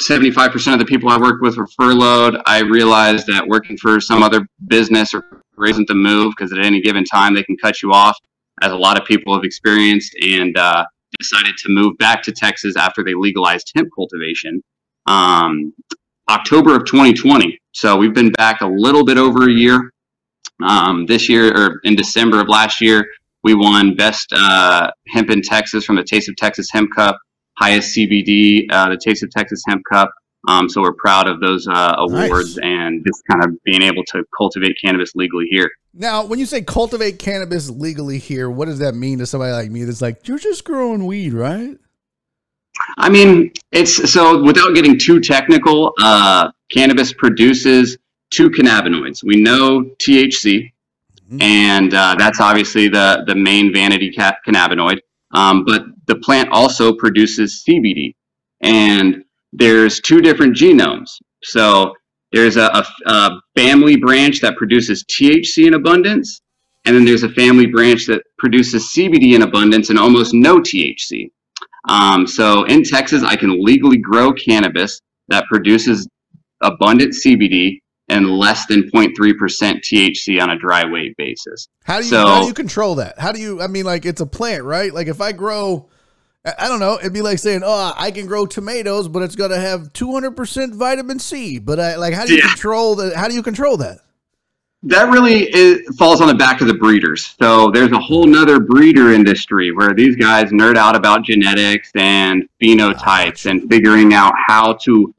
75% 0.00 0.72
of 0.72 0.78
the 0.78 0.84
people 0.84 1.08
I 1.08 1.18
worked 1.18 1.42
with 1.42 1.56
were 1.56 1.66
furloughed. 1.66 2.40
I 2.46 2.60
realized 2.60 3.26
that 3.28 3.46
working 3.46 3.76
for 3.76 4.00
some 4.00 4.22
other 4.22 4.46
business 4.68 5.14
or 5.14 5.24
isn't 5.64 5.86
the 5.86 5.94
move 5.94 6.34
because 6.36 6.52
at 6.52 6.58
any 6.58 6.80
given 6.80 7.04
time 7.04 7.34
they 7.34 7.42
can 7.42 7.56
cut 7.56 7.82
you 7.82 7.92
off, 7.92 8.18
as 8.62 8.72
a 8.72 8.76
lot 8.76 8.98
of 8.98 9.06
people 9.06 9.34
have 9.34 9.44
experienced, 9.44 10.14
and 10.22 10.56
uh, 10.56 10.84
decided 11.18 11.56
to 11.58 11.68
move 11.68 11.96
back 11.98 12.22
to 12.22 12.32
Texas 12.32 12.76
after 12.76 13.04
they 13.04 13.14
legalized 13.14 13.70
hemp 13.74 13.88
cultivation. 13.94 14.62
Um, 15.06 15.74
October 16.30 16.76
of 16.76 16.84
2020. 16.86 17.58
So 17.72 17.96
we've 17.96 18.14
been 18.14 18.30
back 18.32 18.60
a 18.60 18.66
little 18.66 19.04
bit 19.04 19.18
over 19.18 19.48
a 19.48 19.52
year. 19.52 19.92
Um, 20.62 21.06
this 21.06 21.28
year, 21.28 21.52
or 21.54 21.80
in 21.84 21.96
December 21.96 22.40
of 22.40 22.48
last 22.48 22.80
year, 22.80 23.06
we 23.42 23.54
won 23.54 23.96
best 23.96 24.32
uh, 24.34 24.90
hemp 25.08 25.30
in 25.30 25.42
Texas 25.42 25.84
from 25.84 25.96
the 25.96 26.04
Taste 26.04 26.28
of 26.28 26.36
Texas 26.36 26.68
Hemp 26.70 26.90
Cup, 26.94 27.18
highest 27.58 27.96
CBD, 27.96 28.66
uh, 28.70 28.88
the 28.90 28.96
Taste 28.96 29.24
of 29.24 29.30
Texas 29.30 29.62
Hemp 29.66 29.82
Cup. 29.90 30.12
Um, 30.48 30.68
so 30.68 30.80
we're 30.82 30.94
proud 30.94 31.28
of 31.28 31.40
those 31.40 31.68
uh, 31.68 31.94
awards 31.98 32.56
nice. 32.56 32.64
and 32.64 33.06
just 33.06 33.22
kind 33.30 33.44
of 33.44 33.62
being 33.62 33.82
able 33.82 34.02
to 34.08 34.24
cultivate 34.36 34.76
cannabis 34.82 35.14
legally 35.14 35.46
here. 35.50 35.70
Now, 35.94 36.24
when 36.24 36.38
you 36.38 36.46
say 36.46 36.62
cultivate 36.62 37.18
cannabis 37.18 37.70
legally 37.70 38.18
here, 38.18 38.50
what 38.50 38.64
does 38.66 38.80
that 38.80 38.94
mean 38.94 39.18
to 39.18 39.26
somebody 39.26 39.52
like 39.52 39.70
me 39.70 39.84
that's 39.84 40.02
like, 40.02 40.26
you're 40.26 40.38
just 40.38 40.64
growing 40.64 41.06
weed, 41.06 41.32
right? 41.32 41.76
I 42.96 43.08
mean, 43.08 43.52
it's 43.70 44.10
so 44.10 44.42
without 44.42 44.74
getting 44.74 44.98
too 44.98 45.20
technical, 45.20 45.92
uh, 46.00 46.50
cannabis 46.70 47.12
produces 47.12 47.98
two 48.30 48.50
cannabinoids. 48.50 49.22
We 49.22 49.36
know 49.36 49.84
THC, 50.02 50.72
Mm-hmm. 51.32 51.40
and 51.40 51.94
uh, 51.94 52.14
that's 52.18 52.40
obviously 52.40 52.88
the 52.88 53.24
the 53.26 53.34
main 53.34 53.72
vanity 53.72 54.12
cannabinoid. 54.14 54.98
Um, 55.32 55.64
but 55.64 55.84
the 56.06 56.16
plant 56.16 56.50
also 56.52 56.92
produces 56.92 57.64
CBD, 57.66 58.14
and 58.60 59.24
there's 59.52 60.00
two 60.00 60.20
different 60.20 60.56
genomes. 60.56 61.10
So 61.42 61.94
there's 62.32 62.56
a, 62.56 62.66
a, 62.66 62.84
a 63.06 63.40
family 63.56 63.96
branch 63.96 64.40
that 64.40 64.56
produces 64.56 65.04
THC 65.04 65.66
in 65.66 65.74
abundance, 65.74 66.40
and 66.84 66.96
then 66.96 67.04
there's 67.04 67.22
a 67.22 67.28
family 67.30 67.66
branch 67.66 68.06
that 68.06 68.22
produces 68.38 68.92
CBD 68.96 69.34
in 69.34 69.42
abundance 69.42 69.90
and 69.90 69.98
almost 69.98 70.34
no 70.34 70.58
THC. 70.58 71.30
Um, 71.88 72.26
so 72.26 72.64
in 72.64 72.82
Texas, 72.84 73.22
I 73.22 73.36
can 73.36 73.62
legally 73.62 73.98
grow 73.98 74.32
cannabis 74.32 75.00
that 75.28 75.44
produces 75.46 76.08
abundant 76.62 77.14
CBD 77.14 77.78
and 78.08 78.30
less 78.30 78.66
than 78.66 78.82
0.3% 78.90 79.14
THC 79.14 80.42
on 80.42 80.50
a 80.50 80.58
dry 80.58 80.84
weight 80.90 81.16
basis. 81.16 81.68
How 81.84 81.98
do 81.98 82.04
you 82.04 82.10
so, 82.10 82.26
how 82.26 82.40
do 82.42 82.46
you 82.46 82.54
control 82.54 82.96
that? 82.96 83.18
How 83.18 83.32
do 83.32 83.40
you 83.40 83.60
I 83.60 83.66
mean 83.66 83.84
like 83.84 84.04
it's 84.04 84.20
a 84.20 84.26
plant, 84.26 84.64
right? 84.64 84.92
Like 84.92 85.06
if 85.06 85.20
I 85.20 85.32
grow 85.32 85.88
I 86.44 86.66
don't 86.66 86.80
know, 86.80 86.98
it'd 86.98 87.12
be 87.12 87.22
like 87.22 87.38
saying, 87.38 87.62
"Oh, 87.64 87.92
I 87.96 88.10
can 88.10 88.26
grow 88.26 88.46
tomatoes, 88.46 89.06
but 89.06 89.22
it's 89.22 89.36
going 89.36 89.52
to 89.52 89.60
have 89.60 89.92
200% 89.92 90.74
vitamin 90.74 91.20
C." 91.20 91.60
But 91.60 91.78
I 91.78 91.96
like 91.96 92.14
how 92.14 92.26
do 92.26 92.32
you 92.34 92.40
yeah. 92.40 92.48
control 92.48 92.96
that? 92.96 93.14
How 93.14 93.28
do 93.28 93.34
you 93.34 93.42
control 93.42 93.76
that? 93.76 93.98
That 94.84 95.10
really 95.10 95.44
is, 95.54 95.96
falls 95.96 96.20
on 96.20 96.26
the 96.26 96.34
back 96.34 96.60
of 96.60 96.66
the 96.66 96.74
breeders. 96.74 97.36
So 97.40 97.70
there's 97.70 97.92
a 97.92 97.98
whole 98.00 98.26
nother 98.26 98.58
breeder 98.58 99.12
industry 99.12 99.70
where 99.70 99.94
these 99.94 100.16
guys 100.16 100.50
nerd 100.50 100.76
out 100.76 100.96
about 100.96 101.22
genetics 101.22 101.92
and 101.94 102.48
phenotypes 102.60 103.48
and 103.48 103.70
figuring 103.70 104.12
out 104.12 104.32
how 104.48 104.72
to 104.82 105.14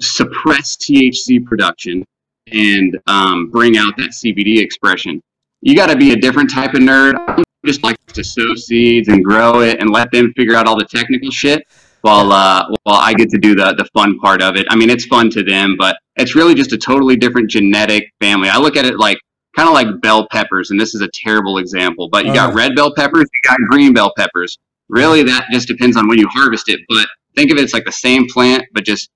suppress 0.00 0.76
THC 0.76 1.44
production 1.44 2.04
and 2.52 2.96
um, 3.08 3.50
bring 3.50 3.76
out 3.76 3.96
that 3.96 4.10
CBD 4.10 4.60
expression. 4.60 5.20
You 5.62 5.74
got 5.74 5.88
to 5.88 5.96
be 5.96 6.12
a 6.12 6.16
different 6.16 6.50
type 6.50 6.74
of 6.74 6.80
nerd. 6.80 7.14
I 7.28 7.42
just 7.64 7.82
like 7.82 7.96
to 8.08 8.24
sow 8.24 8.54
seeds 8.54 9.08
and 9.08 9.24
grow 9.24 9.60
it 9.60 9.80
and 9.80 9.90
let 9.90 10.10
them 10.12 10.32
figure 10.36 10.54
out 10.54 10.66
all 10.66 10.78
the 10.78 10.84
technical 10.84 11.30
shit 11.30 11.66
while 12.02 12.32
uh, 12.32 12.66
while 12.82 12.96
I 12.96 13.14
get 13.14 13.30
to 13.30 13.38
do 13.38 13.54
the 13.54 13.74
the 13.76 13.88
fun 13.94 14.18
part 14.18 14.42
of 14.42 14.56
it. 14.56 14.66
I 14.70 14.76
mean, 14.76 14.90
it's 14.90 15.06
fun 15.06 15.30
to 15.30 15.42
them, 15.42 15.76
but 15.78 15.96
it's 16.16 16.34
really 16.34 16.54
just 16.54 16.72
a 16.72 16.78
totally 16.78 17.16
different 17.16 17.50
genetic 17.50 18.04
family. 18.20 18.48
I 18.48 18.58
look 18.58 18.76
at 18.76 18.84
it 18.84 18.98
like 18.98 19.18
kind 19.56 19.68
of 19.68 19.74
like 19.74 20.00
bell 20.00 20.26
peppers, 20.30 20.70
and 20.70 20.80
this 20.80 20.94
is 20.94 21.00
a 21.00 21.08
terrible 21.12 21.58
example, 21.58 22.08
but 22.10 22.26
you 22.26 22.34
got 22.34 22.48
uh-huh. 22.48 22.58
red 22.58 22.74
bell 22.74 22.92
peppers, 22.94 23.26
you 23.32 23.48
got 23.48 23.58
green 23.70 23.92
bell 23.92 24.12
peppers. 24.16 24.58
Really, 24.88 25.22
that 25.22 25.46
just 25.50 25.68
depends 25.68 25.96
on 25.96 26.08
when 26.08 26.18
you 26.18 26.28
harvest 26.28 26.68
it. 26.68 26.80
But 26.88 27.06
think 27.34 27.50
of 27.50 27.56
it 27.56 27.64
as 27.64 27.72
like 27.72 27.84
the 27.84 27.92
same 27.92 28.26
plant, 28.28 28.64
but 28.72 28.84
just 28.84 29.10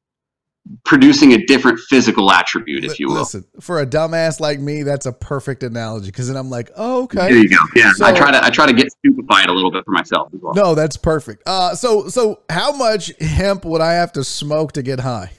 producing 0.84 1.32
a 1.32 1.44
different 1.46 1.78
physical 1.80 2.30
attribute, 2.30 2.84
if 2.84 2.98
you 2.98 3.08
will. 3.08 3.16
Listen, 3.16 3.44
for 3.60 3.80
a 3.80 3.86
dumbass 3.86 4.40
like 4.40 4.60
me, 4.60 4.82
that's 4.82 5.06
a 5.06 5.12
perfect 5.12 5.62
analogy 5.62 6.06
because 6.06 6.28
then 6.28 6.36
I'm 6.36 6.50
like, 6.50 6.70
oh, 6.76 7.04
okay. 7.04 7.28
There 7.28 7.36
you 7.36 7.48
go. 7.48 7.56
Yeah, 7.74 7.92
so, 7.92 8.06
I 8.06 8.12
try 8.12 8.30
to 8.30 8.44
I 8.44 8.50
try 8.50 8.66
to 8.66 8.72
get 8.72 8.90
stupefied 8.90 9.48
a 9.48 9.52
little 9.52 9.70
bit 9.70 9.84
for 9.84 9.92
myself 9.92 10.28
as 10.34 10.40
well. 10.40 10.54
No, 10.54 10.74
that's 10.74 10.96
perfect. 10.96 11.42
Uh, 11.46 11.74
so 11.74 12.08
so 12.08 12.40
how 12.48 12.72
much 12.72 13.12
hemp 13.20 13.64
would 13.64 13.80
I 13.80 13.94
have 13.94 14.12
to 14.12 14.24
smoke 14.24 14.72
to 14.72 14.82
get 14.82 15.00
high? 15.00 15.32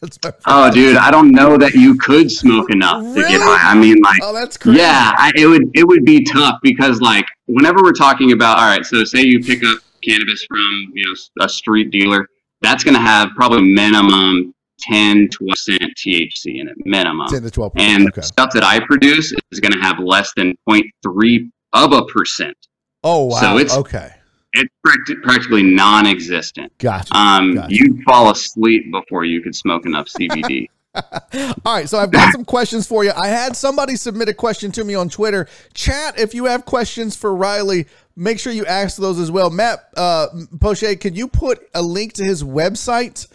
oh, 0.46 0.70
dude, 0.70 0.96
I 0.96 1.10
don't 1.10 1.32
know 1.32 1.56
that 1.56 1.74
you 1.74 1.96
could 1.96 2.30
smoke 2.30 2.70
enough 2.70 3.02
really? 3.02 3.22
to 3.22 3.28
get 3.28 3.40
high. 3.40 3.72
I 3.72 3.74
mean, 3.74 3.96
like, 4.02 4.20
oh, 4.22 4.32
that's 4.32 4.56
crazy. 4.56 4.78
Yeah, 4.78 5.12
I, 5.16 5.32
it 5.34 5.46
would 5.46 5.70
it 5.74 5.86
would 5.86 6.04
be 6.04 6.22
tough 6.22 6.58
because 6.62 7.00
like 7.00 7.26
whenever 7.46 7.82
we're 7.82 7.92
talking 7.92 8.32
about, 8.32 8.58
all 8.58 8.66
right, 8.66 8.84
so 8.84 9.04
say 9.04 9.22
you 9.22 9.40
pick 9.40 9.64
up 9.64 9.78
cannabis 10.02 10.44
from 10.44 10.92
you 10.94 11.04
know 11.06 11.44
a 11.44 11.48
street 11.48 11.90
dealer 11.90 12.28
that's 12.60 12.84
going 12.84 12.94
to 12.94 13.00
have 13.00 13.30
probably 13.36 13.62
minimum 13.62 14.54
10 14.80 15.28
to 15.30 15.38
12% 15.38 15.78
THC 15.96 16.60
in 16.60 16.68
it, 16.68 16.76
minimum. 16.84 17.26
10 17.28 17.42
to 17.42 17.50
12 17.50 17.72
And 17.76 18.08
okay. 18.08 18.20
stuff 18.20 18.50
that 18.52 18.64
I 18.64 18.80
produce 18.80 19.32
is 19.50 19.60
going 19.60 19.72
to 19.72 19.80
have 19.80 19.98
less 19.98 20.32
than 20.36 20.56
0.3 20.68 21.50
of 21.72 21.92
a 21.92 22.04
percent. 22.06 22.56
Oh, 23.04 23.24
wow. 23.24 23.40
So 23.40 23.58
it's, 23.58 23.74
okay. 23.76 24.12
It's 24.54 24.72
practically 25.22 25.62
non 25.62 26.06
existent. 26.06 26.72
Gotcha. 26.78 27.16
Um, 27.16 27.54
gotcha. 27.54 27.74
You'd 27.74 28.02
fall 28.02 28.30
asleep 28.30 28.90
before 28.90 29.24
you 29.24 29.42
could 29.42 29.54
smoke 29.54 29.86
enough 29.86 30.06
CBD. 30.06 30.68
All 31.64 31.74
right, 31.74 31.88
so 31.88 31.98
I've 31.98 32.10
got 32.10 32.32
some 32.32 32.44
questions 32.44 32.86
for 32.86 33.04
you. 33.04 33.12
I 33.16 33.28
had 33.28 33.56
somebody 33.56 33.96
submit 33.96 34.28
a 34.28 34.34
question 34.34 34.72
to 34.72 34.84
me 34.84 34.94
on 34.94 35.08
Twitter. 35.08 35.48
Chat, 35.74 36.18
if 36.18 36.34
you 36.34 36.46
have 36.46 36.64
questions 36.64 37.16
for 37.16 37.34
Riley, 37.34 37.86
make 38.16 38.38
sure 38.38 38.52
you 38.52 38.66
ask 38.66 38.96
those 38.96 39.18
as 39.18 39.30
well. 39.30 39.50
Matt 39.50 39.88
uh, 39.96 40.28
Poche, 40.60 40.98
can 41.00 41.14
you 41.14 41.28
put 41.28 41.68
a 41.74 41.82
link 41.82 42.14
to 42.14 42.24
his 42.24 42.42
website 42.42 43.26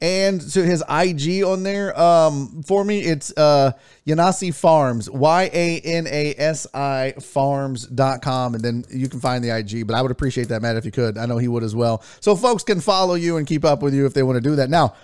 and 0.00 0.40
to 0.52 0.64
his 0.64 0.82
IG 0.88 1.44
on 1.44 1.62
there. 1.62 1.98
Um, 1.98 2.62
for 2.62 2.84
me, 2.84 3.00
it's 3.00 3.32
uh 3.36 3.72
Yanasi 4.06 4.54
Farms, 4.54 5.10
Y 5.10 5.50
A 5.52 5.80
N 5.80 6.06
A 6.06 6.34
S 6.38 6.66
I 6.72 7.14
Farms.com. 7.20 8.54
And 8.54 8.64
then 8.64 8.84
you 8.88 9.08
can 9.08 9.20
find 9.20 9.44
the 9.44 9.56
IG. 9.56 9.86
But 9.86 9.94
I 9.96 10.02
would 10.02 10.10
appreciate 10.10 10.48
that, 10.48 10.62
Matt, 10.62 10.76
if 10.76 10.84
you 10.84 10.90
could. 10.90 11.18
I 11.18 11.26
know 11.26 11.38
he 11.38 11.48
would 11.48 11.62
as 11.62 11.74
well. 11.74 12.02
So 12.20 12.34
folks 12.34 12.62
can 12.62 12.80
follow 12.80 13.14
you 13.14 13.36
and 13.36 13.46
keep 13.46 13.64
up 13.64 13.82
with 13.82 13.94
you 13.94 14.06
if 14.06 14.14
they 14.14 14.22
want 14.22 14.36
to 14.36 14.40
do 14.40 14.56
that. 14.56 14.70
Now, 14.70 14.94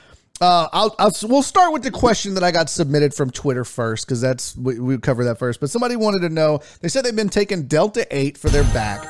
uh, 0.40 0.68
I'll, 0.72 0.94
I'll 0.98 1.12
we'll 1.24 1.42
start 1.42 1.72
with 1.72 1.82
the 1.82 1.90
question 1.90 2.34
that 2.34 2.44
I 2.44 2.50
got 2.50 2.68
submitted 2.68 3.14
from 3.14 3.30
Twitter 3.30 3.64
first 3.64 4.06
because 4.06 4.20
that's 4.20 4.56
we, 4.56 4.78
we 4.78 4.98
cover 4.98 5.24
that 5.24 5.38
first. 5.38 5.60
But 5.60 5.70
somebody 5.70 5.96
wanted 5.96 6.20
to 6.20 6.28
know. 6.28 6.60
They 6.80 6.88
said 6.88 7.04
they've 7.04 7.16
been 7.16 7.28
taking 7.28 7.66
Delta 7.66 8.06
Eight 8.10 8.36
for 8.36 8.48
their 8.50 8.64
back. 8.74 9.06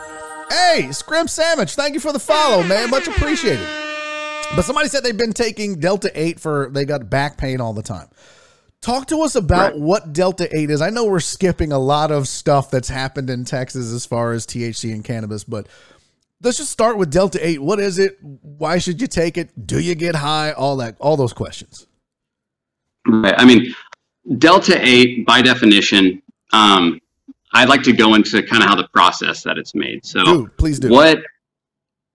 Hey, 0.51 0.93
Scrim 0.93 1.27
Sandwich, 1.27 1.74
thank 1.74 1.94
you 1.94 2.01
for 2.01 2.12
the 2.12 2.20
follow, 2.20 2.62
man. 2.62 2.90
Much 2.90 3.09
appreciated. 3.09 3.66
But 4.55 4.62
somebody 4.65 4.89
said 4.89 5.03
they've 5.03 5.16
been 5.16 5.32
taking 5.32 5.81
Delta 5.81 6.09
8 6.15 6.39
for 6.39 6.70
they 6.73 6.85
got 6.85 7.11
back 7.11 7.36
pain 7.36 7.61
all 7.61 7.73
the 7.73 7.82
time. 7.82 8.07
Talk 8.81 9.09
to 9.09 9.23
us 9.23 9.35
about 9.35 9.73
Right. 9.73 9.81
what 9.81 10.12
Delta 10.12 10.48
8 10.57 10.70
is. 10.70 10.81
I 10.81 10.90
know 10.90 11.07
we're 11.07 11.19
skipping 11.19 11.73
a 11.73 11.78
lot 11.81 12.12
of 12.12 12.28
stuff 12.28 12.70
that's 12.70 12.89
happened 12.89 13.28
in 13.28 13.44
Texas 13.44 13.93
as 13.93 14.07
far 14.07 14.31
as 14.32 14.47
THC 14.47 14.93
and 14.93 15.03
cannabis, 15.03 15.43
but 15.43 15.66
let's 16.43 16.59
just 16.59 16.71
start 16.71 16.99
with 16.99 17.11
Delta 17.11 17.45
8. 17.45 17.63
What 17.63 17.81
is 17.81 17.99
it? 17.99 18.19
Why 18.23 18.79
should 18.79 19.01
you 19.01 19.07
take 19.07 19.37
it? 19.37 19.67
Do 19.67 19.81
you 19.81 19.95
get 19.95 20.17
high? 20.17 20.53
All 20.53 20.77
that 20.77 20.97
all 21.01 21.17
those 21.17 21.33
questions. 21.33 21.87
Right. 23.07 23.35
I 23.37 23.45
mean, 23.45 23.75
Delta 24.39 24.79
8, 24.81 25.27
by 25.27 25.43
definition, 25.43 26.23
um, 26.53 27.01
I'd 27.55 27.69
like 27.69 27.83
to 27.85 27.93
go 27.93 28.15
into 28.15 28.43
kind 28.43 28.63
of 28.63 28.69
how 28.69 28.75
the 28.75 28.89
process 28.89 29.43
that 29.45 29.59
it's 29.59 29.75
made. 29.75 30.05
So, 30.05 30.25
Do, 30.25 30.51
please 30.57 30.81
do. 30.81 30.89
what 30.89 31.19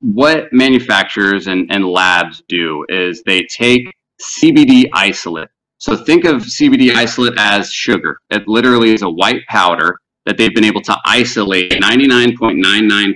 what 0.01 0.51
manufacturers 0.51 1.47
and, 1.47 1.71
and 1.71 1.85
labs 1.85 2.43
do 2.49 2.85
is 2.89 3.21
they 3.23 3.43
take 3.43 3.93
CBD 4.19 4.89
isolate. 4.93 5.49
So 5.77 5.95
think 5.95 6.25
of 6.25 6.41
CBD 6.41 6.93
isolate 6.93 7.33
as 7.37 7.71
sugar. 7.71 8.19
It 8.29 8.47
literally 8.47 8.93
is 8.93 9.03
a 9.03 9.09
white 9.09 9.45
powder 9.47 10.00
that 10.25 10.37
they've 10.37 10.53
been 10.53 10.65
able 10.65 10.81
to 10.81 10.97
isolate. 11.05 11.71
99.99% 11.71 13.13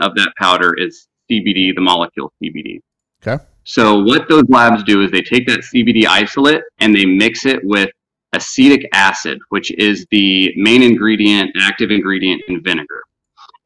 of 0.00 0.14
that 0.16 0.32
powder 0.38 0.74
is 0.74 1.08
CBD, 1.30 1.74
the 1.74 1.80
molecule 1.80 2.32
CBD. 2.42 2.80
Okay. 3.26 3.42
So 3.64 4.02
what 4.02 4.28
those 4.28 4.44
labs 4.48 4.82
do 4.84 5.02
is 5.02 5.10
they 5.10 5.20
take 5.20 5.46
that 5.46 5.60
CBD 5.60 6.06
isolate 6.06 6.62
and 6.78 6.94
they 6.94 7.04
mix 7.04 7.44
it 7.44 7.60
with 7.62 7.90
acetic 8.32 8.88
acid, 8.92 9.38
which 9.50 9.70
is 9.78 10.06
the 10.10 10.52
main 10.56 10.82
ingredient, 10.82 11.50
active 11.60 11.90
ingredient 11.90 12.42
in 12.48 12.62
vinegar. 12.62 13.02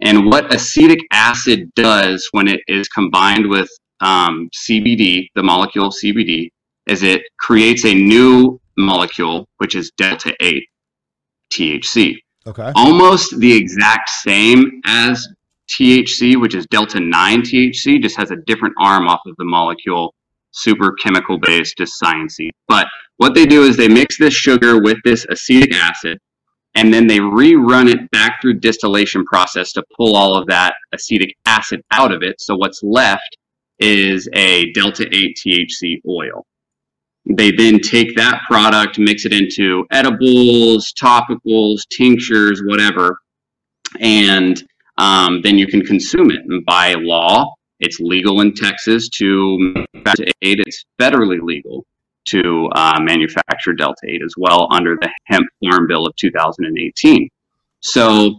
And 0.01 0.27
what 0.27 0.52
acetic 0.52 0.98
acid 1.12 1.70
does 1.77 2.28
when 2.32 2.48
it 2.48 2.60
is 2.66 2.89
combined 2.89 3.48
with 3.48 3.70
um, 4.01 4.51
CBD, 4.52 5.28
the 5.36 5.43
molecule 5.43 5.90
CBD, 5.90 6.51
is 6.89 7.05
it 7.05 7.23
creates 7.39 7.85
a 7.85 7.94
new 7.94 8.60
molecule, 8.77 9.47
which 9.59 9.77
is 9.77 9.93
delta 9.97 10.35
8 10.40 10.64
THC 11.52 12.19
Okay. 12.47 12.73
almost 12.74 13.39
the 13.39 13.52
exact 13.52 14.09
same 14.09 14.81
as 14.85 15.28
THC, 15.70 16.40
which 16.40 16.55
is 16.55 16.66
delta 16.66 17.01
9 17.01 17.43
THC, 17.43 18.02
just 18.02 18.16
has 18.16 18.31
a 18.31 18.36
different 18.47 18.74
arm 18.81 19.06
off 19.06 19.20
of 19.27 19.36
the 19.36 19.44
molecule, 19.44 20.14
super 20.51 20.93
chemical 20.93 21.39
based, 21.39 21.78
just 21.78 22.01
sciencey. 22.02 22.51
But 22.69 22.86
what 23.16 23.35
they 23.35 23.47
do 23.47 23.62
is 23.62 23.77
they 23.77 23.89
mix 23.89 24.19
this 24.19 24.35
sugar 24.35 24.82
with 24.82 24.98
this 25.05 25.24
acetic 25.31 25.74
acid, 25.74 26.19
and 26.74 26.93
then 26.93 27.06
they 27.06 27.19
rerun 27.19 27.89
it 27.89 28.10
back 28.10 28.40
through 28.40 28.60
distillation 28.60 29.24
process 29.24 29.73
to 29.73 29.85
pull 29.97 30.16
all 30.16 30.35
of 30.35 30.47
that 30.48 30.74
acetic 30.93 31.35
acid 31.47 31.82
out 31.90 32.12
of 32.12 32.23
it. 32.23 32.40
So 32.40 32.56
what's 32.56 32.82
left 32.82 33.36
is 33.78 34.28
a 34.35 34.73
delta 34.73 35.06
8 35.12 35.39
THC 35.44 36.01
oil. 36.09 36.47
They 37.27 37.53
then 37.53 37.78
take 37.78 38.16
that 38.16 38.40
product, 38.49 38.99
mix 38.99 39.24
it 39.24 39.32
into 39.32 39.86
edibles, 39.93 40.93
topicals, 41.01 41.82
tinctures, 41.89 42.62
whatever, 42.65 43.19
and 44.01 44.62
um, 44.99 45.40
then 45.43 45.57
you 45.57 45.66
can 45.66 45.82
consume 45.82 46.31
it. 46.31 46.40
And 46.49 46.65
by 46.65 46.94
law, 46.94 47.55
it's 47.81 48.01
legal 48.01 48.40
in 48.40 48.55
Texas 48.55 49.09
to 49.11 49.57
manufacture 49.59 50.24
aid. 50.43 50.61
It's 50.66 50.85
federally 51.01 51.40
legal 51.40 51.85
to 52.27 52.69
uh, 52.74 53.01
manufacture 53.01 53.73
Delta 53.73 54.07
8 54.07 54.23
as 54.24 54.35
well 54.36 54.69
under 54.70 54.97
the 55.01 55.11
Hemp 55.24 55.47
Farm 55.62 55.86
Bill 55.86 56.07
of 56.07 56.15
2018. 56.16 57.28
So, 57.81 58.39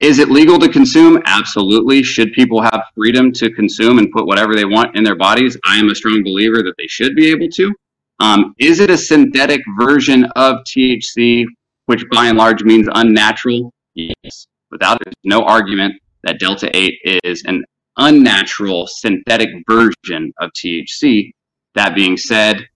is 0.00 0.18
it 0.18 0.28
legal 0.30 0.58
to 0.58 0.68
consume? 0.68 1.20
Absolutely. 1.24 2.02
Should 2.02 2.32
people 2.32 2.62
have 2.62 2.82
freedom 2.94 3.32
to 3.32 3.50
consume 3.50 3.98
and 3.98 4.10
put 4.10 4.26
whatever 4.26 4.54
they 4.54 4.64
want 4.64 4.96
in 4.96 5.04
their 5.04 5.16
bodies? 5.16 5.56
I 5.64 5.76
am 5.78 5.88
a 5.88 5.94
strong 5.94 6.22
believer 6.22 6.62
that 6.62 6.74
they 6.76 6.86
should 6.86 7.16
be 7.16 7.30
able 7.30 7.48
to. 7.48 7.74
Um, 8.20 8.54
is 8.58 8.80
it 8.80 8.90
a 8.90 8.96
synthetic 8.96 9.60
version 9.78 10.24
of 10.36 10.56
THC, 10.66 11.44
which 11.86 12.04
by 12.12 12.26
and 12.26 12.38
large 12.38 12.62
means 12.62 12.88
unnatural? 12.92 13.72
Yes. 13.94 14.46
Without 14.70 14.98
there's 15.04 15.14
no 15.24 15.42
argument 15.42 15.94
that 16.22 16.38
Delta 16.38 16.70
8 16.74 16.94
is 17.24 17.42
an 17.46 17.64
unnatural 17.96 18.86
synthetic 18.88 19.50
version 19.68 20.32
of 20.40 20.50
THC. 20.52 21.32
That 21.74 21.94
being 21.94 22.16
said, 22.16 22.66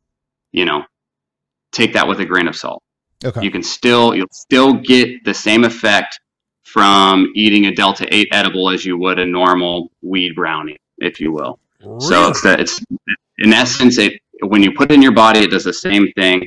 you 0.52 0.64
know, 0.64 0.84
take 1.72 1.92
that 1.94 2.06
with 2.06 2.20
a 2.20 2.24
grain 2.24 2.48
of 2.48 2.56
salt. 2.56 2.82
Okay. 3.24 3.42
You 3.42 3.50
can 3.50 3.62
still 3.62 4.14
you'll 4.14 4.26
still 4.30 4.74
get 4.74 5.24
the 5.24 5.34
same 5.34 5.64
effect 5.64 6.20
from 6.64 7.32
eating 7.34 7.66
a 7.66 7.74
Delta 7.74 8.06
8 8.14 8.28
edible 8.30 8.70
as 8.70 8.84
you 8.84 8.98
would 8.98 9.18
a 9.18 9.26
normal 9.26 9.90
weed 10.02 10.34
brownie, 10.34 10.76
if 10.98 11.20
you 11.20 11.32
will. 11.32 11.58
Really? 11.82 12.00
So 12.00 12.28
it's, 12.28 12.42
the, 12.42 12.60
it's 12.60 12.80
in 13.38 13.52
essence, 13.52 13.98
it 13.98 14.20
when 14.42 14.62
you 14.62 14.72
put 14.72 14.90
it 14.90 14.94
in 14.94 15.02
your 15.02 15.12
body, 15.12 15.40
it 15.40 15.50
does 15.50 15.64
the 15.64 15.72
same 15.72 16.10
thing. 16.12 16.46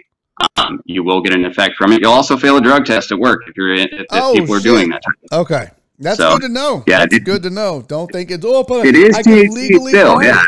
Um, 0.57 0.81
you 0.85 1.03
will 1.03 1.21
get 1.21 1.33
an 1.33 1.45
effect 1.45 1.75
from 1.77 1.91
it. 1.91 2.01
You'll 2.01 2.13
also 2.13 2.35
fail 2.37 2.57
a 2.57 2.61
drug 2.61 2.85
test 2.85 3.11
at 3.11 3.19
work 3.19 3.41
if 3.47 3.55
you're 3.55 3.73
if, 3.73 3.89
if 3.91 4.05
Oh, 4.11 4.33
people 4.33 4.55
are 4.55 4.59
doing 4.59 4.89
that. 4.89 5.01
Okay. 5.31 5.69
That's 5.99 6.17
So, 6.17 6.31
good 6.33 6.47
to 6.47 6.49
know. 6.49 6.83
yeah, 6.87 6.99
That's 6.99 7.13
it- 7.15 7.25
good 7.25 7.43
to 7.43 7.49
know. 7.51 7.83
Don't 7.87 8.11
think 8.11 8.31
it's 8.31 8.43
oh, 8.43 8.63
but 8.63 8.85
It 8.87 8.95
is 8.95 9.15
I 9.15 9.21
can 9.21 9.33
THC 9.33 9.49
legally 9.53 9.91
still, 9.91 10.23
yeah. 10.23 10.41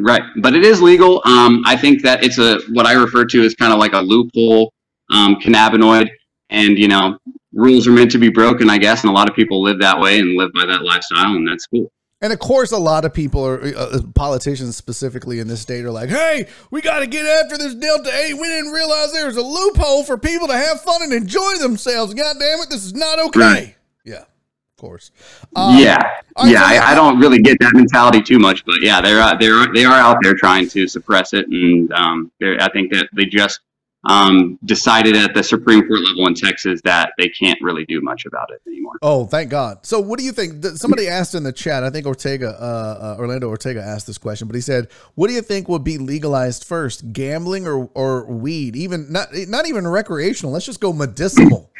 Right, 0.00 0.22
but 0.40 0.54
it 0.54 0.64
is 0.64 0.80
legal. 0.80 1.20
Um, 1.24 1.62
I 1.66 1.76
think 1.76 2.02
that 2.02 2.22
it's 2.22 2.38
a 2.38 2.60
what 2.70 2.86
I 2.86 2.92
refer 2.92 3.24
to 3.24 3.42
as 3.44 3.54
kind 3.56 3.72
of 3.72 3.80
like 3.80 3.94
a 3.94 3.98
loophole 4.00 4.72
um, 5.10 5.34
cannabinoid, 5.36 6.08
and 6.50 6.78
you 6.78 6.86
know, 6.86 7.18
rules 7.52 7.88
are 7.88 7.90
meant 7.90 8.12
to 8.12 8.18
be 8.18 8.28
broken, 8.28 8.70
I 8.70 8.78
guess, 8.78 9.02
and 9.02 9.10
a 9.10 9.12
lot 9.12 9.28
of 9.28 9.34
people 9.34 9.60
live 9.60 9.80
that 9.80 9.98
way 9.98 10.20
and 10.20 10.36
live 10.36 10.52
by 10.54 10.64
that 10.66 10.84
lifestyle, 10.84 11.32
and 11.34 11.48
that's 11.48 11.66
cool. 11.66 11.90
And 12.20 12.32
of 12.32 12.40
course, 12.40 12.72
a 12.72 12.78
lot 12.78 13.04
of 13.04 13.14
people 13.14 13.46
are 13.46 13.62
uh, 13.62 14.00
politicians 14.14 14.76
specifically 14.76 15.38
in 15.38 15.46
this 15.46 15.60
state 15.60 15.84
are 15.84 15.90
like, 15.92 16.08
"Hey, 16.08 16.48
we 16.70 16.80
got 16.80 16.98
to 16.98 17.06
get 17.06 17.24
after 17.26 17.56
this 17.56 17.74
Delta 17.74 18.12
Eight. 18.12 18.34
We 18.34 18.48
didn't 18.48 18.72
realize 18.72 19.12
there 19.12 19.26
was 19.26 19.36
a 19.36 19.42
loophole 19.42 20.02
for 20.02 20.18
people 20.18 20.48
to 20.48 20.56
have 20.56 20.80
fun 20.80 21.02
and 21.02 21.12
enjoy 21.12 21.58
themselves. 21.60 22.14
God 22.14 22.36
damn 22.40 22.58
it, 22.60 22.70
this 22.70 22.84
is 22.84 22.94
not 22.94 23.20
okay." 23.20 23.40
Right. 23.40 23.76
Yeah, 24.04 24.22
of 24.22 24.76
course. 24.78 25.12
Um, 25.54 25.78
yeah, 25.78 25.96
right, 26.36 26.50
yeah. 26.50 26.58
so 26.58 26.74
I, 26.74 26.90
I 26.90 26.94
don't 26.96 27.20
really 27.20 27.40
get 27.40 27.60
that 27.60 27.74
mentality 27.74 28.20
too 28.20 28.40
much, 28.40 28.64
but 28.64 28.76
yeah, 28.80 29.00
they're 29.00 29.20
uh, 29.20 29.36
they're 29.36 29.72
they 29.72 29.84
are 29.84 29.98
out 29.98 30.18
there 30.20 30.34
trying 30.34 30.68
to 30.70 30.88
suppress 30.88 31.34
it, 31.34 31.46
and 31.46 31.92
um, 31.92 32.32
I 32.42 32.68
think 32.72 32.92
that 32.92 33.08
they 33.14 33.26
just 33.26 33.60
um, 34.04 34.58
decided 34.64 35.16
at 35.16 35.34
the 35.34 35.42
Supreme 35.42 35.86
Court 35.86 36.00
level 36.00 36.26
in 36.28 36.34
Texas 36.34 36.80
that 36.84 37.12
they 37.18 37.28
can't 37.28 37.58
really 37.60 37.84
do 37.86 38.00
much 38.00 38.26
about 38.26 38.48
it 38.50 38.60
anymore. 38.68 38.94
Oh, 39.02 39.26
thank 39.26 39.50
God. 39.50 39.84
So, 39.84 40.00
what 40.00 40.18
do 40.18 40.24
you 40.24 40.32
think? 40.32 40.64
Somebody 40.64 41.08
asked 41.08 41.34
in 41.34 41.42
the 41.42 41.52
chat. 41.52 41.82
I 41.82 41.90
think 41.90 42.06
Ortega, 42.06 42.50
uh, 42.60 43.16
uh, 43.16 43.20
Orlando 43.20 43.48
Ortega, 43.48 43.82
asked 43.82 44.06
this 44.06 44.18
question, 44.18 44.46
but 44.46 44.54
he 44.54 44.60
said, 44.60 44.88
"What 45.14 45.28
do 45.28 45.34
you 45.34 45.42
think 45.42 45.68
would 45.68 45.84
be 45.84 45.98
legalized 45.98 46.64
first, 46.64 47.12
gambling 47.12 47.66
or 47.66 47.90
or 47.94 48.24
weed? 48.26 48.76
Even 48.76 49.10
not 49.10 49.28
not 49.48 49.66
even 49.66 49.86
recreational. 49.86 50.52
Let's 50.52 50.66
just 50.66 50.80
go 50.80 50.92
medicinal. 50.92 51.70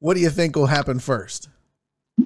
What 0.00 0.14
do 0.14 0.20
you 0.20 0.30
think 0.30 0.56
will 0.56 0.66
happen 0.66 0.98
first? 0.98 1.48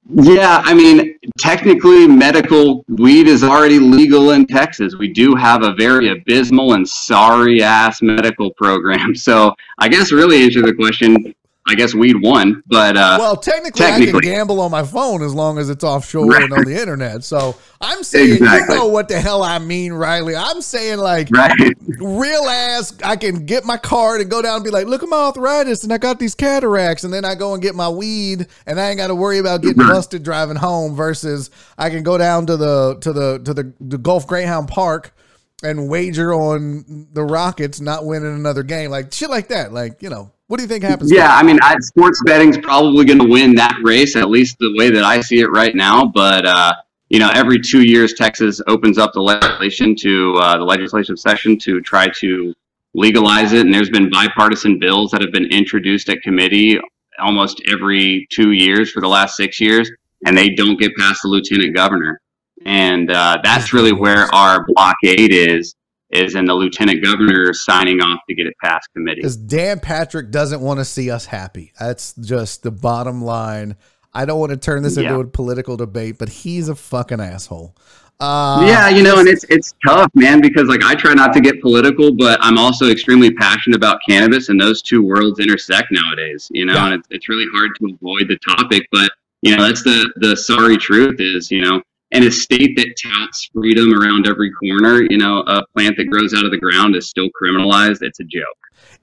Yeah, 0.08 0.62
I 0.64 0.74
mean, 0.74 1.16
technically, 1.38 2.06
medical 2.06 2.84
weed 2.88 3.26
is 3.26 3.42
already 3.42 3.78
legal 3.78 4.30
in 4.30 4.46
Texas. 4.46 4.96
We 4.96 5.12
do 5.12 5.34
have 5.34 5.62
a 5.62 5.74
very 5.74 6.10
abysmal 6.10 6.74
and 6.74 6.88
sorry 6.88 7.62
ass 7.62 8.02
medical 8.02 8.52
program. 8.52 9.14
So, 9.24 9.54
I 9.78 9.88
guess 9.88 10.12
really 10.12 10.42
answer 10.44 10.60
the 10.60 10.74
question. 10.74 11.34
I 11.66 11.74
guess 11.74 11.94
weed 11.94 12.16
won, 12.22 12.62
but 12.66 12.94
uh, 12.94 13.16
Well, 13.18 13.36
technically, 13.36 13.86
I 13.86 13.98
can 14.04 14.18
gamble 14.18 14.60
on 14.60 14.70
my 14.70 14.82
phone 14.82 15.22
as 15.22 15.32
long 15.32 15.58
as 15.58 15.70
it's 15.70 15.82
offshore 15.82 16.26
Right. 16.26 16.42
and 16.44 16.52
on 16.52 16.64
the 16.66 16.78
internet. 16.78 17.24
So 17.24 17.56
I'm 17.80 18.02
saying, 18.02 18.34
Exactly. 18.34 18.74
you 18.74 18.80
know 18.82 18.88
what 18.88 19.08
the 19.08 19.18
hell 19.18 19.42
I 19.42 19.58
mean, 19.58 19.94
Riley. 19.94 20.36
I'm 20.36 20.60
saying 20.60 20.98
like 20.98 21.28
right, 21.32 21.50
real 21.98 22.42
ass. 22.44 22.92
I 23.02 23.16
can 23.16 23.46
get 23.46 23.64
my 23.64 23.78
card 23.78 24.20
and 24.20 24.30
go 24.30 24.42
down 24.42 24.56
and 24.56 24.64
be 24.64 24.70
like, 24.70 24.86
look 24.86 25.02
at 25.02 25.08
my 25.08 25.16
arthritis, 25.16 25.84
and 25.84 25.92
I 25.92 25.96
got 25.96 26.18
these 26.18 26.34
cataracts, 26.34 27.02
and 27.04 27.14
then 27.14 27.24
I 27.24 27.34
go 27.34 27.54
and 27.54 27.62
get 27.62 27.74
my 27.74 27.88
weed, 27.88 28.46
and 28.66 28.78
I 28.78 28.88
ain't 28.90 28.98
got 28.98 29.06
to 29.08 29.14
worry 29.14 29.38
about 29.38 29.62
getting 29.62 29.78
Right. 29.82 29.88
busted 29.92 30.22
driving 30.22 30.56
home. 30.56 30.94
Versus 30.94 31.50
I 31.78 31.88
can 31.88 32.02
go 32.02 32.18
down 32.18 32.44
to 32.46 32.58
the 32.58 32.96
to 33.00 33.12
the 33.12 33.38
to 33.38 33.54
the, 33.54 33.72
the 33.80 33.96
Gulf 33.96 34.26
Greyhound 34.26 34.68
Park 34.68 35.14
and 35.62 35.88
wager 35.88 36.34
on 36.34 37.06
the 37.14 37.24
Rockets 37.24 37.80
not 37.80 38.04
winning 38.04 38.34
another 38.34 38.62
game, 38.62 38.90
like 38.90 39.12
shit 39.14 39.30
like 39.30 39.48
that. 39.48 39.72
Like 39.72 40.02
you 40.02 40.10
know, 40.10 40.30
what 40.54 40.58
do 40.58 40.62
you 40.62 40.68
think 40.68 40.84
happens? 40.84 41.10
yeah. 41.10 41.34
I 41.34 41.42
mean, 41.42 41.58
I, 41.62 41.76
sports 41.80 42.22
betting's 42.24 42.56
probably 42.58 43.04
going 43.04 43.18
to 43.18 43.26
win 43.26 43.56
that 43.56 43.76
race, 43.82 44.14
at 44.14 44.30
least 44.30 44.56
the 44.60 44.72
way 44.76 44.88
that 44.88 45.02
I 45.02 45.20
see 45.20 45.40
it 45.40 45.48
right 45.48 45.74
now. 45.74 46.06
But 46.06 46.46
uh, 46.46 46.72
you 47.08 47.18
know, 47.18 47.28
every 47.34 47.58
two 47.58 47.82
years, 47.82 48.14
Texas 48.14 48.60
opens 48.68 48.96
up 48.96 49.12
the 49.14 49.20
legislation 49.20 49.96
to 49.96 50.34
uh, 50.36 50.58
the 50.58 50.64
legislative 50.64 51.18
session 51.18 51.58
to 51.58 51.80
try 51.80 52.06
to 52.20 52.54
legalize 52.94 53.52
it. 53.52 53.62
And 53.62 53.74
there's 53.74 53.90
been 53.90 54.08
bipartisan 54.08 54.78
bills 54.78 55.10
that 55.10 55.20
have 55.22 55.32
been 55.32 55.46
introduced 55.46 56.08
at 56.08 56.22
committee 56.22 56.78
almost 57.18 57.60
every 57.68 58.28
two 58.30 58.52
years 58.52 58.92
for 58.92 59.00
the 59.00 59.08
last 59.08 59.36
six 59.36 59.60
years, 59.60 59.90
and 60.24 60.38
they 60.38 60.50
don't 60.50 60.78
get 60.78 60.94
past 60.96 61.22
the 61.24 61.30
lieutenant 61.30 61.74
governor. 61.74 62.20
And 62.64 63.10
uh, 63.10 63.38
that's 63.42 63.72
really 63.72 63.92
where 63.92 64.32
our 64.32 64.64
blockade 64.68 65.32
is 65.32 65.74
is 66.14 66.34
in 66.34 66.44
the 66.44 66.54
lieutenant 66.54 67.02
governor 67.02 67.52
signing 67.52 68.00
off 68.00 68.20
to 68.28 68.34
get 68.34 68.46
it 68.46 68.54
past 68.62 68.88
committee. 68.94 69.20
Because 69.20 69.36
Dan 69.36 69.80
Patrick 69.80 70.30
doesn't 70.30 70.60
want 70.60 70.78
to 70.80 70.84
see 70.84 71.10
us 71.10 71.26
happy. 71.26 71.72
That's 71.78 72.14
just 72.14 72.62
the 72.62 72.70
bottom 72.70 73.22
line. 73.22 73.76
I 74.12 74.24
don't 74.24 74.38
want 74.38 74.50
to 74.50 74.56
turn 74.56 74.82
this 74.82 74.96
yeah. 74.96 75.08
into 75.08 75.20
a 75.20 75.26
political 75.26 75.76
debate, 75.76 76.18
but 76.18 76.28
he's 76.28 76.68
a 76.68 76.76
fucking 76.76 77.20
asshole. 77.20 77.76
Uh, 78.20 78.64
yeah, 78.64 78.88
you 78.88 79.02
know, 79.02 79.18
and 79.18 79.26
it's 79.26 79.44
it's 79.48 79.74
tough, 79.84 80.08
man, 80.14 80.40
because 80.40 80.68
like 80.68 80.84
I 80.84 80.94
try 80.94 81.14
not 81.14 81.32
to 81.32 81.40
get 81.40 81.60
political, 81.60 82.14
but 82.14 82.38
I'm 82.40 82.58
also 82.58 82.88
extremely 82.88 83.32
passionate 83.32 83.74
about 83.74 83.98
cannabis, 84.08 84.50
and 84.50 84.60
those 84.60 84.82
two 84.82 85.02
worlds 85.02 85.40
intersect 85.40 85.88
nowadays. 85.90 86.46
You 86.52 86.64
know, 86.66 86.74
yeah. 86.74 86.86
and 86.86 86.94
it's, 86.94 87.08
it's 87.10 87.28
really 87.28 87.46
hard 87.52 87.72
to 87.80 87.92
avoid 87.92 88.28
the 88.28 88.38
topic, 88.56 88.86
but 88.92 89.10
you 89.42 89.56
know, 89.56 89.66
that's 89.66 89.82
the 89.82 90.12
the 90.16 90.36
sorry 90.36 90.76
truth 90.76 91.16
is, 91.18 91.50
you 91.50 91.60
know, 91.60 91.82
in 92.14 92.22
a 92.22 92.30
state 92.30 92.76
that 92.76 92.94
touts 93.02 93.50
freedom 93.52 93.92
around 93.92 94.26
every 94.26 94.50
corner, 94.52 95.02
you 95.10 95.18
know, 95.18 95.40
a 95.40 95.66
plant 95.74 95.96
that 95.98 96.08
grows 96.08 96.32
out 96.32 96.44
of 96.44 96.52
the 96.52 96.58
ground 96.58 96.94
is 96.94 97.08
still 97.08 97.28
criminalized. 97.42 97.98
It's 98.02 98.20
a 98.20 98.24
joke. 98.24 98.44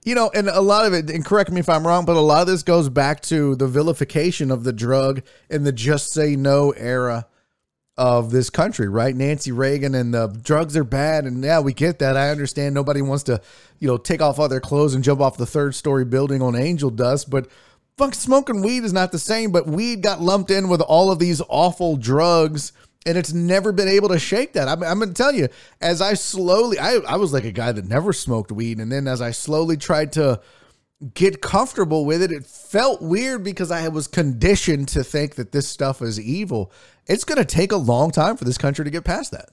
You 0.03 0.15
know, 0.15 0.31
and 0.33 0.47
a 0.47 0.61
lot 0.61 0.85
of 0.85 0.93
it, 0.93 1.09
and 1.09 1.23
correct 1.23 1.51
me 1.51 1.59
if 1.59 1.69
I'm 1.69 1.85
wrong, 1.85 2.05
but 2.05 2.15
a 2.15 2.21
lot 2.21 2.41
of 2.41 2.47
this 2.47 2.63
goes 2.63 2.89
back 2.89 3.21
to 3.23 3.55
the 3.55 3.67
vilification 3.67 4.49
of 4.49 4.63
the 4.63 4.73
drug 4.73 5.21
in 5.49 5.63
the 5.63 5.71
just 5.71 6.11
say 6.11 6.35
no 6.35 6.71
era 6.71 7.27
of 7.97 8.31
this 8.31 8.49
country, 8.49 8.87
right? 8.87 9.15
Nancy 9.15 9.51
Reagan 9.51 9.93
and 9.93 10.13
the 10.13 10.27
drugs 10.41 10.77
are 10.77 10.85
bad. 10.85 11.25
And 11.25 11.43
yeah, 11.43 11.59
we 11.59 11.73
get 11.73 11.99
that. 11.99 12.15
I 12.15 12.29
understand 12.29 12.73
nobody 12.73 13.01
wants 13.01 13.23
to, 13.25 13.41
you 13.79 13.87
know, 13.87 13.97
take 13.97 14.21
off 14.21 14.39
all 14.39 14.47
their 14.47 14.61
clothes 14.61 14.95
and 14.95 15.03
jump 15.03 15.19
off 15.19 15.37
the 15.37 15.45
third 15.45 15.75
story 15.75 16.05
building 16.05 16.41
on 16.41 16.55
angel 16.55 16.89
dust, 16.89 17.29
but 17.29 17.47
fuck, 17.97 18.15
smoking 18.15 18.63
weed 18.63 18.85
is 18.85 18.93
not 18.93 19.11
the 19.11 19.19
same. 19.19 19.51
But 19.51 19.67
weed 19.67 20.01
got 20.01 20.21
lumped 20.21 20.49
in 20.49 20.69
with 20.69 20.81
all 20.81 21.11
of 21.11 21.19
these 21.19 21.41
awful 21.49 21.97
drugs 21.97 22.71
and 23.05 23.17
it's 23.17 23.33
never 23.33 23.71
been 23.71 23.87
able 23.87 24.09
to 24.09 24.19
shake 24.19 24.53
that. 24.53 24.67
I'm, 24.67 24.83
I'm 24.83 24.99
going 24.99 25.09
to 25.09 25.15
tell 25.15 25.33
you, 25.33 25.47
as 25.79 26.01
I 26.01 26.13
slowly, 26.13 26.77
I, 26.77 26.97
I 27.07 27.15
was 27.15 27.33
like 27.33 27.45
a 27.45 27.51
guy 27.51 27.71
that 27.71 27.85
never 27.85 28.13
smoked 28.13 28.51
weed. 28.51 28.79
And 28.79 28.91
then 28.91 29.07
as 29.07 29.21
I 29.21 29.31
slowly 29.31 29.77
tried 29.77 30.13
to 30.13 30.39
get 31.13 31.41
comfortable 31.41 32.05
with 32.05 32.21
it, 32.21 32.31
it 32.31 32.45
felt 32.45 33.01
weird 33.01 33.43
because 33.43 33.71
I 33.71 33.87
was 33.87 34.07
conditioned 34.07 34.87
to 34.89 35.03
think 35.03 35.35
that 35.35 35.51
this 35.51 35.67
stuff 35.67 36.01
is 36.01 36.19
evil. 36.19 36.71
It's 37.07 37.23
going 37.23 37.39
to 37.39 37.45
take 37.45 37.71
a 37.71 37.77
long 37.77 38.11
time 38.11 38.37
for 38.37 38.45
this 38.45 38.57
country 38.57 38.85
to 38.85 38.91
get 38.91 39.03
past 39.03 39.31
that. 39.31 39.49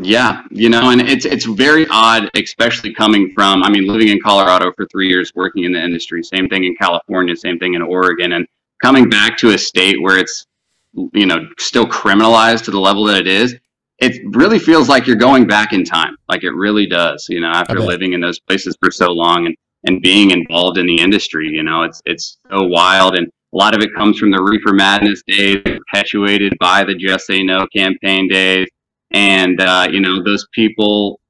Yeah, 0.00 0.44
you 0.52 0.68
know, 0.68 0.90
and 0.90 1.00
it's 1.00 1.24
it's 1.24 1.44
very 1.44 1.84
odd, 1.90 2.30
especially 2.36 2.94
coming 2.94 3.32
from. 3.34 3.64
I 3.64 3.70
mean, 3.70 3.86
living 3.86 4.08
in 4.08 4.20
Colorado 4.20 4.72
for 4.76 4.86
three 4.86 5.08
years, 5.08 5.32
working 5.34 5.64
in 5.64 5.72
the 5.72 5.82
industry. 5.82 6.22
Same 6.22 6.48
thing 6.48 6.62
in 6.62 6.76
California, 6.76 7.34
same 7.34 7.58
thing 7.58 7.74
in 7.74 7.82
Oregon, 7.82 8.32
and 8.32 8.46
coming 8.80 9.08
back 9.08 9.36
to 9.38 9.54
a 9.54 9.58
state 9.58 10.00
where 10.00 10.16
it's 10.16 10.46
you 10.92 11.26
know 11.26 11.46
still 11.58 11.86
criminalized 11.86 12.64
to 12.64 12.70
the 12.70 12.80
level 12.80 13.04
that 13.04 13.16
it 13.18 13.26
is 13.26 13.56
it 13.98 14.20
really 14.36 14.58
feels 14.58 14.88
like 14.88 15.06
you're 15.06 15.16
going 15.16 15.46
back 15.46 15.72
in 15.72 15.84
time. 15.84 16.16
Like 16.28 16.44
it 16.44 16.52
really 16.52 16.86
does 16.86 17.26
you 17.28 17.40
know 17.40 17.48
after 17.48 17.80
living 17.80 18.12
in 18.12 18.20
those 18.20 18.38
places 18.38 18.76
for 18.80 18.90
so 18.90 19.10
long 19.10 19.46
and 19.46 19.56
and 19.84 20.02
being 20.02 20.30
involved 20.30 20.76
in 20.78 20.86
the 20.86 21.00
industry 21.00 21.48
you 21.48 21.62
know 21.62 21.82
it's 21.82 22.00
it's 22.06 22.38
so 22.50 22.64
wild. 22.64 23.16
And 23.16 23.26
a 23.26 23.56
lot 23.56 23.74
of 23.74 23.82
it 23.82 23.94
comes 23.94 24.18
from 24.18 24.30
the 24.30 24.40
reefer 24.42 24.72
madness 24.72 25.22
days 25.26 25.62
perpetuated 25.64 26.56
by 26.60 26.84
the 26.84 26.94
just 26.94 27.26
say 27.26 27.42
no 27.42 27.66
campaign 27.74 28.28
days. 28.28 28.68
And 29.10 29.60
uh, 29.60 29.88
you 29.90 30.00
know 30.00 30.22
those 30.22 30.46
people 30.52 31.20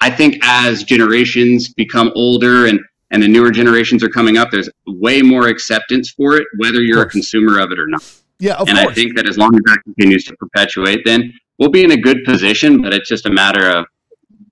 i 0.00 0.10
think 0.10 0.38
as 0.42 0.84
generations 0.84 1.72
become 1.72 2.12
older 2.14 2.66
and 2.66 2.80
and 3.10 3.22
the 3.22 3.28
newer 3.28 3.50
generations 3.50 4.02
are 4.02 4.08
coming 4.08 4.36
up 4.36 4.50
there's 4.50 4.68
way 4.86 5.22
more 5.22 5.46
acceptance 5.46 6.10
for 6.10 6.34
it 6.34 6.46
whether 6.58 6.82
you're 6.82 7.02
a 7.02 7.08
consumer 7.08 7.60
of 7.60 7.70
it 7.70 7.78
or 7.78 7.86
not 7.86 8.02
yeah, 8.38 8.58
and 8.58 8.68
course. 8.68 8.80
I 8.80 8.94
think 8.94 9.16
that 9.16 9.28
as 9.28 9.38
long 9.38 9.54
as 9.54 9.62
that 9.64 9.78
continues 9.84 10.24
to 10.24 10.36
perpetuate, 10.36 11.04
then 11.04 11.32
we'll 11.58 11.70
be 11.70 11.84
in 11.84 11.92
a 11.92 11.96
good 11.96 12.24
position. 12.24 12.82
But 12.82 12.92
it's 12.94 13.08
just 13.08 13.26
a 13.26 13.30
matter 13.30 13.68
of 13.70 13.86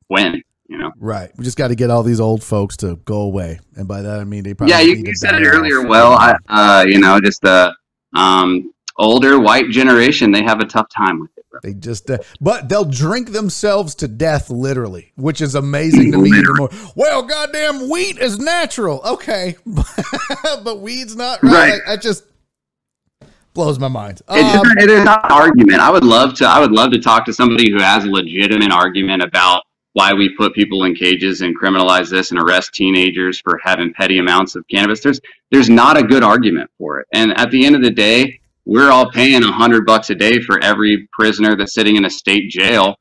when. 0.09 0.43
You 0.69 0.79
know? 0.79 0.93
Right. 0.97 1.31
We 1.37 1.45
just 1.45 1.59
got 1.59 1.69
to 1.69 1.75
get 1.75 1.91
all 1.91 2.03
these 2.03 2.21
old 2.21 2.43
folks 2.43 2.79
to 2.79 2.97
go 3.05 3.21
away, 3.21 3.61
and 3.77 3.87
by 3.87 4.01
that 4.03 4.21
I 4.21 4.25
mean 4.25 4.45
they 4.45 4.55
probably. 4.55 4.75
Yeah, 4.75 4.81
you, 4.81 4.95
you 4.95 5.15
said 5.15 5.35
it 5.35 5.47
earlier. 5.47 5.81
Off. 5.81 5.87
Well, 5.87 6.13
I, 6.13 6.35
uh, 6.49 6.85
you 6.87 6.99
know, 6.99 7.21
just 7.21 7.43
the 7.43 7.75
um, 8.15 8.73
older 8.97 9.39
white 9.39 9.71
generation, 9.71 10.31
they 10.31 10.43
have 10.43 10.61
a 10.61 10.65
tough 10.65 10.87
time 10.89 11.21
with 11.21 11.31
it. 11.37 11.45
Bro. 11.51 11.61
They 11.63 11.75
just, 11.75 12.11
uh, 12.11 12.19
but 12.41 12.69
they'll 12.69 12.85
drink 12.85 13.33
themselves 13.33 13.95
to 13.97 14.09
death, 14.09 14.51
literally, 14.51 15.13
which 15.17 15.41
is 15.41 15.55
amazing 15.55 16.13
to 16.13 16.19
me 16.19 16.31
more. 16.57 16.71
Well, 16.95 17.23
goddamn, 17.23 17.91
wheat 17.91 18.19
is 18.19 18.39
natural, 18.39 19.01
okay, 19.05 19.57
but 19.67 20.81
weed's 20.81 21.17
not 21.17 21.43
right. 21.43 21.53
right. 21.53 21.81
I, 21.87 21.93
I 21.93 21.97
just, 21.97 22.25
blows 23.55 23.79
my 23.79 23.89
mind. 23.89 24.23
Um, 24.29 24.39
it, 24.79 24.91
is, 24.91 25.05
not 25.05 25.25
an 25.25 25.33
argument. 25.33 25.81
I 25.81 25.91
would 25.91 26.05
love 26.05 26.35
to. 26.35 26.47
I 26.47 26.61
would 26.61 26.73
love 26.73 26.91
to 26.93 26.99
talk 26.99 27.25
to 27.27 27.33
somebody 27.33 27.71
who 27.71 27.81
has 27.81 28.05
a 28.05 28.11
legitimate 28.11 28.73
argument 28.73 29.23
about 29.23 29.63
why 29.95 30.13
we 30.13 30.35
put 30.37 30.55
people 30.55 30.85
in 30.85 30.95
cages 30.95 31.43
and 31.43 31.59
criminalize 31.59 32.11
this 32.11 32.31
and 32.31 32.41
arrest 32.41 32.73
teenagers 32.73 33.41
for 33.41 33.61
having 33.63 33.93
petty 33.93 34.19
amounts 34.19 34.55
of 34.55 34.67
cannabis. 34.69 35.01
There's 35.01 35.21
there's 35.51 35.69
not 35.69 35.97
a 35.97 36.03
good 36.03 36.23
argument 36.23 36.71
for 36.79 37.01
it. 37.01 37.07
And 37.13 37.39
at 37.39 37.51
the 37.51 37.65
end 37.65 37.77
of 37.77 37.83
the 37.83 37.91
day, 37.91 38.41
we're 38.65 38.91
all 38.91 39.11
paying 39.11 39.43
a 39.43 39.53
hundred 39.53 39.85
bucks 39.85 40.11
a 40.11 40.15
day 40.15 40.41
for 40.41 40.63
every 40.63 41.09
prisoner 41.13 41.57
that's 41.57 41.75
sitting 41.75 41.97
in 41.97 42.05
a 42.05 42.11
state 42.11 42.51
jail 42.51 42.97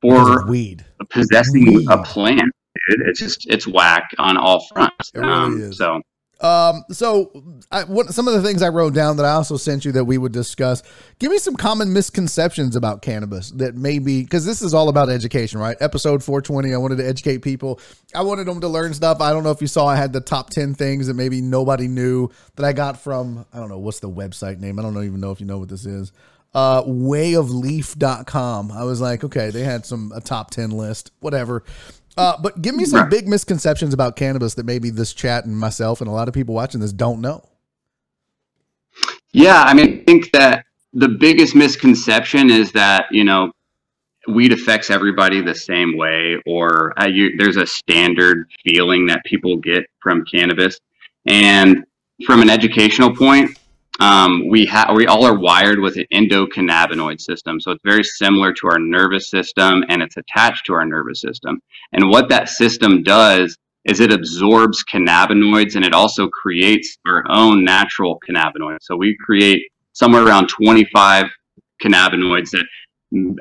for 0.00 0.46
weed 0.46 0.84
possessing 1.10 1.74
weed. 1.74 1.88
a 1.90 2.02
plant. 2.02 2.52
Dude. 2.88 3.08
It's 3.08 3.18
just 3.18 3.46
it's 3.48 3.66
whack 3.66 4.08
on 4.18 4.36
all 4.36 4.66
fronts. 4.72 5.10
Really 5.14 5.32
um, 5.32 5.72
so 5.72 6.00
um, 6.40 6.84
so 6.90 7.32
I, 7.70 7.84
what, 7.84 8.08
some 8.12 8.28
of 8.28 8.34
the 8.34 8.42
things 8.42 8.62
I 8.62 8.68
wrote 8.68 8.92
down 8.92 9.16
that 9.16 9.24
I 9.24 9.32
also 9.32 9.56
sent 9.56 9.86
you 9.86 9.92
that 9.92 10.04
we 10.04 10.18
would 10.18 10.32
discuss. 10.32 10.82
Give 11.18 11.30
me 11.30 11.38
some 11.38 11.56
common 11.56 11.92
misconceptions 11.92 12.76
about 12.76 13.00
cannabis 13.00 13.50
that 13.52 13.74
maybe 13.74 14.22
because 14.22 14.44
this 14.44 14.60
is 14.60 14.74
all 14.74 14.90
about 14.90 15.08
education, 15.08 15.58
right? 15.60 15.76
Episode 15.80 16.22
420. 16.22 16.74
I 16.74 16.76
wanted 16.76 16.96
to 16.96 17.08
educate 17.08 17.38
people. 17.38 17.80
I 18.14 18.22
wanted 18.22 18.46
them 18.46 18.60
to 18.60 18.68
learn 18.68 18.92
stuff. 18.92 19.20
I 19.20 19.32
don't 19.32 19.44
know 19.44 19.50
if 19.50 19.62
you 19.62 19.66
saw 19.66 19.86
I 19.86 19.96
had 19.96 20.12
the 20.12 20.20
top 20.20 20.50
10 20.50 20.74
things 20.74 21.06
that 21.06 21.14
maybe 21.14 21.40
nobody 21.40 21.88
knew 21.88 22.28
that 22.56 22.66
I 22.66 22.74
got 22.74 23.00
from 23.00 23.46
I 23.52 23.58
don't 23.58 23.70
know 23.70 23.78
what's 23.78 24.00
the 24.00 24.10
website 24.10 24.58
name. 24.58 24.78
I 24.78 24.82
don't 24.82 24.96
even 25.02 25.20
know 25.20 25.30
if 25.30 25.40
you 25.40 25.46
know 25.46 25.58
what 25.58 25.70
this 25.70 25.86
is. 25.86 26.12
Uh, 26.54 26.82
wayofleaf.com. 26.84 28.72
I 28.72 28.84
was 28.84 29.00
like, 29.00 29.24
okay, 29.24 29.50
they 29.50 29.62
had 29.62 29.84
some 29.84 30.12
a 30.14 30.20
top 30.20 30.50
10 30.50 30.70
list, 30.70 31.12
whatever. 31.20 31.64
Uh, 32.16 32.36
but 32.40 32.62
give 32.62 32.74
me 32.74 32.84
some 32.84 33.08
big 33.10 33.28
misconceptions 33.28 33.92
about 33.92 34.16
cannabis 34.16 34.54
that 34.54 34.64
maybe 34.64 34.88
this 34.88 35.12
chat 35.12 35.44
and 35.44 35.58
myself 35.58 36.00
and 36.00 36.08
a 36.08 36.12
lot 36.12 36.28
of 36.28 36.34
people 36.34 36.54
watching 36.54 36.80
this 36.80 36.92
don't 36.92 37.20
know. 37.20 37.46
Yeah, 39.32 39.62
I 39.62 39.74
mean, 39.74 40.00
I 40.00 40.04
think 40.04 40.32
that 40.32 40.64
the 40.94 41.08
biggest 41.08 41.54
misconception 41.54 42.50
is 42.50 42.72
that 42.72 43.06
you 43.10 43.24
know 43.24 43.52
weed 44.28 44.52
affects 44.52 44.90
everybody 44.90 45.40
the 45.40 45.54
same 45.54 45.96
way, 45.96 46.40
or 46.46 46.98
uh, 47.00 47.06
you, 47.06 47.36
there's 47.36 47.56
a 47.56 47.66
standard 47.66 48.48
feeling 48.64 49.06
that 49.06 49.24
people 49.24 49.56
get 49.58 49.84
from 50.00 50.24
cannabis. 50.24 50.78
And 51.26 51.84
from 52.24 52.40
an 52.40 52.50
educational 52.50 53.14
point, 53.14 53.58
um, 54.00 54.48
we 54.48 54.66
have 54.66 54.94
we 54.94 55.06
all 55.06 55.24
are 55.24 55.38
wired 55.38 55.80
with 55.80 55.96
an 55.96 56.06
endocannabinoid 56.12 57.20
system, 57.20 57.60
so 57.60 57.70
it's 57.70 57.82
very 57.84 58.04
similar 58.04 58.52
to 58.52 58.68
our 58.68 58.78
nervous 58.78 59.30
system, 59.30 59.84
and 59.88 60.02
it's 60.02 60.16
attached 60.16 60.66
to 60.66 60.74
our 60.74 60.84
nervous 60.84 61.20
system. 61.20 61.60
And 61.92 62.10
what 62.10 62.28
that 62.28 62.48
system 62.48 63.02
does 63.02 63.56
is 63.84 64.00
it 64.00 64.12
absorbs 64.12 64.84
cannabinoids, 64.84 65.76
and 65.76 65.84
it 65.84 65.94
also 65.94 66.28
creates 66.28 66.98
our 67.06 67.24
own 67.30 67.64
natural 67.64 68.20
cannabinoids. 68.28 68.78
So 68.82 68.96
we 68.96 69.16
create 69.24 69.62
somewhere 69.92 70.26
around 70.26 70.48
25 70.48 71.26
cannabinoids 71.82 72.50
that 72.50 72.66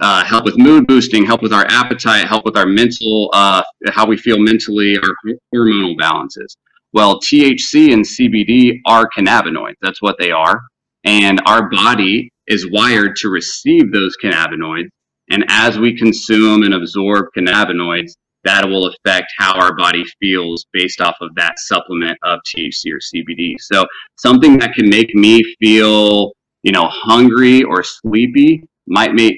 uh, 0.01 0.23
help 0.23 0.45
with 0.45 0.57
mood 0.57 0.87
boosting, 0.87 1.25
help 1.25 1.41
with 1.41 1.51
our 1.51 1.65
appetite, 1.67 2.27
help 2.27 2.45
with 2.45 2.55
our 2.55 2.67
mental, 2.67 3.29
uh, 3.33 3.63
how 3.87 4.05
we 4.05 4.17
feel 4.17 4.39
mentally, 4.39 4.97
our 4.97 5.15
hormonal 5.53 5.97
balances. 5.97 6.55
Well, 6.95 7.19
THC 7.19 7.91
and 7.91 8.05
CBD 8.05 8.79
are 8.85 9.09
cannabinoids. 9.09 9.75
That's 9.81 10.01
what 10.01 10.15
they 10.17 10.31
are. 10.31 10.61
And 11.03 11.41
our 11.45 11.69
body 11.69 12.31
is 12.47 12.71
wired 12.71 13.17
to 13.17 13.27
receive 13.27 13.91
those 13.91 14.15
cannabinoids. 14.23 14.87
And 15.29 15.43
as 15.49 15.77
we 15.77 15.97
consume 15.97 16.63
and 16.63 16.73
absorb 16.73 17.25
cannabinoids, 17.37 18.13
that 18.45 18.65
will 18.65 18.87
affect 18.87 19.33
how 19.37 19.59
our 19.59 19.75
body 19.75 20.05
feels 20.21 20.65
based 20.71 21.01
off 21.01 21.17
of 21.19 21.35
that 21.35 21.55
supplement 21.57 22.17
of 22.23 22.39
THC 22.47 22.93
or 22.93 22.99
CBD. 22.99 23.55
So 23.59 23.85
something 24.17 24.57
that 24.59 24.73
can 24.73 24.87
make 24.87 25.13
me 25.15 25.43
feel, 25.59 26.31
you 26.63 26.71
know, 26.71 26.87
hungry 26.87 27.61
or 27.63 27.83
sleepy 27.83 28.63
might 28.87 29.13
make 29.13 29.35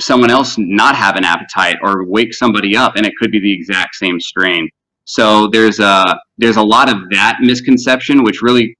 someone 0.00 0.30
else 0.32 0.56
not 0.58 0.96
have 0.96 1.14
an 1.14 1.24
appetite 1.24 1.76
or 1.82 2.04
wake 2.04 2.34
somebody 2.34 2.76
up 2.76 2.96
and 2.96 3.06
it 3.06 3.12
could 3.20 3.30
be 3.30 3.38
the 3.38 3.52
exact 3.52 3.94
same 3.94 4.18
strain. 4.18 4.68
So 5.06 5.48
there's 5.48 5.80
a 5.80 6.18
there's 6.38 6.56
a 6.56 6.62
lot 6.62 6.88
of 6.88 6.98
that 7.10 7.38
misconception, 7.40 8.22
which 8.22 8.42
really 8.42 8.76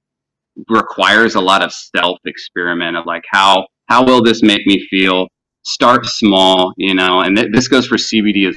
requires 0.69 1.35
a 1.35 1.41
lot 1.41 1.63
of 1.63 1.73
self 1.73 2.19
experiment 2.25 2.95
of 2.95 3.05
like 3.05 3.23
how 3.31 3.65
how 3.87 4.05
will 4.05 4.21
this 4.21 4.43
make 4.43 4.65
me 4.67 4.85
feel? 4.89 5.27
start 5.67 6.05
small, 6.05 6.73
you 6.77 6.95
know, 6.95 7.21
and 7.21 7.35
th- 7.35 7.49
this 7.51 7.67
goes 7.67 7.85
for 7.85 7.97
CBD 7.97 8.47
as 8.47 8.55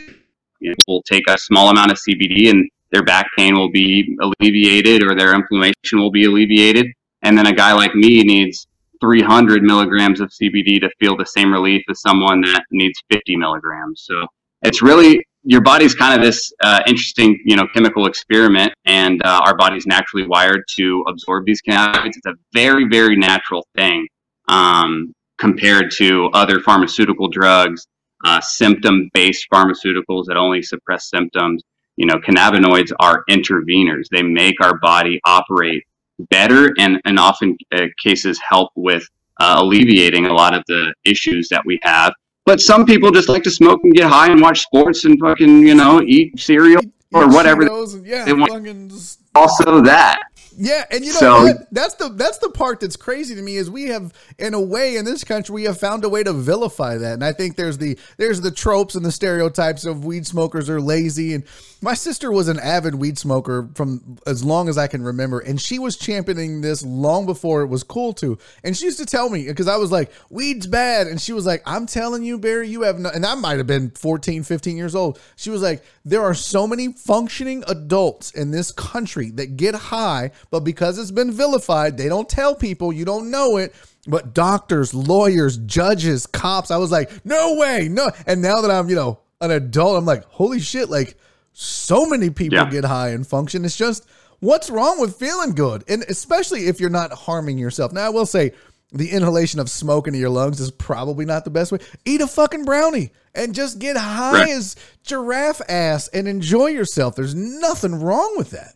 you 0.60 0.70
know, 0.70 0.74
will 0.86 1.02
take 1.02 1.24
a 1.28 1.36
small 1.36 1.68
amount 1.68 1.90
of 1.90 1.98
CBD 1.98 2.51
and 2.51 2.68
their 2.92 3.02
back 3.02 3.26
pain 3.36 3.55
will 3.55 3.70
be 3.70 4.16
alleviated 4.20 5.02
or 5.02 5.14
their 5.14 5.34
inflammation 5.34 5.98
will 5.98 6.10
be 6.10 6.24
alleviated. 6.24 6.86
And 7.22 7.36
then 7.36 7.47
a 7.47 7.52
guy 7.52 7.72
like 7.72 7.94
me 7.94 8.22
needs 8.22 8.66
300 9.01 9.62
milligrams 9.62 10.20
of 10.20 10.30
CBD 10.30 10.80
to 10.80 10.90
feel 11.01 11.16
the 11.16 11.26
same 11.26 11.52
relief 11.52 11.82
as 11.90 12.01
someone 12.01 12.40
that 12.42 12.64
needs 12.70 12.98
50 13.10 13.36
milligrams. 13.36 14.02
So 14.05 14.26
it's 14.62 14.82
really 14.82 15.20
your 15.43 15.61
body's 15.61 15.95
kind 15.95 16.19
of 16.19 16.25
this 16.25 16.53
uh, 16.62 16.81
interesting, 16.87 17.39
you 17.45 17.57
know, 17.57 17.67
chemical 17.75 18.07
experiment, 18.07 18.73
and 18.85 19.21
uh, 19.25 19.41
our 19.45 19.57
body's 19.57 19.87
naturally 19.87 20.27
wired 20.27 20.62
to 20.77 21.03
absorb 21.09 21.47
these 21.47 21.62
cannabinoids. 21.62 22.12
It's 22.17 22.27
a 22.27 22.35
very, 22.53 22.87
very 22.89 23.17
natural 23.17 23.67
thing 23.77 24.07
um, 24.49 25.15
compared 25.39 25.91
to 25.93 26.29
other 26.35 26.61
pharmaceutical 26.61 27.29
drugs, 27.29 27.87
uh, 28.25 28.41
symptom-based 28.43 29.47
pharmaceuticals 29.53 30.27
that 30.27 30.37
only 30.37 30.62
suppress 30.62 31.09
symptoms. 31.09 31.62
You 31.97 32.07
know, 32.07 32.17
cannabinoids 32.17 32.93
are 33.01 33.25
interveners. 33.31 34.05
They 34.11 34.23
make 34.23 34.61
our 34.62 34.79
body 34.79 35.21
operate 35.25 35.85
better, 36.29 36.75
and 36.79 37.01
in 37.07 37.19
often 37.19 37.57
uh, 37.73 37.87
cases 38.03 38.39
help 38.47 38.71
with 38.75 39.07
uh, 39.41 39.57
alleviating 39.59 40.27
a 40.27 40.35
lot 40.35 40.55
of 40.55 40.62
the 40.67 40.93
issues 41.05 41.49
that 41.49 41.62
we 41.65 41.79
have 41.83 42.12
but 42.47 42.61
some 42.61 42.87
people 42.87 43.11
just 43.11 43.29
like 43.29 43.43
to 43.45 43.51
smoke 43.51 43.81
and 43.85 43.95
get 43.95 44.09
high 44.09 44.31
and 44.31 44.41
watch 44.41 44.61
sports 44.61 45.05
and 45.05 45.19
fucking, 45.21 45.67
you 45.67 45.75
know, 45.75 46.01
eat 46.03 46.39
cereal 46.39 46.83
or 47.12 47.29
whatever. 47.29 47.65
yeah, 48.05 48.25
they 48.25 48.33
want. 48.33 49.17
Also 49.35 49.83
that. 49.83 50.21
Yeah, 50.57 50.85
and 50.91 51.05
you 51.05 51.12
know 51.12 51.19
so, 51.19 51.43
what? 51.45 51.73
That's 51.73 51.95
the 51.95 52.09
that's 52.11 52.39
the 52.39 52.51
part 52.51 52.81
that's 52.81 52.97
crazy 52.97 53.35
to 53.35 53.41
me 53.41 53.57
is 53.57 53.71
we 53.71 53.85
have 53.85 54.12
in 54.39 54.53
a 54.53 54.61
way 54.61 54.97
in 54.97 55.05
this 55.05 55.25
country 55.25 55.55
we 55.55 55.65
have 55.65 55.79
found 55.79 56.05
a 56.05 56.09
way 56.09 56.23
to 56.23 56.33
vilify 56.33 56.99
that. 56.99 57.15
And 57.15 57.25
I 57.25 57.33
think 57.33 57.57
there's 57.57 57.79
the 57.79 57.99
there's 58.19 58.41
the 58.41 58.51
tropes 58.51 58.95
and 58.95 59.05
the 59.05 59.12
stereotypes 59.12 59.85
of 59.85 60.05
weed 60.05 60.27
smokers 60.27 60.69
are 60.69 60.81
lazy 60.81 61.35
and 61.35 61.45
my 61.81 61.94
sister 61.94 62.31
was 62.31 62.48
an 62.48 62.59
avid 62.59 62.94
weed 62.94 63.19
smoker 63.19 63.69
from 63.74 64.19
as 64.27 64.44
long 64.44 64.69
as 64.69 64.77
I 64.77 64.86
can 64.86 65.02
remember 65.02 65.40
and 65.40 65.61
she 65.61 65.78
was 65.78 65.97
championing 65.97 66.61
this 66.61 66.85
long 66.85 67.27
before 67.27 67.62
it 67.62 67.69
was 67.69 67.82
cool 67.82 68.12
to. 68.15 68.39
And 68.65 68.77
she 68.77 68.86
used 68.86 68.98
to 68.98 69.07
tell 69.07 69.31
me 69.31 69.47
because 69.47 69.69
I 69.69 69.77
was 69.77 69.90
like, 69.90 70.12
"Weed's 70.31 70.66
bad." 70.66 71.07
And 71.07 71.20
she 71.20 71.32
was 71.32 71.47
like, 71.47 71.62
"I'm 71.66 71.86
telling 71.86 72.23
you, 72.23 72.39
Barry, 72.39 72.69
you 72.69 72.82
have 72.82 72.98
no 72.98 73.11
and 73.11 73.24
I 73.24 73.35
might 73.35 73.59
have 73.59 73.66
been 73.66 73.90
14, 73.90 74.43
15 74.43 74.77
years 74.77 74.94
old. 74.94 75.19
She 75.36 75.51
was 75.51 75.62
like, 75.62 75.85
"There 76.05 76.23
are 76.23 76.35
so 76.35 76.66
many 76.66 76.93
functioning 76.93 77.65
adults 77.66 78.31
in 78.32 78.51
this 78.51 78.73
country 78.73 79.31
that 79.32 79.57
get 79.57 79.74
high 79.74 80.31
but 80.51 80.61
because 80.61 80.98
it's 80.98 81.11
been 81.11 81.32
vilified, 81.32 81.97
they 81.97 82.09
don't 82.09 82.28
tell 82.28 82.55
people, 82.55 82.93
you 82.93 83.05
don't 83.05 83.31
know 83.31 83.57
it. 83.57 83.74
But 84.07 84.35
doctors, 84.35 84.94
lawyers, 84.94 85.59
judges, 85.59 86.27
cops, 86.27 86.70
I 86.70 86.78
was 86.78 86.90
like, 86.90 87.24
no 87.24 87.57
way, 87.57 87.89
no. 87.89 88.11
And 88.27 88.40
now 88.40 88.62
that 88.62 88.70
I'm, 88.70 88.89
you 88.89 88.97
know, 88.97 89.20
an 89.40 89.51
adult, 89.51 89.98
I'm 89.98 90.07
like, 90.07 90.24
holy 90.24 90.61
shit, 90.61 90.89
like 90.89 91.16
so 91.52 92.06
many 92.06 92.31
people 92.31 92.59
yeah. 92.59 92.70
get 92.70 92.85
high 92.85 93.10
and 93.10 93.27
function. 93.27 93.64
It's 93.64 93.77
just, 93.77 94.06
what's 94.40 94.70
wrong 94.70 95.01
with 95.01 95.16
feeling 95.16 95.55
good? 95.55 95.85
And 95.89 96.02
especially 96.09 96.66
if 96.66 96.81
you're 96.81 96.90
not 96.90 97.12
harming 97.12 97.59
yourself. 97.59 97.93
Now, 97.93 98.06
I 98.06 98.10
will 98.10 98.27
say, 98.27 98.52
the 98.93 99.10
inhalation 99.10 99.60
of 99.60 99.70
smoke 99.70 100.09
into 100.09 100.18
your 100.18 100.31
lungs 100.31 100.60
is 100.60 100.70
probably 100.72 101.24
not 101.24 101.44
the 101.44 101.51
best 101.51 101.70
way. 101.70 101.78
Eat 102.05 102.20
a 102.20 102.27
fucking 102.27 102.64
brownie 102.64 103.12
and 103.35 103.55
just 103.55 103.78
get 103.78 103.97
high 103.97 104.32
right. 104.32 104.51
as 104.51 104.74
giraffe 105.05 105.60
ass 105.68 106.09
and 106.09 106.27
enjoy 106.27 106.66
yourself. 106.66 107.14
There's 107.14 107.35
nothing 107.35 108.01
wrong 108.01 108.35
with 108.36 108.51
that. 108.51 108.74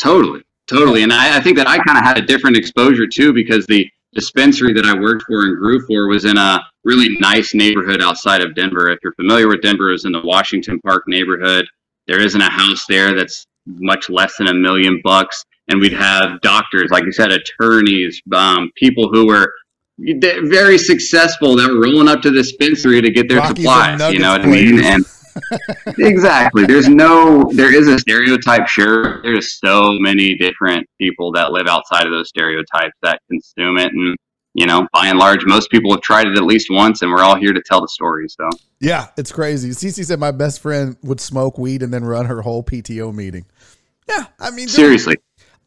Totally. 0.00 0.42
Totally. 0.66 1.02
And 1.02 1.12
I, 1.12 1.36
I 1.36 1.40
think 1.40 1.58
that 1.58 1.66
I 1.66 1.76
kind 1.78 1.98
of 1.98 2.04
had 2.04 2.16
a 2.16 2.22
different 2.22 2.56
exposure 2.56 3.06
too 3.06 3.34
because 3.34 3.66
the 3.66 3.90
dispensary 4.14 4.72
that 4.74 4.84
I 4.84 4.98
worked 4.98 5.24
for 5.26 5.46
and 5.46 5.56
grew 5.56 5.84
for 5.86 6.08
was 6.08 6.24
in 6.24 6.36
a 6.36 6.60
really 6.84 7.16
nice 7.18 7.54
neighborhood 7.54 8.02
outside 8.02 8.40
of 8.40 8.54
Denver. 8.54 8.90
If 8.90 8.98
you're 9.02 9.14
familiar 9.14 9.48
with 9.48 9.62
Denver, 9.62 9.90
it 9.90 9.92
was 9.92 10.04
in 10.04 10.12
the 10.12 10.22
Washington 10.22 10.80
Park 10.80 11.04
neighborhood. 11.06 11.66
There 12.06 12.20
isn't 12.20 12.40
a 12.40 12.50
house 12.50 12.84
there 12.88 13.14
that's 13.14 13.46
much 13.66 14.10
less 14.10 14.36
than 14.36 14.48
a 14.48 14.54
million 14.54 15.00
bucks. 15.02 15.44
And 15.68 15.80
we'd 15.80 15.92
have 15.92 16.40
doctors, 16.40 16.90
like 16.90 17.04
you 17.04 17.12
said, 17.12 17.30
attorneys, 17.30 18.20
um, 18.34 18.70
people 18.74 19.08
who 19.08 19.26
were 19.26 19.52
very 19.98 20.76
successful 20.76 21.54
that 21.56 21.70
were 21.70 21.80
rolling 21.80 22.08
up 22.08 22.20
to 22.22 22.30
the 22.30 22.42
dispensary 22.42 23.00
to 23.00 23.10
get 23.10 23.28
their 23.28 23.38
Rockies 23.38 23.64
supplies. 23.64 24.12
You 24.12 24.18
know 24.18 24.32
what 24.32 24.42
I 24.42 24.46
mean? 24.46 24.84
And 24.84 25.04
exactly. 25.98 26.66
There's 26.66 26.88
no, 26.88 27.50
there 27.52 27.74
is 27.74 27.88
a 27.88 27.98
stereotype. 27.98 28.66
Sure, 28.66 29.22
there's 29.22 29.58
so 29.58 29.96
many 29.98 30.34
different 30.34 30.86
people 31.00 31.32
that 31.32 31.52
live 31.52 31.66
outside 31.66 32.06
of 32.06 32.12
those 32.12 32.28
stereotypes 32.28 32.96
that 33.02 33.20
consume 33.28 33.78
it, 33.78 33.92
and 33.92 34.16
you 34.54 34.66
know, 34.66 34.86
by 34.92 35.06
and 35.06 35.18
large, 35.18 35.44
most 35.46 35.70
people 35.70 35.90
have 35.92 36.02
tried 36.02 36.26
it 36.26 36.36
at 36.36 36.44
least 36.44 36.68
once, 36.70 37.00
and 37.02 37.10
we're 37.10 37.22
all 37.22 37.36
here 37.36 37.52
to 37.52 37.62
tell 37.64 37.80
the 37.80 37.88
story. 37.88 38.28
So 38.28 38.48
yeah, 38.80 39.08
it's 39.16 39.32
crazy. 39.32 39.70
Cece 39.70 40.04
said 40.04 40.20
my 40.20 40.30
best 40.30 40.60
friend 40.60 40.96
would 41.02 41.20
smoke 41.20 41.56
weed 41.56 41.82
and 41.82 41.92
then 41.92 42.04
run 42.04 42.26
her 42.26 42.42
whole 42.42 42.62
PTO 42.62 43.14
meeting. 43.14 43.46
Yeah, 44.08 44.26
I 44.38 44.50
mean, 44.50 44.68
seriously. 44.68 45.16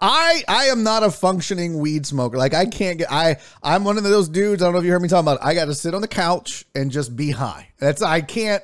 I 0.01 0.43
I 0.47 0.65
am 0.65 0.83
not 0.83 1.03
a 1.03 1.09
functioning 1.09 1.79
weed 1.79 2.05
smoker. 2.05 2.37
Like 2.37 2.53
I 2.53 2.65
can't 2.65 2.97
get 2.97 3.11
I 3.11 3.37
I'm 3.63 3.83
one 3.83 3.97
of 3.97 4.03
those 4.03 4.29
dudes. 4.29 4.61
I 4.61 4.65
don't 4.65 4.73
know 4.73 4.79
if 4.79 4.85
you 4.85 4.91
heard 4.91 5.01
me 5.01 5.07
talking 5.07 5.27
about. 5.27 5.41
It. 5.41 5.47
I 5.47 5.53
got 5.53 5.65
to 5.65 5.73
sit 5.73 5.95
on 5.95 6.01
the 6.01 6.07
couch 6.07 6.65
and 6.75 6.91
just 6.91 7.15
be 7.15 7.31
high. 7.31 7.69
That's 7.79 8.01
I 8.01 8.21
can't 8.21 8.63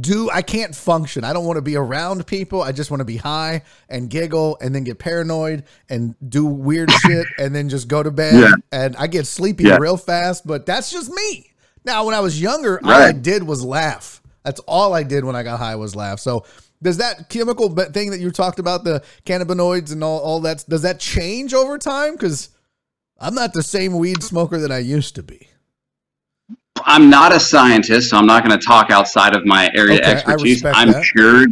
do 0.00 0.28
I 0.30 0.42
can't 0.42 0.74
function. 0.74 1.24
I 1.24 1.32
don't 1.32 1.44
want 1.44 1.56
to 1.56 1.62
be 1.62 1.76
around 1.76 2.26
people. 2.26 2.62
I 2.62 2.72
just 2.72 2.90
want 2.90 3.00
to 3.00 3.04
be 3.04 3.16
high 3.16 3.62
and 3.88 4.10
giggle 4.10 4.58
and 4.60 4.74
then 4.74 4.84
get 4.84 4.98
paranoid 4.98 5.64
and 5.88 6.16
do 6.28 6.46
weird 6.46 6.90
shit 7.02 7.26
and 7.38 7.54
then 7.54 7.68
just 7.68 7.88
go 7.88 8.02
to 8.02 8.10
bed. 8.10 8.34
Yeah. 8.34 8.52
And 8.72 8.96
I 8.96 9.06
get 9.06 9.26
sleepy 9.26 9.64
yeah. 9.64 9.76
real 9.78 9.96
fast, 9.96 10.46
but 10.46 10.66
that's 10.66 10.90
just 10.90 11.10
me. 11.10 11.52
Now, 11.84 12.04
when 12.04 12.14
I 12.14 12.20
was 12.20 12.40
younger, 12.40 12.80
right. 12.82 12.84
all 12.84 13.02
I 13.02 13.12
did 13.12 13.42
was 13.42 13.64
laugh. 13.64 14.20
That's 14.44 14.60
all 14.60 14.94
I 14.94 15.04
did 15.04 15.24
when 15.24 15.36
I 15.36 15.42
got 15.42 15.58
high 15.58 15.76
was 15.76 15.94
laugh. 15.94 16.20
So, 16.20 16.44
does 16.80 16.98
that 16.98 17.28
chemical 17.28 17.74
thing 17.74 18.10
that 18.10 18.20
you 18.20 18.30
talked 18.30 18.60
about, 18.60 18.84
the 18.84 19.02
cannabinoids 19.26 19.92
and 19.92 20.04
all, 20.04 20.20
all 20.20 20.40
that, 20.42 20.64
does 20.68 20.82
that 20.82 21.00
change 21.00 21.52
over 21.52 21.76
time? 21.76 22.12
Because 22.12 22.50
I'm 23.18 23.34
not 23.34 23.52
the 23.52 23.64
same 23.64 23.98
weed 23.98 24.22
smoker 24.22 24.58
that 24.58 24.70
I 24.70 24.78
used 24.78 25.16
to 25.16 25.24
be. 25.24 25.48
I'm 26.84 27.10
not 27.10 27.34
a 27.34 27.40
scientist, 27.40 28.10
so 28.10 28.16
I'm 28.16 28.26
not 28.26 28.44
going 28.44 28.58
to 28.58 28.64
talk 28.64 28.90
outside 28.90 29.34
of 29.34 29.44
my 29.44 29.70
area 29.74 29.98
okay, 29.98 30.12
expertise. 30.12 30.64
I'm 30.64 30.92
that. 30.92 31.04
sure. 31.04 31.46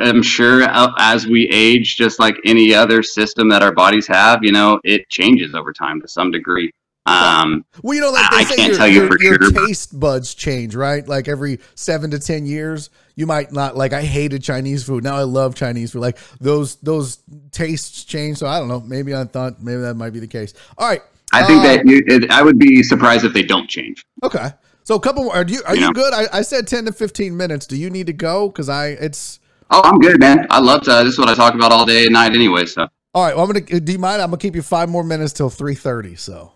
I'm 0.00 0.22
sure 0.22 0.64
as 0.98 1.26
we 1.26 1.48
age, 1.48 1.96
just 1.96 2.18
like 2.18 2.36
any 2.44 2.74
other 2.74 3.02
system 3.02 3.48
that 3.50 3.62
our 3.62 3.72
bodies 3.72 4.06
have, 4.08 4.42
you 4.42 4.50
know, 4.50 4.80
it 4.82 5.08
changes 5.08 5.54
over 5.54 5.72
time 5.72 6.00
to 6.00 6.08
some 6.08 6.32
degree. 6.32 6.72
Um, 7.06 7.64
well, 7.82 7.94
you 7.94 8.00
know, 8.00 8.10
like 8.10 8.30
they 8.30 8.36
I 8.38 8.72
say, 8.72 8.90
your, 8.90 9.06
your, 9.06 9.22
your 9.22 9.42
sure. 9.42 9.66
taste 9.66 9.98
buds 9.98 10.34
change, 10.34 10.74
right? 10.74 11.06
Like 11.06 11.28
every 11.28 11.60
seven 11.76 12.10
to 12.10 12.18
ten 12.18 12.46
years, 12.46 12.90
you 13.14 13.26
might 13.26 13.52
not 13.52 13.76
like. 13.76 13.92
I 13.92 14.02
hated 14.02 14.42
Chinese 14.42 14.82
food. 14.82 15.04
Now 15.04 15.14
I 15.14 15.22
love 15.22 15.54
Chinese 15.54 15.92
food. 15.92 16.00
Like 16.00 16.18
those 16.40 16.76
those 16.76 17.18
tastes 17.52 18.02
change. 18.02 18.38
So 18.38 18.48
I 18.48 18.58
don't 18.58 18.66
know. 18.66 18.80
Maybe 18.80 19.14
I 19.14 19.22
thought 19.22 19.62
maybe 19.62 19.82
that 19.82 19.94
might 19.94 20.10
be 20.10 20.18
the 20.18 20.26
case. 20.26 20.52
All 20.76 20.88
right. 20.88 21.02
I 21.32 21.44
think 21.44 21.60
uh, 21.60 21.62
that 21.64 21.86
you, 21.86 22.02
it, 22.06 22.30
I 22.30 22.42
would 22.42 22.58
be 22.58 22.82
surprised 22.82 23.24
if 23.24 23.32
they 23.32 23.42
don't 23.42 23.68
change. 23.68 24.04
Okay. 24.22 24.50
So 24.84 24.94
a 24.94 25.00
couple 25.00 25.24
more. 25.24 25.34
Are 25.34 25.44
you 25.44 25.62
are 25.66 25.74
you, 25.74 25.80
you 25.80 25.86
know? 25.88 25.92
good? 25.92 26.14
I, 26.14 26.26
I 26.32 26.42
said 26.42 26.66
ten 26.66 26.84
to 26.84 26.92
fifteen 26.92 27.36
minutes. 27.36 27.66
Do 27.66 27.76
you 27.76 27.90
need 27.90 28.06
to 28.06 28.12
go? 28.12 28.48
Because 28.48 28.68
I 28.68 28.88
it's. 28.88 29.40
Oh, 29.70 29.80
I'm 29.82 29.98
good, 29.98 30.20
man. 30.20 30.46
I 30.50 30.60
love 30.60 30.82
to. 30.82 30.90
This 31.02 31.14
is 31.14 31.18
what 31.18 31.28
I 31.28 31.34
talk 31.34 31.54
about 31.54 31.72
all 31.72 31.84
day 31.84 32.04
and 32.04 32.12
night, 32.12 32.32
anyway. 32.32 32.66
So. 32.66 32.86
All 33.12 33.24
right. 33.24 33.34
Well, 33.34 33.44
I'm 33.44 33.52
gonna. 33.52 33.80
Do 33.80 33.92
you 33.92 33.98
mind? 33.98 34.22
I'm 34.22 34.28
gonna 34.28 34.38
keep 34.38 34.54
you 34.54 34.62
five 34.62 34.88
more 34.88 35.02
minutes 35.02 35.32
till 35.32 35.50
three 35.50 35.74
thirty. 35.74 36.14
So. 36.14 36.52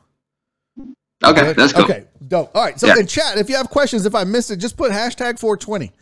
Okay, 1.22 1.52
that's 1.52 1.72
cool. 1.72 1.84
Okay, 1.84 2.04
dope. 2.28 2.54
All 2.54 2.62
right. 2.62 2.78
So 2.78 2.86
yeah. 2.86 2.98
in 2.98 3.06
chat, 3.06 3.36
if 3.36 3.50
you 3.50 3.56
have 3.56 3.68
questions, 3.68 4.06
if 4.06 4.14
I 4.14 4.24
missed 4.24 4.50
it, 4.50 4.56
just 4.56 4.76
put 4.76 4.90
hashtag 4.90 5.38
420. 5.38 5.92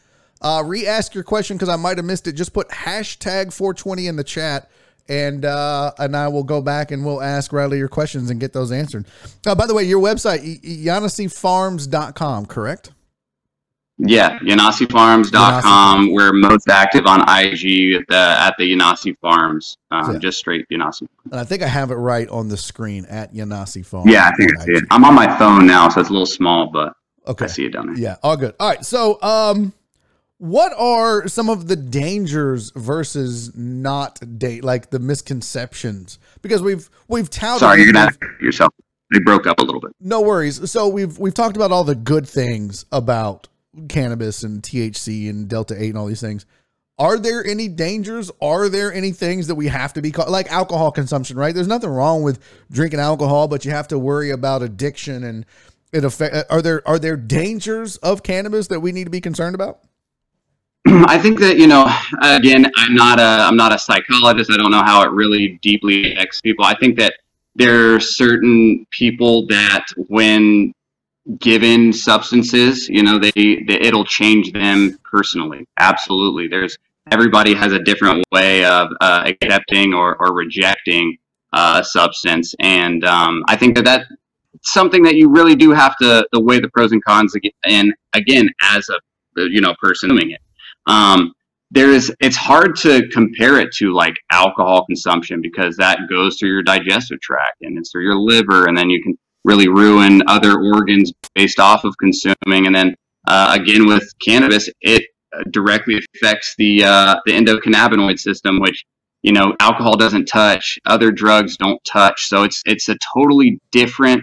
Uh, 0.40 0.62
re-ask 0.65 1.12
your 1.12 1.24
question 1.24 1.57
because 1.57 1.69
I 1.69 1.74
might 1.74 1.97
have 1.97 2.05
missed 2.05 2.28
it. 2.28 2.35
Just 2.35 2.53
put 2.53 2.69
hashtag 2.69 3.53
420 3.53 4.07
in 4.07 4.15
the 4.15 4.23
chat 4.23 4.70
and 5.09 5.44
uh, 5.44 5.93
and 5.98 6.16
I 6.16 6.28
will 6.28 6.44
go 6.44 6.60
back 6.60 6.90
and 6.90 7.05
we'll 7.05 7.22
ask 7.22 7.52
Riley 7.52 7.78
your 7.78 7.89
questions 7.89 8.30
and 8.30 8.39
get 8.39 8.52
those 8.52 8.72
answered. 8.72 9.06
Uh, 9.47 9.55
by 9.55 9.66
the 9.66 9.74
way, 9.74 9.85
your 9.85 10.01
website, 10.01 10.62
yanasifarms.com, 10.62 12.47
correct? 12.47 12.93
Yeah, 13.98 14.39
yanasifarms.com. 14.39 16.12
We're 16.12 16.32
most 16.32 16.68
active 16.68 17.06
on 17.06 17.20
IG 17.22 17.94
at 17.94 18.06
the, 18.09 18.36
at 18.39 18.55
the 18.56 18.72
Yanasi 18.72 19.18
Farms, 19.18 19.76
um, 19.90 20.12
yeah. 20.12 20.18
just 20.20 20.39
straight 20.39 20.66
Yanasi. 20.70 21.09
And 21.24 21.40
I 21.40 21.43
think 21.43 21.62
I 21.62 21.66
have 21.66 21.90
it 21.90 21.97
right 21.97 22.28
on 22.28 22.48
the 22.48 22.56
screen 22.56 23.06
at 23.06 23.35
Yanasi 23.35 23.85
Farms. 23.85 24.10
Yeah, 24.10 24.30
I 24.32 24.36
think 24.36 24.56
I 24.56 24.64
see 24.64 24.72
it. 24.72 24.85
I'm 24.93 25.05
on 25.05 25.14
my 25.14 25.36
phone 25.36 25.66
now, 25.66 25.89
so 25.89 26.01
it's 26.01 26.10
a 26.10 26.12
little 26.12 26.26
small, 26.26 26.68
but 26.68 26.93
okay. 27.26 27.47
I 27.47 27.48
see 27.48 27.64
it 27.64 27.72
down 27.72 27.86
there. 27.86 27.97
Yeah, 27.97 28.16
all 28.22 28.36
good. 28.36 28.55
All 28.60 28.68
right, 28.68 28.85
so 28.85 29.20
um, 29.20 29.72
what 30.39 30.73
are 30.78 31.27
some 31.27 31.51
of 31.51 31.66
the 31.66 31.77
dangers 31.77 32.70
versus 32.74 33.55
not 33.56 34.39
date 34.39 34.65
like 34.65 34.90
the 34.90 35.01
misconceptions? 35.01 36.19
Because 36.43 36.62
we've 36.62 36.89
we've 37.09 37.28
touted 37.28 37.60
sorry 37.60 37.82
you're 37.82 37.93
gonna 37.93 38.06
ask 38.06 38.20
yourself. 38.40 38.73
They 39.10 39.19
broke 39.20 39.47
up 39.47 39.59
a 39.59 39.65
little 39.65 39.81
bit. 39.81 39.93
No 40.01 40.20
worries. 40.20 40.70
So 40.70 40.89
we've 40.89 41.19
we've 41.19 41.35
talked 41.35 41.56
about 41.56 41.73
all 41.73 41.85
the 41.85 41.97
good 41.97 42.28
things 42.28 42.85
about 42.93 43.48
cannabis 43.89 44.43
and 44.43 44.62
thc 44.62 45.31
and 45.31 45.47
delta 45.48 45.81
8 45.81 45.90
and 45.90 45.98
all 45.98 46.06
these 46.06 46.20
things. 46.20 46.47
Are 46.98 47.16
there 47.16 47.44
any 47.44 47.69
dangers? 47.69 48.31
Are 48.40 48.69
there 48.69 48.93
any 48.93 49.12
things 49.12 49.47
that 49.47 49.55
we 49.55 49.69
have 49.69 49.93
to 49.93 50.02
be 50.02 50.10
caught 50.10 50.31
like 50.31 50.51
alcohol 50.51 50.93
consumption 50.93 51.36
right? 51.36 51.55
There's 51.55 51.69
nothing 51.69 51.90
wrong 51.90 52.23
with 52.23 52.39
drinking 52.70 53.01
alcohol 53.01 53.48
but 53.48 53.65
you 53.65 53.73
have 53.73 53.89
to 53.89 53.98
worry 53.98 54.31
about 54.31 54.62
addiction 54.62 55.24
and 55.24 55.47
it 55.93 56.05
affect? 56.05 56.35
Uh, 56.35 56.44
are 56.51 56.62
there 56.62 56.86
are 56.86 56.98
there 57.01 57.16
dangers 57.16 57.97
of 57.98 58.23
cannabis 58.23 58.69
that 58.69 58.81
we 58.81 58.93
need 58.93 59.05
to 59.05 59.10
be 59.10 59.20
concerned 59.20 59.56
about? 59.56 59.81
I 61.06 61.19
think 61.19 61.39
that 61.40 61.59
you 61.59 61.66
know, 61.66 61.86
again, 62.23 62.70
I'm 62.77 62.94
not 62.94 63.20
a 63.20 63.23
I'm 63.23 63.56
not 63.56 63.74
a 63.74 63.78
psychologist. 63.78 64.51
I 64.51 64.56
don't 64.56 64.70
know 64.70 64.82
how 64.82 65.02
it 65.02 65.10
really 65.10 65.59
deeply 65.60 66.15
affects 66.15 66.40
people. 66.40 66.65
I 66.65 66.74
think 66.78 66.98
that 66.98 67.15
there 67.56 67.94
are 67.94 68.01
certain 68.01 68.86
people 68.90 69.47
that 69.48 69.86
when 70.09 70.73
given 71.40 71.93
substances, 71.93 72.89
you 72.89 73.02
know, 73.02 73.19
they, 73.19 73.31
they 73.35 73.81
it'll 73.82 74.05
change 74.05 74.52
them 74.52 74.98
personally. 75.05 75.66
Absolutely, 75.78 76.48
there's 76.48 76.78
everybody 77.10 77.55
has 77.55 77.73
a 77.73 77.81
different 77.81 78.24
way 78.32 78.65
of 78.65 78.89
uh, 79.02 79.24
accepting 79.27 79.93
or, 79.93 80.16
or 80.23 80.32
rejecting 80.32 81.19
uh, 81.52 81.81
a 81.82 81.85
substance, 81.85 82.55
and 82.60 83.05
um, 83.05 83.43
I 83.47 83.56
think 83.56 83.77
that 83.77 83.85
that 83.85 84.06
something 84.62 85.02
that 85.02 85.16
you 85.16 85.28
really 85.28 85.55
do 85.55 85.70
have 85.73 85.98
to 85.98 86.27
the 86.32 86.40
weigh 86.40 86.60
the 86.60 86.69
pros 86.70 86.93
and 86.93 87.05
cons 87.05 87.35
again, 87.35 87.52
and 87.65 87.93
again 88.15 88.48
as 88.62 88.89
a 88.89 88.97
you 89.36 89.60
know 89.60 89.74
person 89.82 90.09
doing 90.09 90.31
it 90.31 90.40
um, 90.89 91.32
there 91.70 91.90
is 91.90 92.12
it's 92.20 92.36
hard 92.36 92.74
to 92.77 93.06
compare 93.12 93.60
it 93.60 93.73
to 93.74 93.93
like 93.93 94.16
alcohol 94.32 94.86
consumption 94.86 95.40
because 95.43 95.77
that 95.77 96.01
goes 96.09 96.36
through 96.39 96.48
your 96.48 96.62
digestive 96.62 97.20
tract 97.20 97.56
and 97.60 97.78
it's 97.78 97.93
through 97.93 98.05
your 98.05 98.16
liver 98.16 98.66
and 98.66 98.77
then 98.77 98.89
you 98.89 99.02
can 99.02 99.16
really 99.44 99.69
ruin 99.69 100.23
other 100.27 100.60
organs 100.60 101.12
based 101.35 101.60
off 101.60 101.85
of 101.85 101.94
consuming. 101.98 102.66
And 102.66 102.74
then 102.74 102.94
uh, 103.27 103.56
again 103.60 103.86
with 103.86 104.10
cannabis 104.24 104.69
it 104.81 105.05
directly 105.51 106.01
affects 106.15 106.55
the 106.56 106.85
uh, 106.85 107.16
the 107.27 107.32
endocannabinoid 107.32 108.19
system 108.19 108.60
which 108.60 108.85
you 109.23 109.32
know 109.32 109.55
alcohol 109.60 109.97
doesn't 109.97 110.24
touch 110.24 110.78
other 110.86 111.12
drugs 111.12 111.59
don't 111.59 111.82
touch. 111.85 112.28
So 112.28 112.44
it's 112.44 112.62
it's 112.65 112.89
a 112.89 112.97
totally 113.15 113.60
different 113.73 114.23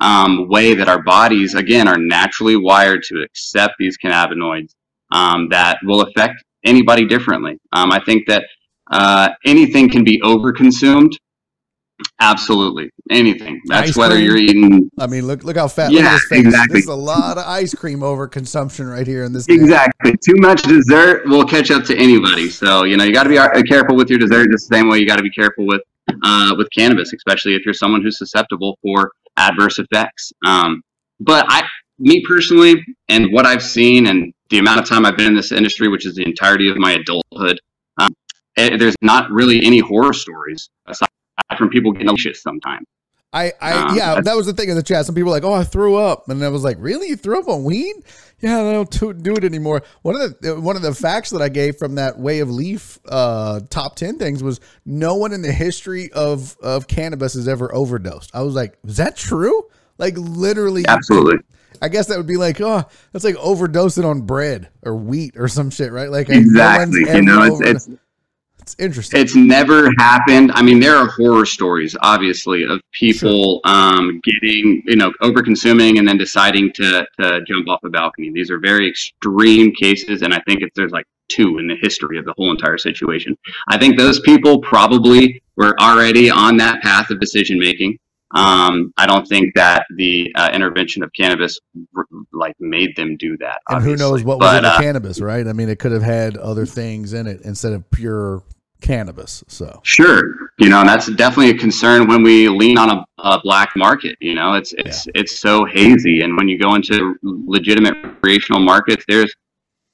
um, 0.00 0.48
way 0.48 0.74
that 0.74 0.88
our 0.88 1.02
bodies 1.02 1.54
again 1.54 1.86
are 1.86 1.98
naturally 1.98 2.56
wired 2.56 3.04
to 3.04 3.22
accept 3.22 3.74
these 3.78 3.96
cannabinoids 3.96 4.74
um, 5.12 5.48
that 5.50 5.78
will 5.84 6.02
affect 6.02 6.42
anybody 6.64 7.06
differently. 7.06 7.58
Um, 7.72 7.92
I 7.92 8.00
think 8.04 8.26
that 8.28 8.44
uh, 8.90 9.30
anything 9.44 9.88
can 9.90 10.04
be 10.04 10.20
overconsumed. 10.20 11.12
Absolutely, 12.18 12.90
anything. 13.10 13.60
That's 13.66 13.90
Ice 13.90 13.96
whether 13.96 14.14
cream. 14.14 14.24
you're 14.24 14.36
eating. 14.38 14.90
I 14.98 15.06
mean, 15.06 15.26
look 15.26 15.44
look 15.44 15.56
how 15.56 15.68
fat. 15.68 15.92
Yeah, 15.92 15.98
look 15.98 16.06
at 16.06 16.12
his 16.12 16.24
face. 16.28 16.46
exactly. 16.46 16.80
There's 16.80 16.86
a 16.86 16.94
lot 16.94 17.36
of 17.36 17.44
ice 17.46 17.74
cream 17.74 18.02
over 18.02 18.26
consumption 18.26 18.88
right 18.88 19.06
here 19.06 19.24
in 19.24 19.34
this. 19.34 19.46
Exactly. 19.48 20.12
Too 20.24 20.36
much 20.36 20.62
dessert 20.62 21.26
will 21.26 21.44
catch 21.44 21.70
up 21.70 21.84
to 21.84 21.96
anybody. 21.96 22.48
So 22.48 22.84
you 22.84 22.96
know 22.96 23.04
you 23.04 23.12
got 23.12 23.24
to 23.24 23.28
be 23.28 23.36
uh, 23.38 23.48
careful 23.68 23.96
with 23.96 24.08
your 24.08 24.18
dessert 24.18 24.48
the 24.50 24.58
same 24.58 24.88
way 24.88 24.98
you 24.98 25.06
got 25.06 25.16
to 25.16 25.22
be 25.22 25.30
careful 25.30 25.66
with 25.66 25.82
uh, 26.22 26.54
with 26.56 26.68
cannabis, 26.76 27.12
especially 27.12 27.54
if 27.54 27.66
you're 27.66 27.74
someone 27.74 28.02
who's 28.02 28.16
susceptible 28.16 28.78
for 28.82 29.12
adverse 29.36 29.78
effects. 29.78 30.32
Um, 30.44 30.82
but 31.20 31.44
I, 31.48 31.64
me 31.98 32.22
personally, 32.26 32.82
and 33.08 33.32
what 33.32 33.44
I've 33.44 33.62
seen, 33.62 34.06
and 34.06 34.32
the 34.50 34.58
amount 34.58 34.80
of 34.80 34.88
time 34.88 35.06
I've 35.06 35.16
been 35.16 35.28
in 35.28 35.34
this 35.34 35.52
industry, 35.52 35.88
which 35.88 36.04
is 36.04 36.16
the 36.16 36.24
entirety 36.24 36.68
of 36.68 36.76
my 36.76 36.92
adulthood, 36.92 37.60
um, 37.98 38.14
eh, 38.56 38.76
there's 38.76 38.96
not 39.00 39.30
really 39.30 39.64
any 39.64 39.78
horror 39.78 40.12
stories 40.12 40.68
aside 40.86 41.08
from 41.56 41.70
people 41.70 41.92
getting 41.92 42.06
malicious 42.06 42.42
sometimes. 42.42 42.86
I, 43.32 43.52
I 43.60 43.72
Um, 43.72 43.96
yeah, 43.96 44.20
that 44.20 44.36
was 44.36 44.46
the 44.46 44.52
thing 44.52 44.70
in 44.70 44.76
the 44.76 44.82
chat. 44.82 45.06
Some 45.06 45.14
people 45.14 45.30
were 45.30 45.36
like, 45.36 45.44
"Oh, 45.44 45.52
I 45.52 45.62
threw 45.62 45.94
up," 45.94 46.28
and 46.28 46.42
I 46.42 46.48
was 46.48 46.64
like, 46.64 46.76
"Really? 46.80 47.08
You 47.08 47.16
threw 47.16 47.38
up 47.38 47.48
on 47.48 47.62
weed?" 47.62 47.94
Yeah, 48.40 48.60
I 48.60 48.72
don't 48.72 48.90
do, 48.90 49.12
do 49.12 49.36
it 49.36 49.44
anymore. 49.44 49.82
One 50.02 50.20
of 50.20 50.40
the 50.40 50.60
one 50.60 50.74
of 50.74 50.82
the 50.82 50.94
facts 50.94 51.30
that 51.30 51.40
I 51.40 51.48
gave 51.48 51.76
from 51.76 51.94
that 51.94 52.18
Way 52.18 52.40
of 52.40 52.50
Leaf 52.50 52.98
uh, 53.08 53.60
top 53.70 53.94
ten 53.94 54.18
things 54.18 54.42
was 54.42 54.60
no 54.84 55.14
one 55.14 55.32
in 55.32 55.42
the 55.42 55.52
history 55.52 56.10
of 56.12 56.56
of 56.60 56.88
cannabis 56.88 57.34
has 57.34 57.46
ever 57.46 57.72
overdosed. 57.72 58.32
I 58.34 58.42
was 58.42 58.54
like, 58.54 58.76
"Is 58.84 58.96
that 58.96 59.16
true?" 59.16 59.62
Like 59.98 60.14
literally, 60.16 60.84
Absolutely. 60.88 61.38
I 61.82 61.88
guess 61.88 62.06
that 62.06 62.16
would 62.18 62.26
be 62.26 62.36
like, 62.36 62.60
oh, 62.60 62.84
that's 63.12 63.24
like 63.24 63.36
overdosing 63.36 64.04
on 64.04 64.22
bread 64.22 64.68
or 64.82 64.96
wheat 64.96 65.36
or 65.36 65.48
some 65.48 65.70
shit, 65.70 65.92
right? 65.92 66.10
Like 66.10 66.28
Exactly. 66.28 67.04
no 67.04 67.12
You 67.12 67.22
know, 67.22 67.42
it's, 67.42 67.60
it's 67.60 67.88
it's 68.60 68.76
interesting. 68.78 69.20
it's 69.20 69.34
never 69.34 69.90
happened. 69.98 70.52
I 70.54 70.62
mean, 70.62 70.80
there 70.80 70.94
are 70.96 71.06
horror 71.06 71.46
stories, 71.46 71.96
obviously, 72.02 72.64
of 72.64 72.80
people 72.92 73.60
um, 73.64 74.20
getting, 74.22 74.82
you 74.86 74.96
know, 74.96 75.12
over 75.22 75.42
consuming 75.42 75.98
and 75.98 76.06
then 76.06 76.18
deciding 76.18 76.72
to, 76.74 77.06
to 77.18 77.40
jump 77.46 77.68
off 77.68 77.80
a 77.84 77.90
balcony. 77.90 78.30
These 78.30 78.50
are 78.50 78.58
very 78.58 78.88
extreme 78.88 79.72
cases, 79.74 80.22
and 80.22 80.32
I 80.32 80.40
think 80.46 80.62
it's, 80.62 80.72
there's 80.76 80.92
like 80.92 81.06
two 81.28 81.58
in 81.58 81.66
the 81.66 81.76
history 81.80 82.18
of 82.18 82.24
the 82.24 82.34
whole 82.36 82.50
entire 82.50 82.78
situation. 82.78 83.36
I 83.68 83.78
think 83.78 83.96
those 83.96 84.20
people 84.20 84.60
probably 84.60 85.42
were 85.56 85.74
already 85.80 86.30
on 86.30 86.56
that 86.58 86.82
path 86.82 87.10
of 87.10 87.20
decision 87.20 87.58
making. 87.58 87.98
Um, 88.32 88.92
I 88.96 89.06
don't 89.06 89.26
think 89.26 89.54
that 89.56 89.86
the 89.96 90.32
uh, 90.36 90.50
intervention 90.52 91.02
of 91.02 91.10
cannabis 91.12 91.58
like 92.32 92.54
made 92.60 92.94
them 92.94 93.16
do 93.16 93.36
that. 93.38 93.60
and 93.68 93.82
who 93.82 93.96
knows 93.96 94.22
what 94.22 94.38
was 94.38 94.46
But, 94.46 94.56
in 94.58 94.62
the 94.62 94.70
uh, 94.70 94.80
cannabis, 94.80 95.20
right? 95.20 95.46
I 95.46 95.52
mean, 95.52 95.68
it 95.68 95.78
could 95.78 95.92
have 95.92 96.02
had 96.02 96.36
other 96.36 96.64
things 96.64 97.12
in 97.12 97.26
it 97.26 97.40
instead 97.42 97.72
of 97.72 97.90
pure 97.90 98.44
cannabis. 98.80 99.42
So 99.48 99.80
Sure, 99.82 100.22
you 100.58 100.68
know, 100.68 100.80
and 100.80 100.88
that's 100.88 101.10
definitely 101.12 101.50
a 101.50 101.58
concern 101.58 102.06
when 102.06 102.22
we 102.22 102.48
lean 102.48 102.78
on 102.78 102.90
a, 102.90 103.04
a 103.18 103.40
black 103.42 103.70
market. 103.76 104.16
You 104.20 104.34
know, 104.34 104.54
it's 104.54 104.72
it's 104.74 105.06
it's 105.14 105.38
so 105.38 105.64
hazy, 105.64 106.20
and 106.22 106.36
when 106.36 106.48
you 106.48 106.58
go 106.58 106.76
into 106.76 107.16
legitimate 107.22 107.94
recreational 108.02 108.60
markets, 108.60 109.04
there's 109.08 109.34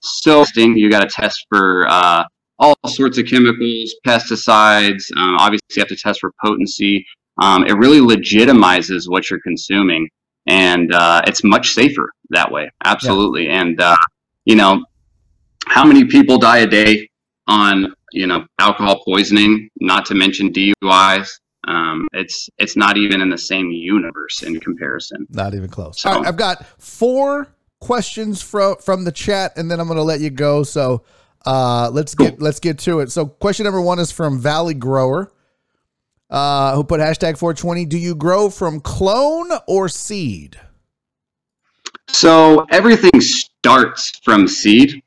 so 0.01 0.45
you 0.55 0.91
got 0.91 1.01
to 1.01 1.09
test 1.09 1.47
for 1.49 1.87
uh, 1.89 2.25
all 2.59 2.77
sorts 2.87 3.19
of 3.19 3.27
chemicals, 3.27 3.95
pesticides. 4.07 5.05
Um, 5.17 5.37
obviously, 5.37 5.67
you 5.77 5.81
have 5.81 5.89
to 5.89 5.97
test 5.97 6.21
for 6.21 6.33
potency. 6.45 7.05
Um, 7.41 7.65
it 7.67 7.73
really 7.75 8.01
legitimizes 8.01 9.09
what 9.09 9.29
you're 9.31 9.41
consuming, 9.41 10.09
and 10.47 10.93
uh, 10.95 11.23
it's 11.27 11.43
much 11.45 11.71
safer 11.73 12.11
that 12.31 12.51
way. 12.51 12.71
Absolutely, 12.85 13.49
and 13.49 13.81
uh, 13.81 13.97
you 14.45 14.57
know, 14.57 14.85
how 15.67 15.85
many 15.85 16.05
people 16.05 16.39
die 16.39 16.59
a 16.59 16.67
day 16.67 17.09
on 17.47 17.95
you 18.13 18.27
know 18.27 18.45
alcohol 18.59 19.03
poisoning? 19.05 19.69
Not 19.81 20.07
to 20.07 20.15
mention 20.15 20.53
DUIs. 20.53 21.29
Um, 21.69 22.07
it's 22.13 22.49
it's 22.59 22.77
not 22.77 22.97
even 22.97 23.21
in 23.21 23.29
the 23.29 23.39
same 23.39 23.71
universe 23.71 24.43
in 24.43 24.59
comparison. 24.61 25.27
not 25.31 25.55
even 25.55 25.69
close. 25.69 26.01
So- 26.01 26.11
All 26.11 26.19
right, 26.21 26.29
I've 26.29 26.37
got 26.37 26.65
four 26.81 27.49
questions 27.81 28.41
from 28.41 28.77
from 28.77 29.05
the 29.05 29.13
chat, 29.13 29.53
and 29.59 29.71
then 29.71 29.81
I'm 29.81 29.87
going 29.89 29.97
to 29.99 30.03
let 30.03 30.21
you 30.21 30.31
go. 30.31 30.63
So 30.63 31.03
uh, 31.45 31.91
let's 31.93 32.15
get 32.15 32.41
let's 32.41 32.61
get 32.61 32.79
to 32.81 33.01
it. 33.01 33.11
So 33.13 33.27
question 33.27 33.65
number 33.65 33.81
one 33.81 33.99
is 33.99 34.11
from 34.13 34.39
Valley 34.41 34.75
Grower, 34.75 35.33
uh, 36.31 36.75
who 36.75 36.85
put 36.85 37.01
hashtag 37.01 37.39
420. 37.39 37.85
Do 37.85 37.99
you 37.99 38.15
grow 38.15 38.51
from 38.51 38.81
clone 38.81 39.51
or 39.67 39.89
seed? 39.89 40.61
So 42.09 42.67
everything 42.71 43.21
starts 43.21 44.19
from 44.23 44.49
seed, 44.49 45.03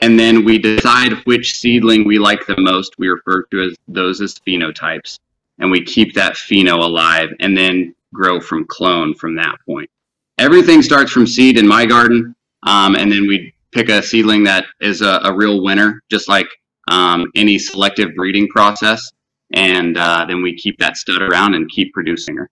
and 0.00 0.18
then 0.18 0.44
we 0.44 0.58
decide 0.58 1.12
which 1.24 1.56
seedling 1.56 2.06
we 2.06 2.18
like 2.18 2.46
the 2.46 2.56
most. 2.58 2.98
We 2.98 3.08
refer 3.08 3.44
to 3.50 3.62
as 3.62 3.76
those 3.88 4.20
as 4.20 4.34
phenotypes, 4.46 5.18
and 5.58 5.70
we 5.70 5.82
keep 5.82 6.14
that 6.14 6.34
pheno 6.34 6.74
alive, 6.74 7.30
and 7.40 7.56
then 7.56 7.94
grow 8.12 8.40
from 8.40 8.66
clone 8.66 9.14
from 9.14 9.34
that 9.36 9.56
point. 9.66 9.90
Everything 10.38 10.82
starts 10.82 11.10
from 11.10 11.26
seed 11.26 11.58
in 11.58 11.66
my 11.66 11.86
garden, 11.86 12.34
um, 12.64 12.94
and 12.94 13.10
then 13.10 13.26
we 13.26 13.54
pick 13.72 13.88
a 13.88 14.02
seedling 14.02 14.44
that 14.44 14.66
is 14.80 15.02
a, 15.02 15.20
a 15.24 15.34
real 15.34 15.62
winner, 15.62 16.02
just 16.10 16.28
like 16.28 16.46
um, 16.88 17.26
any 17.34 17.58
selective 17.58 18.14
breeding 18.14 18.48
process, 18.48 19.12
and 19.54 19.96
uh, 19.96 20.24
then 20.26 20.42
we 20.42 20.54
keep 20.54 20.78
that 20.78 20.96
stud 20.96 21.22
around 21.22 21.54
and 21.54 21.70
keep 21.70 21.92
producing 21.92 22.36
her. 22.36 22.50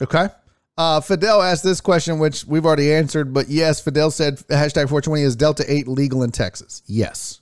Okay. 0.00 0.28
Uh, 0.76 1.00
Fidel 1.00 1.42
asked 1.42 1.62
this 1.62 1.80
question, 1.80 2.18
which 2.18 2.44
we've 2.46 2.64
already 2.64 2.92
answered, 2.92 3.32
but 3.32 3.48
yes, 3.48 3.80
Fidel 3.80 4.10
said 4.10 4.36
hashtag 4.48 4.88
420 4.88 5.22
is 5.22 5.36
Delta 5.36 5.64
8 5.70 5.86
legal 5.86 6.22
in 6.22 6.30
Texas. 6.30 6.82
Yes. 6.86 7.40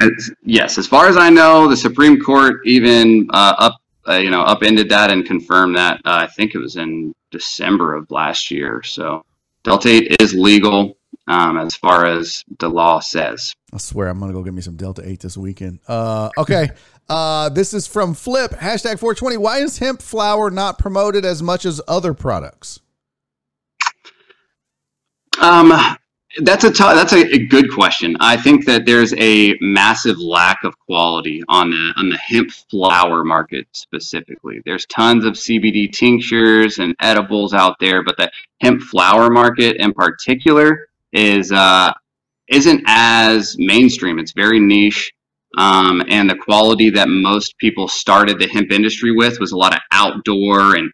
As, 0.00 0.30
yes, 0.42 0.78
as 0.78 0.86
far 0.86 1.08
as 1.08 1.16
I 1.16 1.28
know, 1.28 1.68
the 1.68 1.76
Supreme 1.76 2.20
Court 2.20 2.60
even 2.64 3.28
uh, 3.32 3.54
up, 3.58 3.80
uh, 4.08 4.14
you 4.14 4.30
know, 4.30 4.42
upended 4.42 4.88
that 4.88 5.10
and 5.10 5.26
confirmed 5.26 5.76
that. 5.76 6.00
Uh, 6.04 6.20
I 6.22 6.26
think 6.28 6.54
it 6.54 6.58
was 6.58 6.76
in 6.76 7.12
December 7.30 7.94
of 7.94 8.10
last 8.10 8.50
year. 8.50 8.82
So 8.82 9.24
Delta 9.64 9.88
8 9.88 10.16
is 10.20 10.34
legal 10.34 10.96
um, 11.28 11.58
as 11.58 11.74
far 11.76 12.06
as 12.06 12.44
the 12.58 12.68
law 12.68 13.00
says. 13.00 13.54
I 13.72 13.78
swear 13.78 14.08
I'm 14.08 14.18
gonna 14.20 14.32
go 14.32 14.42
get 14.42 14.54
me 14.54 14.62
some 14.62 14.76
Delta 14.76 15.02
8 15.04 15.20
this 15.20 15.36
weekend. 15.36 15.80
Uh, 15.86 16.30
okay. 16.38 16.70
Uh, 17.08 17.48
this 17.48 17.74
is 17.74 17.86
from 17.86 18.14
Flip 18.14 18.52
hashtag 18.52 18.98
420. 18.98 19.36
Why 19.36 19.58
is 19.58 19.78
hemp 19.78 20.00
flower 20.00 20.50
not 20.50 20.78
promoted 20.78 21.24
as 21.24 21.42
much 21.42 21.66
as 21.66 21.80
other 21.88 22.14
products? 22.14 22.80
Um, 25.40 25.72
that's 26.38 26.64
a 26.64 26.70
t- 26.70 26.78
that's 26.78 27.12
a, 27.12 27.34
a 27.34 27.46
good 27.46 27.70
question. 27.72 28.16
I 28.20 28.36
think 28.36 28.64
that 28.66 28.86
there's 28.86 29.12
a 29.18 29.58
massive 29.60 30.18
lack 30.18 30.64
of 30.64 30.78
quality 30.78 31.42
on 31.48 31.70
the 31.70 31.92
on 31.96 32.08
the 32.08 32.16
hemp 32.16 32.50
flower 32.50 33.24
market 33.24 33.66
specifically. 33.72 34.62
There's 34.64 34.86
tons 34.86 35.24
of 35.24 35.34
CBD 35.34 35.92
tinctures 35.92 36.78
and 36.78 36.94
edibles 37.00 37.52
out 37.52 37.76
there, 37.80 38.02
but 38.02 38.16
the 38.16 38.30
hemp 38.60 38.80
flower 38.80 39.28
market 39.28 39.76
in 39.76 39.92
particular 39.92 40.88
is 41.12 41.52
uh, 41.52 41.92
isn't 42.48 42.82
as 42.86 43.56
mainstream. 43.58 44.18
It's 44.18 44.32
very 44.32 44.60
niche. 44.60 45.12
Um, 45.58 46.02
and 46.08 46.30
the 46.30 46.36
quality 46.36 46.90
that 46.90 47.08
most 47.08 47.58
people 47.58 47.86
started 47.86 48.38
the 48.38 48.48
hemp 48.48 48.72
industry 48.72 49.14
with 49.14 49.38
was 49.38 49.52
a 49.52 49.56
lot 49.56 49.74
of 49.74 49.80
outdoor 49.92 50.76
and 50.76 50.90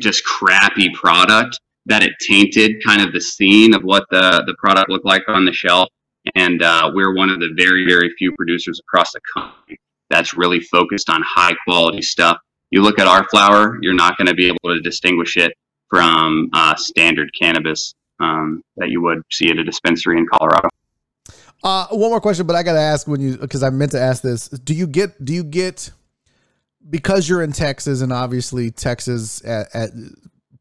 just 0.00 0.24
crappy 0.24 0.90
product 0.94 1.60
that 1.86 2.02
it 2.02 2.12
tainted 2.20 2.82
kind 2.84 3.02
of 3.02 3.12
the 3.12 3.20
scene 3.20 3.74
of 3.74 3.82
what 3.82 4.04
the 4.10 4.42
the 4.46 4.54
product 4.58 4.90
looked 4.90 5.06
like 5.06 5.22
on 5.28 5.44
the 5.44 5.52
shelf. 5.52 5.88
And 6.34 6.62
uh, 6.62 6.90
we're 6.94 7.14
one 7.14 7.30
of 7.30 7.38
the 7.40 7.50
very 7.56 7.86
very 7.86 8.12
few 8.18 8.32
producers 8.32 8.80
across 8.80 9.12
the 9.12 9.20
country 9.34 9.78
that's 10.10 10.34
really 10.34 10.60
focused 10.60 11.10
on 11.10 11.22
high 11.24 11.54
quality 11.66 12.02
stuff. 12.02 12.38
You 12.70 12.82
look 12.82 12.98
at 12.98 13.06
our 13.06 13.28
flower, 13.28 13.78
you're 13.82 13.94
not 13.94 14.16
going 14.18 14.26
to 14.26 14.34
be 14.34 14.46
able 14.46 14.74
to 14.74 14.80
distinguish 14.80 15.36
it 15.36 15.52
from 15.88 16.48
uh, 16.52 16.74
standard 16.76 17.30
cannabis 17.40 17.94
um, 18.20 18.62
that 18.76 18.88
you 18.88 19.02
would 19.02 19.22
see 19.30 19.50
at 19.50 19.58
a 19.58 19.64
dispensary 19.64 20.18
in 20.18 20.26
Colorado. 20.26 20.68
Uh, 21.62 21.86
one 21.90 22.10
more 22.10 22.20
question, 22.20 22.46
but 22.46 22.54
I 22.54 22.62
got 22.62 22.74
to 22.74 22.80
ask 22.80 23.08
when 23.08 23.20
you 23.20 23.36
because 23.36 23.62
I 23.62 23.70
meant 23.70 23.92
to 23.92 24.00
ask 24.00 24.22
this. 24.22 24.48
Do 24.48 24.74
you 24.74 24.86
get 24.86 25.24
do 25.24 25.32
you 25.32 25.42
get 25.44 25.90
because 26.88 27.28
you're 27.28 27.42
in 27.42 27.52
Texas 27.52 28.00
and 28.00 28.12
obviously 28.12 28.70
Texas 28.70 29.44
at, 29.44 29.74
at 29.74 29.90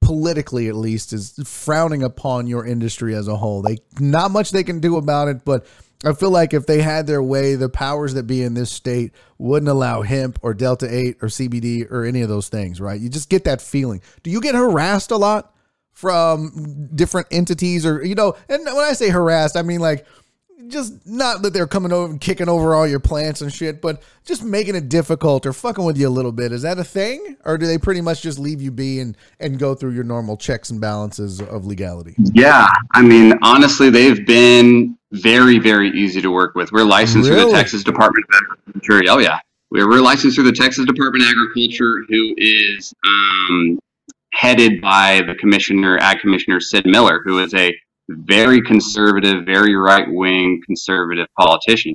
politically 0.02 0.68
at 0.68 0.76
least 0.76 1.14
is 1.14 1.34
frowning 1.45 2.03
upon 2.03 2.48
your 2.48 2.65
industry 2.65 3.15
as 3.15 3.27
a 3.27 3.36
whole. 3.36 3.61
They 3.61 3.77
not 3.99 4.32
much 4.32 4.52
they 4.52 4.64
can 4.64 4.80
do 4.80 4.98
about 4.98 5.27
it, 5.27 5.44
but 5.44 5.65
I 6.03 6.14
feel 6.14 6.30
like 6.30 6.53
if 6.53 6.68
they 6.68 6.82
had 6.82 7.07
their 7.07 7.23
way, 7.23 7.56
the 7.56 7.69
powers 7.69 8.14
that 8.14 8.23
be 8.23 8.44
in 8.44 8.53
this 8.53 8.72
state 8.72 9.14
wouldn't 9.40 9.69
allow 9.69 10.03
hemp 10.03 10.38
or 10.44 10.53
Delta 10.53 10.88
8 10.88 11.18
or 11.22 11.27
CBD 11.27 11.90
or 11.90 12.06
any 12.06 12.22
of 12.22 12.30
those 12.30 12.49
things, 12.49 12.80
right? 12.80 12.99
You 12.99 13.10
just 13.10 13.30
get 13.30 13.45
that 13.45 13.61
feeling. 13.61 14.02
Do 14.22 14.30
you 14.30 14.41
get 14.41 14.53
harassed 14.53 15.10
a 15.10 15.18
lot 15.18 15.55
from 15.96 16.90
different 16.94 17.28
entities 17.32 17.86
or, 17.86 18.06
you 18.06 18.14
know, 18.14 18.36
and 18.48 18.64
when 18.64 18.78
I 18.78 18.94
say 18.94 19.10
harassed, 19.10 19.58
I 19.58 19.64
mean 19.64 19.80
like 19.80 20.06
just 20.68 21.06
not 21.06 21.42
that 21.42 21.54
they're 21.54 21.68
coming 21.68 21.92
over 21.92 22.12
and 22.12 22.20
kicking 22.20 22.50
over 22.50 22.74
all 22.74 22.88
your 22.88 23.00
plants 23.00 23.42
and 23.42 23.52
shit, 23.54 23.82
but 23.82 24.02
just 24.26 24.44
making 24.44 24.76
it 24.76 24.90
difficult 24.90 25.46
or 25.46 25.54
fucking 25.54 25.84
with 25.84 25.98
you 25.98 26.08
a 26.08 26.10
little 26.10 26.32
bit. 26.32 26.52
Is 26.52 26.64
that 26.64 26.78
a 26.80 26.84
thing, 26.84 27.38
or 27.46 27.58
do 27.58 27.66
they 27.66 27.78
pretty 27.78 28.02
much 28.02 28.22
just 28.22 28.40
leave 28.40 28.62
you 28.62 28.72
be 28.72 29.00
and 29.00 29.18
and 29.40 29.60
go 29.60 29.76
through 29.76 29.92
your 29.92 30.04
normal 30.04 30.38
checks 30.38 30.70
and 30.70 30.82
balances 30.82 31.42
of 31.42 31.66
legality? 31.66 32.16
Yeah, 32.34 32.68
I 32.94 33.02
mean, 33.02 33.34
honestly, 33.42 33.90
they've 33.90 34.26
been 34.26 34.98
very, 35.12 35.60
very 35.60 35.90
easy 35.92 36.22
to 36.22 36.32
work 36.32 36.56
with. 36.56 36.72
We're 36.72 36.84
licensed 36.84 37.30
really? 37.30 37.44
through 37.44 37.52
the 37.52 37.58
Texas 37.58 37.84
Department 37.84 38.26
of 38.30 38.36
Agriculture. 38.70 39.12
Oh 39.12 39.20
yeah, 39.20 39.40
we're, 39.72 39.90
we're 39.90 40.02
licensed 40.02 40.36
through 40.36 40.46
the 40.46 40.58
Texas 40.58 40.86
Department 40.86 41.24
of 41.24 41.30
Agriculture, 41.30 42.04
who 42.10 42.34
is 42.38 42.94
um, 43.06 43.80
headed 44.36 44.82
by 44.82 45.22
the 45.28 45.36
commissioner, 45.36 45.98
Ag 45.98 46.20
Commissioner 46.20 46.60
Sid 46.60 46.86
Miller, 46.86 47.22
who 47.24 47.40
is 47.40 47.53
a 47.53 47.74
very 48.10 48.62
conservative, 48.62 49.45
very 49.45 49.76
right 49.76 50.06
wing 50.07 50.62
conservative 50.66 51.28
politician 51.40 51.94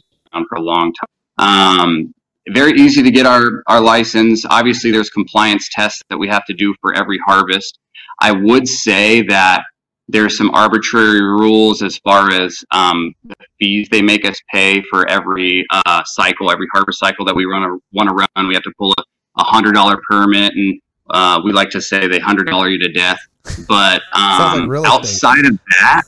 for 0.48 0.56
a 0.56 0.60
long 0.60 0.92
time. 0.92 1.08
Um, 1.38 2.14
very 2.48 2.72
easy 2.80 3.02
to 3.02 3.10
get 3.10 3.26
our, 3.26 3.62
our 3.66 3.80
license. 3.80 4.44
Obviously, 4.48 4.90
there's 4.90 5.10
compliance 5.10 5.68
tests 5.70 6.02
that 6.08 6.18
we 6.18 6.28
have 6.28 6.44
to 6.46 6.54
do 6.54 6.74
for 6.80 6.94
every 6.94 7.18
harvest. 7.26 7.78
I 8.20 8.32
would 8.32 8.66
say 8.66 9.22
that 9.22 9.62
there's 10.08 10.36
some 10.36 10.50
arbitrary 10.50 11.22
rules 11.22 11.82
as 11.82 11.98
far 11.98 12.32
as 12.32 12.58
um, 12.72 13.14
the 13.24 13.34
fees 13.58 13.88
they 13.90 14.02
make 14.02 14.24
us 14.24 14.36
pay 14.52 14.82
for 14.90 15.08
every 15.08 15.64
uh, 15.70 16.02
cycle, 16.04 16.50
every 16.50 16.66
harvest 16.72 16.98
cycle 16.98 17.24
that 17.26 17.36
we 17.36 17.44
run 17.44 17.62
a, 17.62 17.76
want 17.92 18.08
to 18.08 18.14
run. 18.14 18.48
We 18.48 18.54
have 18.54 18.64
to 18.64 18.72
pull 18.76 18.92
a, 18.98 19.02
a 19.38 19.44
hundred 19.44 19.74
dollar 19.74 20.00
permit, 20.08 20.52
and 20.54 20.80
uh, 21.10 21.40
we 21.44 21.52
like 21.52 21.70
to 21.70 21.80
say 21.80 22.06
they 22.06 22.18
hundred 22.18 22.46
dollar 22.46 22.68
you 22.68 22.78
to 22.78 22.92
death. 22.92 23.20
But 23.66 24.02
um, 24.12 24.68
like 24.68 24.86
outside 24.90 25.44
of 25.44 25.58
that, 25.80 26.02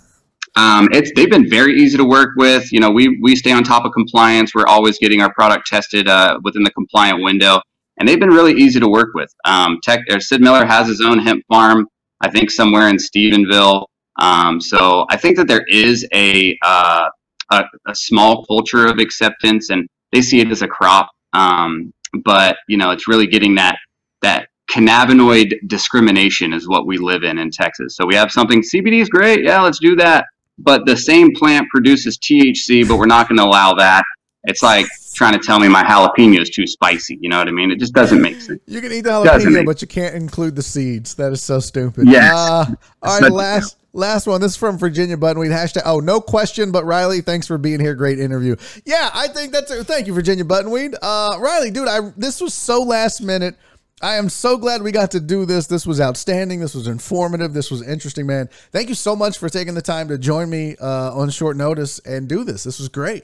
um, 0.57 0.89
it's 0.93 1.13
they've 1.17 1.31
been 1.31 1.49
very 1.49 1.81
easy 1.81 1.97
to 1.97 2.05
work 2.05 2.31
with. 2.37 2.73
You 2.73 2.81
know, 2.81 2.91
we 2.91 3.19
we 3.23 3.37
stay 3.37 3.53
on 3.53 3.65
top 3.65 3.85
of 3.85 3.93
compliance. 3.93 4.55
We're 4.55 4.67
always 4.67 4.99
getting 4.99 5.23
our 5.23 5.33
product 5.33 5.67
tested 5.67 6.09
uh, 6.09 6.39
within 6.43 6.63
the 6.63 6.71
compliant 6.71 7.23
window, 7.23 7.61
and 7.99 8.09
they've 8.09 8.21
been 8.21 8.31
really 8.31 8.53
easy 8.53 8.81
to 8.81 8.89
work 8.89 9.15
with. 9.15 9.33
Um, 9.45 9.79
Tech, 9.83 10.01
Sid 10.19 10.41
Miller 10.41 10.67
has 10.67 10.89
his 10.89 11.01
own 11.01 11.19
hemp 11.19 11.45
farm, 11.49 11.89
I 12.21 12.31
think 12.31 12.51
somewhere 12.51 12.89
in 12.89 12.97
Stephenville. 12.97 13.87
Um, 14.19 14.61
so 14.61 15.07
I 15.09 15.17
think 15.17 15.37
that 15.39 15.49
there 15.49 15.65
is 15.69 16.07
a, 16.13 16.57
uh, 16.63 17.09
a, 17.51 17.65
a 17.87 17.95
small 17.95 18.45
culture 18.45 18.87
of 18.87 18.99
acceptance, 18.99 19.71
and 19.71 19.89
they 20.13 20.21
see 20.21 20.41
it 20.41 20.51
as 20.51 20.63
a 20.63 20.69
crop. 20.69 21.11
Um, 21.33 21.93
but 22.25 22.57
you 22.69 22.77
know, 22.77 22.91
it's 22.91 23.09
really 23.09 23.27
getting 23.27 23.55
that 23.55 23.77
that 24.21 24.49
cannabinoid 24.73 25.55
discrimination 25.67 26.53
is 26.53 26.69
what 26.69 26.87
we 26.87 26.99
live 26.99 27.25
in 27.25 27.39
in 27.39 27.51
Texas. 27.51 27.97
So 27.97 28.07
we 28.07 28.15
have 28.15 28.33
something 28.33 28.63
CBD 28.63 29.01
is 29.01 29.09
great, 29.09 29.45
yeah, 29.45 29.61
let's 29.61 29.79
do 29.79 29.97
that. 29.97 30.27
But 30.59 30.87
the 30.87 30.97
same 30.97 31.35
plant 31.35 31.69
produces 31.71 32.19
THC, 32.19 32.87
but 32.87 32.97
we're 32.97 33.07
not 33.07 33.29
going 33.29 33.39
to 33.39 33.45
allow 33.45 33.75
that. 33.75 34.03
It's 34.45 34.63
like 34.63 34.87
trying 35.15 35.35
to 35.35 35.39
tell 35.39 35.61
me 35.61 35.69
my 35.69 35.85
jalapeno 35.85 36.41
is 36.41 36.51
too 36.51 36.67
spicy. 36.67 37.19
You 37.21 37.29
know 37.29 37.39
what 37.39 37.49
I 37.49 37.53
mean? 37.53 37.71
It 37.71 37.79
just 37.79 37.93
doesn't 37.93 38.21
make 38.21 38.41
sense. 38.41 38.61
You 38.67 38.81
can 38.81 38.93
eat 38.93 39.03
the 39.03 39.11
jalapeno, 39.11 39.65
but 39.65 39.81
you 39.83 39.89
can't 39.89 40.15
include 40.15 40.57
the 40.57 40.63
seeds. 40.63 41.15
That 41.15 41.33
is 41.33 41.43
so 41.43 41.61
stupid. 41.61 42.09
Yes. 42.09 42.33
Uh, 42.35 42.67
all 43.03 43.21
right, 43.21 43.31
last 43.31 43.77
last 43.93 44.27
one. 44.27 44.41
This 44.41 44.53
is 44.53 44.57
from 44.57 44.79
Virginia 44.79 45.17
Buttonweed. 45.17 45.51
Hashtag. 45.51 45.83
Oh, 45.85 46.01
no 46.01 46.21
question. 46.21 46.73
But 46.73 46.85
Riley, 46.85 47.21
thanks 47.21 47.47
for 47.47 47.57
being 47.57 47.79
here. 47.79 47.95
Great 47.95 48.19
interview. 48.19 48.57
Yeah, 48.85 49.11
I 49.15 49.29
think 49.29 49.53
that's. 49.53 49.71
A, 49.71 49.85
thank 49.85 50.07
you, 50.07 50.15
Virginia 50.15 50.45
Buttonweed. 50.45 50.95
Uh, 51.01 51.39
Riley, 51.41 51.71
dude, 51.71 51.89
I 51.89 52.13
this 52.17 52.41
was 52.41 52.55
so 52.55 52.83
last 52.83 53.21
minute. 53.21 53.57
I 54.03 54.17
am 54.17 54.29
so 54.29 54.59
glad 54.59 54.83
we 54.83 54.91
got 54.91 55.13
to 55.13 55.21
do 55.21 55.47
this. 55.47 55.69
This 55.69 55.87
was 55.87 56.01
outstanding. 56.01 56.59
This 56.59 56.75
was 56.75 56.89
informative. 56.89 57.55
This 57.55 57.71
was 57.71 57.87
interesting, 57.87 58.27
man. 58.27 58.49
Thank 58.73 58.89
you 58.89 58.97
so 58.97 59.15
much 59.15 59.39
for 59.39 59.49
taking 59.49 59.75
the 59.75 59.83
time 59.83 60.09
to 60.09 60.19
join 60.19 60.51
me 60.51 60.75
uh, 60.81 61.15
on 61.15 61.31
short 61.31 61.57
notice 61.57 62.01
and 62.01 62.29
do 62.29 62.43
this. 62.43 62.65
This 62.65 62.81
was 62.81 62.89
great. 62.89 63.23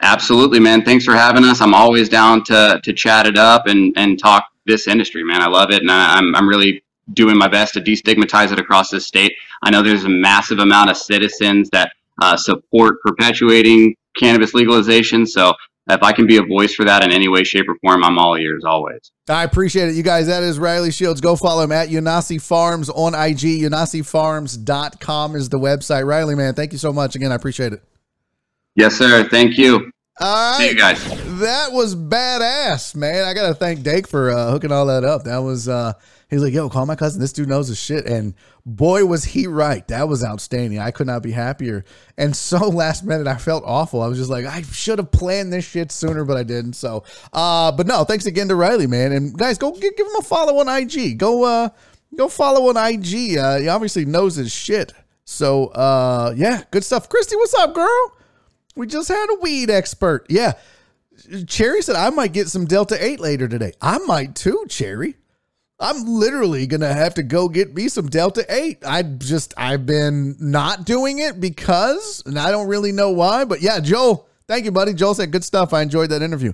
Absolutely, 0.00 0.60
man. 0.60 0.84
Thanks 0.84 1.04
for 1.04 1.14
having 1.14 1.42
us. 1.42 1.60
I'm 1.60 1.74
always 1.74 2.08
down 2.08 2.44
to 2.44 2.80
to 2.84 2.92
chat 2.92 3.26
it 3.26 3.36
up 3.36 3.66
and 3.66 3.92
and 3.96 4.16
talk 4.16 4.44
this 4.64 4.86
industry, 4.86 5.24
man. 5.24 5.42
I 5.42 5.48
love 5.48 5.72
it, 5.72 5.82
and 5.82 5.90
I, 5.90 6.14
I'm 6.14 6.36
I'm 6.36 6.48
really 6.48 6.84
doing 7.14 7.36
my 7.36 7.48
best 7.48 7.74
to 7.74 7.80
destigmatize 7.80 8.52
it 8.52 8.60
across 8.60 8.90
the 8.90 9.00
state. 9.00 9.32
I 9.64 9.70
know 9.70 9.82
there's 9.82 10.04
a 10.04 10.08
massive 10.08 10.60
amount 10.60 10.90
of 10.90 10.96
citizens 10.96 11.68
that 11.70 11.90
uh, 12.22 12.36
support 12.36 13.02
perpetuating 13.02 13.96
cannabis 14.16 14.54
legalization, 14.54 15.26
so 15.26 15.52
if 15.88 16.02
I 16.02 16.12
can 16.12 16.26
be 16.26 16.36
a 16.36 16.42
voice 16.42 16.74
for 16.74 16.84
that 16.84 17.02
in 17.02 17.12
any 17.12 17.28
way, 17.28 17.44
shape, 17.44 17.66
or 17.68 17.76
form, 17.76 18.04
I'm 18.04 18.18
all 18.18 18.36
ears 18.36 18.64
always. 18.64 19.10
I 19.28 19.44
appreciate 19.44 19.88
it. 19.88 19.94
You 19.94 20.02
guys, 20.02 20.26
that 20.26 20.42
is 20.42 20.58
Riley 20.58 20.90
Shields. 20.90 21.20
Go 21.20 21.36
follow 21.36 21.62
him 21.62 21.72
at 21.72 21.88
Yanasi 21.88 22.40
Farms 22.40 22.90
on 22.90 23.14
IG. 23.14 23.62
YanasiFarms.com 23.62 25.36
is 25.36 25.48
the 25.48 25.58
website. 25.58 26.06
Riley, 26.06 26.34
man, 26.34 26.54
thank 26.54 26.72
you 26.72 26.78
so 26.78 26.92
much. 26.92 27.16
Again, 27.16 27.32
I 27.32 27.34
appreciate 27.34 27.72
it. 27.72 27.82
Yes, 28.74 28.96
sir. 28.96 29.28
Thank 29.28 29.58
you. 29.58 29.90
All 30.20 30.50
right. 30.50 30.58
See 30.58 30.68
you 30.68 30.76
guys. 30.76 31.02
That 31.40 31.72
was 31.72 31.94
badass, 31.94 32.94
man. 32.94 33.24
I 33.24 33.34
got 33.34 33.48
to 33.48 33.54
thank 33.54 33.82
Dake 33.82 34.08
for 34.08 34.30
uh, 34.30 34.50
hooking 34.50 34.72
all 34.72 34.86
that 34.86 35.04
up. 35.04 35.24
That 35.24 35.38
was. 35.38 35.68
Uh, 35.68 35.94
He's 36.28 36.42
like, 36.42 36.52
yo, 36.52 36.68
call 36.68 36.84
my 36.84 36.94
cousin. 36.94 37.22
This 37.22 37.32
dude 37.32 37.48
knows 37.48 37.68
his 37.68 37.80
shit. 37.80 38.06
And 38.06 38.34
boy, 38.66 39.06
was 39.06 39.24
he 39.24 39.46
right. 39.46 39.86
That 39.88 40.08
was 40.08 40.22
outstanding. 40.22 40.78
I 40.78 40.90
could 40.90 41.06
not 41.06 41.22
be 41.22 41.32
happier. 41.32 41.86
And 42.18 42.36
so 42.36 42.68
last 42.68 43.02
minute, 43.04 43.26
I 43.26 43.36
felt 43.36 43.64
awful. 43.66 44.02
I 44.02 44.08
was 44.08 44.18
just 44.18 44.30
like, 44.30 44.44
I 44.44 44.60
should 44.62 44.98
have 44.98 45.10
planned 45.10 45.52
this 45.52 45.64
shit 45.64 45.90
sooner, 45.90 46.24
but 46.24 46.36
I 46.36 46.42
didn't. 46.42 46.74
So, 46.74 47.04
uh, 47.32 47.72
but 47.72 47.86
no, 47.86 48.04
thanks 48.04 48.26
again 48.26 48.48
to 48.48 48.56
Riley, 48.56 48.86
man. 48.86 49.12
And 49.12 49.36
guys, 49.36 49.56
go 49.56 49.72
give, 49.72 49.96
give 49.96 50.06
him 50.06 50.16
a 50.18 50.22
follow 50.22 50.58
on 50.58 50.68
IG. 50.68 51.18
Go, 51.18 51.44
uh, 51.44 51.70
go 52.14 52.28
follow 52.28 52.68
on 52.68 52.76
IG. 52.76 53.38
Uh, 53.38 53.58
he 53.58 53.68
obviously 53.68 54.04
knows 54.04 54.36
his 54.36 54.52
shit. 54.52 54.92
So, 55.24 55.66
uh, 55.68 56.34
yeah, 56.36 56.62
good 56.70 56.84
stuff. 56.84 57.08
Christy, 57.08 57.36
what's 57.36 57.54
up, 57.54 57.74
girl? 57.74 58.12
We 58.76 58.86
just 58.86 59.08
had 59.08 59.26
a 59.30 59.40
weed 59.40 59.70
expert. 59.70 60.26
Yeah. 60.28 60.54
Cherry 61.46 61.82
said 61.82 61.96
I 61.96 62.10
might 62.10 62.32
get 62.32 62.48
some 62.48 62.64
Delta 62.64 63.02
8 63.02 63.18
later 63.18 63.48
today. 63.48 63.72
I 63.80 63.98
might 63.98 64.34
too, 64.34 64.66
Cherry. 64.68 65.16
I'm 65.80 66.04
literally 66.06 66.66
gonna 66.66 66.92
have 66.92 67.14
to 67.14 67.22
go 67.22 67.48
get 67.48 67.74
me 67.74 67.88
some 67.88 68.08
Delta 68.08 68.44
8. 68.48 68.78
I 68.84 69.02
just 69.02 69.54
I've 69.56 69.86
been 69.86 70.36
not 70.40 70.84
doing 70.84 71.20
it 71.20 71.40
because, 71.40 72.22
and 72.26 72.38
I 72.38 72.50
don't 72.50 72.66
really 72.66 72.90
know 72.90 73.10
why, 73.10 73.44
but 73.44 73.60
yeah, 73.62 73.78
Joel, 73.78 74.28
thank 74.48 74.64
you, 74.64 74.72
buddy. 74.72 74.92
Joel 74.92 75.14
said 75.14 75.30
good 75.30 75.44
stuff. 75.44 75.72
I 75.72 75.82
enjoyed 75.82 76.10
that 76.10 76.22
interview. 76.22 76.52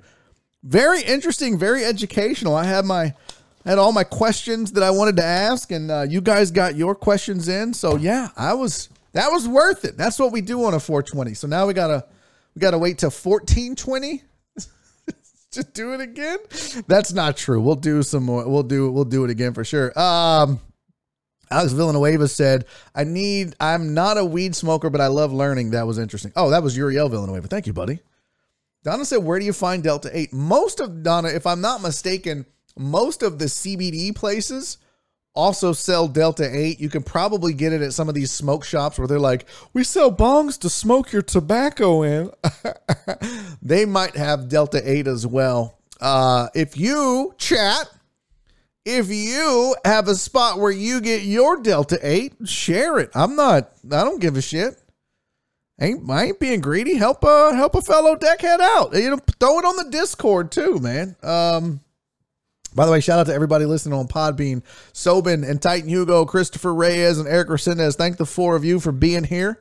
Very 0.63 1.03
interesting, 1.03 1.59
very 1.59 1.85
educational. 1.85 2.55
I 2.55 2.65
had 2.65 2.85
my 2.85 3.15
had 3.65 3.79
all 3.79 3.93
my 3.93 4.05
questions 4.05 4.73
that 4.73 4.83
I 4.83 4.91
wanted 4.91 5.17
to 5.17 5.25
ask, 5.25 5.71
and 5.71 5.91
uh, 5.91 6.03
you 6.03 6.21
guys 6.21 6.51
got 6.51 6.77
your 6.77 6.95
questions 6.95 7.49
in. 7.49 7.73
So 7.73 7.97
yeah, 7.97 8.29
I 8.37 8.53
was 8.53 8.91
that 9.13 9.33
was 9.33 9.49
worth 9.49 9.87
it. 9.87 9.97
That's 9.97 10.19
what 10.19 10.33
we 10.33 10.43
do 10.43 10.65
on 10.65 10.75
a 10.75 10.81
420. 10.81 11.33
So 11.33 11.47
now 11.47 11.67
we 11.67 11.73
gotta 11.73 12.05
we 12.55 12.61
gotta 12.61 12.79
wait 12.79 12.99
till 12.99 13.11
1420 13.11 14.23
to 15.55 15.65
do 15.65 15.93
it 15.95 16.01
again? 16.01 16.39
That's 16.87 17.13
not 17.13 17.37
true. 17.37 17.61
We'll 17.61 17.75
do 17.77 18.03
some 18.03 18.25
more. 18.25 18.49
We'll 18.49 18.63
do 18.63 18.91
we'll 18.91 19.05
do 19.05 19.25
it 19.25 19.31
again 19.31 19.55
for 19.55 19.65
sure. 19.65 19.99
Um 19.99 20.61
Alex 21.51 21.73
Villanueva 21.73 22.27
said, 22.27 22.65
I 22.95 23.05
need 23.05 23.55
I'm 23.61 23.95
not 23.95 24.19
a 24.19 24.25
weed 24.25 24.57
smoker, 24.57 24.91
but 24.91 25.01
I 25.01 25.09
love 25.09 25.33
learning. 25.33 25.71
That 25.71 25.87
was 25.87 25.99
interesting. 25.99 26.33
Oh, 26.37 26.51
that 26.51 26.63
was 26.63 26.77
Uriel 26.77 27.09
Villanueva. 27.09 27.49
Thank 27.49 27.67
you, 27.67 27.73
buddy. 27.73 28.01
Donna 28.83 29.05
said, 29.05 29.19
Where 29.19 29.39
do 29.39 29.47
you 29.47 29.53
find 29.53 29.83
Delta 29.83 30.11
8? 30.13 30.33
Most 30.33 30.81
of 30.81 31.03
Donna, 31.03 31.29
if 31.29 31.47
I'm 31.47 31.61
not 31.61 31.81
mistaken, 31.81 32.45
most 32.77 33.23
of 33.23 33.39
the 33.39 33.47
CBD 33.47 34.15
places 34.15 34.79
also 35.35 35.73
sell 35.73 36.09
Delta 36.09 36.49
8. 36.51 36.81
You 36.81 36.89
can 36.89 37.03
probably 37.03 37.53
get 37.53 37.73
it 37.73 37.83
at 37.83 37.93
some 37.93 38.09
of 38.09 38.15
these 38.15 38.31
smoke 38.31 38.65
shops 38.65 38.99
where 38.99 39.09
they're 39.09 39.19
like, 39.19 39.47
we 39.73 39.85
sell 39.85 40.13
bongs 40.13 40.59
to 40.61 40.71
smoke 40.71 41.13
your 41.13 41.23
tobacco 41.23 42.03
in. 42.03 42.31
they 43.63 43.85
might 43.85 44.17
have 44.17 44.49
Delta 44.49 44.81
8 44.85 45.07
as 45.07 45.27
well. 45.27 45.79
Uh, 46.01 46.49
if 46.55 46.77
you 46.77 47.35
chat, 47.39 47.91
if 48.85 49.09
you 49.09 49.75
have 49.85 50.09
a 50.09 50.15
spot 50.15 50.59
where 50.59 50.71
you 50.71 51.01
get 51.01 51.23
your 51.23 51.61
Delta 51.61 51.99
8, 52.03 52.49
share 52.49 52.99
it. 52.99 53.11
I'm 53.15 53.35
not, 53.37 53.73
I 53.87 54.05
don't 54.05 54.21
give 54.21 54.37
a 54.37 54.43
shit. 54.43 54.75
Ain't 55.81 56.09
I 56.09 56.27
ain't 56.27 56.39
being 56.39 56.61
greedy. 56.61 56.95
Help 56.95 57.25
a 57.25 57.53
help 57.53 57.75
a 57.75 57.83
fellow 57.83 58.15
deckhead 58.15 58.61
out. 58.61 58.95
You 58.95 59.11
know, 59.11 59.19
throw 59.41 59.59
it 59.59 59.65
on 59.65 59.77
the 59.77 59.91
Discord 59.91 60.53
too, 60.53 60.79
man. 60.79 61.17
Um 61.21 61.81
by 62.75 62.87
the 62.87 62.93
way, 62.93 63.01
shout 63.01 63.19
out 63.19 63.27
to 63.27 63.35
everybody 63.35 63.65
listening 63.65 63.99
on 63.99 64.09
Podbean, 64.09 64.63
Sobin 64.93 65.49
and 65.49 65.61
Titan 65.61 65.89
Hugo, 65.89 66.25
Christopher 66.25 66.75
Reyes, 66.75 67.19
and 67.19 67.29
Eric 67.29 67.49
Resendez. 67.49 67.97
Thank 67.97 68.17
the 68.17 68.27
four 68.27 68.57
of 68.57 68.65
you 68.65 68.81
for 68.81 68.93
being 68.93 69.25
here 69.25 69.61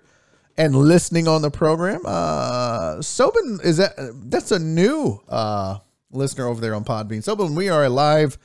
and 0.57 0.75
listening 0.75 1.27
on 1.27 1.41
the 1.41 1.51
program. 1.51 2.01
Uh 2.05 2.97
Sobin 2.97 3.63
is 3.63 3.77
that 3.77 3.93
that's 4.29 4.51
a 4.51 4.59
new 4.59 5.21
uh 5.29 5.79
listener 6.11 6.47
over 6.47 6.61
there 6.61 6.75
on 6.75 6.83
Podbean. 6.83 7.23
Sobin, 7.23 7.55
we 7.55 7.69
are 7.69 7.85
a 7.85 7.89
live 7.89 8.37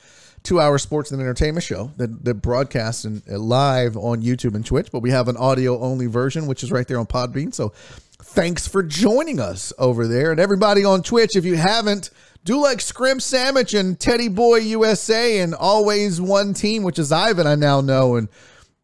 two 0.43 0.59
hour 0.59 0.77
sports 0.77 1.11
and 1.11 1.21
entertainment 1.21 1.63
show 1.63 1.91
that, 1.97 2.23
that 2.23 2.35
broadcasts 2.35 3.05
in, 3.05 3.21
uh, 3.29 3.37
live 3.37 3.97
on 3.97 4.21
YouTube 4.21 4.55
and 4.55 4.65
Twitch, 4.65 4.89
but 4.91 5.01
we 5.01 5.11
have 5.11 5.27
an 5.27 5.37
audio 5.37 5.79
only 5.79 6.07
version, 6.07 6.47
which 6.47 6.63
is 6.63 6.71
right 6.71 6.87
there 6.87 6.97
on 6.99 7.05
Podbean. 7.05 7.53
So 7.53 7.73
thanks 8.21 8.67
for 8.67 8.81
joining 8.81 9.39
us 9.39 9.73
over 9.77 10.07
there. 10.07 10.31
And 10.31 10.39
everybody 10.39 10.85
on 10.85 11.03
Twitch, 11.03 11.35
if 11.35 11.45
you 11.45 11.55
haven't, 11.55 12.09
do 12.43 12.61
like 12.61 12.81
Scrimp 12.81 13.21
Sandwich 13.21 13.73
and 13.73 13.99
Teddy 13.99 14.27
Boy 14.27 14.57
USA 14.57 15.39
and 15.39 15.53
Always 15.53 16.19
One 16.19 16.53
Team, 16.53 16.83
which 16.83 16.99
is 16.99 17.11
Ivan, 17.11 17.47
I 17.47 17.55
now 17.55 17.81
know. 17.81 18.15
And 18.15 18.29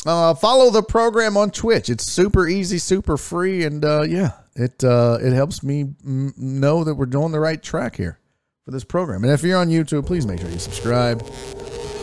uh, 0.06 0.34
follow 0.34 0.70
the 0.70 0.84
program 0.84 1.36
on 1.38 1.52
Twitch. 1.52 1.90
It's 1.90 2.12
super 2.12 2.48
easy, 2.48 2.78
super 2.78 3.18
free, 3.18 3.64
and 3.64 3.84
uh, 3.84 4.02
yeah, 4.04 4.32
it 4.56 4.84
uh, 4.84 5.18
it 5.22 5.34
helps 5.34 5.64
me 5.64 5.94
m- 6.06 6.34
know 6.38 6.84
that 6.84 6.96
we're 6.96 7.08
doing 7.08 7.32
the 7.32 7.40
right 7.40 7.62
track 7.62 7.96
here 7.96 8.20
for 8.66 8.72
this 8.72 8.84
program. 8.84 9.24
And 9.24 9.34
if 9.34 9.42
you're 9.44 9.58
on 9.58 9.70
YouTube, 9.70 10.06
please 10.06 10.26
make 10.28 10.40
sure 10.40 10.50
you 10.50 10.60
subscribe. 10.60 11.26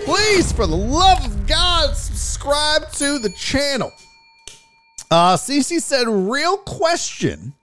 Please, 0.05 0.53
for 0.53 0.67
the 0.67 0.77
love 0.77 1.25
of 1.25 1.47
God, 1.47 1.95
subscribe 1.97 2.91
to 2.93 3.21
the 3.21 3.31
channel. 3.31 3.93
Uh, 5.13 5.37
CC 5.37 5.81
said, 5.81 6.09
real 6.09 6.57
question. 6.57 7.55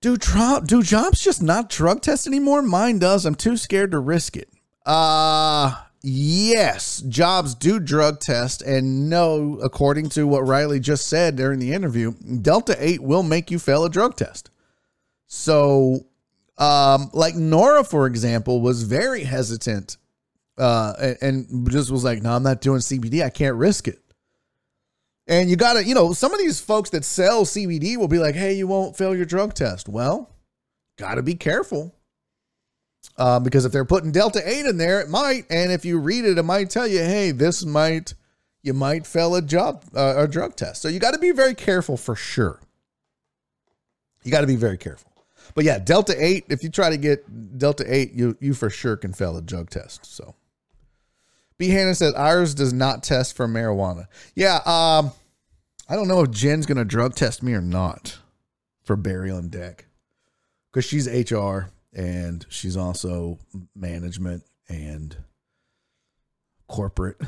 Do, 0.00 0.16
tro- 0.16 0.60
do 0.64 0.82
jobs 0.82 1.22
just 1.22 1.42
not 1.42 1.68
drug 1.68 2.00
test 2.00 2.26
anymore? 2.26 2.62
Mine 2.62 2.98
does. 2.98 3.26
I'm 3.26 3.34
too 3.34 3.56
scared 3.56 3.90
to 3.90 3.98
risk 3.98 4.36
it. 4.36 4.48
Uh, 4.86 5.74
yes, 6.02 7.02
jobs 7.02 7.54
do 7.54 7.78
drug 7.78 8.18
test. 8.20 8.62
And 8.62 9.10
no, 9.10 9.58
according 9.62 10.08
to 10.10 10.26
what 10.26 10.46
Riley 10.46 10.80
just 10.80 11.06
said 11.06 11.36
during 11.36 11.58
the 11.58 11.74
interview, 11.74 12.12
Delta 12.40 12.76
8 12.78 13.02
will 13.02 13.22
make 13.22 13.50
you 13.50 13.58
fail 13.58 13.84
a 13.84 13.90
drug 13.90 14.16
test. 14.16 14.48
So 15.26 16.06
um, 16.56 17.10
like 17.12 17.34
Nora, 17.34 17.84
for 17.84 18.06
example, 18.06 18.60
was 18.60 18.82
very 18.84 19.24
hesitant 19.24 19.98
uh, 20.56 20.94
and, 20.98 21.18
and 21.22 21.70
just 21.70 21.90
was 21.90 22.04
like, 22.04 22.22
no, 22.22 22.32
I'm 22.32 22.42
not 22.42 22.60
doing 22.60 22.80
CBD. 22.80 23.22
I 23.22 23.30
can't 23.30 23.56
risk 23.56 23.88
it. 23.88 23.98
And 25.26 25.48
you 25.48 25.56
got 25.56 25.74
to, 25.74 25.84
you 25.84 25.94
know, 25.94 26.12
some 26.12 26.32
of 26.32 26.40
these 26.40 26.60
folks 26.60 26.90
that 26.90 27.04
sell 27.04 27.44
CBD 27.44 27.96
will 27.96 28.08
be 28.08 28.18
like, 28.18 28.34
hey, 28.34 28.54
you 28.54 28.66
won't 28.66 28.96
fail 28.96 29.14
your 29.14 29.24
drug 29.24 29.54
test. 29.54 29.88
Well, 29.88 30.30
got 30.98 31.14
to 31.14 31.22
be 31.22 31.34
careful. 31.34 31.94
Um, 33.16 33.42
because 33.42 33.64
if 33.64 33.72
they're 33.72 33.84
putting 33.84 34.12
Delta 34.12 34.42
8 34.46 34.66
in 34.66 34.76
there, 34.76 35.00
it 35.00 35.08
might. 35.08 35.44
And 35.50 35.72
if 35.72 35.84
you 35.84 35.98
read 35.98 36.24
it, 36.24 36.38
it 36.38 36.42
might 36.42 36.70
tell 36.70 36.86
you, 36.86 36.98
hey, 36.98 37.30
this 37.30 37.64
might, 37.64 38.14
you 38.62 38.74
might 38.74 39.06
fail 39.06 39.34
a 39.34 39.42
job, 39.42 39.84
uh, 39.94 40.14
a 40.16 40.28
drug 40.28 40.56
test. 40.56 40.82
So 40.82 40.88
you 40.88 40.98
got 40.98 41.12
to 41.12 41.18
be 41.18 41.30
very 41.30 41.54
careful 41.54 41.96
for 41.96 42.14
sure. 42.14 42.60
You 44.22 44.30
got 44.30 44.42
to 44.42 44.46
be 44.46 44.56
very 44.56 44.76
careful. 44.76 45.10
But 45.54 45.64
yeah, 45.64 45.78
Delta 45.78 46.14
8, 46.18 46.46
if 46.48 46.62
you 46.62 46.68
try 46.68 46.90
to 46.90 46.96
get 46.96 47.58
Delta 47.58 47.84
8, 47.86 48.12
you 48.12 48.36
you 48.40 48.54
for 48.54 48.70
sure 48.70 48.96
can 48.96 49.12
fail 49.12 49.36
a 49.36 49.42
drug 49.42 49.70
test. 49.70 50.04
So 50.06 50.34
B 51.60 51.68
Hannon 51.68 51.94
said 51.94 52.14
ours 52.14 52.54
does 52.54 52.72
not 52.72 53.02
test 53.02 53.36
for 53.36 53.46
marijuana. 53.46 54.06
Yeah, 54.34 54.60
um 54.64 55.12
I 55.90 55.94
don't 55.94 56.08
know 56.08 56.22
if 56.22 56.30
Jen's 56.30 56.64
gonna 56.64 56.86
drug 56.86 57.14
test 57.14 57.42
me 57.42 57.52
or 57.52 57.60
not 57.60 58.18
for 58.82 58.96
Barry 58.96 59.30
on 59.30 59.50
deck. 59.50 59.84
Because 60.72 60.86
she's 60.86 61.06
HR 61.06 61.70
and 61.92 62.46
she's 62.48 62.78
also 62.78 63.38
management 63.76 64.44
and 64.68 65.16
corporate. 66.66 67.20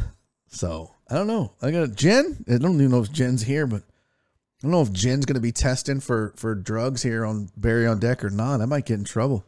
So 0.55 0.93
I 1.09 1.15
don't 1.15 1.29
know. 1.29 1.55
I 1.63 1.71
got 1.71 1.95
Jen. 1.95 2.45
I 2.47 2.59
don't 2.59 2.75
even 2.75 2.91
know 2.91 3.01
if 3.01 3.11
Jen's 3.11 3.41
here, 3.41 3.67
but 3.67 3.81
I 3.81 4.61
don't 4.61 4.71
know 4.71 4.83
if 4.83 4.93
Jen's 4.93 5.25
to 5.25 5.41
be 5.41 5.51
testing 5.51 5.99
for 5.99 6.35
for 6.37 6.55
drugs 6.55 7.03
here 7.03 7.25
on 7.25 7.49
Barry 7.57 7.87
on 7.87 7.99
deck 7.99 8.23
or 8.23 8.29
not. 8.29 8.61
I 8.61 8.67
might 8.67 8.85
get 8.85 8.99
in 8.99 9.05
trouble. 9.05 9.47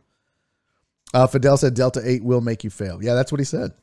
Uh, 1.13 1.27
Fidel 1.27 1.59
said 1.59 1.75
Delta 1.75 2.01
8 2.03 2.25
will 2.25 2.41
make 2.41 2.65
you 2.65 2.71
fail. 2.71 3.03
Yeah, 3.03 3.13
that's 3.13 3.31
what 3.31 3.39
he 3.39 3.45
said. 3.45 3.75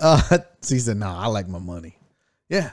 Uh, 0.00 0.38
he 0.68 0.78
said, 0.78 0.96
no, 0.96 1.06
nah, 1.06 1.22
I 1.22 1.26
like 1.26 1.48
my 1.48 1.58
money. 1.58 1.96
Yeah. 2.48 2.70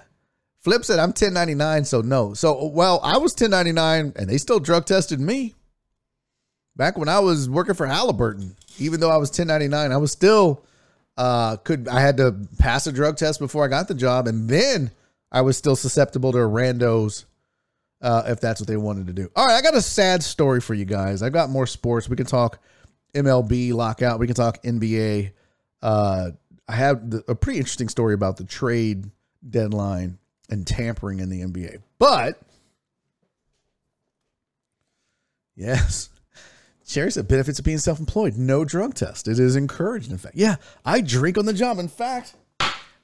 Flip 0.60 0.84
said, 0.84 1.00
I'm 1.00 1.10
1099, 1.10 1.86
so 1.86 2.02
no. 2.02 2.34
So, 2.34 2.66
well, 2.68 3.00
I 3.02 3.18
was 3.18 3.32
1099 3.32 4.14
and 4.16 4.30
they 4.30 4.38
still 4.38 4.60
drug 4.60 4.86
tested 4.86 5.20
me. 5.20 5.56
Back 6.76 6.98
when 6.98 7.10
I 7.10 7.20
was 7.20 7.50
working 7.50 7.76
for 7.76 7.88
Halliburton, 7.88 8.56
even 8.78 9.00
though 9.00 9.10
I 9.10 9.18
was 9.18 9.30
1099, 9.30 9.92
I 9.92 9.98
was 9.98 10.12
still, 10.12 10.66
uh, 11.18 11.58
could, 11.58 11.88
I 11.88 12.02
had 12.02 12.18
to 12.18 12.36
pass 12.58 12.88
a 12.88 12.92
drug 12.92 13.18
test 13.18 13.40
before 13.40 13.66
I 13.66 13.68
got 13.68 13.88
the 13.88 13.94
job. 13.94 14.28
And 14.28 14.50
then 14.50 14.92
I 15.32 15.42
was 15.42 15.58
still 15.58 15.76
susceptible 15.76 16.32
to 16.34 16.40
randos 16.40 17.26
uh, 18.02 18.24
if 18.28 18.40
that's 18.40 18.62
what 18.62 18.68
they 18.68 18.78
wanted 18.78 19.08
to 19.08 19.14
do. 19.14 19.30
All 19.36 19.46
right, 19.46 19.56
I 19.56 19.62
got 19.62 19.76
a 19.76 19.82
sad 19.82 20.24
story 20.24 20.62
for 20.62 20.74
you 20.74 20.86
guys. 20.86 21.22
I've 21.22 21.34
got 21.34 21.50
more 21.50 21.68
sports. 21.68 22.10
We 22.10 22.16
can 22.16 22.26
talk 22.26 22.60
MLB 23.14 23.74
lockout. 23.74 24.20
We 24.20 24.28
can 24.28 24.36
talk 24.36 24.62
NBA. 24.64 25.32
Uh, 25.82 26.32
I 26.70 26.76
have 26.76 27.10
the, 27.10 27.24
a 27.28 27.34
pretty 27.34 27.58
interesting 27.58 27.90
story 27.90 28.14
about 28.14 28.38
the 28.38 28.44
trade 28.44 29.10
deadline 29.48 30.20
and 30.52 30.68
tampering 30.68 31.20
in 31.20 31.30
the 31.30 31.42
NBA. 31.42 31.82
But 31.98 32.40
yes, 35.56 36.10
Cherry 36.88 37.12
said 37.12 37.28
benefits 37.28 37.58
of 37.58 37.66
being 37.66 37.80
self-employed. 37.80 38.38
No 38.38 38.66
drug 38.66 38.94
test. 38.94 39.28
It 39.28 39.40
is 39.40 39.56
encouraged. 39.56 40.12
In 40.12 40.20
fact, 40.20 40.36
yeah, 40.36 40.58
I 40.86 41.02
drink 41.02 41.40
on 41.40 41.46
the 41.46 41.54
job. 41.54 41.80
In 41.80 41.88
fact, 41.88 42.36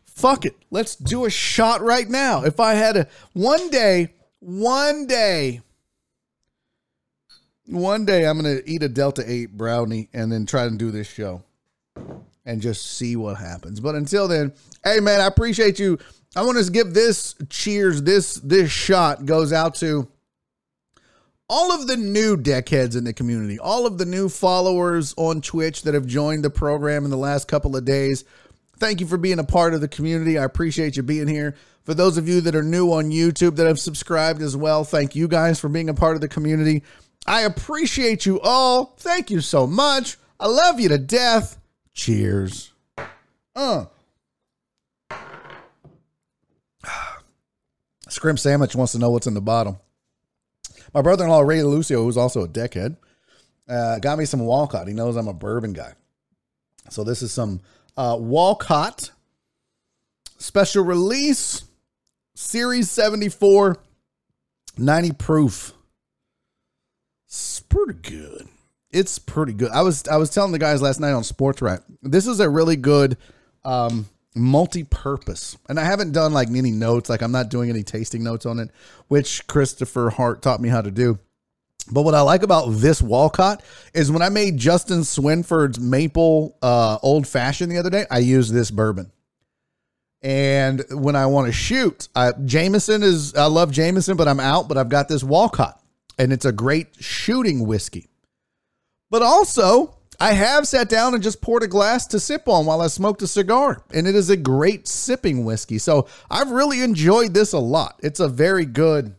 fuck 0.05 0.45
it. 0.45 0.55
Let's 0.69 0.95
do 0.95 1.25
a 1.25 1.31
shot 1.31 1.81
right 1.81 2.07
now. 2.07 2.43
If 2.43 2.59
I 2.59 2.75
had 2.75 2.95
a 2.95 3.07
one 3.33 3.71
day, 3.71 4.13
one 4.41 5.07
day, 5.07 5.61
one 7.65 8.05
day 8.05 8.27
I'm 8.27 8.39
going 8.39 8.57
to 8.57 8.69
eat 8.69 8.83
a 8.83 8.89
Delta 8.89 9.23
8 9.25 9.57
brownie 9.57 10.07
and 10.13 10.31
then 10.31 10.45
try 10.45 10.65
and 10.65 10.77
do 10.77 10.91
this 10.91 11.07
show 11.07 11.41
and 12.45 12.61
just 12.61 12.85
see 12.97 13.15
what 13.15 13.38
happens. 13.38 13.80
But 13.80 13.95
until 13.95 14.27
then, 14.27 14.53
hey 14.84 14.99
man, 14.99 15.22
I 15.22 15.27
appreciate 15.27 15.80
you. 15.80 15.97
I 16.35 16.43
want 16.43 16.63
to 16.63 16.72
give 16.72 16.93
this 16.93 17.35
cheers, 17.49 18.01
this 18.01 18.35
this 18.35 18.69
shot 18.72 19.26
goes 19.26 19.53
out 19.53 19.76
to 19.76 20.07
all 21.47 21.72
of 21.72 21.88
the 21.88 21.97
new 21.97 22.35
deckheads 22.35 22.95
in 22.95 23.03
the 23.03 23.13
community, 23.13 23.59
all 23.59 23.85
of 23.85 23.97
the 23.97 24.05
new 24.05 24.30
followers 24.30 25.13
on 25.17 25.41
Twitch 25.41 25.84
that 25.84 25.93
have 25.93 26.05
joined 26.05 26.43
the 26.43 26.49
program 26.49 27.05
in 27.05 27.11
the 27.11 27.17
last 27.17 27.47
couple 27.47 27.76
of 27.76 27.85
days. 27.85 28.26
Thank 28.77 28.99
you 28.99 29.07
for 29.07 29.17
being 29.17 29.39
a 29.39 29.43
part 29.43 29.73
of 29.73 29.81
the 29.81 29.88
community. 29.88 30.38
I 30.38 30.43
appreciate 30.43 30.97
you 30.97 31.03
being 31.03 31.27
here. 31.27 31.55
For 31.84 31.93
those 31.93 32.17
of 32.17 32.27
you 32.27 32.41
that 32.41 32.55
are 32.55 32.63
new 32.63 32.91
on 32.91 33.11
YouTube 33.11 33.55
that 33.57 33.67
have 33.67 33.80
subscribed 33.80 34.41
as 34.41 34.57
well, 34.57 34.84
thank 34.84 35.15
you 35.15 35.27
guys 35.27 35.59
for 35.59 35.69
being 35.69 35.88
a 35.88 35.93
part 35.93 36.15
of 36.15 36.22
the 36.22 36.27
community. 36.27 36.84
I 37.27 37.41
appreciate 37.41 38.26
you 38.26 38.41
all. 38.41 38.95
Thank 38.97 39.30
you 39.30 39.39
so 39.39 39.67
much. 39.67 40.17
I 40.39 40.47
love 40.47 40.80
you 40.80 40.89
to 40.89 40.97
death. 40.97 41.59
Cheers. 41.95 42.72
Uh. 43.55 43.85
Scrimp 48.09 48.38
Sandwich 48.38 48.76
wants 48.76 48.91
to 48.91 48.99
know 48.99 49.09
what's 49.09 49.27
in 49.27 49.34
the 49.34 49.41
bottom. 49.41 49.77
My 50.93 51.01
brother 51.01 51.23
in 51.23 51.30
law, 51.30 51.41
Ray 51.41 51.63
Lucio, 51.63 52.03
who's 52.03 52.17
also 52.17 52.43
a 52.43 52.47
deckhead, 52.47 52.97
uh, 53.67 53.99
got 53.99 54.17
me 54.17 54.26
some 54.26 54.41
Walcott. 54.41 54.88
He 54.88 54.93
knows 54.93 55.15
I'm 55.15 55.27
a 55.27 55.34
bourbon 55.34 55.73
guy. 55.73 55.93
So 56.89 57.03
this 57.03 57.22
is 57.22 57.31
some 57.31 57.61
uh, 57.97 58.17
Walcott 58.19 59.11
special 60.38 60.84
release 60.84 61.63
series 62.35 62.91
74 62.91 63.77
90 64.77 65.11
proof 65.13 65.73
it's 67.26 67.61
pretty 67.61 67.93
good 67.93 68.47
it's 68.95 69.19
pretty 69.19 69.53
good 69.53 69.69
i 69.72 69.81
was 69.81 70.07
i 70.07 70.15
was 70.15 70.30
telling 70.30 70.51
the 70.51 70.59
guys 70.59 70.81
last 70.81 70.99
night 70.99 71.11
on 71.11 71.23
sports 71.23 71.61
right 71.61 71.80
this 72.01 72.26
is 72.26 72.39
a 72.39 72.49
really 72.49 72.76
good 72.76 73.17
um 73.65 74.07
multi-purpose 74.35 75.57
and 75.69 75.80
i 75.80 75.84
haven't 75.84 76.11
done 76.11 76.34
like 76.34 76.49
any 76.49 76.72
notes 76.72 77.09
like 77.09 77.22
i'm 77.22 77.31
not 77.31 77.49
doing 77.49 77.69
any 77.69 77.84
tasting 77.84 78.23
notes 78.23 78.45
on 78.45 78.59
it 78.59 78.69
which 79.07 79.45
christopher 79.47 80.09
hart 80.09 80.41
taught 80.41 80.59
me 80.59 80.69
how 80.69 80.81
to 80.81 80.91
do 80.91 81.19
but 81.91 82.01
what 82.01 82.15
I 82.15 82.22
like 82.22 82.41
about 82.41 82.65
this 82.72 82.99
Walcott 82.99 83.61
is 83.93 84.11
when 84.11 84.23
I 84.23 84.30
made 84.30 84.57
Justin 84.57 85.01
Swinford's 85.01 85.80
maple 85.80 86.57
uh, 86.61 86.97
old 87.03 87.27
fashioned 87.27 87.72
the 87.72 87.77
other 87.77 87.91
day, 87.91 88.05
I 88.09 88.19
used 88.19 88.51
this 88.51 88.72
bourbon. 88.72 89.11
And 90.23 90.84
when 90.89 91.15
I 91.15 91.27
want 91.27 91.45
to 91.45 91.53
shoot, 91.53 92.07
I, 92.15 92.31
Jameson 92.43 93.03
is, 93.03 93.35
I 93.35 93.45
love 93.45 93.72
Jameson, 93.72 94.17
but 94.17 94.27
I'm 94.27 94.39
out, 94.39 94.67
but 94.67 94.77
I've 94.77 94.89
got 94.89 95.07
this 95.07 95.23
Walcott 95.23 95.80
and 96.17 96.34
it's 96.34 96.45
a 96.45 96.51
great 96.51 96.88
shooting 96.99 97.67
whiskey. 97.67 98.09
But 99.10 99.22
also, 99.22 99.95
I 100.19 100.34
have 100.34 100.68
sat 100.68 100.90
down 100.90 101.14
and 101.14 101.23
just 101.23 101.41
poured 101.41 101.64
a 101.64 101.68
glass 101.68 102.07
to 102.07 102.19
sip 102.19 102.48
on 102.48 102.65
while 102.65 102.82
I 102.82 102.88
smoked 102.88 103.22
a 103.22 103.27
cigar, 103.27 103.84
and 103.94 104.07
it 104.07 104.15
is 104.15 104.30
a 104.30 104.38
great 104.38 104.88
sipping 104.88 105.45
whiskey. 105.45 105.77
So 105.77 106.07
I've 106.30 106.52
really 106.52 106.82
enjoyed 106.82 107.34
this 107.34 107.53
a 107.53 107.60
lot. 107.60 107.99
It's 108.02 108.19
a 108.19 108.27
very 108.27 108.65
good, 108.65 109.15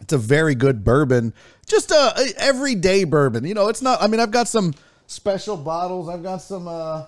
it's 0.00 0.12
a 0.12 0.18
very 0.18 0.54
good 0.54 0.84
bourbon, 0.84 1.34
just 1.66 1.90
a, 1.90 2.12
a 2.16 2.32
everyday 2.38 3.04
bourbon. 3.04 3.44
You 3.44 3.54
know, 3.54 3.68
it's 3.68 3.82
not. 3.82 4.02
I 4.02 4.06
mean, 4.06 4.20
I've 4.20 4.30
got 4.30 4.48
some 4.48 4.74
special 5.06 5.56
bottles. 5.56 6.08
I've 6.08 6.22
got 6.22 6.38
some. 6.38 6.68
uh 6.68 7.06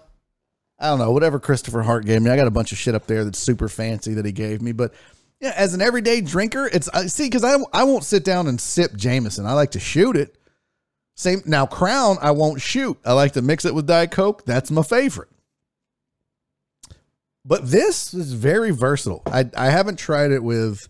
I 0.80 0.90
don't 0.90 1.00
know, 1.00 1.10
whatever 1.10 1.40
Christopher 1.40 1.82
Hart 1.82 2.04
gave 2.04 2.22
me. 2.22 2.30
I 2.30 2.36
got 2.36 2.46
a 2.46 2.52
bunch 2.52 2.70
of 2.70 2.78
shit 2.78 2.94
up 2.94 3.08
there 3.08 3.24
that's 3.24 3.40
super 3.40 3.68
fancy 3.68 4.14
that 4.14 4.24
he 4.24 4.30
gave 4.30 4.62
me, 4.62 4.70
but 4.70 4.94
yeah, 5.40 5.52
as 5.56 5.74
an 5.74 5.80
everyday 5.80 6.20
drinker, 6.20 6.66
it's 6.66 6.88
I 6.90 7.06
see 7.06 7.26
because 7.26 7.42
I 7.42 7.56
I 7.72 7.84
won't 7.84 8.04
sit 8.04 8.24
down 8.24 8.46
and 8.46 8.60
sip 8.60 8.94
Jameson. 8.94 9.46
I 9.46 9.54
like 9.54 9.72
to 9.72 9.80
shoot 9.80 10.16
it. 10.16 10.36
Same 11.18 11.42
now, 11.46 11.66
Crown, 11.66 12.16
I 12.22 12.30
won't 12.30 12.60
shoot. 12.60 12.96
I 13.04 13.12
like 13.12 13.32
to 13.32 13.42
mix 13.42 13.64
it 13.64 13.74
with 13.74 13.88
Diet 13.88 14.12
Coke. 14.12 14.44
That's 14.44 14.70
my 14.70 14.82
favorite. 14.82 15.28
But 17.44 17.68
this 17.72 18.14
is 18.14 18.34
very 18.34 18.70
versatile. 18.70 19.22
I, 19.26 19.50
I 19.56 19.70
haven't 19.70 19.98
tried 19.98 20.30
it 20.30 20.44
with, 20.44 20.88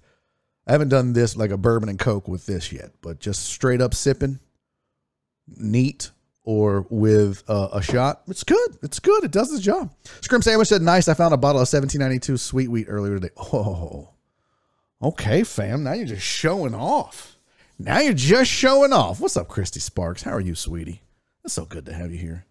I 0.67 0.73
haven't 0.73 0.91
done 0.91 1.15
this 1.15 1.35
like 1.35 1.51
a 1.51 1.57
bourbon 1.57 1.89
and 1.89 1.99
Coke 1.99 2.29
with 2.29 2.45
this 2.45 2.71
yet, 2.73 2.91
but 3.01 3.21
just 3.21 3.47
straight 3.47 3.81
up 3.81 3.95
sipping, 3.95 4.39
neat, 5.57 6.11
or 6.43 6.87
with 6.91 7.43
a 7.49 7.81
shot. 7.81 8.21
It's 8.29 8.45
good. 8.45 8.77
It's 8.83 9.01
good. 9.01 9.25
It 9.25 9.31
does 9.31 9.51
the 9.51 9.61
job. 9.61 9.95
Scrimp 10.21 10.45
Sandwich 10.45 10.69
said, 10.69 10.83
nice. 10.83 11.09
I 11.09 11.15
found 11.15 11.33
a 11.33 11.39
bottle 11.39 11.63
of 11.63 11.69
1792 11.73 12.37
sweet 12.37 12.69
wheat 12.69 12.87
earlier 12.91 13.15
today. 13.15 13.33
Oh, 13.39 14.11
okay, 15.03 15.43
fam. 15.43 15.85
Now 15.85 15.95
you're 15.95 16.05
just 16.05 16.23
showing 16.23 16.75
off. 16.75 17.38
Now 17.79 18.01
you're 18.01 18.13
just 18.13 18.51
showing 18.51 18.93
off. 18.93 19.21
What's 19.21 19.37
up, 19.37 19.49
Christy 19.49 19.79
Sparks? 19.79 20.23
How 20.23 20.33
are 20.33 20.41
you, 20.41 20.55
sweetie? 20.57 21.03
It's 21.45 21.55
so 21.55 21.65
good 21.65 21.87
to 21.87 21.93
have 21.93 22.11
you 22.11 22.19
here. 22.19 22.45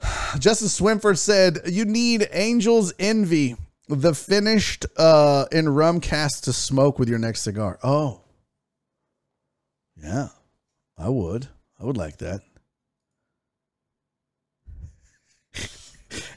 Justin 0.38 0.68
Swinford 0.68 1.18
said, 1.18 1.58
You 1.66 1.84
need 1.84 2.22
Angel's 2.24 2.92
Envy, 2.98 3.56
the 3.88 4.14
finished 4.14 4.86
uh, 4.96 5.46
in 5.50 5.68
rum 5.68 6.00
cast 6.00 6.44
to 6.44 6.52
smoke 6.52 7.00
with 7.00 7.08
your 7.08 7.18
next 7.18 7.40
cigar. 7.40 7.78
Oh. 7.82 8.20
Yeah, 10.00 10.28
I 10.96 11.08
would. 11.08 11.48
I 11.80 11.84
would 11.84 11.96
like 11.96 12.18
that. 12.18 12.42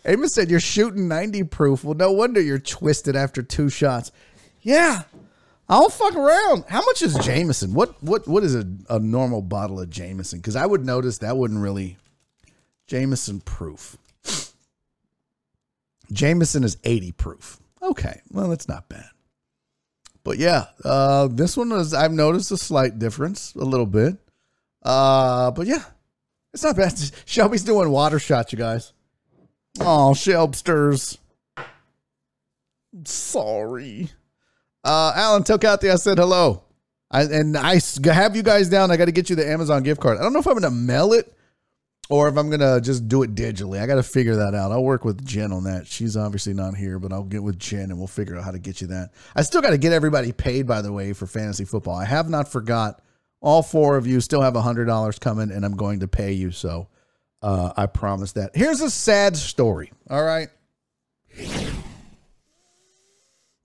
Amos 0.06 0.34
said, 0.34 0.50
You're 0.50 0.60
shooting 0.60 1.08
90 1.08 1.44
proof. 1.44 1.84
Well, 1.84 1.94
no 1.94 2.12
wonder 2.12 2.42
you're 2.42 2.58
twisted 2.58 3.16
after 3.16 3.44
two 3.44 3.70
shots. 3.70 4.12
Yeah, 4.64 5.04
I'll 5.72 5.90
fuck 5.90 6.16
around. 6.16 6.66
How 6.68 6.82
much 6.82 7.02
is 7.02 7.16
Jameson? 7.16 7.74
What 7.74 7.96
what 8.04 8.28
what 8.28 8.44
is 8.44 8.56
a, 8.56 8.68
a 8.90 9.00
normal 9.00 9.42
bottle 9.42 9.80
of 9.80 9.90
Jameson? 9.90 10.40
Because 10.40 10.58
I 10.58 10.66
would 10.66 10.86
notice 10.86 11.20
that 11.20 11.38
wouldn't 11.38 11.62
really 11.62 11.98
Jameson 12.88 13.40
proof. 13.40 13.98
Jameson 16.12 16.66
is 16.66 16.78
80 16.84 17.14
proof. 17.14 17.58
Okay, 17.82 18.20
well 18.32 18.50
that's 18.50 18.68
not 18.68 18.90
bad. 18.90 19.10
But 20.26 20.40
yeah, 20.40 20.66
uh, 20.84 21.30
this 21.32 21.56
one 21.56 21.72
is 21.72 21.94
I've 21.94 22.12
noticed 22.12 22.52
a 22.52 22.58
slight 22.58 23.00
difference, 23.00 23.56
a 23.56 23.64
little 23.64 23.86
bit. 23.86 24.18
Uh, 24.84 25.52
but 25.52 25.68
yeah, 25.68 25.86
it's 26.54 26.64
not 26.64 26.76
bad. 26.76 27.00
Shelby's 27.26 27.64
doing 27.64 27.90
water 27.90 28.20
shots, 28.20 28.52
you 28.52 28.58
guys. 28.58 28.92
Oh, 29.80 30.12
Shelbsters. 30.14 31.18
Sorry. 33.06 34.10
Uh, 34.84 35.14
Alan 35.16 35.44
Tokati, 35.44 35.92
I 35.92 35.96
said 35.96 36.18
hello. 36.18 36.64
I, 37.10 37.24
and 37.24 37.58
I 37.58 37.80
have 38.06 38.36
you 38.36 38.44
guys 38.44 38.70
down. 38.70 38.90
I 38.90 38.98
got 38.98 39.06
to 39.06 39.12
get 39.12 39.30
you 39.30 39.36
the 39.36 39.48
Amazon 39.48 39.84
gift 39.84 40.02
card. 40.02 40.18
I 40.18 40.24
don't 40.24 40.34
know 40.34 40.40
if 40.40 40.48
I'm 40.48 40.54
going 40.54 40.64
to 40.64 40.72
mail 40.72 41.14
it 41.14 41.32
or 42.10 42.30
if 42.30 42.38
I'm 42.38 42.50
going 42.50 42.62
to 42.62 42.80
just 42.82 43.08
do 43.08 43.22
it 43.24 43.36
digitally. 43.36 43.82
I 43.82 43.86
got 43.86 43.96
to 43.96 44.04
figure 44.04 44.38
that 44.38 44.56
out. 44.56 44.72
I'll 44.72 44.84
work 44.84 45.04
with 45.04 45.26
Jen 45.26 45.52
on 45.52 45.66
that. 45.66 45.88
She's 45.88 46.16
obviously 46.16 46.54
not 46.54 46.76
here, 46.76 47.00
but 47.00 47.12
I'll 47.12 47.24
get 47.24 47.44
with 47.44 47.60
Jen 47.60 47.92
and 47.92 47.98
we'll 47.98 48.08
figure 48.08 48.38
out 48.38 48.46
how 48.46 48.52
to 48.52 48.60
get 48.60 48.80
you 48.80 48.88
that. 48.88 49.12
I 49.36 49.42
still 49.42 49.62
got 49.62 49.72
to 49.72 49.78
get 49.78 49.92
everybody 49.92 50.32
paid, 50.32 50.68
by 50.68 50.82
the 50.82 50.94
way, 50.94 51.12
for 51.14 51.28
fantasy 51.28 51.66
football. 51.66 51.96
I 51.96 52.06
have 52.06 52.30
not 52.30 52.48
forgot. 52.48 53.02
All 53.42 53.64
four 53.64 53.98
of 53.98 54.08
you 54.08 54.22
still 54.22 54.42
have 54.42 54.54
$100 54.54 55.20
coming, 55.20 55.52
and 55.52 55.66
I'm 55.66 55.76
going 55.76 56.02
to 56.02 56.08
pay 56.08 56.32
you. 56.32 56.52
So 56.52 56.88
uh, 57.42 57.74
I 57.76 57.88
promise 57.88 58.34
that. 58.34 58.56
Here's 58.56 58.82
a 58.82 58.90
sad 58.90 59.36
story. 59.36 59.92
All 60.10 60.24
right. 60.24 60.50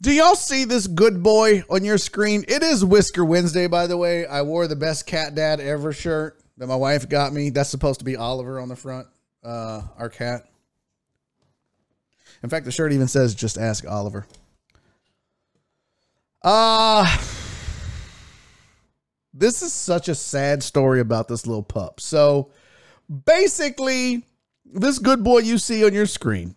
Do 0.06 0.12
y'all 0.12 0.36
see 0.36 0.64
this 0.64 0.86
good 0.86 1.20
boy 1.20 1.64
on 1.68 1.82
your 1.82 1.98
screen? 1.98 2.44
It 2.46 2.62
is 2.62 2.84
Whisker 2.84 3.24
Wednesday, 3.24 3.66
by 3.66 3.88
the 3.88 3.96
way. 3.96 4.24
I 4.24 4.42
wore 4.42 4.68
the 4.68 4.76
best 4.76 5.04
cat 5.04 5.34
dad 5.34 5.58
ever 5.58 5.92
shirt 5.92 6.40
that 6.58 6.68
my 6.68 6.76
wife 6.76 7.08
got 7.08 7.32
me. 7.32 7.50
That's 7.50 7.70
supposed 7.70 7.98
to 7.98 8.04
be 8.04 8.14
Oliver 8.14 8.60
on 8.60 8.68
the 8.68 8.76
front, 8.76 9.08
uh, 9.42 9.82
our 9.98 10.08
cat. 10.08 10.42
In 12.44 12.48
fact, 12.48 12.66
the 12.66 12.70
shirt 12.70 12.92
even 12.92 13.08
says 13.08 13.34
just 13.34 13.58
ask 13.58 13.84
Oliver. 13.84 14.28
Uh 16.40 17.04
this 19.34 19.60
is 19.60 19.72
such 19.72 20.08
a 20.08 20.14
sad 20.14 20.62
story 20.62 21.00
about 21.00 21.26
this 21.26 21.48
little 21.48 21.64
pup. 21.64 21.98
So 21.98 22.52
basically, 23.24 24.22
this 24.64 25.00
good 25.00 25.24
boy 25.24 25.38
you 25.38 25.58
see 25.58 25.84
on 25.84 25.92
your 25.92 26.06
screen 26.06 26.54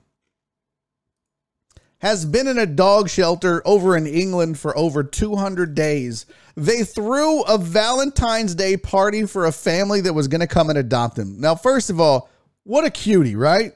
has 2.00 2.26
been 2.26 2.48
in 2.48 2.58
a 2.58 2.66
dog 2.66 3.10
shelter 3.10 3.62
over 3.66 3.96
in 3.96 4.08
England 4.08 4.58
for 4.58 4.78
over 4.78 5.04
200 5.04 5.76
days. 5.76 6.26
They 6.56 6.84
threw 6.84 7.42
a 7.44 7.58
Valentine's 7.58 8.56
Day 8.56 8.78
party 8.78 9.26
for 9.26 9.46
a 9.46 9.52
family 9.52 10.02
that 10.02 10.14
was 10.14 10.28
going 10.28 10.42
to 10.42 10.48
come 10.48 10.70
and 10.70 10.78
adopt 10.78 11.18
him. 11.18 11.40
Now, 11.40 11.56
first 11.56 11.90
of 11.90 12.00
all, 12.00 12.30
what 12.64 12.86
a 12.86 12.90
cutie, 12.90 13.36
right? 13.36 13.74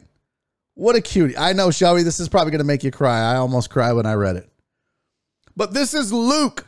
What 0.75 0.95
a 0.95 1.01
cutie. 1.01 1.37
I 1.37 1.53
know, 1.53 1.69
Shelby, 1.69 2.03
this 2.03 2.19
is 2.19 2.29
probably 2.29 2.51
going 2.51 2.59
to 2.59 2.65
make 2.65 2.83
you 2.83 2.91
cry. 2.91 3.19
I 3.19 3.35
almost 3.35 3.69
cried 3.69 3.93
when 3.93 4.05
I 4.05 4.13
read 4.13 4.37
it. 4.37 4.49
But 5.55 5.73
this 5.73 5.93
is 5.93 6.11
Luke. 6.11 6.65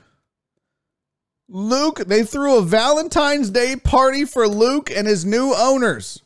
Luke, 1.48 2.00
they 2.06 2.24
threw 2.24 2.58
a 2.58 2.62
Valentine's 2.62 3.50
Day 3.50 3.76
party 3.76 4.26
for 4.26 4.48
Luke 4.48 4.92
and 4.92 5.08
his 5.08 5.26
new 5.26 5.54
owners. 5.56 6.22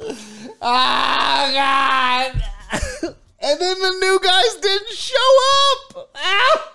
Oh, 0.00 0.16
God. 0.60 2.42
and 3.02 3.60
then 3.60 3.78
the 3.78 3.98
new 4.00 4.20
guys 4.22 4.54
didn't 4.60 4.90
show 4.90 5.38
up. 5.72 6.10
Ah! 6.14 6.70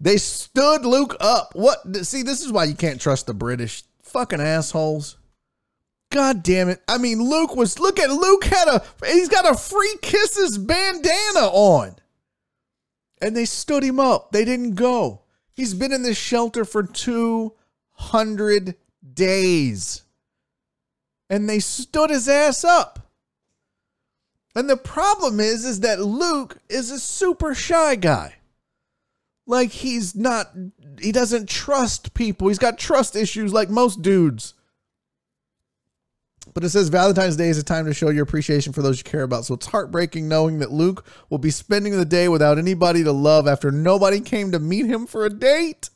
They 0.00 0.16
stood 0.16 0.84
Luke 0.84 1.16
up. 1.20 1.54
What? 1.54 1.96
See, 2.06 2.22
this 2.22 2.44
is 2.44 2.52
why 2.52 2.64
you 2.64 2.74
can't 2.74 3.00
trust 3.00 3.26
the 3.26 3.34
British 3.34 3.82
fucking 4.02 4.40
assholes. 4.40 5.16
God 6.10 6.42
damn 6.42 6.68
it. 6.68 6.80
I 6.88 6.98
mean, 6.98 7.20
Luke 7.22 7.54
was, 7.54 7.78
look 7.78 7.98
at 7.98 8.10
Luke 8.10 8.44
had 8.44 8.68
a, 8.68 8.82
he's 9.06 9.28
got 9.28 9.50
a 9.50 9.56
free 9.56 9.96
kisses 10.00 10.56
bandana 10.56 11.48
on. 11.52 11.96
And 13.20 13.36
they 13.36 13.44
stood 13.44 13.82
him 13.82 14.00
up. 14.00 14.32
They 14.32 14.44
didn't 14.44 14.74
go. 14.74 15.22
He's 15.52 15.74
been 15.74 15.92
in 15.92 16.02
this 16.02 16.16
shelter 16.16 16.64
for 16.64 16.84
200 16.84 18.76
days. 19.12 20.02
And 21.28 21.48
they 21.48 21.58
stood 21.58 22.10
his 22.10 22.28
ass 22.28 22.64
up. 22.64 23.07
And 24.54 24.68
the 24.68 24.76
problem 24.76 25.40
is, 25.40 25.64
is 25.64 25.80
that 25.80 26.00
Luke 26.00 26.58
is 26.68 26.90
a 26.90 26.98
super 26.98 27.54
shy 27.54 27.94
guy. 27.96 28.34
Like 29.46 29.70
he's 29.70 30.14
not, 30.14 30.52
he 31.00 31.12
doesn't 31.12 31.48
trust 31.48 32.14
people. 32.14 32.48
He's 32.48 32.58
got 32.58 32.78
trust 32.78 33.16
issues 33.16 33.52
like 33.52 33.70
most 33.70 34.02
dudes. 34.02 34.54
But 36.54 36.64
it 36.64 36.70
says 36.70 36.88
Valentine's 36.88 37.36
Day 37.36 37.50
is 37.50 37.58
a 37.58 37.62
time 37.62 37.84
to 37.84 37.94
show 37.94 38.10
your 38.10 38.24
appreciation 38.24 38.72
for 38.72 38.82
those 38.82 38.98
you 38.98 39.04
care 39.04 39.22
about. 39.22 39.44
So 39.44 39.54
it's 39.54 39.66
heartbreaking 39.66 40.26
knowing 40.28 40.58
that 40.58 40.72
Luke 40.72 41.06
will 41.30 41.38
be 41.38 41.50
spending 41.50 41.96
the 41.96 42.04
day 42.04 42.28
without 42.28 42.58
anybody 42.58 43.04
to 43.04 43.12
love 43.12 43.46
after 43.46 43.70
nobody 43.70 44.20
came 44.20 44.50
to 44.50 44.58
meet 44.58 44.86
him 44.86 45.06
for 45.06 45.24
a 45.24 45.30
date. 45.30 45.90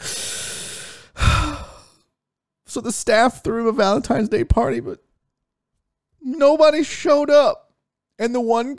so 2.66 2.80
the 2.80 2.90
staff 2.90 3.44
threw 3.44 3.68
a 3.68 3.72
Valentine's 3.72 4.28
Day 4.28 4.42
party, 4.42 4.80
but 4.80 5.03
Nobody 6.24 6.82
showed 6.82 7.28
up. 7.28 7.72
And 8.18 8.34
the 8.34 8.40
one 8.40 8.78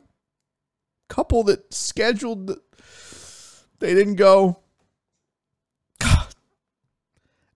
couple 1.07 1.43
that 1.43 1.73
scheduled, 1.73 2.47
the, 2.47 2.61
they 3.79 3.93
didn't 3.93 4.15
go. 4.15 4.59
God. 5.99 6.27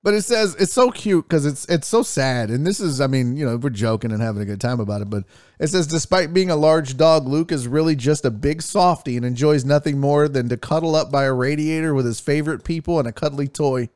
But 0.03 0.13
it 0.13 0.21
says 0.21 0.55
it's 0.59 0.73
so 0.73 0.91
cute 0.91 1.27
because 1.27 1.45
it's 1.45 1.65
it's 1.65 1.87
so 1.87 2.03
sad, 2.03 2.49
and 2.49 2.67
this 2.67 2.79
is 2.79 3.01
I 3.01 3.07
mean 3.07 3.35
you 3.35 3.45
know 3.45 3.57
we're 3.57 3.69
joking 3.69 4.11
and 4.11 4.21
having 4.21 4.41
a 4.41 4.45
good 4.45 4.61
time 4.61 4.79
about 4.79 5.01
it, 5.01 5.09
but 5.09 5.23
it 5.59 5.67
says 5.67 5.87
despite 5.87 6.33
being 6.33 6.51
a 6.51 6.55
large 6.55 6.95
dog, 6.95 7.27
Luke 7.27 7.51
is 7.51 7.67
really 7.67 7.95
just 7.95 8.25
a 8.25 8.31
big 8.31 8.61
softy 8.61 9.17
and 9.17 9.25
enjoys 9.25 9.65
nothing 9.65 9.99
more 9.99 10.27
than 10.27 10.49
to 10.49 10.57
cuddle 10.57 10.95
up 10.95 11.11
by 11.11 11.23
a 11.23 11.33
radiator 11.33 11.93
with 11.93 12.05
his 12.05 12.19
favorite 12.19 12.63
people 12.63 12.99
and 12.99 13.07
a 13.07 13.13
cuddly 13.13 13.47
toy. 13.47 13.89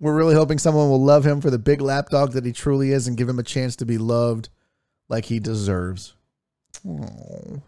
We're 0.00 0.16
really 0.16 0.34
hoping 0.34 0.58
someone 0.58 0.88
will 0.88 1.02
love 1.02 1.24
him 1.24 1.40
for 1.40 1.50
the 1.50 1.58
big 1.58 1.80
lapdog 1.80 2.32
that 2.32 2.44
he 2.44 2.52
truly 2.52 2.90
is 2.90 3.06
and 3.06 3.16
give 3.16 3.28
him 3.28 3.38
a 3.38 3.44
chance 3.44 3.76
to 3.76 3.86
be 3.86 3.98
loved 3.98 4.48
like 5.12 5.26
he 5.26 5.38
deserves. 5.38 6.14
Aww. 6.84 7.62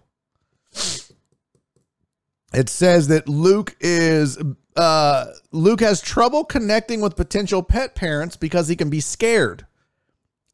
it 2.54 2.68
says 2.68 3.06
that 3.08 3.28
Luke 3.28 3.76
is 3.78 4.38
uh, 4.74 5.26
Luke 5.52 5.80
has 5.80 6.00
trouble 6.00 6.44
connecting 6.44 7.00
with 7.00 7.14
potential 7.14 7.62
pet 7.62 7.94
parents 7.94 8.34
because 8.34 8.66
he 8.66 8.74
can 8.74 8.90
be 8.90 9.00
scared 9.00 9.66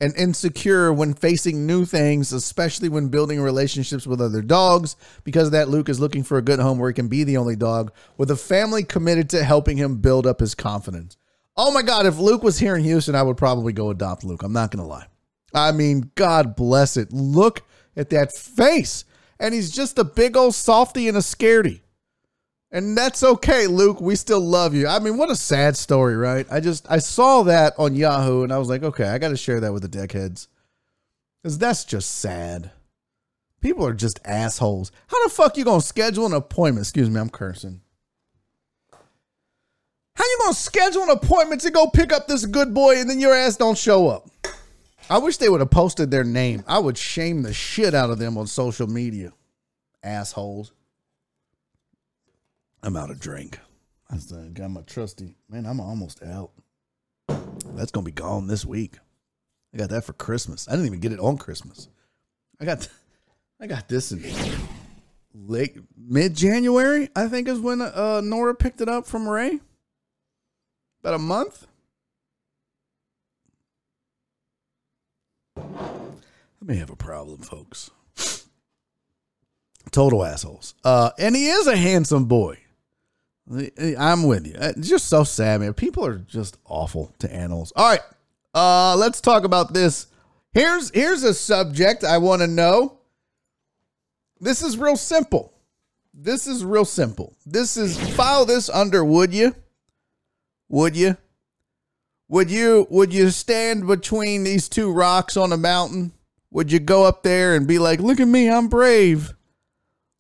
and 0.01 0.15
insecure 0.17 0.93
when 0.93 1.15
facing 1.15 1.67
new 1.67 1.85
things, 1.85 2.33
especially 2.33 2.89
when 2.89 3.09
building 3.09 3.41
relationships 3.41 4.07
with 4.07 4.21
other 4.21 4.43
dogs. 4.43 4.97
Because 5.25 5.49
of 5.49 5.53
that, 5.53 5.69
Luke 5.69 5.89
is 5.89 6.01
looking 6.01 6.25
for 6.25 6.39
a 6.39 6.43
good 6.43 6.59
home 6.59 6.79
where 6.79 6.91
he 6.91 6.95
can 6.95 7.09
be 7.09 7.23
the 7.23 7.37
only 7.37 7.57
dog 7.57 7.93
with 8.19 8.31
a 8.31 8.37
family 8.37 8.83
committed 8.83 9.31
to 9.31 9.45
helping 9.45 9.77
him 9.77 9.99
build 9.99 10.27
up 10.27 10.41
his 10.41 10.55
confidence. 10.55 11.17
Oh 11.57 11.71
my 11.71 11.83
God, 11.83 12.07
if 12.07 12.19
Luke 12.19 12.43
was 12.43 12.59
here 12.59 12.77
in 12.77 12.83
Houston, 12.83 13.15
I 13.15 13.23
would 13.23 13.37
probably 13.37 13.73
go 13.73 13.91
adopt 13.91 14.25
Luke. 14.25 14.43
I'm 14.43 14.53
not 14.53 14.71
going 14.71 14.83
to 14.83 14.89
lie. 14.89 15.07
I 15.55 15.73
mean, 15.73 16.11
God 16.15 16.57
bless 16.57 16.97
it. 16.97 17.13
Look 17.13 17.63
at 17.97 18.11
that 18.11 18.33
face. 18.33 19.05
And 19.39 19.55
he's 19.55 19.71
just 19.71 19.99
a 19.99 20.05
big 20.05 20.37
old 20.37 20.55
softy 20.55 21.09
and 21.09 21.17
a 21.17 21.21
scaredy. 21.21 21.81
And 22.73 22.97
that's 22.97 23.25
okay, 23.25 23.67
Luke. 23.67 24.01
We 24.01 24.15
still 24.15 24.41
love 24.41 24.75
you. 24.75 24.87
I 24.87 25.01
mean, 25.01 25.17
what 25.17 25.31
a 25.31 25.37
sad 25.37 25.77
story, 25.77 26.17
right? 26.17 26.47
I 26.51 26.61
just 26.61 26.87
I 26.89 26.99
saw 26.99 27.43
that 27.43 27.75
on 27.79 27.97
Yahoo 27.97 28.45
and 28.45 28.53
I 28.53 28.59
was 28.59 28.69
like, 28.69 28.83
okay, 28.85 29.09
I 29.09 29.19
got 29.19 29.31
to 29.31 29.37
share 29.37 29.61
that 29.61 29.73
with 29.73 29.83
the 29.83 29.89
deckheads. 29.89 30.47
Cuz 31.43 31.59
that's 31.59 31.85
just 31.85 32.11
sad. 32.17 32.71
People 33.61 33.85
are 33.87 33.93
just 33.93 34.21
assholes. 34.25 34.93
How 35.09 35.23
the 35.25 35.35
fuck 35.35 35.57
you 35.57 35.65
to 35.65 35.81
schedule 35.81 36.27
an 36.27 36.33
appointment? 36.33 36.87
Excuse 36.87 37.11
me, 37.11 37.21
I'm 37.21 37.29
cursing. 37.29 37.81
How 40.15 40.25
you 40.25 40.39
to 40.49 40.55
schedule 40.55 41.03
an 41.03 41.11
appointment 41.11 41.63
to 41.63 41.71
go 41.71 41.89
pick 41.89 42.13
up 42.13 42.29
this 42.29 42.47
good 42.47 42.73
boy 42.73 43.01
and 43.01 43.09
then 43.09 43.21
your 43.21 43.35
ass 43.35 43.57
don't 43.57 43.77
show 43.77 44.09
up? 44.09 44.30
I 45.11 45.19
wish 45.19 45.39
they 45.39 45.49
would 45.49 45.61
have 45.61 45.73
posted 45.73 46.13
their 46.13 46.23
name. 46.23 46.63
I 46.69 46.79
would 46.79 46.97
shame 46.97 47.43
the 47.43 47.53
shit 47.53 47.95
out 47.95 48.11
of 48.11 48.21
them 48.21 48.39
on 48.39 48.47
social 48.47 48.87
media. 48.87 49.33
Assholes. 50.05 50.73
I'm 52.81 52.97
out 52.97 53.11
of 53.11 53.19
drink. 53.19 53.59
I 54.09 54.17
got 54.55 54.71
my 54.71 54.83
trusty. 54.83 55.35
Man, 55.49 55.67
I'm 55.67 55.81
almost 55.81 56.23
out. 56.23 56.53
That's 57.75 57.91
gonna 57.91 58.05
be 58.05 58.13
gone 58.13 58.47
this 58.47 58.65
week. 58.65 58.99
I 59.75 59.79
got 59.79 59.91
that 59.91 60.05
for 60.05 60.13
Christmas. 60.13 60.69
I 60.69 60.73
didn't 60.73 60.87
even 60.87 61.01
get 61.01 61.13
it 61.13 61.21
on 61.21 61.39
Christmas. 61.39 61.89
I 62.61 62.65
got, 62.65 62.89
I 63.61 63.67
got 63.67 63.89
this 63.89 64.13
in 64.13 64.25
late 65.35 65.77
mid 65.97 66.35
January. 66.37 67.09
I 67.17 67.27
think 67.27 67.49
is 67.49 67.59
when 67.59 67.81
uh, 67.81 68.21
Nora 68.23 68.55
picked 68.55 68.81
it 68.81 68.89
up 68.89 69.07
from 69.07 69.29
Ray. 69.29 69.59
About 71.03 71.15
a 71.15 71.19
month. 71.19 71.67
I 75.61 76.65
may 76.65 76.77
have 76.77 76.91
a 76.91 76.97
problem, 76.97 77.43
folks. 77.43 77.91
Total 79.91 80.25
assholes. 80.25 80.75
Uh, 80.85 81.11
and 81.19 81.35
he 81.35 81.49
is 81.49 81.67
a 81.67 81.77
handsome 81.77 82.27
boy. 82.27 82.59
I'm 83.99 84.25
with 84.25 84.47
you. 84.47 84.55
It's 84.57 84.89
just 84.89 85.09
so 85.09 85.25
sad, 85.25 85.61
man. 85.61 85.75
People 85.75 86.07
are 86.07 86.19
just 86.19 86.57
awful 86.65 87.13
to 87.19 87.33
animals. 87.33 87.73
All 87.75 87.89
right. 87.89 88.01
Uh 88.55 88.97
let's 88.97 89.21
talk 89.21 89.45
about 89.45 89.73
this. 89.75 90.07
Here's 90.53 90.91
here's 90.91 91.23
a 91.23 91.35
subject 91.35 92.05
I 92.05 92.19
want 92.19 92.43
to 92.43 92.47
know. 92.47 92.99
This 94.41 94.63
is 94.63 94.79
real 94.79 94.97
simple. 94.97 95.53
This 96.15 96.47
is 96.47 96.65
real 96.65 96.85
simple. 96.85 97.37
This 97.47 97.77
is 97.77 97.99
file 98.15 98.45
this 98.45 98.69
under 98.69 99.05
would 99.05 99.33
you? 99.33 99.55
Would 100.69 100.97
you? 100.97 101.17
Would 102.31 102.49
you 102.49 102.87
would 102.91 103.13
you 103.13 103.31
stand 103.31 103.89
between 103.89 104.45
these 104.45 104.69
two 104.69 104.93
rocks 104.93 105.37
on 105.37 105.53
a 105.53 105.57
mountain? 105.57 106.13
Would 106.53 106.71
you 106.71 106.79
go 106.79 107.05
up 107.05 107.25
there 107.25 107.57
and 107.57 107.67
be 107.67 107.81
like, 107.81 107.99
"Look 107.99 108.21
at 108.21 108.29
me, 108.29 108.49
I'm 108.49 108.69
brave." 108.69 109.35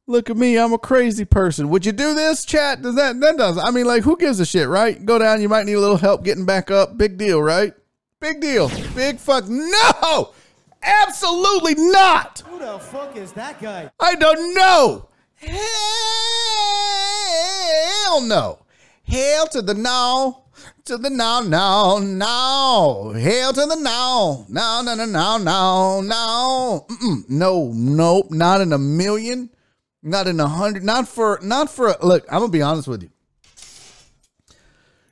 Look 0.09 0.29
at 0.29 0.37
me, 0.37 0.59
I'm 0.59 0.73
a 0.73 0.79
crazy 0.79 1.25
person. 1.25 1.69
Would 1.69 1.87
you 1.87 1.93
do 1.93 2.15
this, 2.15 2.45
chat? 2.45 2.83
Does 2.83 2.97
that 2.97 3.21
that 3.21 3.37
does? 3.37 3.59
I 3.59 3.71
mean, 3.71 3.87
like, 3.87 4.03
who 4.03 4.17
gives 4.17 4.41
a 4.41 4.45
shit, 4.45 4.67
right? 4.69 5.07
Go 5.07 5.21
down, 5.21 5.41
you 5.41 5.49
might 5.49 5.67
need 5.67 5.75
a 5.75 5.81
little 5.81 5.99
help 5.99 6.25
getting 6.25 6.45
back 6.45 6.69
up. 6.69 6.99
Big 6.99 7.17
deal, 7.17 7.41
right? 7.41 7.73
Big 8.19 8.41
deal. 8.41 8.73
Big 8.97 9.21
fuck. 9.21 9.45
No, 9.47 10.33
absolutely 10.83 11.77
not. 11.77 12.43
Who 12.49 12.59
the 12.59 12.81
fuck 12.81 13.17
is 13.17 13.31
that 13.35 13.63
guy? 13.63 13.89
I 14.01 14.17
don't 14.17 14.53
know. 14.57 15.09
Hell 15.37 15.61
no. 18.23 18.59
Hell 19.05 19.47
to 19.47 19.63
the 19.63 19.75
no. 19.75 20.43
To 20.91 20.99
the 20.99 21.09
now, 21.09 21.39
now, 21.39 21.99
now. 21.99 23.13
Hail 23.13 23.53
to 23.53 23.65
the 23.65 23.77
now, 23.77 24.45
now, 24.49 24.83
now, 24.83 24.97
now, 24.97 25.07
now, 25.07 25.39
no, 25.39 26.01
no. 26.01 26.87
Mm-mm. 26.89 27.31
No, 27.31 27.71
nope. 27.73 28.33
Not 28.33 28.61
in 28.61 28.73
a 28.73 28.79
million. 28.79 29.51
Not 30.03 30.27
in 30.27 30.41
a 30.41 30.49
hundred. 30.49 30.83
Not 30.83 31.07
for. 31.07 31.39
Not 31.45 31.71
for. 31.71 31.95
Look, 32.03 32.27
I'm 32.29 32.41
gonna 32.41 32.51
be 32.51 32.61
honest 32.61 32.89
with 32.89 33.05
you. 33.05 33.11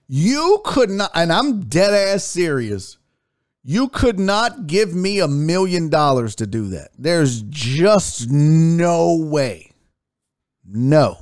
You 0.08 0.60
could 0.64 0.90
not, 0.90 1.12
and 1.14 1.32
I'm 1.32 1.60
dead 1.60 1.94
ass 1.94 2.24
serious. 2.24 2.98
You 3.62 3.88
could 3.88 4.18
not 4.18 4.66
give 4.66 4.92
me 4.92 5.20
a 5.20 5.28
million 5.28 5.90
dollars 5.90 6.34
to 6.34 6.48
do 6.48 6.70
that. 6.70 6.88
There's 6.98 7.42
just 7.42 8.28
no 8.28 9.14
way. 9.16 9.70
No. 10.64 11.18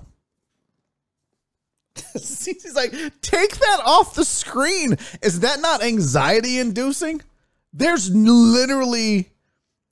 He's 2.12 2.74
like, 2.74 2.92
take 3.20 3.56
that 3.56 3.80
off 3.84 4.14
the 4.14 4.24
screen. 4.24 4.96
Is 5.22 5.40
that 5.40 5.60
not 5.60 5.82
anxiety 5.82 6.58
inducing? 6.58 7.22
There's 7.72 8.14
literally, 8.14 9.30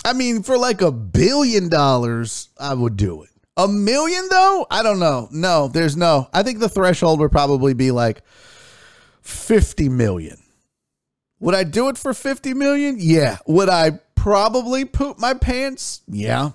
I 0.05 0.13
mean, 0.13 0.43
for 0.43 0.57
like 0.57 0.81
a 0.81 0.93
billion 0.93 1.69
dollars, 1.69 2.49
I 2.59 2.75
would 2.75 2.97
do 2.97 3.23
it. 3.23 3.31
A 3.57 3.69
million 3.69 4.27
though? 4.31 4.67
I 4.71 4.83
don't 4.83 4.99
know. 4.99 5.29
No, 5.31 5.69
there's 5.69 5.97
no. 5.97 6.29
I 6.33 6.43
think 6.43 6.59
the 6.59 6.69
threshold 6.69 7.21
would 7.21 7.31
probably 7.31 7.75
be 7.75 7.91
like 7.91 8.23
50 9.23 9.89
million. 9.91 10.39
Would 11.41 11.55
I 11.55 11.65
do 11.65 11.89
it 11.89 11.99
for 11.99 12.15
50 12.15 12.55
million? 12.55 12.97
Yeah. 12.99 13.39
Would 13.47 13.69
I 13.69 14.01
probably 14.15 14.85
poop 14.85 15.19
my 15.19 15.35
pants? 15.35 16.03
Yeah. 16.09 16.51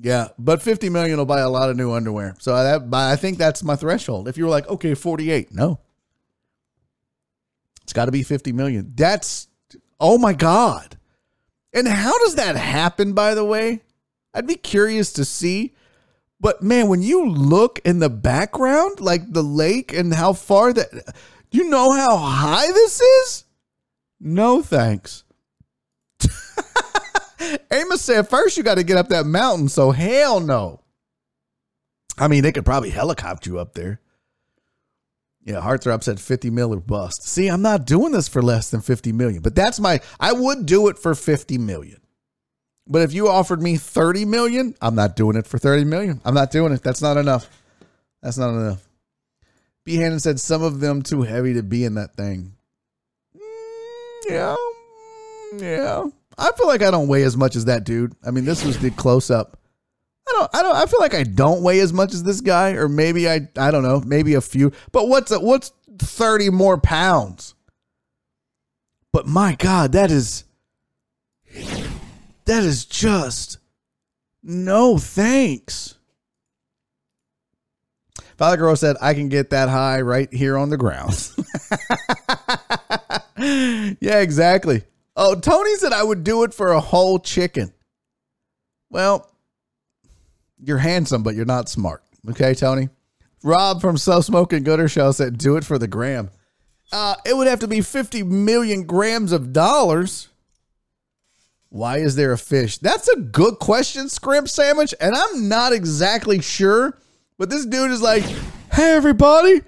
Yeah, 0.00 0.28
but 0.38 0.60
50 0.60 0.90
million 0.90 1.18
will 1.18 1.26
buy 1.26 1.40
a 1.40 1.48
lot 1.48 1.70
of 1.70 1.76
new 1.76 1.92
underwear. 1.92 2.34
So 2.38 2.54
that 2.54 2.92
I 2.92 3.16
think 3.16 3.38
that's 3.38 3.62
my 3.62 3.76
threshold. 3.76 4.28
If 4.28 4.36
you 4.36 4.44
were 4.44 4.50
like, 4.50 4.68
"Okay, 4.68 4.94
48." 4.94 5.52
No. 5.52 5.80
It's 7.82 7.92
got 7.92 8.06
to 8.06 8.12
be 8.12 8.22
50 8.22 8.52
million. 8.52 8.92
That's 8.94 9.48
oh 10.00 10.18
my 10.18 10.32
god. 10.32 10.98
And 11.72 11.86
how 11.86 12.18
does 12.24 12.34
that 12.34 12.56
happen 12.56 13.12
by 13.12 13.34
the 13.34 13.44
way? 13.44 13.82
I'd 14.34 14.46
be 14.46 14.56
curious 14.56 15.12
to 15.14 15.24
see 15.24 15.72
but 16.40 16.62
man, 16.62 16.88
when 16.88 17.02
you 17.02 17.28
look 17.28 17.80
in 17.84 17.98
the 17.98 18.10
background, 18.10 19.00
like 19.00 19.32
the 19.32 19.42
lake 19.42 19.92
and 19.92 20.12
how 20.12 20.32
far 20.32 20.72
that, 20.72 21.14
you 21.50 21.68
know 21.68 21.90
how 21.90 22.16
high 22.16 22.66
this 22.66 23.00
is? 23.00 23.44
No 24.20 24.62
thanks. 24.62 25.24
Amos 27.70 28.02
said, 28.02 28.28
first 28.28 28.56
you 28.56 28.62
got 28.62 28.76
to 28.76 28.84
get 28.84 28.96
up 28.96 29.08
that 29.08 29.26
mountain, 29.26 29.68
so 29.68 29.90
hell 29.90 30.40
no. 30.40 30.80
I 32.18 32.28
mean, 32.28 32.42
they 32.42 32.52
could 32.52 32.64
probably 32.64 32.90
helicopter 32.90 33.50
you 33.50 33.58
up 33.58 33.74
there. 33.74 34.00
Yeah, 35.44 35.60
Heartthrob 35.60 36.02
said 36.02 36.18
50 36.18 36.50
mil 36.50 36.74
or 36.74 36.80
bust. 36.80 37.22
See, 37.22 37.46
I'm 37.46 37.62
not 37.62 37.86
doing 37.86 38.12
this 38.12 38.26
for 38.26 38.42
less 38.42 38.70
than 38.70 38.80
50 38.80 39.12
million, 39.12 39.42
but 39.42 39.54
that's 39.54 39.78
my, 39.78 40.00
I 40.18 40.32
would 40.32 40.66
do 40.66 40.88
it 40.88 40.98
for 40.98 41.14
50 41.14 41.58
million. 41.58 42.00
But 42.88 43.02
if 43.02 43.12
you 43.12 43.28
offered 43.28 43.62
me 43.62 43.76
30 43.76 44.24
million, 44.24 44.74
I'm 44.80 44.94
not 44.94 45.14
doing 45.14 45.36
it 45.36 45.46
for 45.46 45.58
30 45.58 45.84
million. 45.84 46.20
I'm 46.24 46.34
not 46.34 46.50
doing 46.50 46.72
it. 46.72 46.82
That's 46.82 47.02
not 47.02 47.16
enough. 47.16 47.48
That's 48.22 48.38
not 48.38 48.50
enough. 48.50 48.86
B. 49.84 49.96
Hannon 49.96 50.18
said 50.18 50.40
some 50.40 50.62
of 50.62 50.80
them 50.80 51.02
too 51.02 51.22
heavy 51.22 51.54
to 51.54 51.62
be 51.62 51.84
in 51.84 51.94
that 51.94 52.16
thing. 52.16 52.54
Mm, 53.36 54.30
yeah. 54.30 54.56
Yeah. 55.58 56.04
I 56.38 56.52
feel 56.52 56.66
like 56.66 56.82
I 56.82 56.90
don't 56.90 57.08
weigh 57.08 57.22
as 57.22 57.36
much 57.36 57.56
as 57.56 57.64
that 57.66 57.84
dude. 57.84 58.14
I 58.24 58.30
mean, 58.30 58.44
this 58.44 58.64
was 58.64 58.78
the 58.78 58.90
close 58.90 59.30
up. 59.30 59.58
I 60.28 60.32
don't 60.32 60.50
I 60.54 60.62
don't 60.62 60.76
I 60.76 60.86
feel 60.86 61.00
like 61.00 61.14
I 61.14 61.22
don't 61.22 61.62
weigh 61.62 61.80
as 61.80 61.92
much 61.92 62.12
as 62.12 62.22
this 62.22 62.40
guy 62.40 62.72
or 62.72 62.88
maybe 62.88 63.28
I 63.28 63.48
I 63.56 63.70
don't 63.70 63.82
know, 63.82 64.02
maybe 64.04 64.34
a 64.34 64.40
few. 64.40 64.72
But 64.92 65.08
what's 65.08 65.30
a, 65.30 65.38
what's 65.38 65.72
30 65.98 66.50
more 66.50 66.78
pounds? 66.78 67.54
But 69.12 69.26
my 69.26 69.54
god, 69.54 69.92
that 69.92 70.10
is 70.10 70.44
that 72.44 72.64
is 72.64 72.84
just 72.84 73.58
no 74.42 74.98
thanks. 74.98 75.94
Father 78.36 78.58
Girl 78.58 78.76
said, 78.76 78.96
I 79.00 79.14
can 79.14 79.30
get 79.30 79.50
that 79.50 79.68
high 79.70 80.02
right 80.02 80.30
here 80.32 80.58
on 80.58 80.68
the 80.68 80.76
ground. 80.76 81.32
yeah, 84.00 84.20
exactly. 84.20 84.82
Oh, 85.16 85.34
Tony 85.34 85.74
said 85.76 85.92
I 85.92 86.02
would 86.02 86.24
do 86.24 86.42
it 86.44 86.52
for 86.52 86.72
a 86.72 86.80
whole 86.80 87.18
chicken. 87.18 87.72
Well, 88.90 89.30
you're 90.58 90.78
handsome, 90.78 91.22
but 91.22 91.34
you're 91.34 91.44
not 91.44 91.68
smart. 91.68 92.02
Okay, 92.28 92.54
Tony? 92.54 92.88
Rob 93.42 93.80
from 93.80 93.96
So 93.96 94.20
Smoking 94.20 94.62
Gooder 94.62 94.88
Show 94.88 95.12
said, 95.12 95.38
do 95.38 95.56
it 95.56 95.64
for 95.64 95.78
the 95.78 95.88
gram. 95.88 96.30
Uh, 96.92 97.14
it 97.24 97.36
would 97.36 97.46
have 97.46 97.60
to 97.60 97.68
be 97.68 97.80
50 97.80 98.22
million 98.24 98.84
grams 98.84 99.32
of 99.32 99.52
dollars. 99.52 100.28
Why 101.68 101.98
is 101.98 102.16
there 102.16 102.32
a 102.32 102.38
fish? 102.38 102.78
That's 102.78 103.08
a 103.08 103.20
good 103.20 103.58
question, 103.58 104.08
Scrimp 104.08 104.48
Sandwich. 104.48 104.94
And 105.00 105.14
I'm 105.14 105.48
not 105.48 105.72
exactly 105.72 106.40
sure 106.40 106.98
But 107.38 107.50
this 107.50 107.66
dude 107.66 107.90
is 107.90 108.00
like, 108.00 108.24
hey, 108.72 108.94
everybody, 108.94 109.60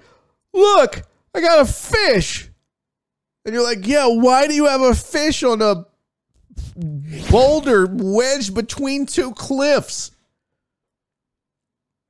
look, 0.53 1.03
I 1.35 1.41
got 1.41 1.61
a 1.61 1.71
fish. 1.71 2.48
And 3.49 3.55
you're 3.55 3.63
like, 3.63 3.87
yeah, 3.87 4.05
why 4.05 4.45
do 4.45 4.53
you 4.53 4.67
have 4.67 4.81
a 4.81 4.93
fish 4.93 5.41
on 5.41 5.59
a 5.59 5.87
boulder 7.31 7.87
wedged 7.89 8.53
between 8.53 9.07
two 9.07 9.31
cliffs? 9.31 10.11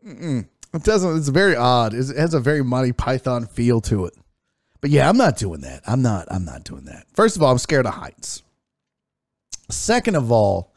Mm-mm. 0.06 0.49
It 0.74 0.84
doesn't, 0.84 1.18
it's 1.18 1.30
very 1.30 1.56
odd. 1.56 1.94
It 1.94 2.14
has 2.18 2.34
a 2.34 2.41
very 2.41 2.61
Monty 2.61 2.91
Python 2.91 3.45
feel 3.45 3.80
to 3.80 4.03
it. 4.03 4.16
But 4.82 4.90
yeah, 4.90 5.07
I'm 5.07 5.16
not 5.16 5.38
doing 5.38 5.61
that. 5.61 5.82
I'm 5.88 6.02
not, 6.02 6.28
I'm 6.30 6.44
not 6.44 6.66
doing 6.66 6.84
that. 6.86 7.06
First 7.14 7.38
of 7.38 7.41
all, 7.41 7.53
I'm 7.53 7.57
scared 7.57 7.86
of 7.86 7.94
heights. 7.94 8.44
Second 9.70 10.18
of 10.18 10.34
all, 10.34 10.76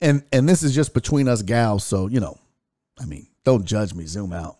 and 0.00 0.24
and 0.32 0.48
this 0.48 0.64
is 0.64 0.74
just 0.74 0.92
between 0.92 1.28
us 1.28 1.42
gals, 1.42 1.84
so 1.84 2.08
you 2.08 2.18
know, 2.18 2.36
I 3.00 3.04
mean, 3.04 3.28
don't 3.44 3.64
judge 3.64 3.94
me. 3.94 4.06
Zoom 4.06 4.32
out. 4.32 4.56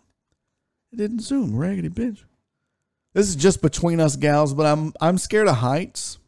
It 0.93 0.99
didn't 0.99 1.23
zoom, 1.23 1.57
raggedy 1.57 1.89
bitch. 1.89 2.23
This 3.13 3.29
is 3.29 3.37
just 3.37 3.61
between 3.61 4.01
us 4.01 4.17
gals, 4.17 4.55
but 4.55 4.67
I'm 4.67 4.93
I'm 5.01 5.19
scared 5.19 5.49
of 5.49 5.57
heights. 5.57 6.19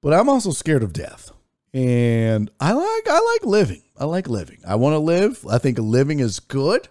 But 0.00 0.12
I'm 0.12 0.28
also 0.28 0.50
scared 0.50 0.82
of 0.82 0.92
death. 0.92 1.32
And 1.72 2.50
I 2.60 2.72
like 2.72 3.08
I 3.08 3.20
like 3.32 3.44
living. 3.44 3.82
I 3.98 4.04
like 4.04 4.28
living. 4.28 4.58
I 4.66 4.76
want 4.76 4.94
to 4.94 4.98
live. 4.98 5.44
I 5.50 5.58
think 5.58 5.78
living 5.78 6.20
is 6.20 6.40
good. 6.40 6.88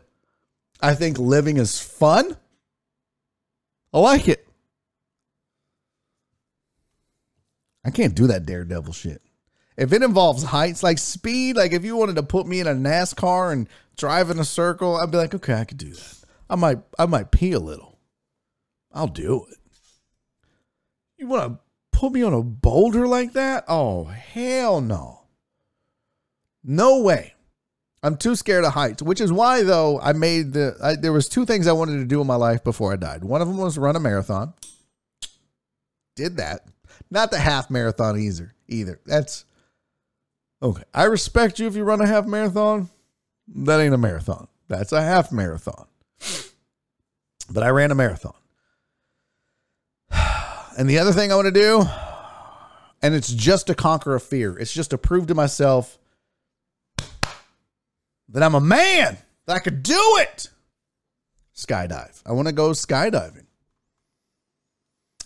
I 0.81 0.95
think 0.95 1.17
living 1.17 1.57
is 1.57 1.79
fun. 1.79 2.35
I 3.93 3.99
like 3.99 4.27
it. 4.27 4.45
I 7.85 7.91
can't 7.91 8.15
do 8.15 8.27
that 8.27 8.45
daredevil 8.45 8.93
shit. 8.93 9.21
If 9.77 9.91
it 9.91 10.03
involves 10.03 10.43
heights 10.43 10.83
like 10.83 10.97
speed, 10.97 11.55
like 11.55 11.71
if 11.71 11.83
you 11.83 11.95
wanted 11.95 12.15
to 12.17 12.23
put 12.23 12.45
me 12.45 12.59
in 12.59 12.67
a 12.67 12.73
NASCAR 12.73 13.51
and 13.51 13.67
drive 13.97 14.29
in 14.29 14.39
a 14.39 14.45
circle, 14.45 14.97
I'd 14.97 15.11
be 15.11 15.17
like, 15.17 15.33
okay, 15.33 15.53
I 15.53 15.65
could 15.65 15.77
do 15.77 15.91
that. 15.91 16.17
I 16.49 16.55
might 16.55 16.79
I 16.99 17.05
might 17.05 17.31
pee 17.31 17.53
a 17.53 17.59
little. 17.59 17.92
I'll 18.93 19.07
do 19.07 19.45
it. 19.49 19.57
You 21.17 21.27
want 21.27 21.53
to 21.53 21.59
put 21.97 22.11
me 22.11 22.21
on 22.21 22.33
a 22.33 22.43
boulder 22.43 23.07
like 23.07 23.33
that? 23.33 23.65
Oh, 23.67 24.05
hell 24.05 24.81
no. 24.81 25.21
No 26.63 27.01
way. 27.01 27.33
I'm 28.03 28.17
too 28.17 28.35
scared 28.35 28.65
of 28.65 28.73
heights, 28.73 29.01
which 29.01 29.21
is 29.21 29.31
why 29.31 29.63
though 29.63 29.99
I 30.01 30.11
made 30.11 30.51
the 30.51 30.75
I, 30.83 30.95
there 30.95 31.13
was 31.13 31.29
two 31.29 31.45
things 31.45 31.67
I 31.67 31.71
wanted 31.71 31.99
to 31.99 32.05
do 32.05 32.19
in 32.19 32.27
my 32.27 32.35
life 32.35 32.63
before 32.63 32.91
I 32.91 32.97
died. 32.97 33.23
One 33.23 33.41
of 33.41 33.47
them 33.47 33.57
was 33.57 33.77
run 33.77 33.95
a 33.95 33.99
marathon. 33.99 34.53
Did 36.15 36.37
that. 36.37 36.67
Not 37.09 37.31
the 37.31 37.39
half 37.39 37.69
marathon 37.69 38.19
either. 38.19 38.53
Either. 38.67 38.99
That's 39.05 39.45
okay. 40.61 40.83
I 40.93 41.05
respect 41.05 41.59
you 41.59 41.67
if 41.67 41.75
you 41.75 41.83
run 41.85 42.01
a 42.01 42.07
half 42.07 42.25
marathon. 42.25 42.89
That 43.47 43.79
ain't 43.79 43.93
a 43.93 43.97
marathon. 43.97 44.47
That's 44.67 44.91
a 44.91 45.01
half 45.01 45.31
marathon. 45.31 45.87
But 47.49 47.63
I 47.63 47.69
ran 47.69 47.91
a 47.91 47.95
marathon. 47.95 48.35
And 50.77 50.89
the 50.89 50.99
other 50.99 51.11
thing 51.11 51.31
I 51.31 51.35
want 51.35 51.45
to 51.45 51.51
do, 51.51 51.83
and 53.01 53.13
it's 53.13 53.31
just 53.31 53.67
to 53.67 53.75
conquer 53.75 54.15
a 54.15 54.19
fear, 54.19 54.57
it's 54.57 54.73
just 54.73 54.91
to 54.91 54.97
prove 54.97 55.27
to 55.27 55.35
myself 55.35 55.97
that 58.29 58.41
I'm 58.41 58.55
a 58.55 58.61
man, 58.61 59.17
that 59.45 59.55
I 59.55 59.59
could 59.59 59.83
do 59.83 60.01
it. 60.19 60.49
Skydive. 61.55 62.21
I 62.25 62.31
want 62.31 62.47
to 62.47 62.53
go 62.53 62.71
skydiving. 62.71 63.45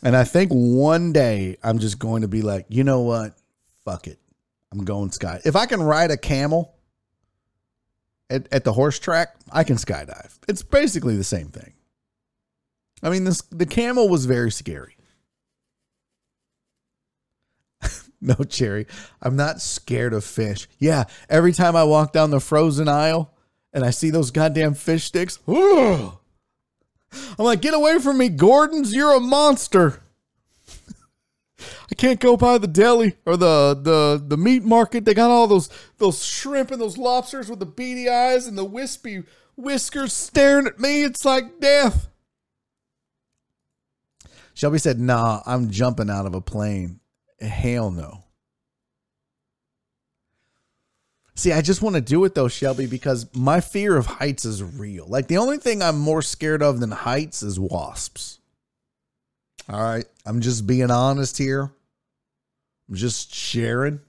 And 0.03 0.15
I 0.15 0.25
think 0.25 0.51
one 0.51 1.13
day 1.13 1.57
I'm 1.63 1.79
just 1.79 1.97
going 1.97 2.21
to 2.21 2.27
be 2.27 2.41
like, 2.41 2.65
you 2.69 2.83
know 2.83 3.01
what? 3.01 3.35
Fuck 3.83 4.07
it. 4.07 4.19
I'm 4.71 4.83
going 4.83 5.11
sky. 5.11 5.39
If 5.45 5.55
I 5.55 5.65
can 5.65 5.81
ride 5.81 6.11
a 6.11 6.17
camel 6.17 6.75
at, 8.29 8.51
at 8.51 8.63
the 8.63 8.73
horse 8.73 8.99
track, 8.99 9.35
I 9.51 9.63
can 9.63 9.77
skydive. 9.77 10.37
It's 10.47 10.61
basically 10.61 11.15
the 11.15 11.23
same 11.23 11.47
thing. 11.47 11.73
I 13.01 13.09
mean, 13.09 13.23
this 13.23 13.41
the 13.43 13.65
camel 13.65 14.09
was 14.09 14.25
very 14.25 14.51
scary. 14.51 14.96
no, 18.21 18.35
Cherry. 18.35 18.87
I'm 19.21 19.35
not 19.35 19.61
scared 19.61 20.13
of 20.13 20.23
fish. 20.23 20.67
Yeah, 20.79 21.05
every 21.29 21.53
time 21.53 21.75
I 21.75 21.83
walk 21.83 22.13
down 22.13 22.31
the 22.31 22.39
frozen 22.39 22.87
aisle 22.87 23.33
and 23.73 23.83
I 23.85 23.91
see 23.91 24.09
those 24.09 24.31
goddamn 24.31 24.73
fish 24.73 25.05
sticks, 25.05 25.39
I'm 25.47 26.11
like, 27.37 27.61
get 27.61 27.73
away 27.73 27.99
from 27.99 28.17
me, 28.17 28.29
Gorton's. 28.29 28.93
You're 28.93 29.15
a 29.15 29.19
monster. 29.19 30.01
I 31.59 31.95
can't 31.95 32.19
go 32.19 32.35
by 32.37 32.57
the 32.57 32.67
deli 32.67 33.15
or 33.25 33.37
the, 33.37 33.79
the 33.81 34.23
the 34.25 34.37
meat 34.37 34.63
market. 34.63 35.05
They 35.05 35.13
got 35.13 35.29
all 35.29 35.47
those 35.47 35.69
those 35.97 36.23
shrimp 36.25 36.71
and 36.71 36.81
those 36.81 36.97
lobsters 36.97 37.49
with 37.49 37.59
the 37.59 37.65
beady 37.65 38.09
eyes 38.09 38.47
and 38.47 38.57
the 38.57 38.65
wispy 38.65 39.23
whiskers 39.55 40.11
staring 40.11 40.67
at 40.67 40.79
me. 40.79 41.03
It's 41.03 41.23
like 41.23 41.59
death. 41.59 42.09
Shelby 44.53 44.79
said, 44.79 44.99
"Nah, 44.99 45.41
I'm 45.45 45.69
jumping 45.69 46.09
out 46.09 46.25
of 46.25 46.33
a 46.33 46.41
plane." 46.41 46.99
Hell 47.39 47.91
no. 47.91 48.23
See, 51.35 51.51
I 51.51 51.61
just 51.61 51.83
want 51.83 51.95
to 51.95 52.01
do 52.01 52.25
it 52.25 52.33
though, 52.33 52.47
Shelby, 52.47 52.87
because 52.87 53.27
my 53.35 53.61
fear 53.61 53.95
of 53.95 54.07
heights 54.07 54.43
is 54.43 54.63
real. 54.63 55.05
Like 55.07 55.27
the 55.27 55.37
only 55.37 55.59
thing 55.59 55.83
I'm 55.83 55.99
more 55.99 56.23
scared 56.23 56.63
of 56.63 56.79
than 56.79 56.89
heights 56.89 57.43
is 57.43 57.59
wasps. 57.59 58.39
All 59.69 59.79
right, 59.79 60.05
I'm 60.25 60.41
just 60.41 60.65
being 60.65 60.89
honest 60.89 61.37
here. 61.37 61.71
I'm 62.89 62.95
just 62.95 63.35
sharing. 63.35 63.99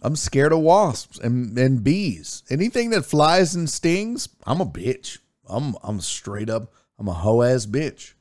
I'm 0.00 0.16
scared 0.16 0.52
of 0.52 0.60
wasps 0.60 1.18
and, 1.18 1.58
and 1.58 1.84
bees. 1.84 2.44
Anything 2.48 2.90
that 2.90 3.04
flies 3.04 3.54
and 3.54 3.68
stings, 3.68 4.28
I'm 4.46 4.60
a 4.62 4.66
bitch. 4.66 5.18
I'm 5.48 5.76
I'm 5.82 6.00
straight 6.00 6.48
up. 6.48 6.72
I'm 6.98 7.08
a 7.08 7.12
hoe 7.12 7.42
ass 7.42 7.66
bitch. 7.66 8.14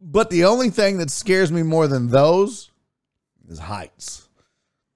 But 0.00 0.30
the 0.30 0.44
only 0.44 0.70
thing 0.70 0.98
that 0.98 1.10
scares 1.10 1.52
me 1.52 1.62
more 1.62 1.86
than 1.86 2.08
those 2.08 2.70
is 3.48 3.58
heights. 3.58 4.28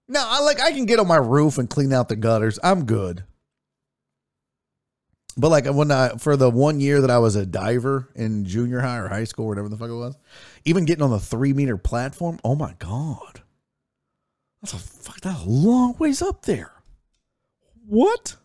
Now, 0.08 0.24
I 0.26 0.40
like 0.40 0.60
I 0.60 0.72
can 0.72 0.86
get 0.86 0.98
on 0.98 1.06
my 1.06 1.16
roof 1.16 1.58
and 1.58 1.68
clean 1.68 1.92
out 1.92 2.08
the 2.08 2.16
gutters. 2.16 2.58
I'm 2.62 2.84
good. 2.84 3.24
But 5.36 5.48
like 5.48 5.66
when 5.66 5.90
I 5.90 6.10
for 6.18 6.36
the 6.36 6.48
one 6.48 6.80
year 6.80 7.00
that 7.00 7.10
I 7.10 7.18
was 7.18 7.36
a 7.36 7.44
diver 7.44 8.08
in 8.14 8.44
junior 8.44 8.80
high 8.80 8.98
or 8.98 9.08
high 9.08 9.24
school, 9.24 9.46
or 9.46 9.48
whatever 9.48 9.68
the 9.68 9.76
fuck 9.76 9.90
it 9.90 9.94
was, 9.94 10.16
even 10.64 10.84
getting 10.84 11.02
on 11.02 11.10
the 11.10 11.18
three 11.18 11.52
meter 11.52 11.76
platform, 11.76 12.38
oh 12.44 12.54
my 12.54 12.74
god, 12.78 13.42
that's 14.62 14.74
a 14.74 14.78
fuck 14.78 15.20
that's 15.20 15.42
a 15.42 15.48
long 15.48 15.96
ways 15.98 16.22
up 16.22 16.42
there. 16.42 16.72
What? 17.86 18.36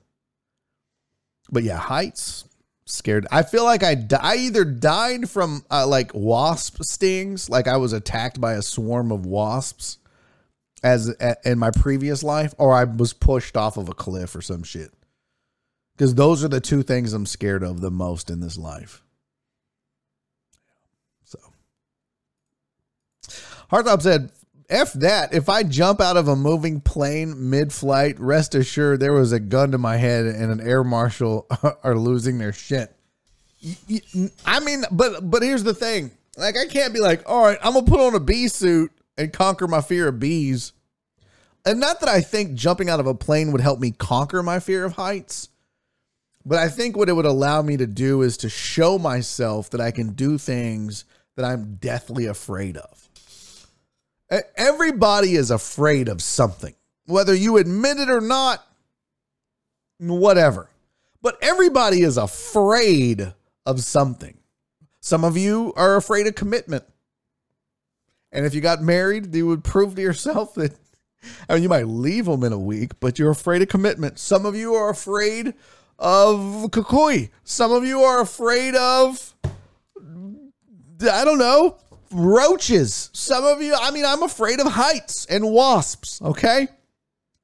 But 1.52 1.64
yeah, 1.64 1.77
heights 1.77 2.45
scared. 2.91 3.28
I 3.32 3.44
feel 3.44 3.64
like 3.64 3.84
I 3.84 3.95
I 4.20 4.38
either 4.38 4.66
died 4.66 5.30
from 5.30 5.64
uh, 5.70 5.88
like 5.88 6.11
wasp 6.14 6.82
stings, 6.84 7.49
like 7.49 7.68
I 7.68 7.78
was 7.78 7.94
attacked 7.94 8.41
by 8.41 8.53
a 8.53 8.61
swarm 8.61 9.11
of 9.11 9.26
wasps 9.26 9.98
as 10.84 11.10
in 11.44 11.60
my 11.60 11.72
previous 11.72 12.24
life, 12.24 12.53
or 12.57 12.74
I 12.74 12.86
was 12.86 13.14
pushed 13.14 13.57
off 13.57 13.78
of 13.78 13.90
a 13.90 13.94
cliff 13.94 14.36
or 14.36 14.41
some 14.41 14.64
shit. 14.64 14.94
Because 15.95 16.16
those 16.16 16.44
are 16.44 16.48
the 16.48 16.61
two 16.61 16.84
things 16.84 17.11
I'm 17.11 17.26
scared 17.26 17.64
of 17.64 17.82
the 17.82 17.91
most 17.91 18.30
in 18.30 18.40
this 18.40 18.57
life. 18.57 19.03
So, 21.26 21.40
Hardtop 23.70 24.02
said, 24.02 24.32
F 24.69 24.93
that. 24.93 25.33
If 25.33 25.49
I 25.49 25.63
jump 25.63 25.99
out 25.99 26.17
of 26.17 26.27
a 26.27 26.35
moving 26.35 26.79
plane 26.81 27.49
mid 27.49 27.73
flight, 27.73 28.19
rest 28.19 28.53
assured 28.53 28.99
there 28.99 29.13
was 29.13 29.31
a 29.31 29.39
gun 29.39 29.71
to 29.71 29.77
my 29.77 29.97
head 29.97 30.25
and 30.25 30.51
an 30.51 30.61
air 30.61 30.83
marshal 30.83 31.47
are 31.83 31.95
losing 31.95 32.37
their 32.37 32.53
shit. 32.53 32.95
I 34.45 34.59
mean, 34.59 34.83
but 34.91 35.29
but 35.29 35.41
here's 35.41 35.63
the 35.63 35.73
thing. 35.73 36.11
Like 36.37 36.55
I 36.57 36.65
can't 36.67 36.93
be 36.93 36.99
like, 36.99 37.23
all 37.25 37.43
right, 37.43 37.57
I'm 37.63 37.73
gonna 37.73 37.85
put 37.85 37.99
on 37.99 38.15
a 38.15 38.19
bee 38.19 38.47
suit 38.47 38.91
and 39.17 39.33
conquer 39.33 39.67
my 39.67 39.81
fear 39.81 40.07
of 40.07 40.19
bees. 40.19 40.71
And 41.65 41.79
not 41.79 41.99
that 41.99 42.09
I 42.09 42.21
think 42.21 42.53
jumping 42.53 42.89
out 42.89 43.01
of 43.01 43.07
a 43.07 43.13
plane 43.13 43.51
would 43.51 43.61
help 43.61 43.79
me 43.79 43.91
conquer 43.91 44.41
my 44.41 44.59
fear 44.59 44.85
of 44.85 44.93
heights, 44.93 45.49
but 46.45 46.57
I 46.57 46.69
think 46.69 46.95
what 46.95 47.09
it 47.09 47.13
would 47.13 47.25
allow 47.25 47.61
me 47.61 47.75
to 47.77 47.85
do 47.85 48.21
is 48.21 48.37
to 48.37 48.49
show 48.49 48.97
myself 48.97 49.69
that 49.71 49.81
I 49.81 49.91
can 49.91 50.13
do 50.13 50.37
things 50.37 51.03
that 51.35 51.43
I'm 51.43 51.75
deathly 51.75 52.25
afraid 52.25 52.77
of. 52.77 53.09
Everybody 54.56 55.35
is 55.35 55.49
afraid 55.49 56.07
of 56.07 56.22
something, 56.22 56.76
whether 57.06 57.34
you 57.34 57.57
admit 57.57 57.97
it 57.97 58.10
or 58.10 58.22
not, 58.22 58.65
whatever. 59.99 60.69
But 61.22 61.38
everybody 61.41 62.01
is 62.01 62.18
afraid 62.18 63.34
of 63.65 63.81
something. 63.81 64.38
Some 64.99 65.23
of 65.23 65.35
you 65.35 65.73
are 65.76 65.95
afraid 65.95 66.27
of 66.27 66.35
commitment. 66.35 66.84
And 68.31 68.45
if 68.45 68.53
you 68.53 68.61
got 68.61 68.81
married, 68.81 69.34
you 69.34 69.47
would 69.47 69.64
prove 69.64 69.95
to 69.95 70.01
yourself 70.01 70.53
that 70.56 70.76
I 71.49 71.56
mean, 71.56 71.64
you 71.64 71.69
might 71.69 71.88
leave 71.88 72.26
them 72.26 72.43
in 72.43 72.53
a 72.53 72.60
week, 72.60 72.99
but 72.99 73.19
you're 73.19 73.31
afraid 73.31 73.61
of 73.61 73.68
commitment. 73.68 74.19
Some 74.19 74.45
of 74.45 74.56
you 74.56 74.73
are 74.76 74.89
afraid 74.89 75.53
of 75.97 76.39
kukui. 76.72 77.30
Some 77.43 77.72
of 77.72 77.84
you 77.84 78.01
are 78.01 78.22
afraid 78.22 78.76
of, 78.76 79.35
I 79.97 81.26
don't 81.26 81.39
know, 81.39 81.77
roaches. 82.11 83.10
Some 83.14 83.45
of 83.45 83.61
you, 83.61 83.76
I 83.76 83.91
mean, 83.91 84.06
I'm 84.06 84.23
afraid 84.23 84.60
of 84.60 84.68
heights 84.68 85.26
and 85.26 85.52
wasps, 85.52 86.22
okay? 86.22 86.68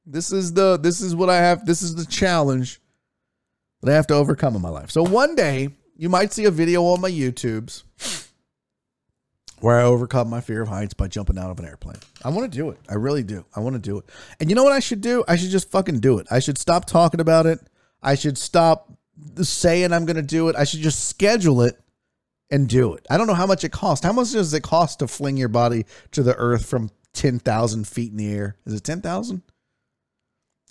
This 0.06 0.32
is 0.32 0.54
the 0.54 0.78
this 0.78 1.02
is 1.02 1.16
what 1.16 1.30
I 1.30 1.38
have. 1.38 1.66
This 1.66 1.82
is 1.82 1.96
the 1.96 2.06
challenge 2.06 2.80
that 3.82 3.92
I 3.92 3.96
have 3.96 4.08
to 4.08 4.14
overcome 4.14 4.56
in 4.56 4.62
my 4.62 4.70
life. 4.70 4.92
So 4.92 5.04
one 5.04 5.36
day 5.36 5.70
you 5.98 6.10
might 6.10 6.32
see 6.32 6.46
a 6.46 6.52
video 6.52 6.84
on 6.86 7.02
my 7.02 7.10
YouTubes 7.10 7.84
where 9.62 9.80
I 9.80 9.84
overcome 9.84 10.30
my 10.30 10.42
fear 10.42 10.62
of 10.62 10.68
heights 10.68 10.94
by 10.94 11.08
jumping 11.08 11.40
out 11.40 11.50
of 11.50 11.60
an 11.60 11.66
airplane. 11.66 11.98
I 12.24 12.30
want 12.30 12.52
to 12.52 12.56
do 12.56 12.70
it. 12.70 12.78
I 12.88 12.96
really 12.96 13.24
do. 13.24 13.46
I 13.56 13.62
want 13.62 13.74
to 13.76 13.80
do 13.80 13.98
it. 13.98 14.06
And 14.40 14.50
you 14.50 14.56
know 14.56 14.64
what 14.64 14.74
I 14.74 14.80
should 14.80 15.02
do? 15.02 15.24
I 15.28 15.38
should 15.38 15.50
just 15.50 15.72
fucking 15.72 16.02
do 16.02 16.20
it. 16.20 16.28
I 16.30 16.40
should 16.40 16.58
stop 16.58 16.86
talking 16.86 17.20
about 17.20 17.46
it. 17.46 17.60
I 18.04 18.16
should 18.16 18.38
stop 18.38 18.94
saying 19.42 19.92
I'm 19.92 20.06
going 20.06 20.18
to 20.18 20.22
do 20.22 20.50
it. 20.50 20.56
I 20.56 20.66
should 20.66 20.82
just 20.82 21.08
schedule 21.08 21.62
it 21.62 21.80
and 22.52 22.68
do 22.68 22.94
it. 22.94 23.06
I 23.10 23.18
don't 23.18 23.28
know 23.28 23.34
how 23.34 23.48
much 23.48 23.64
it 23.64 23.72
costs. 23.72 24.06
How 24.06 24.14
much 24.14 24.32
does 24.32 24.54
it 24.54 24.64
cost 24.64 25.00
to 25.00 25.08
fling 25.08 25.38
your 25.38 25.50
body 25.50 25.86
to 26.12 26.24
the 26.24 26.36
earth 26.36 26.66
from 26.66 26.90
10,000 27.14 27.88
feet 27.88 28.12
in 28.12 28.18
the 28.18 28.32
air? 28.34 28.56
Is 28.66 28.74
it 28.74 28.84
10,000? 28.84 29.42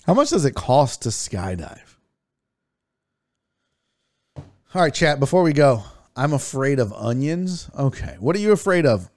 How 0.07 0.15
much 0.15 0.31
does 0.31 0.45
it 0.45 0.55
cost 0.55 1.03
to 1.03 1.09
skydive? 1.09 1.97
All 4.37 4.83
right, 4.83 4.93
chat, 4.93 5.21
before 5.21 5.43
we 5.43 5.53
go, 5.53 5.85
I'm 6.17 6.33
afraid 6.33 6.79
of 6.79 6.93
onions. 6.93 7.71
Okay. 7.79 8.17
What 8.19 8.37
are 8.37 8.41
you 8.41 8.53
afraid 8.53 8.87
of? 8.87 9.11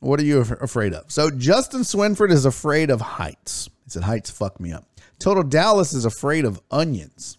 What 0.00 0.18
are 0.18 0.24
you 0.24 0.40
af- 0.40 0.60
afraid 0.60 0.94
of? 0.94 1.12
So, 1.12 1.30
Justin 1.30 1.82
Swinford 1.82 2.32
is 2.32 2.44
afraid 2.44 2.90
of 2.90 3.00
heights. 3.00 3.68
He 3.84 3.90
said, 3.90 4.02
Heights 4.02 4.30
fuck 4.30 4.58
me 4.58 4.72
up. 4.72 4.86
Total 5.18 5.44
Dallas 5.44 5.92
is 5.92 6.04
afraid 6.04 6.44
of 6.44 6.60
onions. 6.70 7.38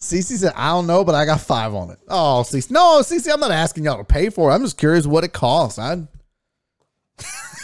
Cece 0.00 0.38
said, 0.38 0.52
I 0.54 0.70
don't 0.70 0.86
know, 0.86 1.04
but 1.04 1.14
I 1.14 1.24
got 1.24 1.40
five 1.40 1.74
on 1.74 1.90
it. 1.90 1.98
Oh, 2.08 2.44
Cece. 2.46 2.70
No, 2.70 3.00
Cece, 3.00 3.32
I'm 3.32 3.40
not 3.40 3.50
asking 3.50 3.84
y'all 3.84 3.98
to 3.98 4.04
pay 4.04 4.30
for 4.30 4.50
it. 4.50 4.54
I'm 4.54 4.62
just 4.62 4.78
curious 4.78 5.06
what 5.06 5.24
it 5.24 5.32
costs. 5.32 5.78
I 5.78 5.96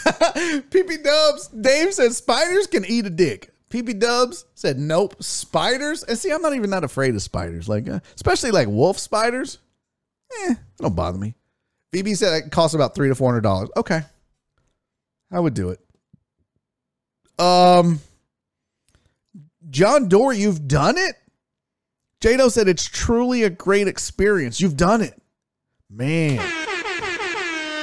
PP 0.05 1.03
Dubs, 1.03 1.47
Dave 1.47 1.93
said 1.93 2.13
spiders 2.13 2.67
can 2.67 2.85
eat 2.85 3.05
a 3.05 3.09
dick. 3.09 3.51
PP 3.69 3.99
Dubs 3.99 4.45
said 4.53 4.77
nope. 4.77 5.15
Spiders, 5.23 6.03
and 6.03 6.17
see, 6.17 6.31
I'm 6.31 6.41
not 6.41 6.53
even 6.53 6.69
that 6.71 6.83
afraid 6.83 7.15
of 7.15 7.21
spiders. 7.21 7.67
Like, 7.67 7.89
uh, 7.89 7.99
especially 8.15 8.51
like 8.51 8.67
wolf 8.67 8.99
spiders. 8.99 9.59
Eh, 10.47 10.55
don't 10.77 10.95
bother 10.95 11.17
me. 11.17 11.35
VB 11.93 12.17
said 12.17 12.33
it 12.43 12.51
costs 12.51 12.75
about 12.75 12.93
three 12.93 13.07
to 13.07 13.15
four 13.15 13.29
hundred 13.29 13.41
dollars. 13.41 13.69
Okay, 13.77 14.01
I 15.31 15.39
would 15.39 15.53
do 15.53 15.69
it. 15.69 15.79
Um, 17.39 17.99
John 19.69 20.07
Doerr, 20.07 20.33
you've 20.33 20.67
done 20.67 20.97
it. 20.97 21.15
Jado 22.21 22.49
said 22.49 22.67
it's 22.67 22.85
truly 22.85 23.43
a 23.43 23.49
great 23.49 23.87
experience. 23.87 24.59
You've 24.59 24.77
done 24.77 25.01
it, 25.01 25.21
man. 25.89 26.37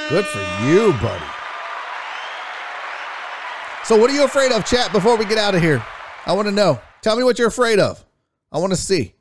Good 0.09 0.25
for 0.25 0.39
you, 0.65 0.91
buddy. 1.01 1.25
So, 3.85 3.97
what 3.97 4.09
are 4.09 4.13
you 4.13 4.23
afraid 4.23 4.51
of, 4.51 4.65
chat, 4.65 4.91
before 4.91 5.17
we 5.17 5.25
get 5.25 5.37
out 5.37 5.55
of 5.55 5.61
here? 5.61 5.83
I 6.25 6.33
want 6.33 6.47
to 6.47 6.53
know. 6.53 6.79
Tell 7.01 7.15
me 7.15 7.23
what 7.23 7.37
you're 7.37 7.47
afraid 7.47 7.79
of. 7.79 8.03
I 8.51 8.59
want 8.59 8.71
to 8.71 8.77
see. 8.77 9.13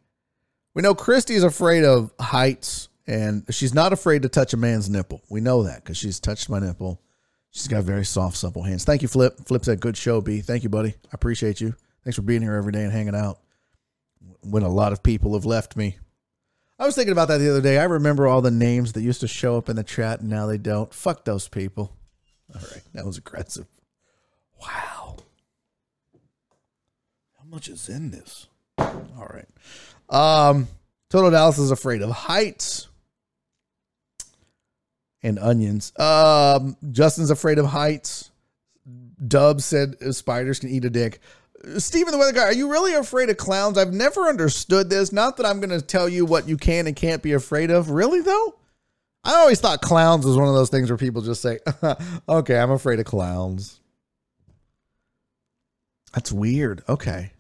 We 0.74 0.82
know 0.82 0.94
Christy's 0.94 1.43
afraid 1.43 1.84
of 1.84 2.12
heights, 2.18 2.89
and 3.06 3.44
she's 3.51 3.74
not 3.74 3.93
afraid 3.93 4.22
to 4.22 4.28
touch 4.28 4.55
a 4.55 4.56
man's 4.56 4.89
nipple. 4.89 5.22
We 5.28 5.40
know 5.40 5.64
that 5.64 5.82
because 5.82 5.97
she's 5.97 6.20
touched 6.20 6.48
my 6.48 6.59
nipple. 6.59 7.01
She's 7.51 7.68
got 7.68 7.84
very 7.84 8.05
soft, 8.05 8.36
supple 8.36 8.62
hands. 8.62 8.84
Thank 8.84 9.02
you, 9.02 9.09
Flip. 9.09 9.36
Flip 9.47 9.64
said, 9.64 9.80
good 9.80 9.97
show, 9.97 10.20
B. 10.20 10.40
Thank 10.40 10.62
you, 10.62 10.68
buddy. 10.68 10.90
I 10.90 11.10
appreciate 11.12 11.60
you. 11.60 11.74
Thanks 12.02 12.16
for 12.16 12.22
being 12.22 12.40
here 12.40 12.55
every 12.55 12.72
day 12.72 12.82
and 12.84 12.93
hanging 12.93 13.14
out 13.14 13.39
when 14.43 14.62
a 14.62 14.69
lot 14.69 14.93
of 14.93 15.03
people 15.03 15.35
have 15.35 15.44
left 15.44 15.77
me. 15.77 15.99
I 16.78 16.86
was 16.86 16.94
thinking 16.94 17.12
about 17.12 17.28
that 17.28 17.39
the 17.39 17.51
other 17.51 17.61
day. 17.61 17.78
I 17.78 17.85
remember 17.85 18.27
all 18.27 18.43
the 18.43 18.51
names 18.51 18.93
that 18.94 19.03
used 19.03 19.20
to 19.20 19.28
show 19.28 19.57
up 19.57 19.69
in 19.69 19.77
the 19.77 19.85
chat, 19.85 20.20
and 20.20 20.31
now 20.31 20.47
they 20.47 20.59
don't. 20.59 20.93
Fuck 20.93 21.24
those 21.24 21.49
people. 21.49 21.94
All 22.55 22.61
right, 22.61 22.82
that 22.94 23.07
was 23.07 23.19
aggressive. 23.19 23.66
Wow. 24.61 25.16
How 27.39 27.44
much 27.49 27.69
is 27.69 27.89
in 27.89 28.11
this? 28.11 28.49
All 28.78 29.31
right. 29.31 29.49
Um, 30.09 30.69
Total 31.09 31.31
Dallas 31.31 31.59
is 31.59 31.70
afraid 31.70 32.03
of 32.03 32.11
heights 32.11 32.89
and 35.23 35.39
onions. 35.39 35.93
Um, 35.99 36.77
Justin's 36.90 37.31
afraid 37.31 37.59
of 37.59 37.66
heights. 37.66 38.31
Dub 39.24 39.61
said 39.61 39.97
spiders 40.15 40.59
can 40.59 40.69
eat 40.69 40.85
a 40.85 40.90
dick. 40.90 41.20
Steven 41.78 42.12
the 42.12 42.18
Weather 42.18 42.32
Guy, 42.32 42.43
are 42.44 42.52
you 42.52 42.70
really 42.70 42.94
afraid 42.94 43.30
of 43.30 43.36
clowns? 43.36 43.78
I've 43.78 43.93
never 43.93 44.22
understood 44.22 44.90
this. 44.90 45.12
Not 45.12 45.36
that 45.36 45.47
I'm 45.47 45.60
going 45.60 45.70
to 45.70 45.80
tell 45.80 46.09
you 46.09 46.24
what 46.24 46.48
you 46.48 46.56
can 46.56 46.86
and 46.86 46.97
can't 46.97 47.22
be 47.22 47.32
afraid 47.32 47.70
of. 47.70 47.90
Really, 47.90 48.20
though? 48.20 48.56
I 49.24 49.34
always 49.34 49.60
thought 49.60 49.80
clowns 49.80 50.26
was 50.26 50.36
one 50.36 50.48
of 50.48 50.55
those 50.55 50.70
things 50.70 50.90
where 50.90 50.97
people 50.97 51.22
just 51.22 51.40
say, 51.43 51.60
okay, 52.28 52.59
I'm 52.59 52.72
afraid 52.72 52.98
of 52.98 53.06
clowns. 53.06 53.80
That's 56.12 56.32
weird. 56.32 56.82
Okay. 56.89 57.32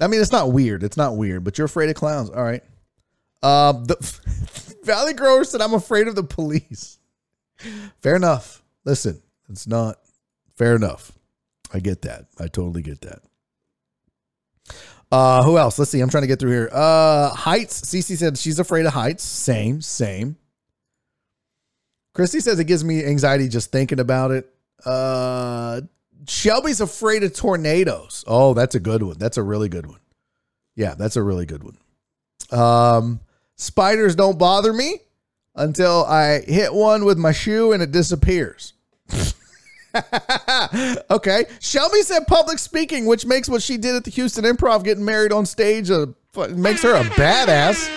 I 0.00 0.06
mean, 0.06 0.20
it's 0.20 0.32
not 0.32 0.52
weird. 0.52 0.82
It's 0.84 0.96
not 0.96 1.16
weird, 1.16 1.42
but 1.42 1.58
you're 1.58 1.66
afraid 1.66 1.90
of 1.90 1.96
clowns. 1.96 2.30
All 2.30 2.42
right. 2.42 2.62
Uh, 3.42 3.72
the 3.72 3.96
Valley 4.84 5.14
Grower 5.14 5.44
said, 5.44 5.60
I'm 5.60 5.74
afraid 5.74 6.06
of 6.06 6.14
the 6.14 6.22
police. 6.22 6.98
Fair 8.00 8.14
enough. 8.16 8.62
Listen, 8.84 9.20
it's 9.48 9.66
not 9.66 9.96
fair 10.54 10.76
enough. 10.76 11.12
I 11.72 11.80
get 11.80 12.02
that. 12.02 12.26
I 12.38 12.48
totally 12.48 12.82
get 12.82 13.00
that. 13.02 13.20
Uh, 15.10 15.42
who 15.44 15.56
else? 15.56 15.78
Let's 15.78 15.90
see. 15.90 16.00
I'm 16.00 16.08
trying 16.08 16.22
to 16.22 16.26
get 16.26 16.40
through 16.40 16.50
here. 16.50 16.70
Uh, 16.72 17.30
heights. 17.30 17.80
Cece 17.82 18.16
said 18.16 18.38
she's 18.38 18.58
afraid 18.58 18.86
of 18.86 18.92
heights. 18.92 19.22
Same, 19.22 19.80
same. 19.80 20.36
Christy 22.14 22.40
says 22.40 22.58
it 22.58 22.64
gives 22.64 22.82
me 22.82 23.04
anxiety 23.04 23.48
just 23.48 23.70
thinking 23.70 24.00
about 24.00 24.30
it. 24.30 24.52
Uh, 24.84 25.82
Shelby's 26.26 26.80
afraid 26.80 27.22
of 27.22 27.34
tornadoes. 27.34 28.24
Oh, 28.26 28.54
that's 28.54 28.74
a 28.74 28.80
good 28.80 29.02
one. 29.02 29.18
That's 29.18 29.36
a 29.36 29.42
really 29.42 29.68
good 29.68 29.86
one. 29.86 30.00
Yeah, 30.74 30.94
that's 30.94 31.16
a 31.16 31.22
really 31.22 31.46
good 31.46 31.62
one. 31.62 31.78
Um, 32.50 33.20
spiders 33.56 34.14
don't 34.14 34.38
bother 34.38 34.72
me 34.72 35.00
until 35.54 36.04
I 36.04 36.40
hit 36.40 36.72
one 36.72 37.04
with 37.04 37.18
my 37.18 37.32
shoe 37.32 37.72
and 37.72 37.82
it 37.82 37.92
disappears. 37.92 38.72
okay. 41.10 41.46
Shelby 41.60 42.02
said 42.02 42.26
public 42.26 42.58
speaking, 42.58 43.06
which 43.06 43.26
makes 43.26 43.48
what 43.48 43.62
she 43.62 43.76
did 43.76 43.94
at 43.94 44.04
the 44.04 44.10
Houston 44.10 44.44
Improv 44.44 44.84
getting 44.84 45.04
married 45.04 45.32
on 45.32 45.46
stage 45.46 45.90
a, 45.90 46.14
makes 46.50 46.82
her 46.82 46.94
a 46.94 47.04
badass. 47.04 47.88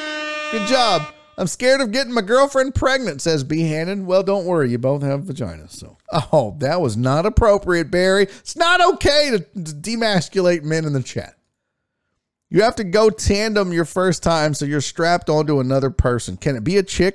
Good 0.51 0.67
job. 0.67 1.03
I'm 1.37 1.47
scared 1.47 1.79
of 1.79 1.91
getting 1.91 2.13
my 2.13 2.21
girlfriend 2.21 2.75
pregnant, 2.75 3.21
says 3.21 3.45
B. 3.45 3.61
Hannon. 3.61 4.05
Well, 4.05 4.23
don't 4.23 4.45
worry. 4.45 4.71
You 4.71 4.77
both 4.77 5.03
have 5.03 5.21
vaginas. 5.21 5.71
So, 5.71 5.97
oh, 6.11 6.55
that 6.59 6.81
was 6.81 6.97
not 6.97 7.25
appropriate, 7.25 7.89
Barry. 7.89 8.23
It's 8.23 8.57
not 8.57 8.85
okay 8.95 9.31
to, 9.31 9.39
to 9.39 9.71
demasculate 9.71 10.63
men 10.63 10.83
in 10.83 10.91
the 10.91 11.01
chat. 11.01 11.35
You 12.49 12.63
have 12.63 12.75
to 12.75 12.83
go 12.83 13.09
tandem 13.09 13.71
your 13.71 13.85
first 13.85 14.21
time 14.21 14.53
so 14.53 14.65
you're 14.65 14.81
strapped 14.81 15.29
onto 15.29 15.59
another 15.59 15.91
person. 15.91 16.35
Can 16.35 16.55
it 16.57 16.63
be 16.63 16.77
a 16.77 16.83
chick 16.83 17.07